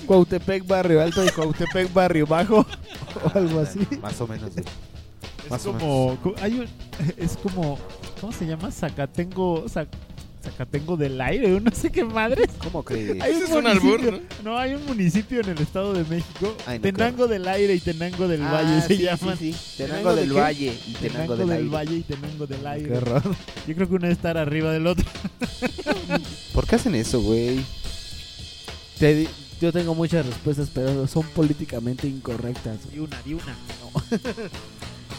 Cuautepec 0.05 0.67
Barrio 0.67 1.01
Alto 1.01 1.25
y 1.25 1.29
Cuautepec 1.29 1.93
Barrio 1.93 2.27
Bajo. 2.27 2.59
o 3.23 3.37
algo 3.37 3.59
así. 3.61 3.79
Más 4.01 4.19
o 4.21 4.27
menos, 4.27 4.51
güey. 4.53 4.65
Es 5.51 5.65
o 5.65 5.71
como, 5.73 6.17
co- 6.23 6.35
hay 6.41 6.59
un, 6.59 6.67
es 7.17 7.37
como, 7.37 7.77
¿cómo 8.19 8.31
se 8.33 8.45
llama? 8.45 8.71
Zacatengo, 8.71 9.65
Zac- 9.65 9.87
Zacatengo 10.43 10.97
del 10.97 11.19
aire, 11.21 11.47
no 11.61 11.71
sé 11.71 11.91
qué 11.91 12.03
madres. 12.03 12.49
¿Cómo 12.61 12.83
crees? 12.83 13.21
Hay 13.21 13.33
un 13.33 13.43
es 13.43 13.49
un 13.51 13.65
albur, 13.67 14.21
no, 14.43 14.57
hay 14.57 14.73
un 14.75 14.85
municipio 14.85 15.39
en 15.41 15.49
el 15.49 15.57
estado 15.59 15.93
de 15.93 16.03
México, 16.03 16.55
Ay, 16.65 16.79
no, 16.79 16.83
Tenango 16.83 17.27
del 17.27 17.47
aire 17.47 17.73
y 17.75 17.79
Tenango 17.79 18.27
del 18.27 18.41
Ah, 18.43 18.51
Valle 18.51 18.81
se 18.81 18.97
sí, 18.97 19.03
llaman. 19.03 19.37
sí. 19.37 19.55
Tenango 19.77 20.13
¿Tenango 20.13 20.15
de 20.15 20.21
del 20.21 20.33
qué? 20.33 20.39
Valle 20.39 20.73
y 20.87 20.93
Tenango, 20.93 21.35
Tenango 21.35 21.35
del, 21.37 21.47
del 21.47 21.57
Aire. 21.57 21.69
Valle 21.69 21.95
y 21.95 22.01
Tenango 22.01 22.47
del 22.47 22.67
aire. 22.67 22.89
Qué 22.89 22.99
raro. 22.99 23.35
Yo 23.67 23.75
creo 23.75 23.87
que 23.87 23.95
uno 23.95 24.01
debe 24.03 24.13
estar 24.13 24.37
arriba 24.37 24.71
del 24.71 24.87
otro. 24.87 25.05
¿Por 26.53 26.67
qué 26.67 26.75
hacen 26.75 26.95
eso, 26.95 27.21
güey? 27.21 27.59
Te 28.99 29.27
yo 29.61 29.71
tengo 29.71 29.95
muchas 29.95 30.25
respuestas, 30.25 30.69
pero 30.73 31.07
son 31.07 31.23
políticamente 31.27 32.05
incorrectas. 32.07 32.79
Y 32.93 32.99
una, 32.99 33.17
y 33.25 33.33
una. 33.33 33.55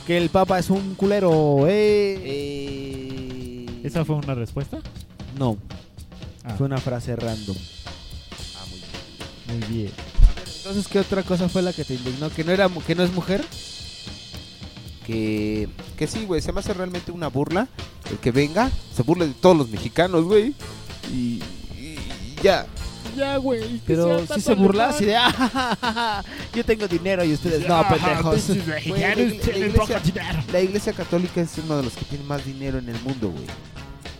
Que 0.06 0.18
el 0.18 0.28
Papa 0.28 0.58
es 0.58 0.68
un 0.68 0.94
culero, 0.96 1.66
eh. 1.66 2.20
Eh... 2.22 3.66
¿Esa 3.84 4.04
fue 4.04 4.16
una 4.16 4.34
respuesta? 4.34 4.78
No, 5.38 5.58
Ah, 6.44 6.54
fue 6.58 6.66
una 6.66 6.78
frase 6.78 7.16
random. 7.16 7.56
Ah, 8.56 8.64
muy 8.70 8.78
bien. 8.78 9.60
muy 9.68 9.68
bien. 9.76 9.92
Entonces, 10.58 10.88
¿qué 10.88 10.98
otra 11.00 11.22
cosa 11.22 11.48
fue 11.48 11.62
la 11.62 11.72
que 11.72 11.84
te 11.84 11.94
indignó? 11.94 12.28
¿Que 12.30 12.44
no, 12.44 12.52
era, 12.52 12.68
mu- 12.68 12.82
que 12.82 12.94
no 12.94 13.02
es 13.02 13.12
mujer? 13.12 13.42
Que, 15.06 15.68
que 15.96 16.06
sí, 16.06 16.24
güey, 16.24 16.40
se 16.40 16.52
me 16.52 16.60
hace 16.60 16.72
realmente 16.72 17.12
una 17.12 17.28
burla. 17.28 17.68
El 18.10 18.18
que 18.18 18.30
venga, 18.30 18.70
se 18.94 19.02
burle 19.02 19.26
de 19.28 19.34
todos 19.34 19.56
los 19.56 19.68
mexicanos, 19.70 20.24
güey. 20.24 20.54
Y, 21.12 21.40
y- 21.78 21.98
y 21.98 22.36
ya. 22.42 22.66
Ya, 23.16 23.36
güey. 23.36 23.80
Pero 23.86 24.26
si 24.26 24.40
se 24.40 24.54
burla 24.54 24.88
así 24.88 25.04
de, 25.04 25.16
"Ah, 25.16 26.22
yo 26.54 26.64
tengo 26.64 26.88
dinero 26.88 27.24
y 27.24 27.32
ustedes 27.32 27.66
no, 27.68 27.82
pendejos. 27.88 28.46
Güey, 28.48 29.00
la, 29.00 29.14
igle- 29.14 29.46
la 29.46 29.58
iglesia, 29.66 30.02
la 30.52 30.60
iglesia 30.60 30.92
católica 30.92 31.40
es 31.40 31.50
uno 31.64 31.76
de 31.78 31.84
los 31.84 31.92
que 31.92 32.04
tiene 32.06 32.24
más 32.24 32.44
dinero 32.44 32.78
en 32.78 32.88
el 32.88 33.00
mundo, 33.02 33.30
güey. 33.30 33.44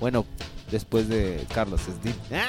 Bueno, 0.00 0.26
después 0.70 1.08
de 1.08 1.44
Carlos 1.52 1.80
Slim. 1.82 2.14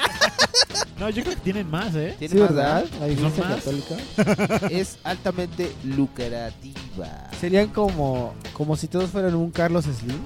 No, 0.98 1.10
yo 1.10 1.22
creo 1.24 1.34
que 1.34 1.42
tienen 1.42 1.68
más, 1.70 1.94
¿eh? 1.94 2.14
Tiene 2.18 2.34
Sí, 2.34 2.40
más, 2.40 2.54
¿verdad? 2.54 2.84
La 3.00 3.08
iglesia 3.08 3.44
más? 3.44 3.56
católica. 3.56 4.68
Es 4.70 4.96
altamente 5.04 5.70
lucrativa. 5.84 7.28
Serían 7.38 7.68
como, 7.68 8.34
como 8.54 8.76
si 8.76 8.88
todos 8.88 9.10
fueran 9.10 9.34
un 9.34 9.50
Carlos 9.50 9.84
Slim. 9.84 10.18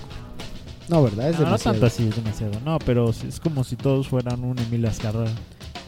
No, 0.88 1.02
¿verdad? 1.02 1.28
Es 1.30 1.34
no, 1.34 1.40
no 1.40 1.44
demasiado. 1.46 1.74
tanto 1.74 1.86
así, 1.86 2.06
es 2.08 2.14
demasiado. 2.16 2.52
No, 2.64 2.78
pero 2.80 3.12
sí, 3.12 3.26
es 3.28 3.40
como 3.40 3.64
si 3.64 3.74
todos 3.74 4.06
fueran 4.08 4.44
un 4.44 4.58
Emilio 4.60 4.88
Azcárraga. 4.88 5.30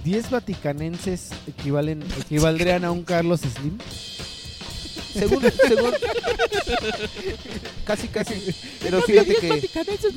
10 0.04 0.30
vaticanenses 0.30 1.30
equivalen, 1.46 2.02
equivaldrían 2.20 2.84
a 2.84 2.90
un 2.90 3.04
Carlos 3.04 3.40
Slim. 3.42 3.78
Según, 5.12 5.42
según, 5.68 5.92
casi, 7.84 8.08
casi. 8.08 8.34
Pero 8.80 9.02
fíjate 9.02 9.34
que, 9.36 9.68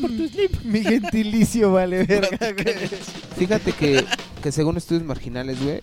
por 0.01 0.09
tu 0.11 0.27
slip. 0.27 0.55
Mi 0.63 0.81
gentilicio 0.83 1.71
vale 1.71 2.03
verga, 2.03 2.51
güey. 2.51 2.75
fíjate 3.37 3.71
que, 3.73 4.05
que 4.41 4.51
según 4.51 4.77
estudios 4.77 5.03
marginales, 5.03 5.61
güey, 5.61 5.81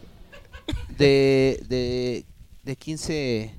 de, 0.99 1.63
de, 1.69 2.25
de 2.63 2.77
15 2.77 3.55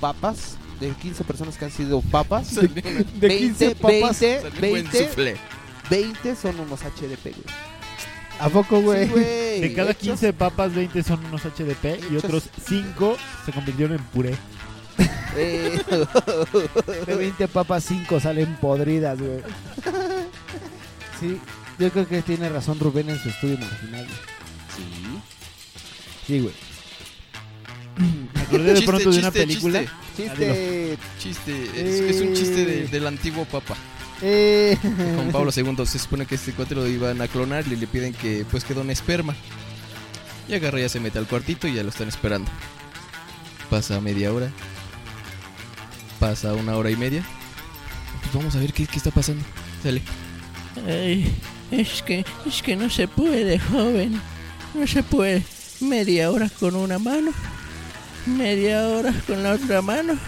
papas, 0.00 0.56
de 0.80 0.90
15 0.90 1.24
personas 1.24 1.56
que 1.56 1.64
han 1.66 1.70
sido 1.70 2.00
papas, 2.02 2.54
De- 2.54 3.04
de 3.20 3.38
15 3.38 3.74
papas, 3.76 4.20
20, 4.20 4.40
salió 4.40 4.50
un 4.54 4.60
buen 4.60 4.72
20, 4.84 4.98
soufflé. 5.06 5.36
20 5.90 6.36
son 6.36 6.60
unos 6.60 6.80
HDP, 6.80 7.22
güey. 7.24 7.70
¿A 8.38 8.48
poco, 8.48 8.80
güey? 8.80 9.06
Sí. 9.06 9.60
De 9.60 9.72
cada 9.76 9.90
Hechos- 9.90 9.98
15 10.20 10.32
papas, 10.32 10.74
20 10.74 11.02
son 11.02 11.22
unos 11.26 11.42
HDP 11.44 12.00
y 12.10 12.16
otros 12.16 12.44
5 12.66 13.16
se 13.44 13.52
convirtieron 13.52 13.96
en 13.98 14.04
puré. 14.06 14.34
Eh, 15.36 15.80
De 17.06 17.14
20 17.14 17.48
papas, 17.48 17.84
5 17.84 18.20
salen 18.20 18.56
podridas, 18.56 19.18
güey. 19.18 19.40
Sí, 21.20 21.38
yo 21.78 21.90
creo 21.90 22.08
que 22.08 22.22
tiene 22.22 22.48
razón 22.48 22.78
Rubén 22.80 23.10
en 23.10 23.18
su 23.18 23.28
estudio 23.28 23.58
marginal. 23.58 24.06
sí. 24.76 24.82
Sí, 26.26 26.40
güey. 26.40 26.54
Me 28.34 28.40
acordé 28.42 28.64
de 28.64 28.74
Chiste, 28.74 28.86
pronto 28.86 29.10
de 29.10 29.18
una 29.18 29.28
chiste, 29.30 29.40
película. 29.46 29.82
Chiste. 30.16 30.98
Chiste, 31.18 31.64
es, 31.74 32.16
es 32.16 32.20
un 32.22 32.34
chiste 32.34 32.64
de- 32.64 32.84
Eh. 32.84 32.88
del 32.88 33.06
antiguo 33.06 33.44
papa. 33.44 33.76
Eh. 34.22 34.76
Juan 35.14 35.30
Pablo 35.32 35.50
II 35.54 35.86
se 35.86 35.98
supone 35.98 36.26
que 36.26 36.34
este 36.36 36.52
cuate 36.52 36.74
lo 36.74 36.86
iban 36.86 37.20
a 37.20 37.28
clonar 37.28 37.66
y 37.66 37.76
le 37.76 37.86
piden 37.86 38.12
que 38.14 38.44
pues 38.50 38.64
que 38.64 38.74
done 38.74 38.92
esperma. 38.92 39.34
Y 40.48 40.54
agarra 40.54 40.78
ya 40.80 40.88
se 40.88 41.00
mete 41.00 41.18
al 41.18 41.26
cuartito 41.26 41.66
y 41.68 41.74
ya 41.74 41.82
lo 41.82 41.88
están 41.90 42.08
esperando. 42.08 42.50
Pasa 43.68 44.00
media 44.00 44.32
hora. 44.32 44.50
Pasa 46.20 46.52
una 46.52 46.76
hora 46.76 46.90
y 46.90 46.96
media. 46.96 47.24
Pues 48.20 48.34
vamos 48.34 48.54
a 48.54 48.58
ver 48.58 48.74
qué, 48.74 48.86
qué 48.86 48.98
está 48.98 49.10
pasando. 49.10 49.42
Sale. 49.82 50.02
Ay, 50.86 51.34
es 51.70 52.02
que, 52.02 52.24
es 52.46 52.62
que 52.62 52.76
no 52.76 52.90
se 52.90 53.08
puede, 53.08 53.58
joven. 53.58 54.20
No 54.74 54.86
se 54.86 55.02
puede. 55.02 55.42
Media 55.80 56.30
hora 56.30 56.50
con 56.60 56.76
una 56.76 56.98
mano. 56.98 57.32
Media 58.26 58.86
hora 58.88 59.14
con 59.26 59.42
la 59.42 59.54
otra 59.54 59.80
mano. 59.80 60.18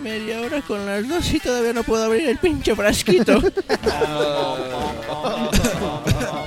Media 0.00 0.40
hora 0.40 0.60
con 0.60 0.84
las 0.84 1.08
dos 1.08 1.32
y 1.32 1.38
todavía 1.38 1.72
no 1.72 1.84
puedo 1.84 2.04
abrir 2.04 2.28
el 2.28 2.38
pinche 2.38 2.74
frasquito. 2.74 3.40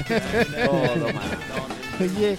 Todo 0.65 1.13
mal. 1.13 1.66
Oye, 1.99 2.37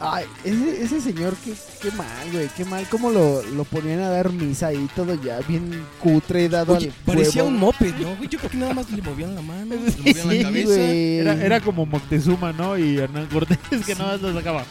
ay, 0.00 0.24
ese, 0.44 0.82
ese 0.84 1.00
señor, 1.00 1.34
qué, 1.44 1.54
qué 1.80 1.90
mal, 1.92 2.30
güey, 2.32 2.48
qué 2.56 2.64
mal. 2.64 2.84
¿Cómo 2.90 3.10
lo, 3.10 3.42
lo 3.42 3.64
ponían 3.64 4.00
a 4.00 4.10
dar 4.10 4.30
misa 4.32 4.72
y 4.72 4.86
todo 4.94 5.14
ya 5.22 5.38
bien 5.46 5.84
cutre, 6.02 6.48
dado 6.48 6.74
Oye, 6.74 6.86
al 6.88 6.92
parecía 7.04 7.42
huevo? 7.44 7.54
un 7.54 7.60
moped, 7.60 7.94
¿no? 7.96 8.16
güey? 8.16 8.28
Yo 8.28 8.38
creo 8.38 8.50
que 8.50 8.56
nada 8.56 8.74
más 8.74 8.90
le 8.90 9.02
movían 9.02 9.34
la 9.34 9.42
mano, 9.42 9.74
le 9.76 9.90
Sí, 9.92 10.00
movían 10.04 10.28
la 10.28 10.42
cabeza. 10.42 10.68
güey. 10.74 11.18
Era, 11.18 11.32
era 11.44 11.60
como 11.60 11.86
Moctezuma, 11.86 12.52
¿no? 12.52 12.76
Y 12.76 12.98
Hernán 12.98 13.26
Cortés 13.26 13.58
que 13.86 13.94
nada 13.94 14.12
más 14.12 14.20
lo 14.22 14.34
sacaba. 14.34 14.64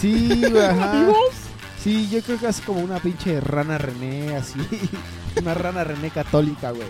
Sí, 0.00 0.40
güey, 0.50 0.64
ajá. 0.64 1.06
Sí, 1.82 2.08
yo 2.10 2.20
creo 2.22 2.36
que 2.40 2.48
es 2.48 2.60
como 2.62 2.80
una 2.80 2.98
pinche 2.98 3.40
rana 3.40 3.78
René, 3.78 4.34
así. 4.34 4.58
Una 5.40 5.54
rana 5.54 5.84
René 5.84 6.10
católica, 6.10 6.72
güey. 6.72 6.88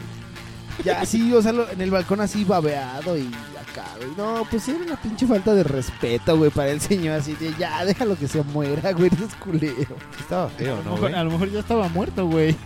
Ya, 0.85 1.05
sí, 1.05 1.35
o 1.35 1.43
sea, 1.43 1.53
lo- 1.53 1.69
en 1.71 1.81
el 1.83 1.91
balcón 1.91 2.21
así 2.23 2.45
babeado 2.45 3.19
y 3.19 3.29
acá, 3.81 3.91
güey. 3.99 4.11
No, 4.17 4.47
pues 4.51 4.69
era 4.69 4.79
una 4.79 4.97
pinche 4.97 5.27
falta 5.27 5.55
de 5.55 5.65
respeto, 5.65 6.37
güey, 6.37 6.51
para 6.51 6.71
el 6.71 6.81
señor. 6.81 7.19
Así 7.21 7.35
de, 7.35 7.55
ya, 7.59 7.85
déjalo 7.85 8.17
que 8.17 8.29
se 8.29 8.43
muera, 8.43 8.93
güey, 8.93 9.11
eres 9.13 9.35
culero. 9.37 9.97
Estaba 10.19 10.45
A 10.47 10.49
feo, 10.51 10.77
lo, 10.77 10.83
¿no, 10.85 10.91
mejor, 10.93 11.01
güey? 11.11 11.15
a 11.15 11.25
lo 11.25 11.31
mejor 11.31 11.51
ya 11.51 11.61
estaba 11.61 11.89
muerto, 11.89 12.27
güey. 12.27 12.57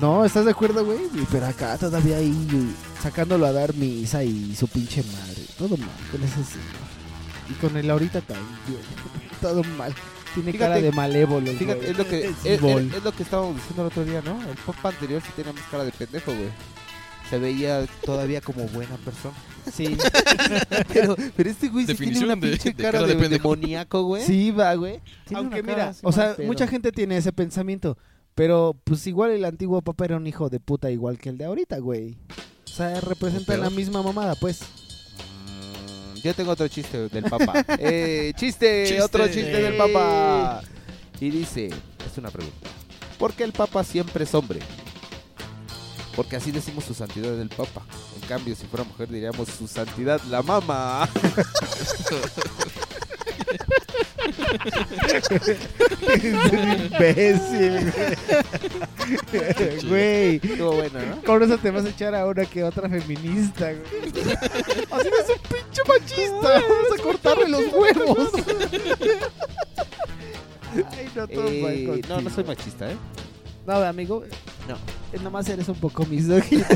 No, 0.00 0.24
¿estás 0.24 0.44
de 0.44 0.50
acuerdo, 0.50 0.84
güey? 0.84 0.98
Pero 1.32 1.46
acá 1.46 1.76
todavía 1.78 2.18
ahí 2.18 2.48
güey, 2.50 2.66
sacándolo 3.02 3.46
a 3.46 3.52
dar 3.52 3.74
misa 3.74 4.22
y 4.24 4.54
su 4.54 4.68
pinche 4.68 5.02
madre. 5.02 5.42
Todo 5.58 5.76
mal 5.76 5.88
con 6.12 6.22
ese 6.22 6.34
señor. 6.44 6.86
Y 7.48 7.52
con 7.54 7.76
el 7.76 7.88
ahorita 7.90 8.20
también. 8.20 8.80
Todo 9.40 9.62
mal. 9.78 9.94
Tiene 10.34 10.52
Fíjate- 10.52 10.58
cara 10.58 10.80
de 10.82 10.92
malévolo. 10.92 11.50
el 11.50 11.56
Fíjate, 11.56 11.78
güey. 11.78 11.90
es 11.92 11.96
lo 11.98 12.04
que 12.06 12.26
Es 12.26 12.34
es, 12.44 13.04
lo 13.04 13.12
que 13.12 13.22
estábamos 13.22 13.56
diciendo 13.56 13.82
el 13.82 13.88
otro 13.88 14.04
día, 14.04 14.20
¿no? 14.22 14.38
El 14.50 14.56
papa 14.66 14.90
anterior 14.90 15.22
sí 15.24 15.28
tenía 15.34 15.52
más 15.54 15.62
cara 15.70 15.84
de 15.84 15.92
pendejo, 15.92 16.32
güey. 16.32 16.50
Se 17.30 17.38
veía 17.38 17.84
todavía 18.04 18.40
como 18.40 18.64
buena 18.68 18.96
persona. 18.98 19.34
Sí. 19.72 19.96
pero, 20.92 21.16
pero 21.36 21.50
este 21.50 21.68
güey 21.68 21.86
sí 21.86 21.94
tiene 21.96 22.20
una 22.24 22.36
de- 22.36 22.48
pinche 22.50 22.70
de 22.70 22.74
cara 22.82 23.00
cara 23.00 23.12
de, 23.14 23.28
demoníaco, 23.28 24.02
güey. 24.04 24.22
Sí, 24.24 24.52
va, 24.52 24.74
güey. 24.74 25.00
Tiene 25.26 25.40
Aunque 25.42 25.62
mira, 25.62 25.92
o 26.02 26.12
sea, 26.12 26.36
pedo. 26.36 26.46
mucha 26.46 26.66
gente 26.68 26.92
tiene 26.92 27.16
ese 27.16 27.32
pensamiento. 27.32 27.98
Pero 28.36 28.76
pues 28.84 29.06
igual 29.06 29.30
el 29.32 29.44
antiguo 29.44 29.80
papa 29.82 30.04
era 30.04 30.16
un 30.18 30.26
hijo 30.26 30.48
de 30.50 30.60
puta 30.60 30.90
igual 30.90 31.18
que 31.18 31.30
el 31.30 31.38
de 31.38 31.46
ahorita, 31.46 31.78
güey. 31.78 32.16
O 32.66 32.68
sea, 32.76 33.00
representa 33.00 33.46
peor. 33.54 33.60
la 33.60 33.70
misma 33.70 34.02
mamada, 34.02 34.34
pues. 34.36 34.60
Mm, 34.60 36.18
Yo 36.22 36.34
tengo 36.34 36.50
otro 36.52 36.68
chiste 36.68 37.08
del 37.08 37.24
papa. 37.24 37.64
eh, 37.78 38.32
chiste, 38.36 38.84
Chiste. 38.86 39.02
otro 39.02 39.26
chiste 39.26 39.50
del 39.62 39.76
papa. 39.76 40.62
Y 41.20 41.30
dice, 41.30 41.66
es 41.68 42.18
una 42.18 42.30
pregunta. 42.30 42.68
¿Por 43.18 43.32
qué 43.32 43.44
el 43.44 43.52
papa 43.52 43.82
siempre 43.82 44.24
es 44.24 44.34
hombre? 44.34 44.60
Porque 46.16 46.36
así 46.36 46.50
decimos 46.50 46.84
su 46.84 46.94
santidad 46.94 47.32
del 47.36 47.50
papa. 47.50 47.82
En 48.20 48.26
cambio, 48.26 48.56
si 48.56 48.66
fuera 48.66 48.84
mujer 48.84 49.08
diríamos 49.08 49.48
su 49.48 49.68
santidad 49.68 50.20
la 50.30 50.42
mama. 50.42 51.06
un 56.56 56.84
imbécil, 56.84 57.92
güey. 59.88 60.36
Estuvo 60.36 60.72
bueno, 60.72 60.98
¿no? 61.00 61.22
Con 61.22 61.42
eso 61.42 61.58
te 61.58 61.70
vas 61.70 61.84
a 61.84 61.90
echar 61.90 62.14
a 62.14 62.26
una 62.26 62.44
que 62.46 62.64
otra 62.64 62.88
feminista, 62.88 63.72
güey. 63.72 64.08
Así 64.90 65.08
es 65.08 65.28
un 65.28 65.38
pinche 65.48 65.82
machista. 65.86 66.60
Vamos 66.60 66.98
a 66.98 67.02
cortarle 67.02 67.48
los 67.48 67.72
huevos. 67.72 68.30
Ay, 70.90 71.08
no, 71.14 71.26
todo 71.28 71.48
Eh, 71.48 71.62
mal 71.62 72.02
no, 72.08 72.20
no 72.22 72.30
soy 72.30 72.44
machista, 72.44 72.90
¿eh? 72.90 72.96
No, 73.66 73.74
amigo. 73.76 74.24
Eh, 75.12 75.18
Nomás 75.22 75.48
eres 75.48 75.68
un 75.68 75.76
poco 75.76 76.04
misógino. 76.06 76.64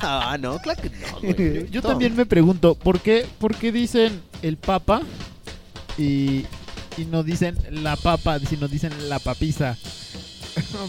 Ah, 0.00 0.38
no, 0.40 0.58
claro 0.60 0.80
que 0.80 0.90
no, 0.90 1.20
Yo, 1.22 1.34
güey. 1.34 1.70
yo 1.70 1.80
No. 1.82 1.88
también 1.88 2.14
me 2.16 2.24
pregunto, 2.24 2.76
¿por 2.76 3.00
qué, 3.00 3.26
por 3.38 3.54
qué 3.56 3.72
dicen 3.72 4.22
el 4.42 4.56
papa 4.56 5.02
y, 5.98 6.46
y 6.96 7.04
no 7.10 7.22
dicen 7.24 7.56
la 7.70 7.96
papa, 7.96 8.38
sino 8.38 8.68
dicen 8.68 8.92
la 9.08 9.18
papisa? 9.18 9.76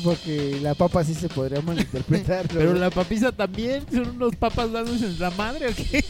Porque 0.03 0.59
la 0.61 0.75
papa 0.75 1.03
sí 1.03 1.13
se 1.13 1.29
podría 1.29 1.61
malinterpretar. 1.61 2.47
Pero 2.53 2.73
la 2.73 2.89
papisa 2.89 3.31
también 3.31 3.85
son 3.91 4.09
unos 4.09 4.35
papas 4.35 4.71
dándose 4.71 5.05
en 5.05 5.19
la 5.19 5.31
madre 5.31 5.69
o 5.69 5.75
qué? 5.75 6.03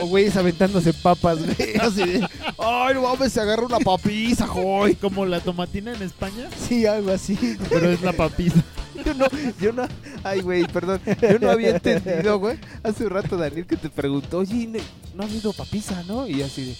O 0.00 0.06
güeyes 0.06 0.36
aventándose 0.36 0.92
papas, 0.92 1.38
güey. 1.38 1.76
Así 1.80 2.04
de. 2.04 2.28
Ay, 2.58 2.94
no 2.94 3.02
mames, 3.02 3.32
se 3.32 3.40
agarra 3.40 3.64
una 3.66 3.78
papisa, 3.80 4.46
joy. 4.46 4.94
Como 4.96 5.26
la 5.26 5.40
tomatina 5.40 5.94
en 5.94 6.02
España, 6.02 6.48
Sí, 6.68 6.86
algo 6.86 7.10
así. 7.12 7.38
pero 7.68 7.90
es 7.90 8.02
la 8.02 8.12
papisa. 8.12 8.62
Yo 9.04 9.14
no, 9.14 9.26
yo 9.58 9.72
no, 9.72 9.88
ay, 10.24 10.40
güey, 10.42 10.66
perdón, 10.66 11.00
yo 11.22 11.38
no 11.38 11.50
había 11.50 11.70
entendido, 11.70 12.38
güey. 12.38 12.58
Hace 12.82 13.04
un 13.04 13.10
rato 13.10 13.38
Daniel 13.38 13.64
que 13.64 13.76
te 13.76 13.88
preguntó, 13.88 14.38
oye, 14.38 14.66
no, 14.66 14.78
no 15.14 15.22
ha 15.22 15.26
habido 15.26 15.54
papisa, 15.54 16.02
¿no? 16.06 16.26
Y 16.26 16.42
así 16.42 16.66
de, 16.66 16.76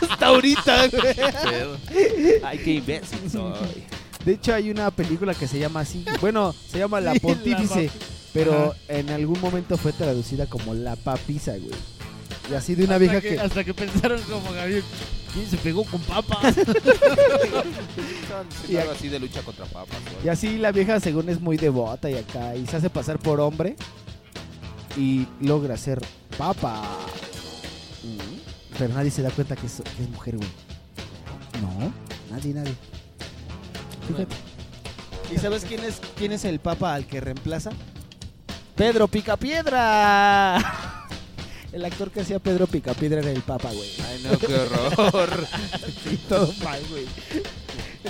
Hasta 0.00 0.26
ahorita, 0.26 0.88
güey. 0.88 2.40
Ay, 2.44 2.58
qué 2.58 2.70
imbécil 2.74 3.30
soy. 3.30 3.84
De 4.24 4.32
hecho, 4.32 4.54
hay 4.54 4.70
una 4.70 4.90
película 4.90 5.34
que 5.34 5.46
se 5.46 5.58
llama 5.58 5.80
así. 5.80 6.04
Bueno, 6.20 6.52
se 6.68 6.78
llama 6.78 7.00
La 7.00 7.14
Pontífice. 7.14 7.90
Pero 8.32 8.72
Ajá. 8.72 8.76
en 8.88 9.08
algún 9.10 9.40
momento 9.40 9.78
fue 9.78 9.92
traducida 9.92 10.46
como 10.46 10.74
La 10.74 10.94
Papisa, 10.96 11.52
güey. 11.52 11.74
Y 12.50 12.54
así 12.54 12.74
de 12.74 12.84
una 12.84 12.94
hasta 12.96 12.98
vieja 12.98 13.20
que, 13.20 13.28
que. 13.36 13.40
Hasta 13.40 13.64
que 13.64 13.72
pensaron 13.72 14.20
como 14.22 14.52
Gabriel, 14.52 14.84
¿quién 15.32 15.48
se 15.48 15.56
pegó 15.56 15.84
con 15.84 16.00
papa? 16.02 16.38
Y 18.68 18.76
algo 18.76 18.92
así 18.92 19.08
de 19.08 19.18
lucha 19.18 19.40
contra 19.42 19.64
papas, 19.64 19.98
güey. 20.12 20.26
Y 20.26 20.28
así 20.28 20.58
la 20.58 20.70
vieja, 20.72 21.00
según 21.00 21.28
es 21.28 21.40
muy 21.40 21.56
devota 21.56 22.10
y 22.10 22.14
acá. 22.16 22.54
Y 22.56 22.66
se 22.66 22.76
hace 22.76 22.90
pasar 22.90 23.18
por 23.18 23.40
hombre. 23.40 23.76
Y 24.96 25.26
logra 25.40 25.76
ser 25.76 26.00
papa. 26.36 26.82
Pero 28.78 28.94
nadie 28.94 29.10
se 29.10 29.22
da 29.22 29.30
cuenta 29.30 29.56
que 29.56 29.66
es, 29.66 29.82
que 29.96 30.02
es 30.02 30.10
mujer, 30.10 30.36
güey. 30.36 30.48
No, 31.62 31.92
nadie, 32.30 32.52
nadie. 32.52 32.74
Fíjate. 34.06 34.34
¿Y 35.34 35.38
sabes 35.38 35.64
quién 35.64 35.82
es, 35.82 36.00
quién 36.16 36.32
es 36.32 36.44
el 36.44 36.60
papa 36.60 36.94
al 36.94 37.06
que 37.06 37.20
reemplaza? 37.20 37.70
Pedro 38.76 39.08
Picapiedra. 39.08 40.58
El 41.72 41.84
actor 41.84 42.10
que 42.10 42.20
hacía 42.20 42.38
Pedro 42.38 42.66
Picapiedra 42.66 43.20
era 43.20 43.30
el 43.30 43.42
papa, 43.42 43.70
güey. 43.70 43.90
Ay, 44.08 44.22
no, 44.24 44.38
qué 44.38 44.54
horror. 44.54 45.46
sí, 46.04 46.18
todo 46.26 46.50
mal, 46.64 46.80
güey. 46.88 47.04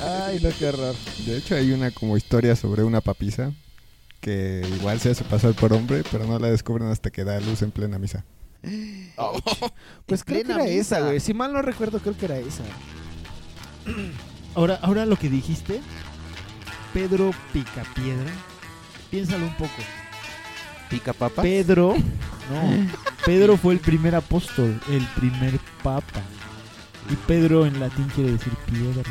Ay, 0.01 0.38
no, 0.40 0.51
qué 0.56 0.68
horror. 0.68 0.94
De 1.24 1.36
hecho, 1.36 1.56
hay 1.56 1.72
una 1.72 1.90
como 1.90 2.16
historia 2.16 2.55
sobre 2.55 2.84
una 2.84 3.01
papisa 3.01 3.52
que 4.20 4.64
igual 4.76 5.01
se 5.01 5.10
hace 5.10 5.24
pasar 5.24 5.55
por 5.55 5.72
hombre, 5.72 6.05
pero 6.12 6.26
no 6.26 6.38
la 6.38 6.48
descubren 6.48 6.88
hasta 6.88 7.10
que 7.10 7.24
da 7.24 7.40
luz 7.40 7.62
en 7.62 7.72
plena 7.72 7.98
misa. 7.98 8.24
Pues 10.06 10.22
creo 10.24 10.44
que 10.44 10.52
era 10.52 10.66
esa, 10.66 11.01
güey. 11.01 11.20
Si 11.20 11.34
mal 11.34 11.52
no 11.52 11.62
recuerdo, 11.62 11.98
creo 12.01 12.16
que 12.16 12.26
era 12.26 12.38
esa. 12.38 12.62
Ahora, 14.55 14.78
ahora 14.82 15.06
lo 15.06 15.16
que 15.16 15.28
dijiste, 15.28 15.80
Pedro 16.93 17.32
Picapiedra, 17.52 18.30
piénsalo 19.10 19.47
un 19.47 19.55
poco. 19.55 19.72
¿Pica 20.90 21.12
papa? 21.12 21.43
Pedro, 21.43 21.94
no, 21.97 22.88
Pedro 23.26 23.56
fue 23.56 23.74
el 23.74 23.80
primer 23.80 24.14
apóstol, 24.14 24.80
el 24.90 25.05
primer 25.16 25.59
papa. 25.82 26.22
Y 27.10 27.16
Pedro 27.26 27.66
en 27.66 27.78
latín 27.80 28.09
quiere 28.14 28.32
decir 28.32 28.52
piedra. 28.66 29.10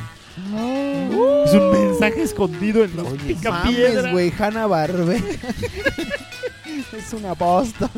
Es 1.46 1.54
un 1.54 1.72
mensaje 1.72 2.24
escondido 2.24 2.84
en 2.84 2.96
los 2.96 3.06
Mames, 3.06 3.24
picapiedra. 3.24 4.12
güey, 4.12 4.34
Hanna 4.38 4.68
Barbe. 4.68 5.18
es 6.98 7.14
un 7.14 7.26
apóstol. 7.26 7.90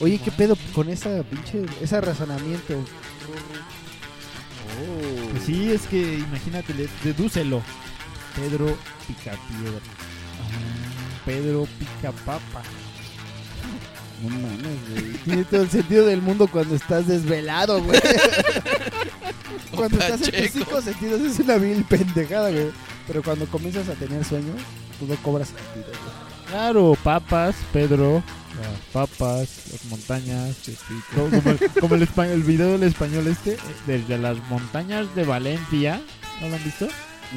Oye, 0.00 0.18
¿qué 0.18 0.30
pedo 0.30 0.56
con 0.74 0.88
esa 0.88 1.22
pinche, 1.22 1.64
ese 1.80 2.00
razonamiento? 2.00 2.74
Pues 5.30 5.44
sí, 5.44 5.72
es 5.72 5.82
que 5.82 6.18
imagínate, 6.18 6.74
dedúcelo. 7.02 7.62
Pedro 8.34 8.76
Picapiedra. 9.06 9.78
Ah, 10.40 11.22
Pedro 11.24 11.66
Picapapa. 11.78 12.62
No 14.22 14.28
mames, 14.28 14.90
güey. 14.90 15.12
Tiene 15.24 15.44
todo 15.44 15.62
el 15.62 15.70
sentido 15.70 16.06
del 16.06 16.22
mundo 16.22 16.48
cuando 16.48 16.74
estás 16.74 17.06
desvelado, 17.06 17.82
güey. 17.82 18.00
cuando 19.74 19.98
estás 19.98 20.28
en 20.28 20.42
tus 20.42 20.52
cinco 20.52 20.80
sentidos 20.80 21.20
es 21.20 21.38
una 21.40 21.56
vil 21.56 21.84
pendejada, 21.84 22.50
güey. 22.50 22.70
Pero 23.06 23.22
cuando 23.22 23.46
comienzas 23.46 23.88
a 23.88 23.94
tener 23.94 24.24
sueño, 24.24 24.52
todo 24.98 25.16
cobra 25.22 25.44
sentido, 25.44 25.86
güey. 25.86 26.22
Claro, 26.48 26.96
papas, 27.02 27.56
Pedro, 27.72 28.22
las 28.70 28.80
papas, 28.92 29.48
las 29.72 29.84
montañas, 29.86 30.56
co- 31.14 31.28
como, 31.30 31.50
el, 31.50 31.58
como 31.80 31.94
el, 31.96 32.08
espa- 32.08 32.28
el 32.30 32.42
video 32.42 32.72
del 32.72 32.84
español 32.84 33.26
este, 33.26 33.54
eh, 33.54 33.58
desde 33.86 34.18
las 34.18 34.38
montañas 34.48 35.14
de 35.14 35.24
Valencia, 35.24 36.00
¿no 36.40 36.48
lo 36.48 36.56
han 36.56 36.64
visto? 36.64 36.88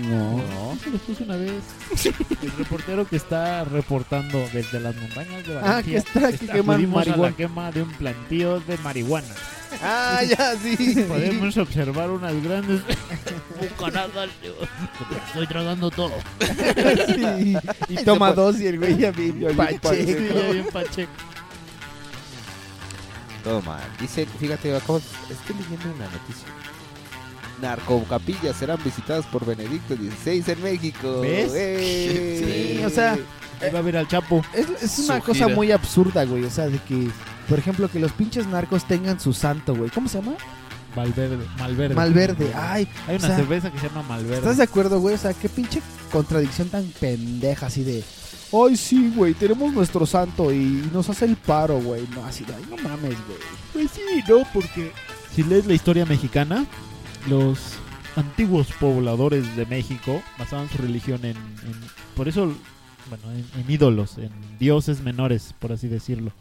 No. 0.03 0.37
No, 0.37 0.77
se 0.83 0.89
los 0.89 1.01
puse 1.01 1.23
una 1.23 1.37
vez. 1.37 1.63
El 2.41 2.51
reportero 2.57 3.07
que 3.07 3.15
está 3.15 3.63
reportando 3.63 4.39
desde 4.53 4.79
las 4.81 4.95
montañas 4.95 5.47
de 5.47 5.57
Ah, 5.57 5.61
Valencia. 5.61 5.83
que 5.83 5.97
está- 6.19 6.31
que 6.37 6.47
queman 6.47 6.75
acudimos 6.75 6.95
a 6.95 7.05
marihuana. 7.09 7.29
la 7.31 7.35
quema 7.37 7.71
de 7.71 7.81
un 7.83 7.91
plantío 7.93 8.59
de 8.59 8.77
marihuana. 8.79 9.33
Ah, 9.81 10.21
ya, 10.27 10.55
sí. 10.57 10.95
Podemos 11.07 11.57
observar 11.57 12.09
unas 12.09 12.33
grandes 12.43 12.81
bucanadas. 13.61 14.29
Estoy 15.27 15.47
tragando 15.47 15.89
todo. 15.91 16.11
Sí. 16.39 17.57
Y 17.89 17.95
toma 18.03 18.31
dos 18.33 18.59
y 18.59 18.67
el 18.67 18.77
güey 18.79 18.97
ya 18.97 19.11
bien 19.11 19.39
pacheco. 19.55 19.93
Sí, 19.93 20.05
ya 20.33 20.51
bien 20.51 20.67
pacheco. 20.73 21.11
Todo 23.43 23.61
mal. 23.61 23.81
Dice, 23.99 24.25
fíjate, 24.39 24.75
acabo, 24.75 24.97
estoy 25.29 25.55
leyendo 25.55 25.95
una 25.95 26.05
noticia. 26.05 26.47
Narcocapillas 27.65 28.55
serán 28.55 28.77
visitadas 28.83 29.25
por 29.25 29.45
Benedicto 29.45 29.95
XVI 29.95 30.43
en 30.53 30.63
México. 30.63 31.21
¿Ves? 31.21 31.51
¡Eh! 31.55 32.75
Sí, 32.77 32.83
o 32.85 32.89
sea, 32.89 33.17
Ahí 33.61 33.71
va 33.71 33.79
a 33.79 33.81
ver 33.81 33.97
al 33.97 34.07
Chapo. 34.07 34.43
Es, 34.53 34.67
es 34.83 34.99
una 34.99 35.17
Su 35.19 35.25
cosa 35.25 35.45
gira. 35.45 35.55
muy 35.55 35.71
absurda, 35.71 36.25
güey. 36.25 36.43
O 36.43 36.49
sea, 36.49 36.67
de 36.67 36.77
que, 36.79 37.07
por 37.49 37.57
ejemplo, 37.57 37.89
que 37.89 37.99
los 37.99 38.11
pinches 38.11 38.45
narcos 38.47 38.85
tengan 38.85 39.19
su 39.19 39.33
santo, 39.33 39.73
güey. 39.75 39.89
¿Cómo 39.89 40.09
se 40.09 40.21
llama? 40.21 40.35
Malverde. 40.95 41.37
Malverde. 41.57 41.95
Malverde. 41.95 42.51
Ay, 42.55 42.87
Hay 43.07 43.15
o 43.15 43.19
una 43.19 43.27
sea, 43.27 43.35
cerveza 43.37 43.71
que 43.71 43.79
se 43.79 43.87
llama 43.87 44.03
Malverde. 44.03 44.37
¿Estás 44.37 44.57
de 44.57 44.63
acuerdo, 44.63 44.99
güey? 44.99 45.15
O 45.15 45.17
sea, 45.17 45.33
qué 45.33 45.49
pinche 45.49 45.81
contradicción 46.11 46.69
tan 46.69 46.85
pendeja 46.99 47.65
así 47.67 47.83
de... 47.83 48.03
Ay, 48.53 48.77
sí, 48.77 49.11
güey, 49.15 49.33
tenemos 49.33 49.73
nuestro 49.73 50.05
santo 50.05 50.53
y 50.53 50.87
nos 50.93 51.09
hace 51.09 51.25
el 51.25 51.35
paro, 51.35 51.79
güey. 51.81 52.07
No, 52.15 52.23
así 52.25 52.45
de, 52.45 52.53
ay, 52.53 52.63
no 52.69 52.77
mames, 52.77 53.15
güey. 53.27 53.39
Pues 53.73 53.91
sí, 53.91 54.01
no, 54.29 54.43
porque 54.53 54.91
si 55.35 55.43
lees 55.43 55.65
la 55.65 55.73
historia 55.73 56.05
mexicana, 56.05 56.65
los 57.29 57.73
antiguos 58.15 58.67
pobladores 58.79 59.55
de 59.55 59.65
México 59.65 60.21
basaban 60.37 60.69
su 60.69 60.77
religión 60.77 61.19
en, 61.25 61.35
en- 61.37 61.85
por 62.15 62.27
eso, 62.27 62.45
bueno, 63.09 63.31
en, 63.31 63.61
en 63.61 63.69
ídolos, 63.71 64.17
en 64.17 64.29
dioses 64.59 65.01
menores, 65.01 65.53
por 65.59 65.71
así 65.71 65.87
decirlo. 65.87 66.31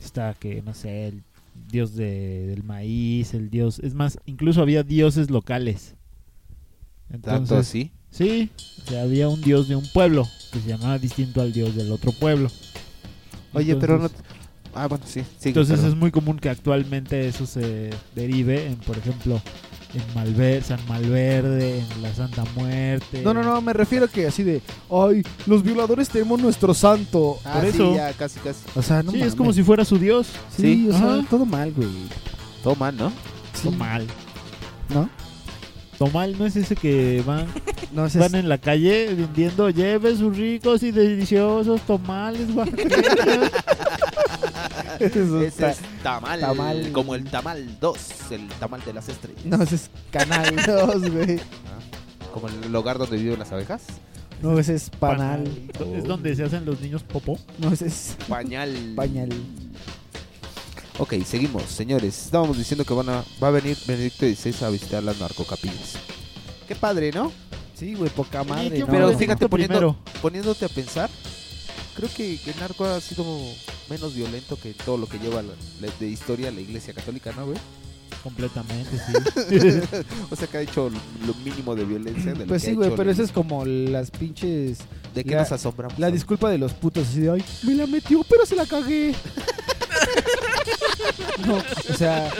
Está 0.00 0.34
que, 0.34 0.62
no 0.62 0.74
sé, 0.74 1.08
el 1.08 1.22
dios 1.70 1.94
de- 1.94 2.46
del 2.46 2.62
maíz, 2.64 3.34
el 3.34 3.50
dios, 3.50 3.78
es 3.78 3.94
más, 3.94 4.18
incluso 4.26 4.60
había 4.62 4.82
dioses 4.82 5.30
locales. 5.30 5.94
¿Tanto 7.22 7.56
así? 7.56 7.90
Sí, 8.10 8.50
o 8.84 8.90
sea, 8.90 9.02
había 9.02 9.28
un 9.28 9.40
dios 9.40 9.68
de 9.68 9.76
un 9.76 9.86
pueblo 9.92 10.26
que 10.52 10.60
se 10.60 10.68
llamaba 10.68 10.98
distinto 10.98 11.40
al 11.40 11.52
dios 11.52 11.74
del 11.74 11.90
otro 11.92 12.12
pueblo. 12.12 12.50
Oye, 13.54 13.76
pero 13.76 13.98
no... 13.98 14.06
Entonces- 14.06 14.26
Ah, 14.74 14.86
bueno, 14.88 15.04
sí. 15.06 15.20
sigue, 15.36 15.50
entonces 15.50 15.74
perdón. 15.76 15.90
es 15.92 15.98
muy 15.98 16.10
común 16.10 16.38
que 16.38 16.48
actualmente 16.48 17.28
eso 17.28 17.44
se 17.44 17.90
derive 18.14 18.68
en, 18.68 18.76
por 18.76 18.96
ejemplo, 18.96 19.38
en 19.94 20.14
Malver, 20.14 20.62
San 20.62 20.78
Malverde, 20.88 21.80
en 21.80 22.02
la 22.02 22.14
Santa 22.14 22.44
Muerte. 22.54 23.22
No, 23.22 23.34
no, 23.34 23.42
no, 23.42 23.60
me 23.60 23.72
refiero 23.72 24.08
que 24.08 24.26
así 24.26 24.42
de... 24.42 24.62
Ay, 24.90 25.22
los 25.46 25.62
violadores 25.62 26.08
tenemos 26.08 26.40
nuestro 26.40 26.72
santo. 26.74 27.38
Ah, 27.44 27.52
por 27.54 27.62
sí, 27.62 27.68
eso. 27.68 27.94
ya, 27.94 28.12
casi, 28.14 28.40
casi. 28.40 28.60
O 28.74 28.82
sea, 28.82 29.02
no 29.02 29.10
sí, 29.10 29.18
mames. 29.18 29.32
es 29.32 29.36
como 29.38 29.52
si 29.52 29.62
fuera 29.62 29.84
su 29.84 29.98
dios. 29.98 30.28
Sí, 30.56 30.62
Sí. 30.62 30.88
o 30.88 30.92
sea, 30.98 31.14
Ajá. 31.14 31.26
todo 31.28 31.44
mal, 31.44 31.72
güey. 31.72 31.88
Todo 32.62 32.74
mal, 32.76 32.96
¿no? 32.96 33.10
Sí. 33.54 33.64
Tomal. 33.64 34.06
¿No? 34.94 35.08
Tomal 36.02 36.36
no 36.36 36.46
es 36.46 36.56
ese 36.56 36.74
que 36.74 37.22
van, 37.24 37.46
No, 37.92 38.08
van 38.12 38.34
en 38.34 38.48
la 38.48 38.58
calle 38.58 39.14
vendiendo, 39.14 39.70
lleve 39.70 40.16
sus 40.16 40.36
ricos 40.36 40.82
y 40.82 40.90
deliciosos 40.90 41.80
tomales 41.82 42.50
oaxaqueños". 42.52 42.98
Eso 44.98 45.40
Ese 45.42 45.70
es 45.70 45.78
tamal, 46.02 46.40
tamal. 46.40 46.90
Como 46.90 47.14
el 47.14 47.22
tamal 47.30 47.78
2, 47.80 47.98
el 48.32 48.48
tamal 48.48 48.84
de 48.84 48.92
las 48.94 49.08
estrellas. 49.08 49.44
No, 49.44 49.62
ese 49.62 49.76
es 49.76 49.90
Canal 50.10 50.56
2, 50.66 51.10
güey. 51.12 51.38
Ah, 51.38 52.28
Como 52.34 52.48
el 52.48 52.72
lugar 52.72 52.98
donde 52.98 53.16
viven 53.16 53.38
las 53.38 53.52
abejas. 53.52 53.82
No, 54.42 54.58
ese 54.58 54.74
es 54.74 54.90
Panal. 54.90 55.44
Es 55.96 56.02
donde 56.02 56.34
se 56.34 56.42
hacen 56.42 56.64
los 56.64 56.80
niños 56.80 57.04
popó. 57.04 57.38
No, 57.58 57.72
ese 57.72 57.86
es 57.86 58.16
Pañal. 58.28 58.92
Pañal. 58.96 59.28
Ok, 60.98 61.14
seguimos, 61.24 61.62
señores. 61.64 62.26
Estábamos 62.26 62.58
diciendo 62.58 62.84
que 62.84 62.94
van 62.94 63.08
a, 63.08 63.24
va 63.42 63.48
a 63.48 63.50
venir 63.50 63.76
Benedicto 63.86 64.26
XVI 64.26 64.64
a 64.64 64.68
visitar 64.70 65.02
las 65.02 65.18
narcocapillas. 65.18 65.94
Qué 66.68 66.74
padre, 66.76 67.10
¿no? 67.12 67.32
Sí, 67.74 67.94
güey, 67.94 68.10
poca 68.10 68.44
madre. 68.44 68.68
¿quién 68.70 68.80
¿no? 68.86 68.86
Pero 68.92 69.18
fíjate, 69.18 69.48
poniendo, 69.48 69.96
poniéndote 70.20 70.64
a 70.64 70.68
pensar, 70.68 71.10
creo 71.96 72.08
que, 72.14 72.38
que 72.38 72.50
el 72.50 72.60
narco 72.60 72.84
ha 72.84 73.00
sido 73.00 73.24
menos 73.90 74.14
violento 74.14 74.56
que 74.62 74.74
todo 74.74 74.96
lo 74.98 75.06
que 75.08 75.18
lleva 75.18 75.42
la- 75.42 75.52
la- 75.80 75.92
de 75.98 76.08
historia 76.08 76.50
la 76.50 76.60
iglesia 76.60 76.94
católica, 76.94 77.32
¿no, 77.36 77.46
güey? 77.46 77.58
Completamente, 78.22 78.90
sí. 78.98 79.96
o 80.30 80.36
sea, 80.36 80.46
que 80.46 80.58
ha 80.58 80.60
hecho 80.60 80.90
lo, 81.26 81.34
mínimo 81.44 81.74
de 81.74 81.84
violencia 81.84 82.32
de 82.34 82.40
lo 82.40 82.46
Pues 82.46 82.62
que 82.62 82.68
sí, 82.70 82.74
güey, 82.76 82.94
pero 82.94 83.10
eso 83.10 83.22
es 83.24 83.32
como 83.32 83.64
las 83.64 84.10
pinches... 84.12 84.78
¿De 85.14 85.24
qué 85.24 85.34
la- 85.34 85.40
nos 85.40 85.52
asombramos? 85.52 85.98
La 85.98 86.10
disculpa 86.10 86.48
de 86.50 86.58
los 86.58 86.72
putos 86.74 87.08
así 87.08 87.20
de, 87.20 87.30
ay, 87.32 87.44
me 87.64 87.74
la 87.74 87.86
metió, 87.86 88.22
pero 88.28 88.46
se 88.46 88.54
la 88.54 88.66
cagué. 88.66 89.14
no, 91.46 91.56
o 91.56 91.94
sea, 91.96 92.30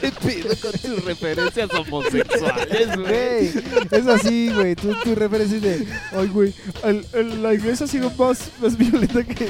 te 0.00 0.12
pido 0.12 0.48
con 0.60 0.72
tus 0.72 1.04
referencias 1.04 1.68
homosexuales, 1.72 2.96
güey, 2.98 3.50
es 3.90 4.06
así, 4.06 4.50
güey, 4.54 4.74
tú, 4.74 4.94
tu 5.02 5.14
referencia 5.14 5.56
es 5.56 5.62
de, 5.62 5.86
ay, 6.16 6.26
güey, 6.28 6.54
el- 6.84 7.06
el- 7.12 7.42
la 7.42 7.54
iglesia 7.54 7.86
ha 7.86 7.88
sido 7.88 8.10
más, 8.18 8.50
más 8.60 8.76
violenta 8.76 9.24
que... 9.24 9.48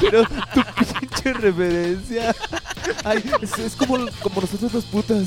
Pero 0.00 0.24
tu 0.24 0.62
pinche 0.98 1.32
referencia. 1.34 2.34
Ay, 3.04 3.22
es, 3.42 3.58
es 3.58 3.76
como, 3.76 3.98
como 4.22 4.40
nosotros 4.40 4.72
los 4.72 4.84
putas. 4.86 5.24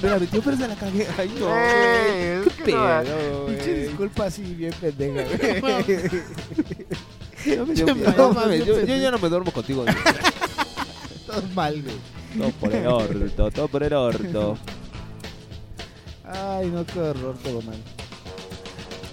Me 0.00 0.08
la 0.10 0.18
metió, 0.20 0.40
pero 0.42 0.56
se 0.56 0.68
la 0.68 0.76
cagué. 0.76 1.06
Ay, 1.18 1.34
no, 1.40 1.46
Eh, 1.50 2.42
Qué 2.58 2.64
pedo, 2.64 3.46
Pinche 3.46 3.74
disculpa 3.88 4.26
así 4.26 4.42
bien 4.42 4.72
pendeja, 4.80 5.24
güey. 5.60 5.84
Yo, 7.44 7.66
me 7.66 7.74
yo- 7.74 7.86
entiendo. 7.88 8.14
no 8.16 8.32
mames, 8.32 8.64
yo, 8.64 8.80
yo 8.80 8.96
ya 8.96 9.10
no 9.10 9.18
me 9.18 9.28
duermo 9.28 9.50
contigo. 9.52 9.84
Todo 11.34 11.48
mal, 11.54 11.82
güey. 11.82 11.96
Todo 12.38 12.50
por 12.60 12.74
el 12.74 12.86
orto, 12.86 13.50
todo 13.50 13.68
por 13.68 13.82
el 13.82 13.92
orto. 13.92 14.58
Ay, 16.24 16.68
no, 16.68 16.84
qué 16.86 16.98
horror, 17.00 17.36
todo 17.42 17.62
mal. 17.62 17.76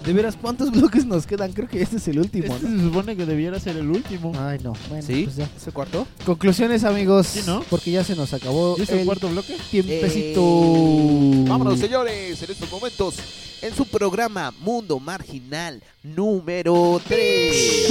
De 0.04 0.12
veras, 0.12 0.36
¿cuántos 0.40 0.72
bloques 0.72 1.06
nos 1.06 1.26
quedan? 1.26 1.52
Creo 1.52 1.68
que 1.68 1.80
este 1.80 1.96
es 1.98 2.08
el 2.08 2.18
último, 2.18 2.52
Este 2.56 2.66
¿no? 2.68 2.76
se 2.78 2.84
supone 2.84 3.16
que 3.16 3.24
debiera 3.24 3.60
ser 3.60 3.76
el 3.76 3.88
último. 3.88 4.32
Ay, 4.36 4.58
no. 4.64 4.72
Bueno, 4.88 5.06
¿Sí? 5.06 5.22
pues 5.24 5.36
ya. 5.36 5.48
¿Ese 5.56 5.70
cuarto? 5.70 6.08
Conclusiones, 6.26 6.82
amigos. 6.82 7.28
Sí, 7.28 7.42
¿no? 7.46 7.62
Porque 7.70 7.92
ya 7.92 8.02
se 8.02 8.16
nos 8.16 8.32
acabó 8.34 8.74
¿Y 8.78 8.82
es 8.82 8.90
el 8.90 9.00
el 9.00 9.06
cuarto 9.06 9.28
bloque? 9.28 9.56
tiempecito. 9.70 10.40
Eh, 10.40 11.44
vámonos, 11.46 11.78
señores, 11.78 12.42
en 12.42 12.50
estos 12.50 12.68
momentos, 12.72 13.14
en 13.62 13.72
su 13.76 13.84
programa 13.86 14.52
Mundo 14.58 14.98
Marginal 14.98 15.80
número 16.02 17.00
3. 17.06 17.88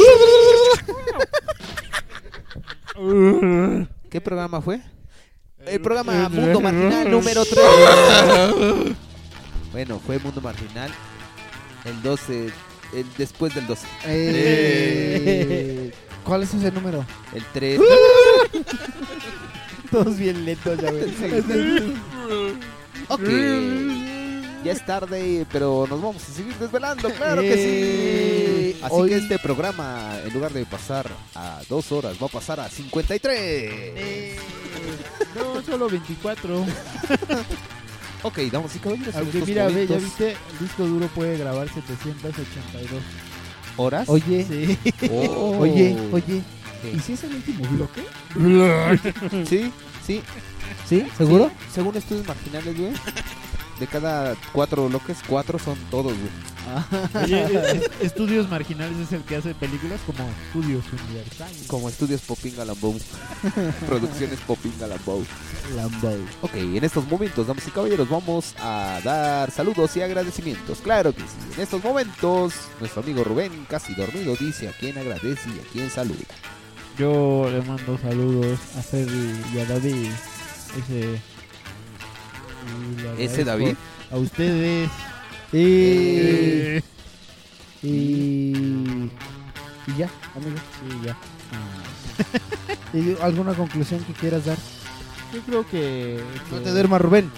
¿Qué 4.11 4.19
programa 4.19 4.61
fue? 4.61 4.81
El 5.65 5.79
programa 5.79 6.27
Mundo 6.27 6.59
Marginal 6.59 7.09
número 7.09 7.43
3. 7.45 8.95
Bueno, 9.71 10.01
fue 10.05 10.19
Mundo 10.19 10.41
Marginal 10.41 10.91
el 11.85 12.01
12, 12.03 12.47
el 12.93 13.05
después 13.17 13.55
del 13.55 13.67
12. 13.67 13.88
Eh, 14.05 15.93
¿Cuál 16.25 16.43
es 16.43 16.53
ese 16.53 16.73
número? 16.73 17.05
El 17.33 17.45
3. 17.53 17.79
Todos 19.91 20.17
bien 20.17 20.43
lentos, 20.43 20.77
ya 20.77 20.91
ves. 20.91 21.13
Ok. 23.07 23.21
Ya 24.63 24.73
es 24.73 24.85
tarde, 24.85 25.45
pero 25.51 25.88
nos 25.89 26.01
vamos 26.01 26.21
a 26.23 26.33
seguir 26.33 26.55
desvelando, 26.55 27.09
claro 27.11 27.41
que 27.41 27.53
Eh, 27.53 28.73
sí. 28.73 28.79
Así 28.83 28.93
hoy- 28.95 29.09
que 29.09 29.15
este 29.17 29.39
programa, 29.39 30.11
en 30.23 30.31
lugar 30.33 30.53
de 30.53 30.65
pasar 30.65 31.09
a 31.35 31.61
dos 31.67 31.91
horas, 31.91 32.17
va 32.21 32.27
a 32.27 32.29
pasar 32.29 32.59
a 32.59 32.69
53. 32.69 34.38
No, 35.35 35.61
solo 35.63 35.89
24. 35.89 36.59
ok, 38.23 38.38
damas 38.51 38.75
y 38.75 38.79
caballeros. 38.79 39.15
Aunque 39.15 39.41
mira, 39.45 39.67
ve, 39.67 39.88
ya 39.88 39.97
viste, 39.97 40.31
el 40.31 40.59
disco 40.59 40.85
duro 40.85 41.07
puede 41.07 41.38
grabar 41.38 41.67
782. 41.73 43.01
¿Horas? 43.77 44.09
Oye, 44.09 44.45
Sí. 44.47 44.77
Oh. 45.11 45.57
oye, 45.59 45.97
oye. 46.11 46.41
¿Y 46.95 46.99
si 46.99 47.13
es 47.13 47.23
el 47.23 47.35
último 47.35 47.67
bloque? 47.69 48.03
Sí, 49.49 49.71
sí. 50.05 50.21
¿Sí? 50.88 51.07
¿Seguro? 51.17 51.49
Sí, 51.49 51.65
según 51.75 51.95
estudios 51.95 52.27
marginales, 52.27 52.77
güey. 52.77 52.91
De 53.81 53.87
cada 53.87 54.35
cuatro 54.53 54.87
bloques, 54.87 55.17
cuatro 55.27 55.57
son 55.57 55.75
todos, 55.89 56.13
güey. 56.13 57.23
Oye, 57.23 57.43
es- 57.77 57.89
Estudios 57.99 58.47
Marginales 58.47 58.95
es 58.99 59.11
el 59.11 59.23
que 59.23 59.37
hace 59.37 59.55
películas 59.55 59.99
como 60.05 60.19
Estudios 60.45 60.85
Universales. 61.07 61.63
Como 61.65 61.89
estudios 61.89 62.21
Popinga 62.21 62.63
Lambo. 62.63 62.95
Producciones 63.87 64.37
Popinga 64.41 64.85
Lambo. 64.85 65.23
Lambo. 65.75 66.11
Ok, 66.43 66.53
en 66.53 66.83
estos 66.83 67.07
momentos, 67.07 67.47
damas 67.47 67.67
y 67.67 67.71
caballeros, 67.71 68.07
vamos 68.07 68.53
a 68.59 68.99
dar 69.03 69.49
saludos 69.49 69.97
y 69.97 70.03
agradecimientos. 70.03 70.77
Claro 70.77 71.11
que 71.13 71.21
sí. 71.21 71.27
En 71.55 71.61
estos 71.63 71.83
momentos, 71.83 72.53
nuestro 72.79 73.01
amigo 73.01 73.23
Rubén, 73.23 73.65
casi 73.67 73.95
dormido, 73.95 74.35
dice 74.39 74.69
a 74.69 74.73
quién 74.73 74.95
agradece 74.99 75.49
y 75.49 75.59
a 75.59 75.63
quién 75.73 75.89
saluda. 75.89 76.19
Yo 76.99 77.49
le 77.49 77.63
mando 77.63 77.97
saludos 77.97 78.59
a 78.77 78.81
Ferry 78.83 79.33
y 79.55 79.59
a 79.59 79.65
David. 79.65 80.11
Ese. 80.77 81.19
¿Ese 83.17 83.43
David? 83.43 83.75
A 84.11 84.17
ustedes. 84.17 84.89
Y... 85.53 85.57
Eh, 85.57 86.83
Y... 87.83 89.09
Y 89.88 89.97
ya, 89.97 90.09
amigo. 90.35 90.57
Sí, 90.79 91.05
ya. 91.05 91.17
¿Y 92.93 93.21
¿Alguna 93.21 93.53
conclusión 93.53 94.03
que 94.03 94.13
quieras 94.13 94.45
dar? 94.45 94.57
Yo 95.33 95.41
creo 95.41 95.67
que. 95.67 96.21
No 96.51 96.57
que- 96.57 96.63
te 96.63 96.69
duermas, 96.71 97.01
Rubén. 97.01 97.31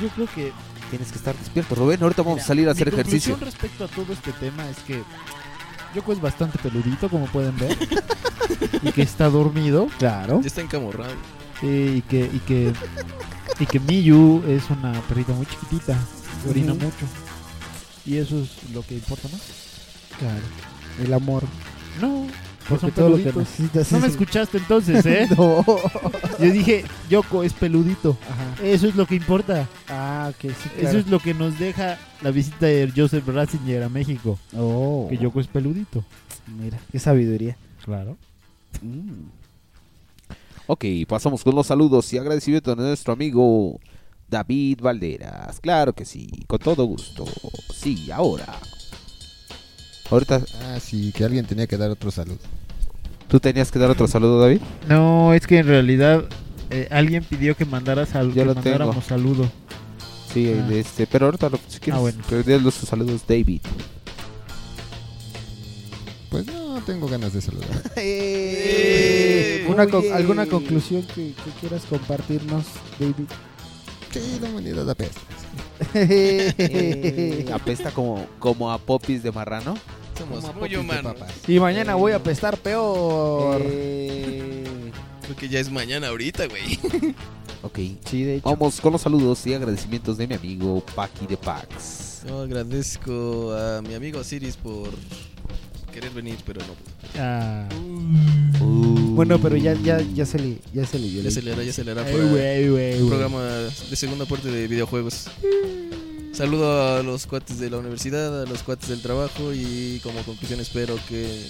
Yo 0.00 0.08
creo 0.10 0.28
que. 0.34 0.52
Tienes 0.90 1.10
que 1.10 1.18
estar 1.18 1.34
despierto, 1.36 1.74
Rubén. 1.74 2.00
Ahorita 2.02 2.22
vamos 2.22 2.36
Mira, 2.36 2.44
a 2.44 2.46
salir 2.46 2.68
a 2.68 2.72
mi 2.72 2.76
hacer 2.76 2.88
ejercicio. 2.88 3.32
conclusión 3.34 3.68
respecto 3.68 3.84
a 3.84 3.88
todo 3.88 4.12
este 4.12 4.32
tema 4.34 4.68
es 4.70 4.76
que 4.86 5.02
Yoko 5.96 6.12
es 6.12 6.20
bastante 6.20 6.58
peludito, 6.58 7.08
como 7.08 7.26
pueden 7.26 7.56
ver. 7.58 7.76
y 8.82 8.92
que 8.92 9.02
está 9.02 9.28
dormido. 9.28 9.88
Claro. 9.98 10.40
Ya 10.42 10.46
está 10.46 10.60
encamorrado. 10.60 11.12
Sí, 11.60 11.94
y 11.96 12.02
que, 12.02 12.20
y 12.32 12.38
que, 12.40 12.72
y 13.58 13.66
que 13.66 13.80
Miyu 13.80 14.42
es 14.46 14.68
una 14.70 14.92
perrita 15.02 15.32
muy 15.32 15.46
chiquitita. 15.46 15.96
Orina 16.48 16.74
mucho. 16.74 17.06
Y 18.04 18.16
eso 18.18 18.40
es 18.40 18.70
lo 18.72 18.82
que 18.82 18.94
importa 18.94 19.28
más. 19.28 19.42
Claro. 20.18 20.42
El 21.02 21.12
amor. 21.12 21.44
No, 22.00 22.26
Porque 22.68 22.80
son 22.82 22.90
todo 22.92 23.08
lo 23.10 23.16
que 23.16 23.32
necesitas 23.32 23.90
No 23.90 24.00
me 24.00 24.06
escuchaste 24.06 24.58
entonces, 24.58 25.04
¿eh? 25.06 25.28
No. 25.36 25.64
Yo 26.38 26.52
dije, 26.52 26.84
Yoko 27.08 27.42
es 27.42 27.52
peludito. 27.52 28.16
Ajá. 28.30 28.62
Eso 28.66 28.86
es 28.86 28.94
lo 28.94 29.06
que 29.06 29.14
importa. 29.14 29.66
Ah, 29.88 30.32
que 30.38 30.50
sí, 30.50 30.68
Eso 30.76 30.80
claro. 30.80 30.98
es 30.98 31.06
lo 31.08 31.18
que 31.18 31.34
nos 31.34 31.58
deja 31.58 31.98
la 32.22 32.30
visita 32.30 32.66
de 32.66 32.92
Joseph 32.94 33.26
Ratzinger 33.26 33.82
a 33.82 33.88
México. 33.88 34.38
Oh. 34.56 35.06
Que 35.08 35.18
Yoko 35.18 35.40
es 35.40 35.46
peludito. 35.46 36.04
Mira, 36.46 36.78
qué 36.92 36.98
sabiduría. 36.98 37.56
Claro. 37.84 38.16
Mm. 38.82 39.45
Ok, 40.66 40.84
pasamos 41.08 41.44
con 41.44 41.54
los 41.54 41.66
saludos 41.68 42.12
y 42.12 42.18
agradecimientos 42.18 42.76
de 42.76 42.82
nuestro 42.82 43.12
amigo 43.12 43.78
David 44.28 44.80
Valderas. 44.82 45.60
Claro 45.60 45.92
que 45.94 46.04
sí, 46.04 46.28
con 46.46 46.58
todo 46.58 46.84
gusto. 46.84 47.24
Sí, 47.74 48.10
ahora. 48.10 48.58
Ahorita, 50.10 50.42
Ah, 50.62 50.78
sí, 50.80 51.12
que 51.12 51.24
alguien 51.24 51.46
tenía 51.46 51.66
que 51.66 51.76
dar 51.76 51.90
otro 51.90 52.10
saludo. 52.10 52.38
¿tú 53.28 53.40
tenías 53.40 53.72
que 53.72 53.78
dar 53.80 53.90
otro 53.90 54.06
saludo, 54.06 54.40
David? 54.40 54.60
No, 54.88 55.34
es 55.34 55.46
que 55.48 55.58
en 55.58 55.66
realidad 55.66 56.24
eh, 56.70 56.86
alguien 56.92 57.24
pidió 57.24 57.56
que 57.56 57.64
mandara 57.64 58.06
sal 58.06 58.28
Yo 58.28 58.34
que 58.34 58.44
lo 58.44 58.54
mandáramos 58.54 58.94
tengo. 58.94 59.06
saludo. 59.08 59.50
Sí, 60.32 60.52
Ah. 60.56 60.68
este, 60.72 61.06
pero 61.08 61.26
ahorita 61.26 61.48
lo- 61.48 61.58
si 61.68 61.78
quieres, 61.80 61.98
Ah, 61.98 62.00
bueno. 62.00 62.22
pero 62.28 62.42
di 62.44 62.58
los 62.60 62.74
saludos, 62.74 63.22
David. 63.26 63.62
Pues 66.30 66.46
no 66.46 66.80
tengo 66.84 67.08
ganas 67.08 67.32
de 67.32 67.40
saludar. 67.40 67.68
Una 69.68 69.82
Oye. 69.84 69.90
con- 69.90 70.12
¿Alguna 70.12 70.46
conclusión 70.46 71.02
que, 71.02 71.32
que 71.32 71.50
quieras 71.60 71.82
compartirnos, 71.88 72.64
David? 72.98 73.14
Sí, 74.12 74.38
la 74.40 74.48
humanidad 74.48 74.88
apesta. 74.90 75.20
Eh, 75.94 77.46
apesta 77.52 77.90
como, 77.90 78.26
como 78.38 78.70
a 78.72 78.78
popis 78.78 79.22
de 79.22 79.32
marrano. 79.32 79.76
Somos 80.16 80.40
Como 80.40 80.52
muy 80.54 80.60
popis 80.60 80.72
de 80.72 80.78
humanos. 80.78 81.14
papas. 81.14 81.32
Y 81.48 81.60
mañana 81.60 81.94
voy 81.94 82.12
a 82.12 82.16
apestar 82.16 82.56
peor. 82.58 83.60
Eh, 83.64 84.90
Porque 85.28 85.48
ya 85.48 85.60
es 85.60 85.70
mañana 85.70 86.08
ahorita, 86.08 86.46
güey. 86.46 86.78
ok, 87.62 87.78
Sí, 88.08 88.22
de 88.24 88.36
hecho. 88.36 88.48
vamos 88.48 88.80
con 88.80 88.92
los 88.92 89.02
saludos 89.02 89.46
y 89.46 89.54
agradecimientos 89.54 90.16
de 90.16 90.26
mi 90.26 90.34
amigo 90.34 90.82
Paki 90.94 91.26
de 91.26 91.36
Pax. 91.36 92.22
Yo 92.26 92.40
agradezco 92.40 93.52
a 93.52 93.82
mi 93.82 93.94
amigo 93.94 94.20
Osiris 94.20 94.56
por 94.56 94.88
querer 95.96 96.12
venir, 96.12 96.36
pero 96.44 96.60
no. 96.60 96.74
pudo. 96.74 96.90
Ah. 97.18 97.66
Bueno, 98.60 99.40
pero 99.40 99.56
ya, 99.56 99.72
ya, 99.72 99.98
ya 100.14 100.26
se 100.26 100.38
le, 100.38 100.58
ya 100.74 100.84
se 100.84 100.98
le 100.98 101.08
dio. 101.08 101.22
Ya 101.22 101.30
se 101.30 101.40
le 101.40 101.52
hará, 101.52 101.62
ya 101.62 101.72
se 101.72 101.84
le 101.84 101.92
hará 101.92 102.02
güey. 102.02 102.98
programa 103.08 103.42
de 103.42 103.96
segunda 103.96 104.26
parte 104.26 104.50
de 104.50 104.68
videojuegos. 104.68 105.28
Saludo 106.32 106.98
a 106.98 107.02
los 107.02 107.26
cuates 107.26 107.58
de 107.58 107.70
la 107.70 107.78
universidad, 107.78 108.42
a 108.42 108.44
los 108.44 108.62
cuates 108.62 108.90
del 108.90 109.00
trabajo 109.00 109.54
y 109.54 110.00
como 110.02 110.20
conclusión 110.22 110.60
espero 110.60 110.98
que 111.08 111.48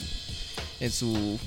en 0.79 0.93
su 0.93 1.41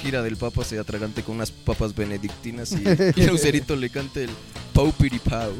gira 0.00 0.22
del 0.22 0.36
Papa 0.36 0.62
se 0.62 0.78
atragante 0.78 1.24
con 1.24 1.34
unas 1.34 1.50
papas 1.50 1.96
benedictinas 1.96 2.70
y, 2.70 2.76
y 3.20 3.26
Lucerito 3.26 3.74
le 3.74 3.90
cante 3.90 4.22
el 4.24 4.30
Pau 4.72 4.92
Piripau. 4.92 5.52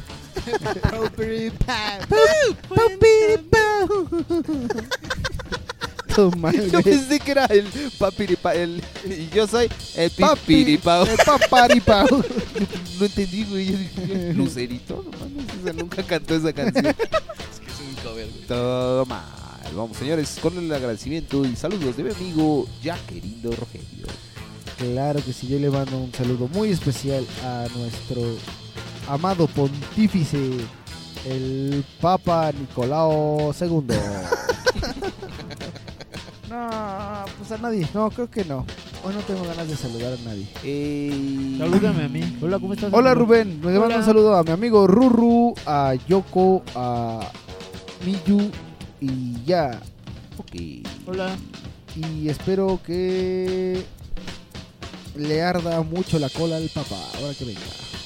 Tu 6.15 6.31
madre. 6.37 6.69
Yo 6.69 6.81
pensé 6.81 7.19
que 7.19 7.31
era 7.31 7.45
el 7.45 7.67
papiripa, 7.97 8.53
el, 8.53 8.81
y 9.05 9.29
yo 9.33 9.47
soy 9.47 9.69
el 9.95 10.11
papiripao. 10.11 11.05
El 11.05 11.17
paparipao. 11.17 12.07
No 12.99 13.05
entendí, 13.07 13.43
güey. 13.45 14.33
Lucerito, 14.33 15.03
no 15.03 15.17
mames, 15.17 15.45
o 15.59 15.63
sea, 15.63 15.73
nunca 15.73 16.03
cantó 16.03 16.35
esa 16.35 16.53
canción. 16.53 16.85
Es 17.51 17.59
que 17.59 17.71
es 17.71 17.79
un 17.79 17.95
cover, 18.03 18.27
güey. 18.27 18.45
Todo 18.47 19.05
mal. 19.07 19.23
Vamos, 19.75 19.97
señores, 19.97 20.37
con 20.39 20.55
el 20.57 20.71
agradecimiento 20.71 21.43
y 21.45 21.55
saludos 21.55 21.97
de 21.97 22.03
mi 22.03 22.11
amigo 22.11 22.67
ya 22.83 22.95
querido 23.07 23.51
Rogelio. 23.55 24.05
Claro 24.77 25.23
que 25.23 25.33
sí, 25.33 25.47
yo 25.47 25.57
le 25.57 25.69
mando 25.69 25.97
un 25.97 26.13
saludo 26.13 26.47
muy 26.49 26.69
especial 26.69 27.25
a 27.43 27.67
nuestro 27.75 28.21
amado 29.07 29.47
pontífice, 29.47 30.37
el 31.25 31.83
Papa 32.01 32.51
Nicolao 32.51 33.53
II. 33.59 33.83
No, 36.51 37.25
pues 37.37 37.51
a 37.51 37.57
nadie, 37.57 37.87
no, 37.93 38.09
creo 38.11 38.29
que 38.29 38.43
no. 38.45 38.65
Hoy 39.03 39.13
no 39.15 39.21
tengo 39.21 39.43
ganas 39.45 39.67
de 39.67 39.75
saludar 39.75 40.13
a 40.13 40.17
nadie. 40.23 40.45
Eh, 40.63 41.55
Salúdame 41.57 42.03
a 42.03 42.07
mí. 42.09 42.37
Hola, 42.41 42.59
¿cómo 42.59 42.73
estás? 42.73 42.93
Hola 42.93 43.11
amigo? 43.11 43.25
Rubén, 43.25 43.61
le 43.63 43.79
mando 43.79 43.95
un 43.95 44.03
saludo 44.05 44.35
a 44.35 44.43
mi 44.43 44.51
amigo 44.51 44.85
Ruru, 44.85 45.55
a 45.65 45.95
Yoko, 46.07 46.61
a 46.75 47.31
Miyu 48.05 48.51
y 48.99 49.43
ya. 49.45 49.79
Ok. 50.37 50.85
Hola. 51.07 51.35
Y 51.95 52.29
espero 52.29 52.79
que 52.85 53.83
le 55.15 55.41
arda 55.41 55.81
mucho 55.81 56.19
la 56.19 56.29
cola 56.29 56.57
al 56.57 56.69
papá 56.69 56.97
ahora 57.19 57.33
que 57.33 57.45
venga. 57.45 57.59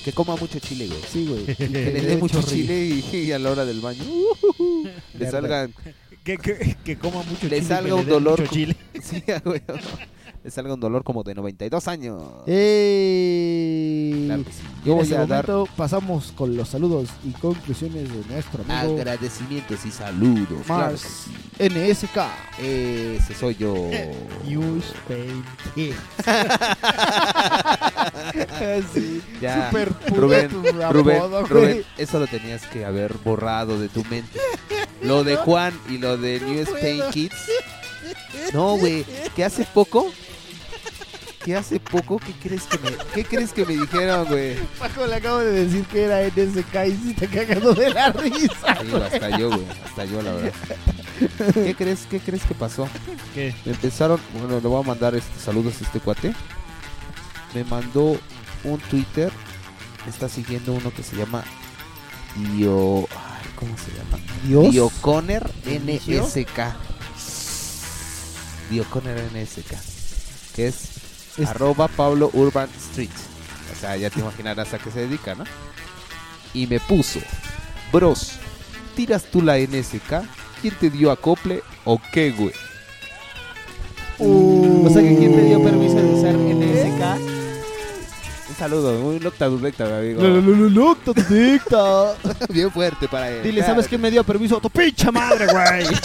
Que 0.03 0.11
coma 0.13 0.35
mucho 0.35 0.59
chile, 0.59 0.88
güey. 0.88 0.99
Sí, 1.11 1.26
güey. 1.27 1.41
y 1.49 1.55
Que 1.55 1.67
le 1.67 2.01
dé 2.07 2.17
mucho 2.17 2.41
chile 2.43 3.03
y, 3.11 3.17
y 3.17 3.31
a 3.31 3.39
la 3.39 3.49
hora 3.51 3.65
del 3.65 3.81
baño 3.81 4.03
le 5.19 5.31
salgan 5.31 5.73
Que, 6.26 6.38
que, 6.39 6.76
que 6.84 6.97
coma 6.97 7.23
mucho 7.23 7.47
le 7.47 7.57
chile. 7.61 7.64
salga 7.64 7.95
un 7.95 8.06
dolor 8.07 8.39
mucho 8.41 8.52
chile. 8.52 8.76
Sí, 9.02 9.23
güey. 9.45 9.61
Le 10.43 10.52
salga 10.52 10.73
un 10.73 10.80
dolor 10.80 11.03
como 11.03 11.23
de 11.23 11.34
92 11.35 11.88
años. 11.88 12.22
¡Ey! 12.47 14.23
Claro 14.26 14.43
que 14.43 14.52
sí. 14.52 14.60
Y 14.84 14.88
Yo 14.88 14.91
en 14.93 14.97
voy 14.97 15.03
este 15.03 15.15
a 15.18 15.26
dar 15.26 15.47
momento 15.47 15.73
pasamos 15.76 16.31
con 16.34 16.56
los 16.57 16.69
saludos 16.69 17.10
y 17.23 17.31
conclusiones 17.31 18.10
de 18.11 18.34
nuestro 18.34 18.64
amigo 18.68 18.95
agradecimientos 18.97 19.85
y 19.85 19.91
saludos. 19.91 20.64
Claro 20.65 20.91
Mars 20.91 21.26
sí. 21.26 21.69
NSK. 21.69 22.18
Ese 22.60 23.34
soy 23.34 23.56
yo. 23.56 23.73
News 24.45 24.85
Pain 25.07 25.43
Kids. 25.73 25.95
sí. 28.93 29.22
Ya, 29.41 29.68
Super 29.68 29.93
Rubén, 30.15 30.49
Rubén. 30.91 31.22
Rubén, 31.47 31.84
eso 31.97 32.19
lo 32.19 32.27
tenías 32.27 32.65
que 32.68 32.85
haber 32.85 33.14
borrado 33.23 33.80
de 33.80 33.89
tu 33.89 34.03
mente. 34.06 34.39
Lo 35.01 35.23
de 35.23 35.35
Juan 35.35 35.80
y 35.89 35.97
lo 35.97 36.17
de 36.17 36.39
New 36.39 36.61
Spain 36.61 37.01
Kids. 37.11 37.35
No, 38.53 38.76
güey, 38.76 39.05
que 39.35 39.43
hace 39.43 39.65
poco 39.73 40.11
que 41.45 41.55
hace 41.55 41.80
poco, 41.80 42.17
¿qué 42.17 42.34
crees 42.41 42.63
que 42.63 42.80
me, 42.80 42.91
¿qué 43.13 43.23
crees 43.23 43.53
que 43.53 43.65
me 43.67 43.73
dijeron, 43.77 44.26
güey? 44.26 44.55
Paco 44.80 45.05
le 45.05 45.13
acabo 45.13 45.38
de 45.38 45.65
decir 45.65 45.85
que 45.85 46.05
era 46.05 46.23
NSK 46.23 46.76
y 46.88 47.03
se 47.03 47.11
está 47.11 47.27
cagando 47.27 47.72
de 47.76 47.91
la 47.91 48.11
risa. 48.11 48.77
Sí, 48.81 48.95
hasta 48.95 49.38
yo, 49.38 49.49
güey, 49.49 49.65
hasta 49.85 50.05
yo, 50.05 50.23
la 50.23 50.31
verdad. 50.34 50.53
¿Qué 51.53 51.76
crees, 51.76 52.07
qué 52.09 52.19
crees 52.19 52.43
que 52.45 52.55
pasó? 52.55 52.89
¿Qué? 53.35 53.53
Me 53.63 53.73
empezaron, 53.73 54.19
bueno, 54.34 54.59
le 54.59 54.67
voy 54.67 54.84
a 54.84 54.88
mandar 54.88 55.13
este 55.13 55.39
saludos 55.39 55.76
a 55.81 55.85
este 55.85 55.99
cuate. 55.99 56.34
Me 57.53 57.63
mandó 57.63 58.17
un 58.63 58.80
Twitter, 58.89 59.31
está 60.09 60.27
siguiendo 60.27 60.73
uno 60.73 60.91
que 60.91 61.03
se 61.03 61.15
llama 61.15 61.43
Dio, 62.35 63.07
¿cómo 63.56 63.76
se 63.77 63.91
llama? 63.98 64.23
¿Dios? 64.44 64.72
Dioconer. 64.72 65.49
NSK. 65.65 66.76
Dioconer 68.69 69.18
NSK, 69.34 69.76
que 70.56 70.68
es 70.68 70.76
Es- 71.38 71.48
arroba 71.49 71.88
Pablo 71.88 72.30
Urban 72.34 72.69
Street. 72.77 73.10
O 73.76 73.80
sea, 73.80 73.95
ya 73.98 74.10
te 74.10 74.19
imaginarás 74.19 74.73
a 74.73 74.80
qué 74.80 74.90
se 74.91 75.02
dedica, 75.02 75.36
¿no? 75.36 75.44
Y 76.53 76.65
me 76.68 76.80
puso, 76.80 77.19
bros, 77.91 78.34
¿tiras 78.95 79.26
tú 79.26 79.41
la 79.41 79.57
NSK? 79.60 80.23
¿Quién 80.61 80.73
te 80.80 80.90
dio 80.90 81.11
acople 81.11 81.61
o 81.84 82.02
qué, 82.14 82.32
güey? 82.32 82.53
O 84.18 84.90
sea 84.91 85.02
que 85.02 85.15
quién 85.18 85.34
te 85.36 85.41
dio 85.44 85.61
permiso 85.61 85.99
saludo, 88.70 89.00
un 89.00 89.20
noctadudecta, 89.20 89.86
mi 89.86 89.92
amigo. 89.92 90.96
Totita. 91.06 92.16
Bien 92.50 92.72
fuerte 92.72 93.08
para 93.08 93.30
él. 93.30 93.44
Dile. 93.44 93.64
¿sabes 93.64 93.88
quién 93.88 94.02
me 94.02 94.10
dio 94.10 94.24
permiso? 94.24 94.60
¡Tu 94.60 94.70
pinche 94.70 95.12
madre, 95.12 95.46
güey! 95.48 95.86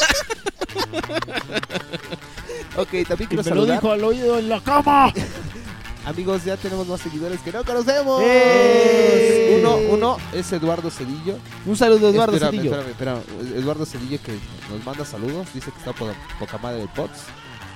Ok, 2.76 2.88
también 3.06 3.28
quiero 3.28 3.42
me 3.42 3.50
lo 3.50 3.56
saludar. 3.56 3.76
dijo 3.76 3.92
al 3.92 4.04
oído 4.04 4.38
en 4.38 4.48
la 4.48 4.60
cama. 4.60 5.12
Amigos, 6.06 6.44
ya 6.44 6.56
tenemos 6.56 6.86
más 6.86 7.00
seguidores 7.00 7.40
que 7.40 7.52
no 7.52 7.64
conocemos. 7.64 8.22
¡Eh! 8.24 9.58
Uno, 9.60 9.76
uno 9.90 10.16
es 10.32 10.50
Eduardo 10.52 10.88
Cedillo. 10.88 11.36
Un 11.66 11.76
saludo, 11.76 12.08
Eduardo 12.08 12.36
Espérame, 12.36 12.56
Cedillo. 12.56 12.80
Espérame, 12.80 13.20
espérame. 13.20 13.58
Eduardo 13.58 13.84
Cedillo 13.84 14.18
que 14.22 14.32
nos 14.72 14.86
manda 14.86 15.04
saludos. 15.04 15.48
Dice 15.52 15.72
que 15.72 15.78
está 15.78 15.92
por 15.92 16.14
poca 16.38 16.58
madre 16.58 16.78
del 16.78 16.88
POTS. 16.88 17.20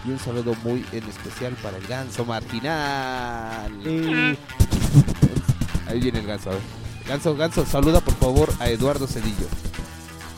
Y 0.05 0.11
un 0.11 0.19
saludo 0.19 0.55
muy 0.63 0.85
en 0.93 1.05
especial 1.05 1.55
para 1.63 1.79
el 1.79 1.87
ganso 1.87 2.25
marginal. 2.25 3.73
Eh, 3.85 4.37
Ahí 5.87 6.01
viene 6.01 6.21
el 6.21 6.27
ganso, 6.27 6.51
a 6.51 6.53
ver. 6.55 6.63
Ganso, 7.09 7.37
ganso, 7.37 7.67
saluda 7.67 8.01
por 8.01 8.15
favor 8.15 8.53
a 8.61 8.69
Eduardo 8.69 9.07
Cedillo. 9.07 9.47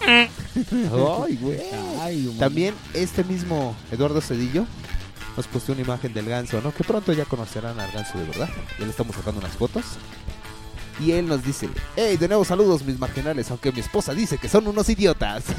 Ay, 0.06 1.36
güey. 1.40 1.60
Ay. 2.00 2.36
También 2.38 2.74
este 2.94 3.24
mismo 3.24 3.74
Eduardo 3.90 4.20
Cedillo 4.20 4.66
nos 5.36 5.46
puso 5.46 5.72
una 5.72 5.82
imagen 5.82 6.12
del 6.14 6.26
ganso, 6.26 6.60
¿no? 6.62 6.72
Que 6.72 6.84
pronto 6.84 7.12
ya 7.12 7.24
conocerán 7.24 7.78
al 7.78 7.90
ganso 7.92 8.18
de 8.18 8.24
verdad. 8.24 8.48
Ya 8.78 8.84
le 8.84 8.90
estamos 8.90 9.14
sacando 9.16 9.40
unas 9.40 9.52
fotos. 9.52 9.84
Y 10.98 11.12
él 11.12 11.26
nos 11.26 11.44
dice, 11.44 11.68
hey, 11.94 12.16
de 12.16 12.26
nuevo 12.26 12.44
saludos 12.44 12.82
mis 12.84 12.98
marginales, 12.98 13.50
aunque 13.50 13.70
mi 13.70 13.80
esposa 13.80 14.14
dice 14.14 14.38
que 14.38 14.48
son 14.48 14.66
unos 14.66 14.88
idiotas. 14.88 15.44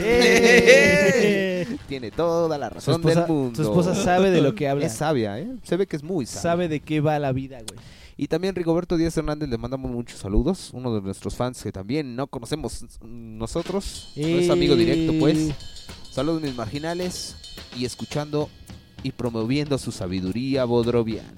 Tiene 1.88 2.10
toda 2.16 2.58
la 2.58 2.70
razón 2.70 2.96
esposa, 2.96 3.20
del 3.20 3.30
mundo. 3.30 3.56
su 3.56 3.62
esposa 3.62 3.94
sabe 3.94 4.32
de 4.32 4.42
lo 4.42 4.56
que 4.56 4.68
habla. 4.68 4.88
Es 4.88 4.94
sabia, 4.94 5.38
¿eh? 5.40 5.48
Se 5.62 5.78
ve 5.78 5.86
que 5.86 5.96
es 5.96 6.04
muy 6.04 6.26
sabia. 6.26 6.42
Sabe 6.42 6.68
de 6.68 6.80
qué 6.80 7.02
va 7.02 7.20
la 7.20 7.34
vida, 7.34 7.58
güey. 7.58 7.80
Y 8.20 8.28
también 8.28 8.56
Rigoberto 8.56 8.98
Díaz 8.98 9.16
Hernández 9.16 9.48
le 9.48 9.60
mandamos 9.60 9.92
muchos 9.92 10.20
saludos. 10.20 10.72
Uno 10.74 10.96
de 10.96 11.02
nuestros 11.02 11.36
fans 11.36 11.62
que 11.62 11.72
también 11.72 12.16
no 12.16 12.26
conocemos 12.26 12.84
nosotros. 13.04 14.12
No 14.16 14.26
es 14.26 14.50
amigo 14.50 14.76
directo, 14.76 15.14
pues. 15.20 15.52
Saludos 16.10 16.42
mis 16.42 16.56
marginales. 16.56 17.36
Y 17.78 17.86
escuchando 17.86 18.50
y 19.04 19.12
promoviendo 19.12 19.78
su 19.78 19.92
sabiduría 19.92 20.66
bodroviana. 20.66 21.32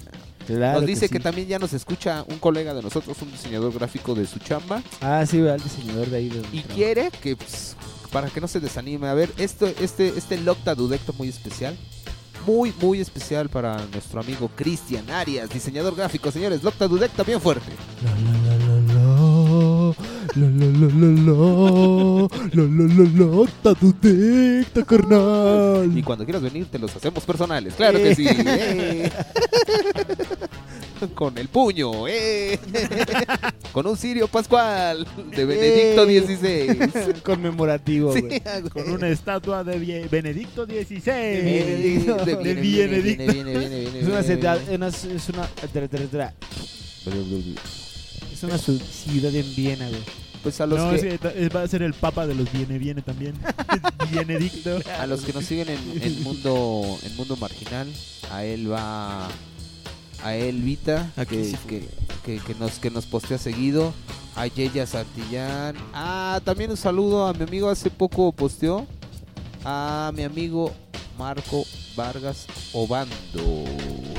Claro 0.56 0.80
nos 0.80 0.88
dice 0.88 1.08
sí. 1.08 1.14
que, 1.14 1.20
también 1.20 1.48
ya 1.48 1.60
nos 1.60 1.74
escucha 1.74 2.26
un 2.28 2.40
colega 2.40 2.74
de 2.74 2.82
nosotros, 2.82 3.16
un 3.22 3.32
diseñador 3.32 3.72
gráfico 3.72 4.16
de 4.16 4.26
su 4.26 4.40
chamba. 4.40 4.82
Ah, 5.00 5.24
sí, 5.28 5.38
el 5.38 5.62
diseñador 5.62 6.08
de 6.10 6.18
ahí. 6.18 6.30
de 6.30 6.42
donde 6.42 6.58
Y 6.58 6.64
quiere 6.64 7.12
que, 7.22 7.36
pues, 7.36 7.76
para 8.12 8.30
que 8.30 8.42
no 8.42 8.48
se 8.48 8.60
desanime, 8.60 9.08
a 9.08 9.14
ver, 9.14 9.30
esto, 9.38 9.68
este, 9.80 10.08
este 10.18 10.38
Locta 10.40 10.74
Dudecto 10.74 11.14
muy 11.14 11.30
especial. 11.30 11.78
Muy, 12.48 12.74
muy 12.82 13.00
especial 13.02 13.50
para 13.50 13.86
nuestro 13.92 14.22
amigo 14.22 14.50
Cristian 14.56 15.10
Arias, 15.12 15.50
diseñador 15.50 15.96
gráfico. 15.96 16.32
Señores, 16.32 16.64
Locta 16.64 16.88
Dudecta 16.88 17.24
bien 17.24 17.40
fuerte. 17.42 17.70
La 18.02 18.12
la 18.12 18.32
la 18.58 18.80
la 18.80 19.94
la 20.36 20.50
la 22.54 22.64
la 22.66 22.86
la 22.88 23.42
la 23.44 23.52
ta 23.62 23.76
tu 23.76 23.94
dicta, 24.02 24.84
carnal. 24.86 25.92
Y 25.96 26.02
cuando 26.02 26.24
quieras 26.24 26.42
venir, 26.42 26.68
te 26.72 26.80
los 26.80 26.96
hacemos 26.96 27.24
personales. 27.26 27.74
Claro 27.76 27.98
que 27.98 28.16
sí. 28.16 28.26
Eh. 31.06 31.10
Con 31.14 31.38
el 31.38 31.48
puño, 31.48 32.08
eh. 32.08 32.60
Con 33.72 33.86
un 33.88 33.96
cirio 33.98 34.28
pascual 34.28 35.08
de 35.36 35.46
Benedicto 35.46 36.08
Eh. 36.10 36.88
XVI. 37.14 37.22
Conmemorativo, 37.22 38.14
Sí, 38.14 38.22
güey. 38.22 38.40
güey. 38.40 38.70
Con 38.70 38.92
una 38.92 39.10
estatua 39.10 39.64
de 39.64 40.08
Benedicto 40.10 40.66
XVI. 40.66 41.02
Benedicto. 41.06 42.16
De 42.26 42.36
Benedicto. 42.36 43.24
Es 43.98 44.08
una 44.08 44.24
ciudad, 44.24 44.60
es 44.62 44.76
una, 44.76 44.88
es 44.88 45.30
una 48.44 48.58
ciudad 48.58 49.36
en 49.36 49.56
Viena, 49.56 49.88
güey. 49.90 50.02
Pues 50.42 50.62
a 50.62 50.66
los 50.66 50.80
No, 50.80 50.92
que... 50.98 51.18
ta- 51.18 51.32
es- 51.32 51.54
va 51.54 51.64
a 51.64 51.68
ser 51.68 51.82
el 51.82 51.94
papa 51.94 52.26
de 52.26 52.34
los 52.34 52.50
viene 52.54 52.78
viene 52.78 53.02
también. 53.02 53.34
Benedicto. 54.14 54.80
A 54.98 55.06
los 55.06 55.22
que 55.22 55.34
nos 55.34 55.44
siguen 55.44 55.68
en, 55.70 56.02
en 56.02 56.24
mundo 56.24 56.98
en 57.04 57.16
mundo 57.18 57.36
marginal, 57.36 57.88
a 58.32 58.46
él 58.46 58.72
va 58.72 59.28
a 60.24 60.36
él 60.36 60.62
Vita 60.62 61.12
Aquí 61.16 61.36
que, 61.38 61.44
sí 61.46 61.58
que, 61.68 61.88
que- 62.26 62.40
que 62.40 62.56
nos 62.56 62.74
que 62.80 62.90
nos 62.92 63.06
postea 63.06 63.38
seguido, 63.38 63.94
a 64.36 64.48
Yeya 64.48 64.86
Santillán. 64.86 65.76
Ah, 65.94 66.40
también 66.44 66.72
un 66.72 66.78
saludo 66.78 67.28
a 67.28 67.34
mi 67.34 67.44
amigo 67.44 67.70
hace 67.70 67.90
poco 67.90 68.32
posteó 68.32 68.86
a 69.66 70.12
mi 70.16 70.24
amigo 70.24 70.72
Marco 71.18 71.66
Vargas 71.96 72.46
Obando. 72.74 73.66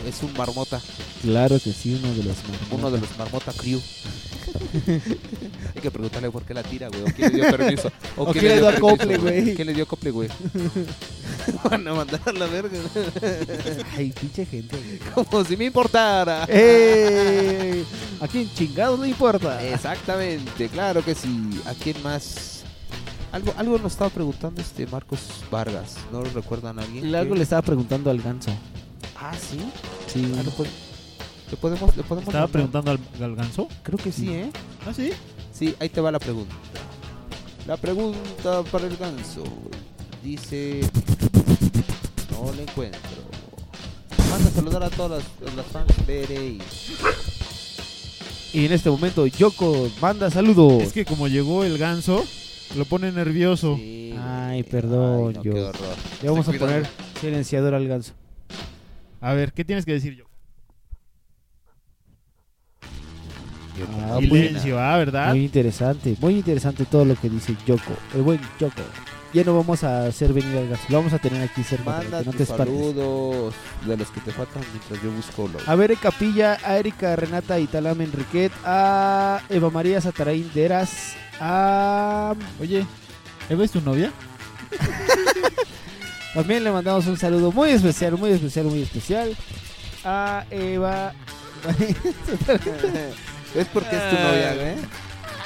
Es 0.06 0.22
un 0.22 0.32
marmota, 0.36 0.81
Claro 1.22 1.59
que 1.60 1.72
sí, 1.72 1.94
uno 2.02 2.14
de 2.14 2.24
los 2.24 2.36
uno 2.70 2.90
de 2.90 2.98
los 3.01 3.18
marmota 3.18 3.52
crew. 3.52 3.81
Hay 5.74 5.81
que 5.82 5.90
preguntarle 5.90 6.31
por 6.31 6.43
qué 6.44 6.55
la 6.55 6.62
tira, 6.62 6.89
güey. 6.89 7.02
O 7.02 7.06
quién 7.06 7.32
le 7.32 7.40
dio 7.43 7.56
permiso. 7.56 7.90
O, 8.16 8.22
O 8.24 8.32
quién 8.32 8.44
quién 8.44 8.44
le 8.55 8.60
dio 8.60 8.64
permiso, 8.66 8.86
acople, 8.89 9.16
güey. 9.18 9.55
¿Quién 9.55 9.66
le 9.68 9.74
dio 9.74 9.85
acople, 9.85 10.10
güey? 10.10 10.28
Van 11.64 11.86
a 11.89 11.94
mandar 11.94 12.20
a 12.27 12.32
la 12.32 12.47
verga. 12.47 12.78
Ay, 13.97 14.12
pinche 14.18 14.44
gente, 14.47 14.77
güey. 14.77 14.98
Como 15.27 15.44
si 15.44 15.56
me 15.56 15.64
importara. 15.66 16.44
¡Eh! 16.48 17.85
¿A 18.20 18.28
quién 18.28 18.52
chingados 18.52 18.98
no 18.98 19.06
importa? 19.06 19.62
Exactamente, 19.66 20.68
claro 20.68 21.05
que 21.05 21.14
sí. 21.14 21.60
¿A 21.66 21.74
quién 21.74 22.02
más? 22.02 22.62
Algo, 23.32 23.55
algo 23.56 23.78
nos 23.78 23.93
estaba 23.93 24.10
preguntando 24.10 24.60
este 24.60 24.86
Marcos 24.86 25.20
Vargas. 25.51 25.97
¿No 26.12 26.20
lo 26.22 26.31
recuerdan 26.31 26.78
a 26.78 26.82
alguien? 26.82 27.14
Algo 27.14 27.35
le 27.35 27.43
estaba 27.44 27.62
preguntando 27.62 28.10
al 28.10 28.20
ganso. 28.20 28.51
Ah, 29.16 29.32
sí. 29.39 29.59
Sí. 30.12 30.32
Ah, 30.39 30.43
lo 30.43 30.51
pod- 30.51 30.66
le 31.51 31.56
podemos, 31.56 31.97
le 31.97 32.02
podemos 32.02 32.28
¿Estaba 32.28 32.47
mandar? 32.47 32.51
preguntando 32.51 32.90
al, 32.93 32.98
al 33.22 33.36
ganso? 33.36 33.68
Creo 33.82 33.98
que 33.98 34.12
sí, 34.12 34.28
¿eh? 34.31 34.51
¿Ah, 34.86 34.93
sí? 34.94 35.10
Sí, 35.52 35.74
ahí 35.81 35.89
te 35.89 36.01
va 36.01 36.10
la 36.12 36.18
pregunta. 36.18 36.55
La 37.66 37.77
pregunta 37.77 38.62
para 38.70 38.86
el 38.86 38.97
ganso. 38.97 39.44
Dice... 40.22 40.81
No 42.31 42.52
le 42.55 42.62
encuentro. 42.62 43.01
Manda 44.31 44.48
a 44.48 44.52
saludar 44.52 44.82
a 44.85 44.90
todas 44.90 45.22
las, 45.43 45.55
las 45.56 45.66
fans 45.66 46.06
Bere 46.06 46.47
y... 46.47 46.59
En 48.52 48.72
este 48.72 48.90
momento, 48.90 49.27
Yoko 49.27 49.89
manda 50.01 50.31
saludos. 50.31 50.82
Es 50.82 50.93
que 50.93 51.05
como 51.05 51.28
llegó 51.28 51.62
el 51.64 51.78
ganso, 51.78 52.24
lo 52.77 52.85
pone 52.85 53.12
nervioso. 53.12 53.77
Sí, 53.77 54.14
Ay, 54.18 54.62
perdón, 54.64 55.28
Ay, 55.28 55.35
no, 55.35 55.43
yo. 55.44 55.52
qué 55.55 55.60
horror. 55.62 55.94
Le 56.22 56.28
vamos 56.31 56.48
a 56.48 56.52
poner 56.52 56.86
silenciador 57.20 57.74
al 57.74 57.86
ganso. 57.86 58.12
A 59.20 59.35
ver, 59.35 59.52
¿qué 59.52 59.64
tienes 59.64 59.85
que 59.85 59.93
decir 59.93 60.14
yo? 60.16 60.24
Ah, 63.92 64.14
muy, 64.16 64.26
Silencio, 64.26 64.78
ah, 64.80 64.97
¿verdad? 64.98 65.30
muy 65.30 65.44
interesante, 65.44 66.16
muy 66.20 66.34
interesante 66.36 66.84
todo 66.84 67.05
lo 67.05 67.14
que 67.14 67.28
dice 67.28 67.56
Yoko. 67.66 67.92
El 68.14 68.22
buen 68.22 68.40
Yoko. 68.59 68.82
Ya 69.32 69.44
no 69.44 69.55
vamos 69.55 69.84
a 69.84 70.06
hacer 70.06 70.32
venir 70.32 70.59
al 70.59 70.68
ganso, 70.68 70.84
lo 70.88 70.97
vamos 70.98 71.12
a 71.12 71.18
tener 71.18 71.40
aquí 71.40 71.62
cerca 71.62 71.84
Manda 71.84 72.18
no 72.24 72.32
tus 72.32 72.36
te 72.36 72.47
saludos 72.47 73.55
de 73.86 73.97
los 73.97 74.10
que 74.10 74.20
te 74.20 74.32
faltan 74.32 74.64
mientras 74.72 75.01
yo 75.01 75.12
busco 75.12 75.47
los... 75.47 75.68
A 75.68 75.76
ver, 75.76 75.97
Capilla, 75.98 76.59
a 76.64 76.76
Erika 76.76 77.14
Renata 77.14 77.60
Italame 77.60 78.05
Enriquet, 78.05 78.51
a 78.64 79.40
Eva 79.48 79.70
María 79.70 80.01
Sataraín 80.01 80.51
Deras, 80.52 81.14
a... 81.38 82.34
Oye, 82.60 82.84
¿Eva 83.48 83.64
es 83.64 83.70
tu 83.70 83.80
novia? 83.80 84.10
También 86.34 86.64
le 86.64 86.72
mandamos 86.72 87.06
un 87.06 87.16
saludo 87.16 87.52
muy 87.52 87.70
especial, 87.70 88.18
muy 88.18 88.30
especial, 88.30 88.66
muy 88.66 88.82
especial 88.82 89.36
a 90.05 90.44
Eva... 90.51 91.12
¿Es 93.55 93.66
porque 93.68 93.97
es 93.97 94.10
tu 94.10 94.16
novia, 94.16 94.55
güey? 94.55 94.77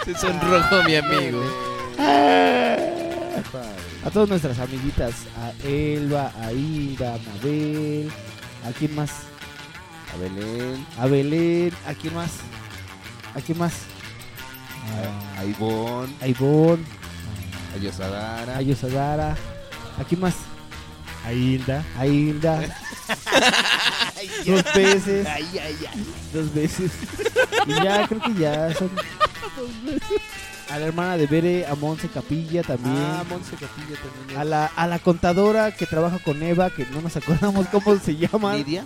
Se 0.05 0.15
sonrojó 0.15 0.83
mi 0.85 0.97
amigo. 0.97 1.43
A 4.05 4.11
todas 4.13 4.29
nuestras 4.29 4.59
amiguitas, 4.59 5.15
a 5.39 5.53
Elba, 5.67 6.31
a 6.43 6.53
Ida, 6.53 7.15
a 7.15 7.19
Mabel, 7.19 8.11
¿a 8.69 8.73
quién 8.79 8.95
más? 8.95 9.11
A 10.15 10.19
Belén. 10.19 10.87
A 10.99 11.07
Belén. 11.07 11.73
¿A 11.87 11.95
quién 11.95 12.15
más? 12.15 12.31
¿A 13.35 13.41
quién 13.41 13.59
más? 13.59 13.73
A 15.39 15.45
Ivonne. 15.45 16.13
A 16.21 16.29
Ivonne. 16.29 16.85
A 17.75 17.79
Yosadara. 17.79 18.59
A 18.59 18.63
Yosadara. 18.63 19.37
¿A 19.99 20.05
quién 20.05 20.21
más? 20.21 20.35
A 21.25 21.33
Hilda. 21.33 21.85
A 21.99 22.07
Hilda. 22.07 22.61
Dos 24.47 24.65
veces. 24.75 25.27
Ay, 25.27 25.49
ay, 25.53 25.77
ay. 25.93 26.07
Dos 26.33 26.55
veces. 26.55 26.91
Y 27.67 27.73
ya, 27.83 28.07
creo 28.07 28.21
que 28.21 28.35
ya 28.35 28.75
son. 28.75 28.91
A 30.71 30.79
la 30.79 30.87
hermana 30.87 31.17
de 31.17 31.27
Bere, 31.27 31.67
a 31.67 31.75
Monse 31.75 32.09
Capilla 32.09 32.63
también. 32.63 32.97
Ah, 32.97 33.25
Monse 33.29 33.53
Capilla 33.53 33.97
también. 34.01 34.39
A 34.39 34.45
la, 34.45 34.67
a 34.67 34.87
la 34.87 34.99
contadora 34.99 35.73
que 35.73 35.87
trabaja 35.87 36.19
con 36.19 36.43
Eva, 36.43 36.71
que 36.71 36.87
no 36.87 37.01
nos 37.01 37.17
acordamos 37.17 37.67
cómo 37.69 37.97
se 37.99 38.17
llama. 38.17 38.55
¿Nidia? 38.57 38.85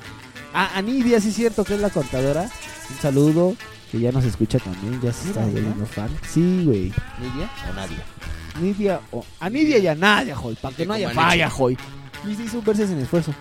Ah, 0.53 0.71
a 0.75 0.83
Nidia, 0.83 1.21
sí 1.21 1.29
es 1.29 1.35
cierto 1.35 1.65
que 1.65 1.75
es 1.75 1.81
la 1.81 1.91
contadora. 1.91 2.43
Un 2.91 2.99
saludo, 3.01 3.57
que 3.91 4.01
ya 4.01 4.13
nos 4.13 4.25
escucha 4.25 4.59
también, 4.59 5.01
ya 5.01 5.13
se 5.13 5.29
está 5.29 5.41
volviendo 5.41 5.87
fan. 5.87 6.11
Sí, 6.29 6.63
güey. 6.65 6.93
¿Nidia 7.21 7.51
o 7.71 7.75
Nadia? 7.75 8.05
Nidia, 8.61 9.01
o, 9.13 9.25
a 9.41 9.51
Nidia 9.51 9.79
y 9.79 9.87
a 9.87 9.95
Nadia, 9.95 10.35
joy, 10.35 10.57
para 10.57 10.75
que 10.75 10.85
no 10.85 10.95
haya 10.95 11.11
falla, 11.11 11.49
joy. 11.49 11.77
Y 12.27 12.35
se 12.35 12.45
hizo 12.45 12.59
un 12.59 12.65
verse 12.65 12.87
sin 12.87 12.99
esfuerzo. 12.99 13.33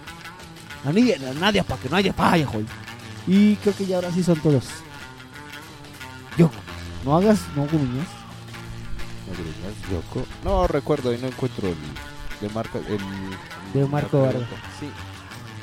A 0.85 0.91
Nidia 0.91 1.17
y 1.17 1.25
a 1.25 1.33
Nadia, 1.33 1.63
para 1.63 1.81
que 1.81 1.89
no 1.89 1.97
haya 1.97 2.13
falla, 2.13 2.45
joy. 2.45 2.65
Y 3.27 3.55
creo 3.57 3.75
que 3.75 3.85
ya 3.85 3.97
ahora 3.97 4.11
sí 4.11 4.23
son 4.23 4.39
todos. 4.39 4.65
Yo, 6.37 6.49
no 7.03 7.17
hagas, 7.17 7.39
no 7.55 7.65
gruñas. 7.65 8.07
No 9.27 9.33
gruñas, 9.33 9.75
Yoko. 9.91 10.25
No 10.43 10.67
recuerdo 10.67 11.13
y 11.13 11.17
no 11.17 11.27
encuentro 11.27 11.67
el 11.67 11.75
de 12.41 12.49
marca 12.49 12.79
el 12.79 12.99
De 13.73 13.85
Marco 13.87 14.21
Vargas. 14.21 14.43
Sí. 14.79 14.89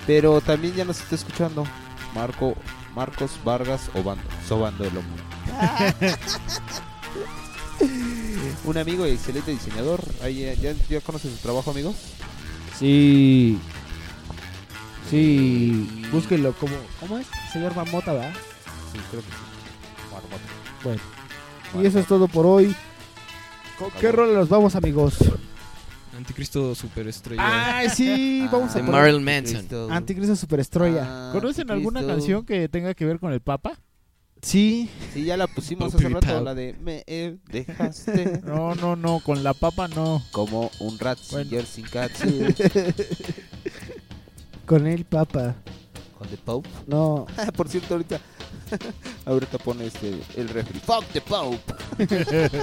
Pero 0.06 0.40
también 0.40 0.74
ya 0.74 0.84
nos 0.84 1.00
está 1.00 1.14
escuchando 1.14 1.64
Marco 2.14 2.56
Marcos 2.94 3.32
Vargas 3.44 3.90
Obando, 3.94 4.24
Sobando 4.46 4.84
el 4.84 4.96
hombro. 4.96 5.24
Un 8.64 8.78
amigo 8.78 9.06
y 9.06 9.10
excelente 9.10 9.50
diseñador. 9.50 10.00
Ahí, 10.22 10.56
¿ya, 10.60 10.72
¿Ya 10.88 11.00
conoces 11.00 11.32
su 11.32 11.38
trabajo, 11.38 11.70
amigos? 11.70 11.96
Sí. 12.78 13.58
Sí. 15.10 16.06
Búsquenlo 16.10 16.52
como. 16.54 16.74
¿Cómo 17.00 17.18
es? 17.18 17.26
Señor 17.52 17.74
Mamota, 17.74 18.12
¿verdad? 18.12 18.32
Sí, 18.92 18.98
creo 19.10 19.22
que 19.22 19.28
sí. 19.28 20.12
Marmota. 20.12 20.42
Bueno. 20.82 21.00
Y 21.82 21.86
eso 21.86 21.98
es 21.98 22.06
todo 22.06 22.28
por 22.28 22.46
hoy. 22.46 22.74
¿Con 23.78 23.90
qué 24.00 24.12
rol 24.12 24.34
nos 24.34 24.48
vamos, 24.48 24.76
amigos? 24.76 25.16
Anticristo 26.16 26.74
superestrella. 26.74 27.42
Ah, 27.44 27.88
sí, 27.88 28.46
vamos 28.50 28.74
a 28.74 28.78
De 28.78 28.84
Marilyn 28.84 29.24
Manson. 29.24 29.90
Anticristo 29.90 30.36
Superestrella. 30.36 31.30
¿Conocen 31.32 31.70
alguna 31.70 32.06
canción 32.06 32.44
que 32.46 32.68
tenga 32.68 32.94
que 32.94 33.04
ver 33.04 33.18
con 33.18 33.32
el 33.32 33.40
Papa? 33.40 33.78
Sí. 34.44 34.90
Sí, 35.12 35.24
ya 35.24 35.36
la 35.38 35.46
pusimos 35.46 35.94
hace 35.94 36.08
rato, 36.08 36.40
la 36.42 36.54
de 36.54 36.74
Me 36.82 37.02
eh, 37.06 37.36
dejaste 37.50 38.42
No, 38.44 38.74
no, 38.74 38.94
no, 38.94 39.20
con 39.20 39.42
la 39.42 39.54
papa 39.54 39.88
no. 39.88 40.22
como 40.32 40.70
un 40.80 40.98
rat 40.98 41.18
Bueno. 41.30 41.62
sin 41.64 41.86
katsu. 41.86 42.26
Con 44.66 44.86
el 44.86 45.04
Papa. 45.04 45.54
¿Con 46.16 46.26
The 46.28 46.36
Pope? 46.38 46.68
No. 46.86 47.26
Por 47.56 47.68
cierto, 47.68 47.94
ahorita 47.94 48.18
ahorita 49.26 49.58
pone 49.58 49.86
este 49.86 50.14
el 50.36 50.48
refri. 50.48 50.78
Fuck 50.80 51.04
the 51.12 51.20
Pope. 51.20 51.74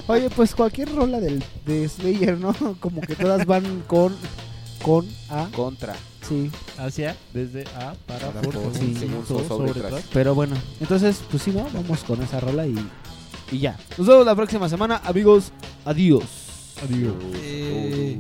Oye, 0.08 0.30
pues 0.32 0.56
cualquier 0.56 0.94
rola 0.96 1.20
del, 1.20 1.44
de 1.66 1.88
Slayer, 1.88 2.40
¿no? 2.40 2.54
Como 2.80 3.02
que 3.02 3.16
todas 3.16 3.46
van 3.46 3.84
con. 3.88 4.16
Con 4.82 5.08
A. 5.30 5.48
Contra. 5.56 5.96
Sí. 6.28 6.52
Hacia, 6.78 7.16
desde 7.34 7.64
A 7.76 7.96
para 8.06 8.28
Para 8.32 8.42
por, 8.42 8.54
por, 8.54 8.74
según, 8.74 8.96
según, 8.96 9.26
so, 9.28 9.40
so, 9.40 9.48
sobre, 9.48 9.70
sobre, 9.70 9.82
tras. 9.82 9.92
tras. 9.92 10.04
Pero 10.14 10.36
bueno, 10.36 10.56
entonces, 10.80 11.22
pues 11.30 11.44
sí, 11.44 11.52
¿no? 11.52 11.68
Vamos 11.74 12.04
con 12.04 12.22
esa 12.22 12.40
rola 12.40 12.68
y, 12.68 12.76
y 13.52 13.60
ya. 13.60 13.78
Nos 13.98 14.08
vemos 14.08 14.26
la 14.26 14.36
próxima 14.36 14.70
semana, 14.70 15.02
amigos. 15.04 15.52
Adiós. 15.86 16.24
Adiós. 16.84 17.14
Eh. 17.36 18.18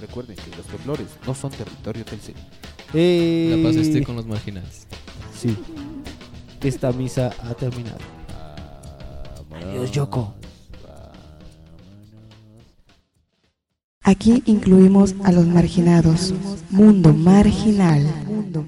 Recuerden 0.00 0.36
que 0.36 0.56
los 0.56 0.66
temblores 0.66 1.06
no 1.26 1.34
son 1.34 1.50
territorio 1.50 2.04
del 2.04 2.20
cielo. 2.20 2.40
Eh, 2.92 3.54
La 3.56 3.68
paz 3.68 3.76
esté 3.76 4.04
con 4.04 4.16
los 4.16 4.26
marginales. 4.26 4.86
Sí. 5.38 5.56
Esta 6.62 6.92
misa 6.92 7.32
ha 7.42 7.54
terminado. 7.54 7.98
Adiós, 9.52 9.90
Yoko. 9.92 10.34
Aquí 14.06 14.42
incluimos 14.44 15.14
a 15.24 15.32
los 15.32 15.46
marginados. 15.46 16.34
Mundo 16.70 17.14
marginal. 17.14 18.02
Mundo. 18.26 18.64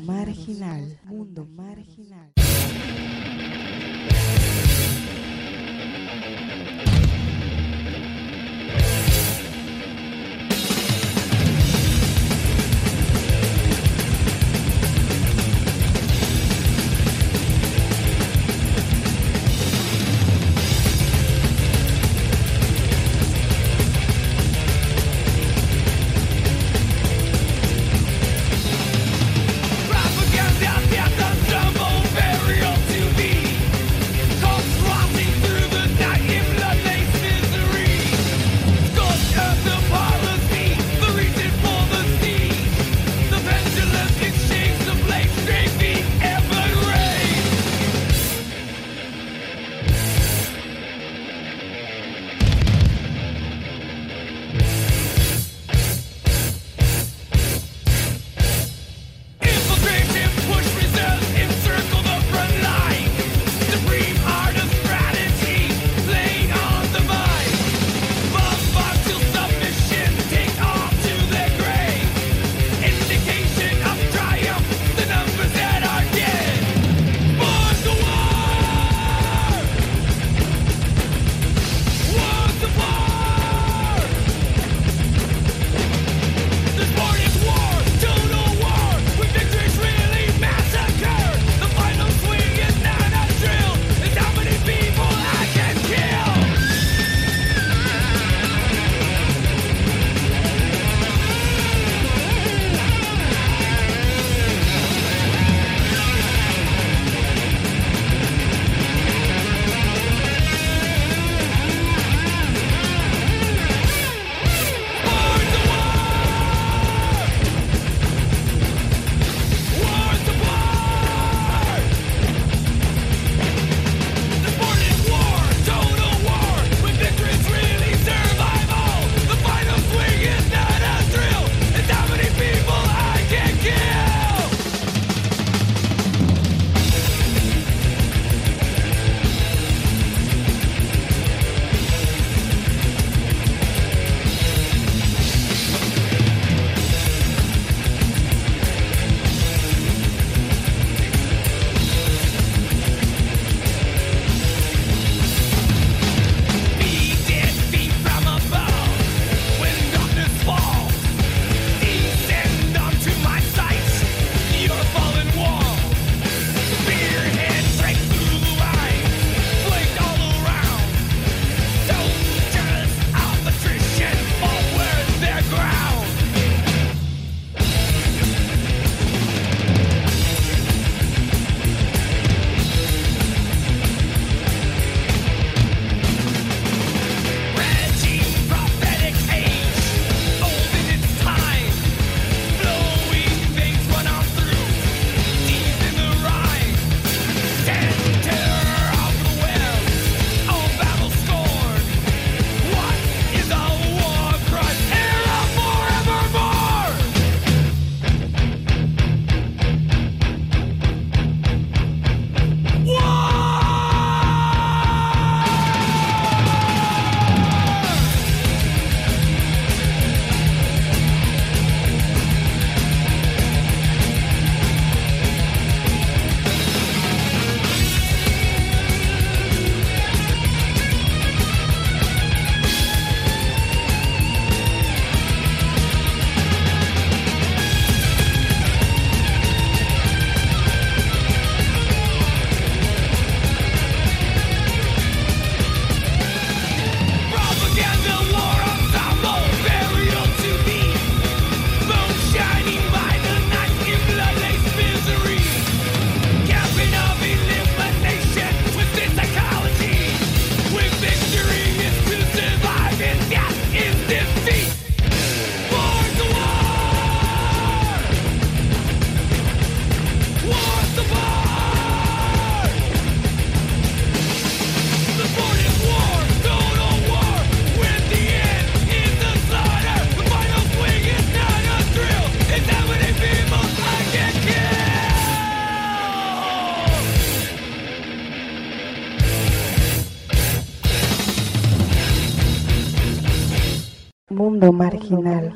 Mundo 294.57 294.73
marginal. 294.73 295.53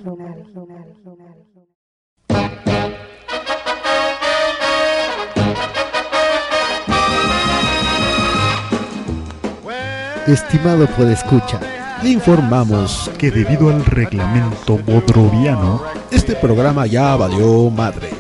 Estimado 10.27 10.87
podescucha, 10.89 11.59
le 12.03 12.11
informamos 12.11 13.11
que 13.17 13.31
debido 13.31 13.71
al 13.71 13.87
reglamento 13.87 14.77
bodroviano, 14.77 15.81
este 16.11 16.35
programa 16.37 16.85
ya 16.85 17.17
valió 17.17 17.71
madre. 17.71 18.11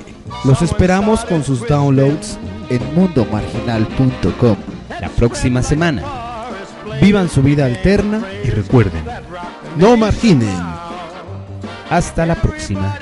Los 0.46 0.62
esperamos 0.62 1.26
con 1.26 1.44
sus 1.44 1.60
downloads 1.68 2.38
en 2.70 2.94
mundomarginal.com 2.94 4.56
la 4.98 5.10
próxima 5.10 5.62
semana. 5.62 6.02
Vivan 7.02 7.28
su 7.28 7.42
vida 7.42 7.66
alterna 7.66 8.22
y 8.42 8.48
recuerden, 8.48 9.04
no 9.76 9.96
marginen. 9.98 10.69
Hasta 11.90 12.24
la 12.24 12.36
próxima. 12.36 12.96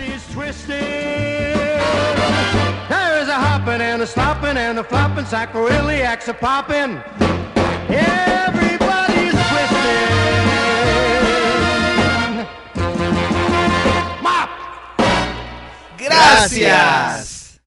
There's 2.89 3.29
a 3.29 3.35
hopping 3.35 3.83
and 3.83 4.01
a 4.01 4.07
slopping 4.07 4.57
and 4.57 4.79
a 4.79 4.85
flopping, 4.85 5.27
sacroiliacs 5.27 6.27
a 6.29 6.33
popping. 6.33 6.99
Everybody's 7.91 9.35
twisting. 9.35 10.07
Mop! 14.23 14.49
Gracias. 15.99 17.28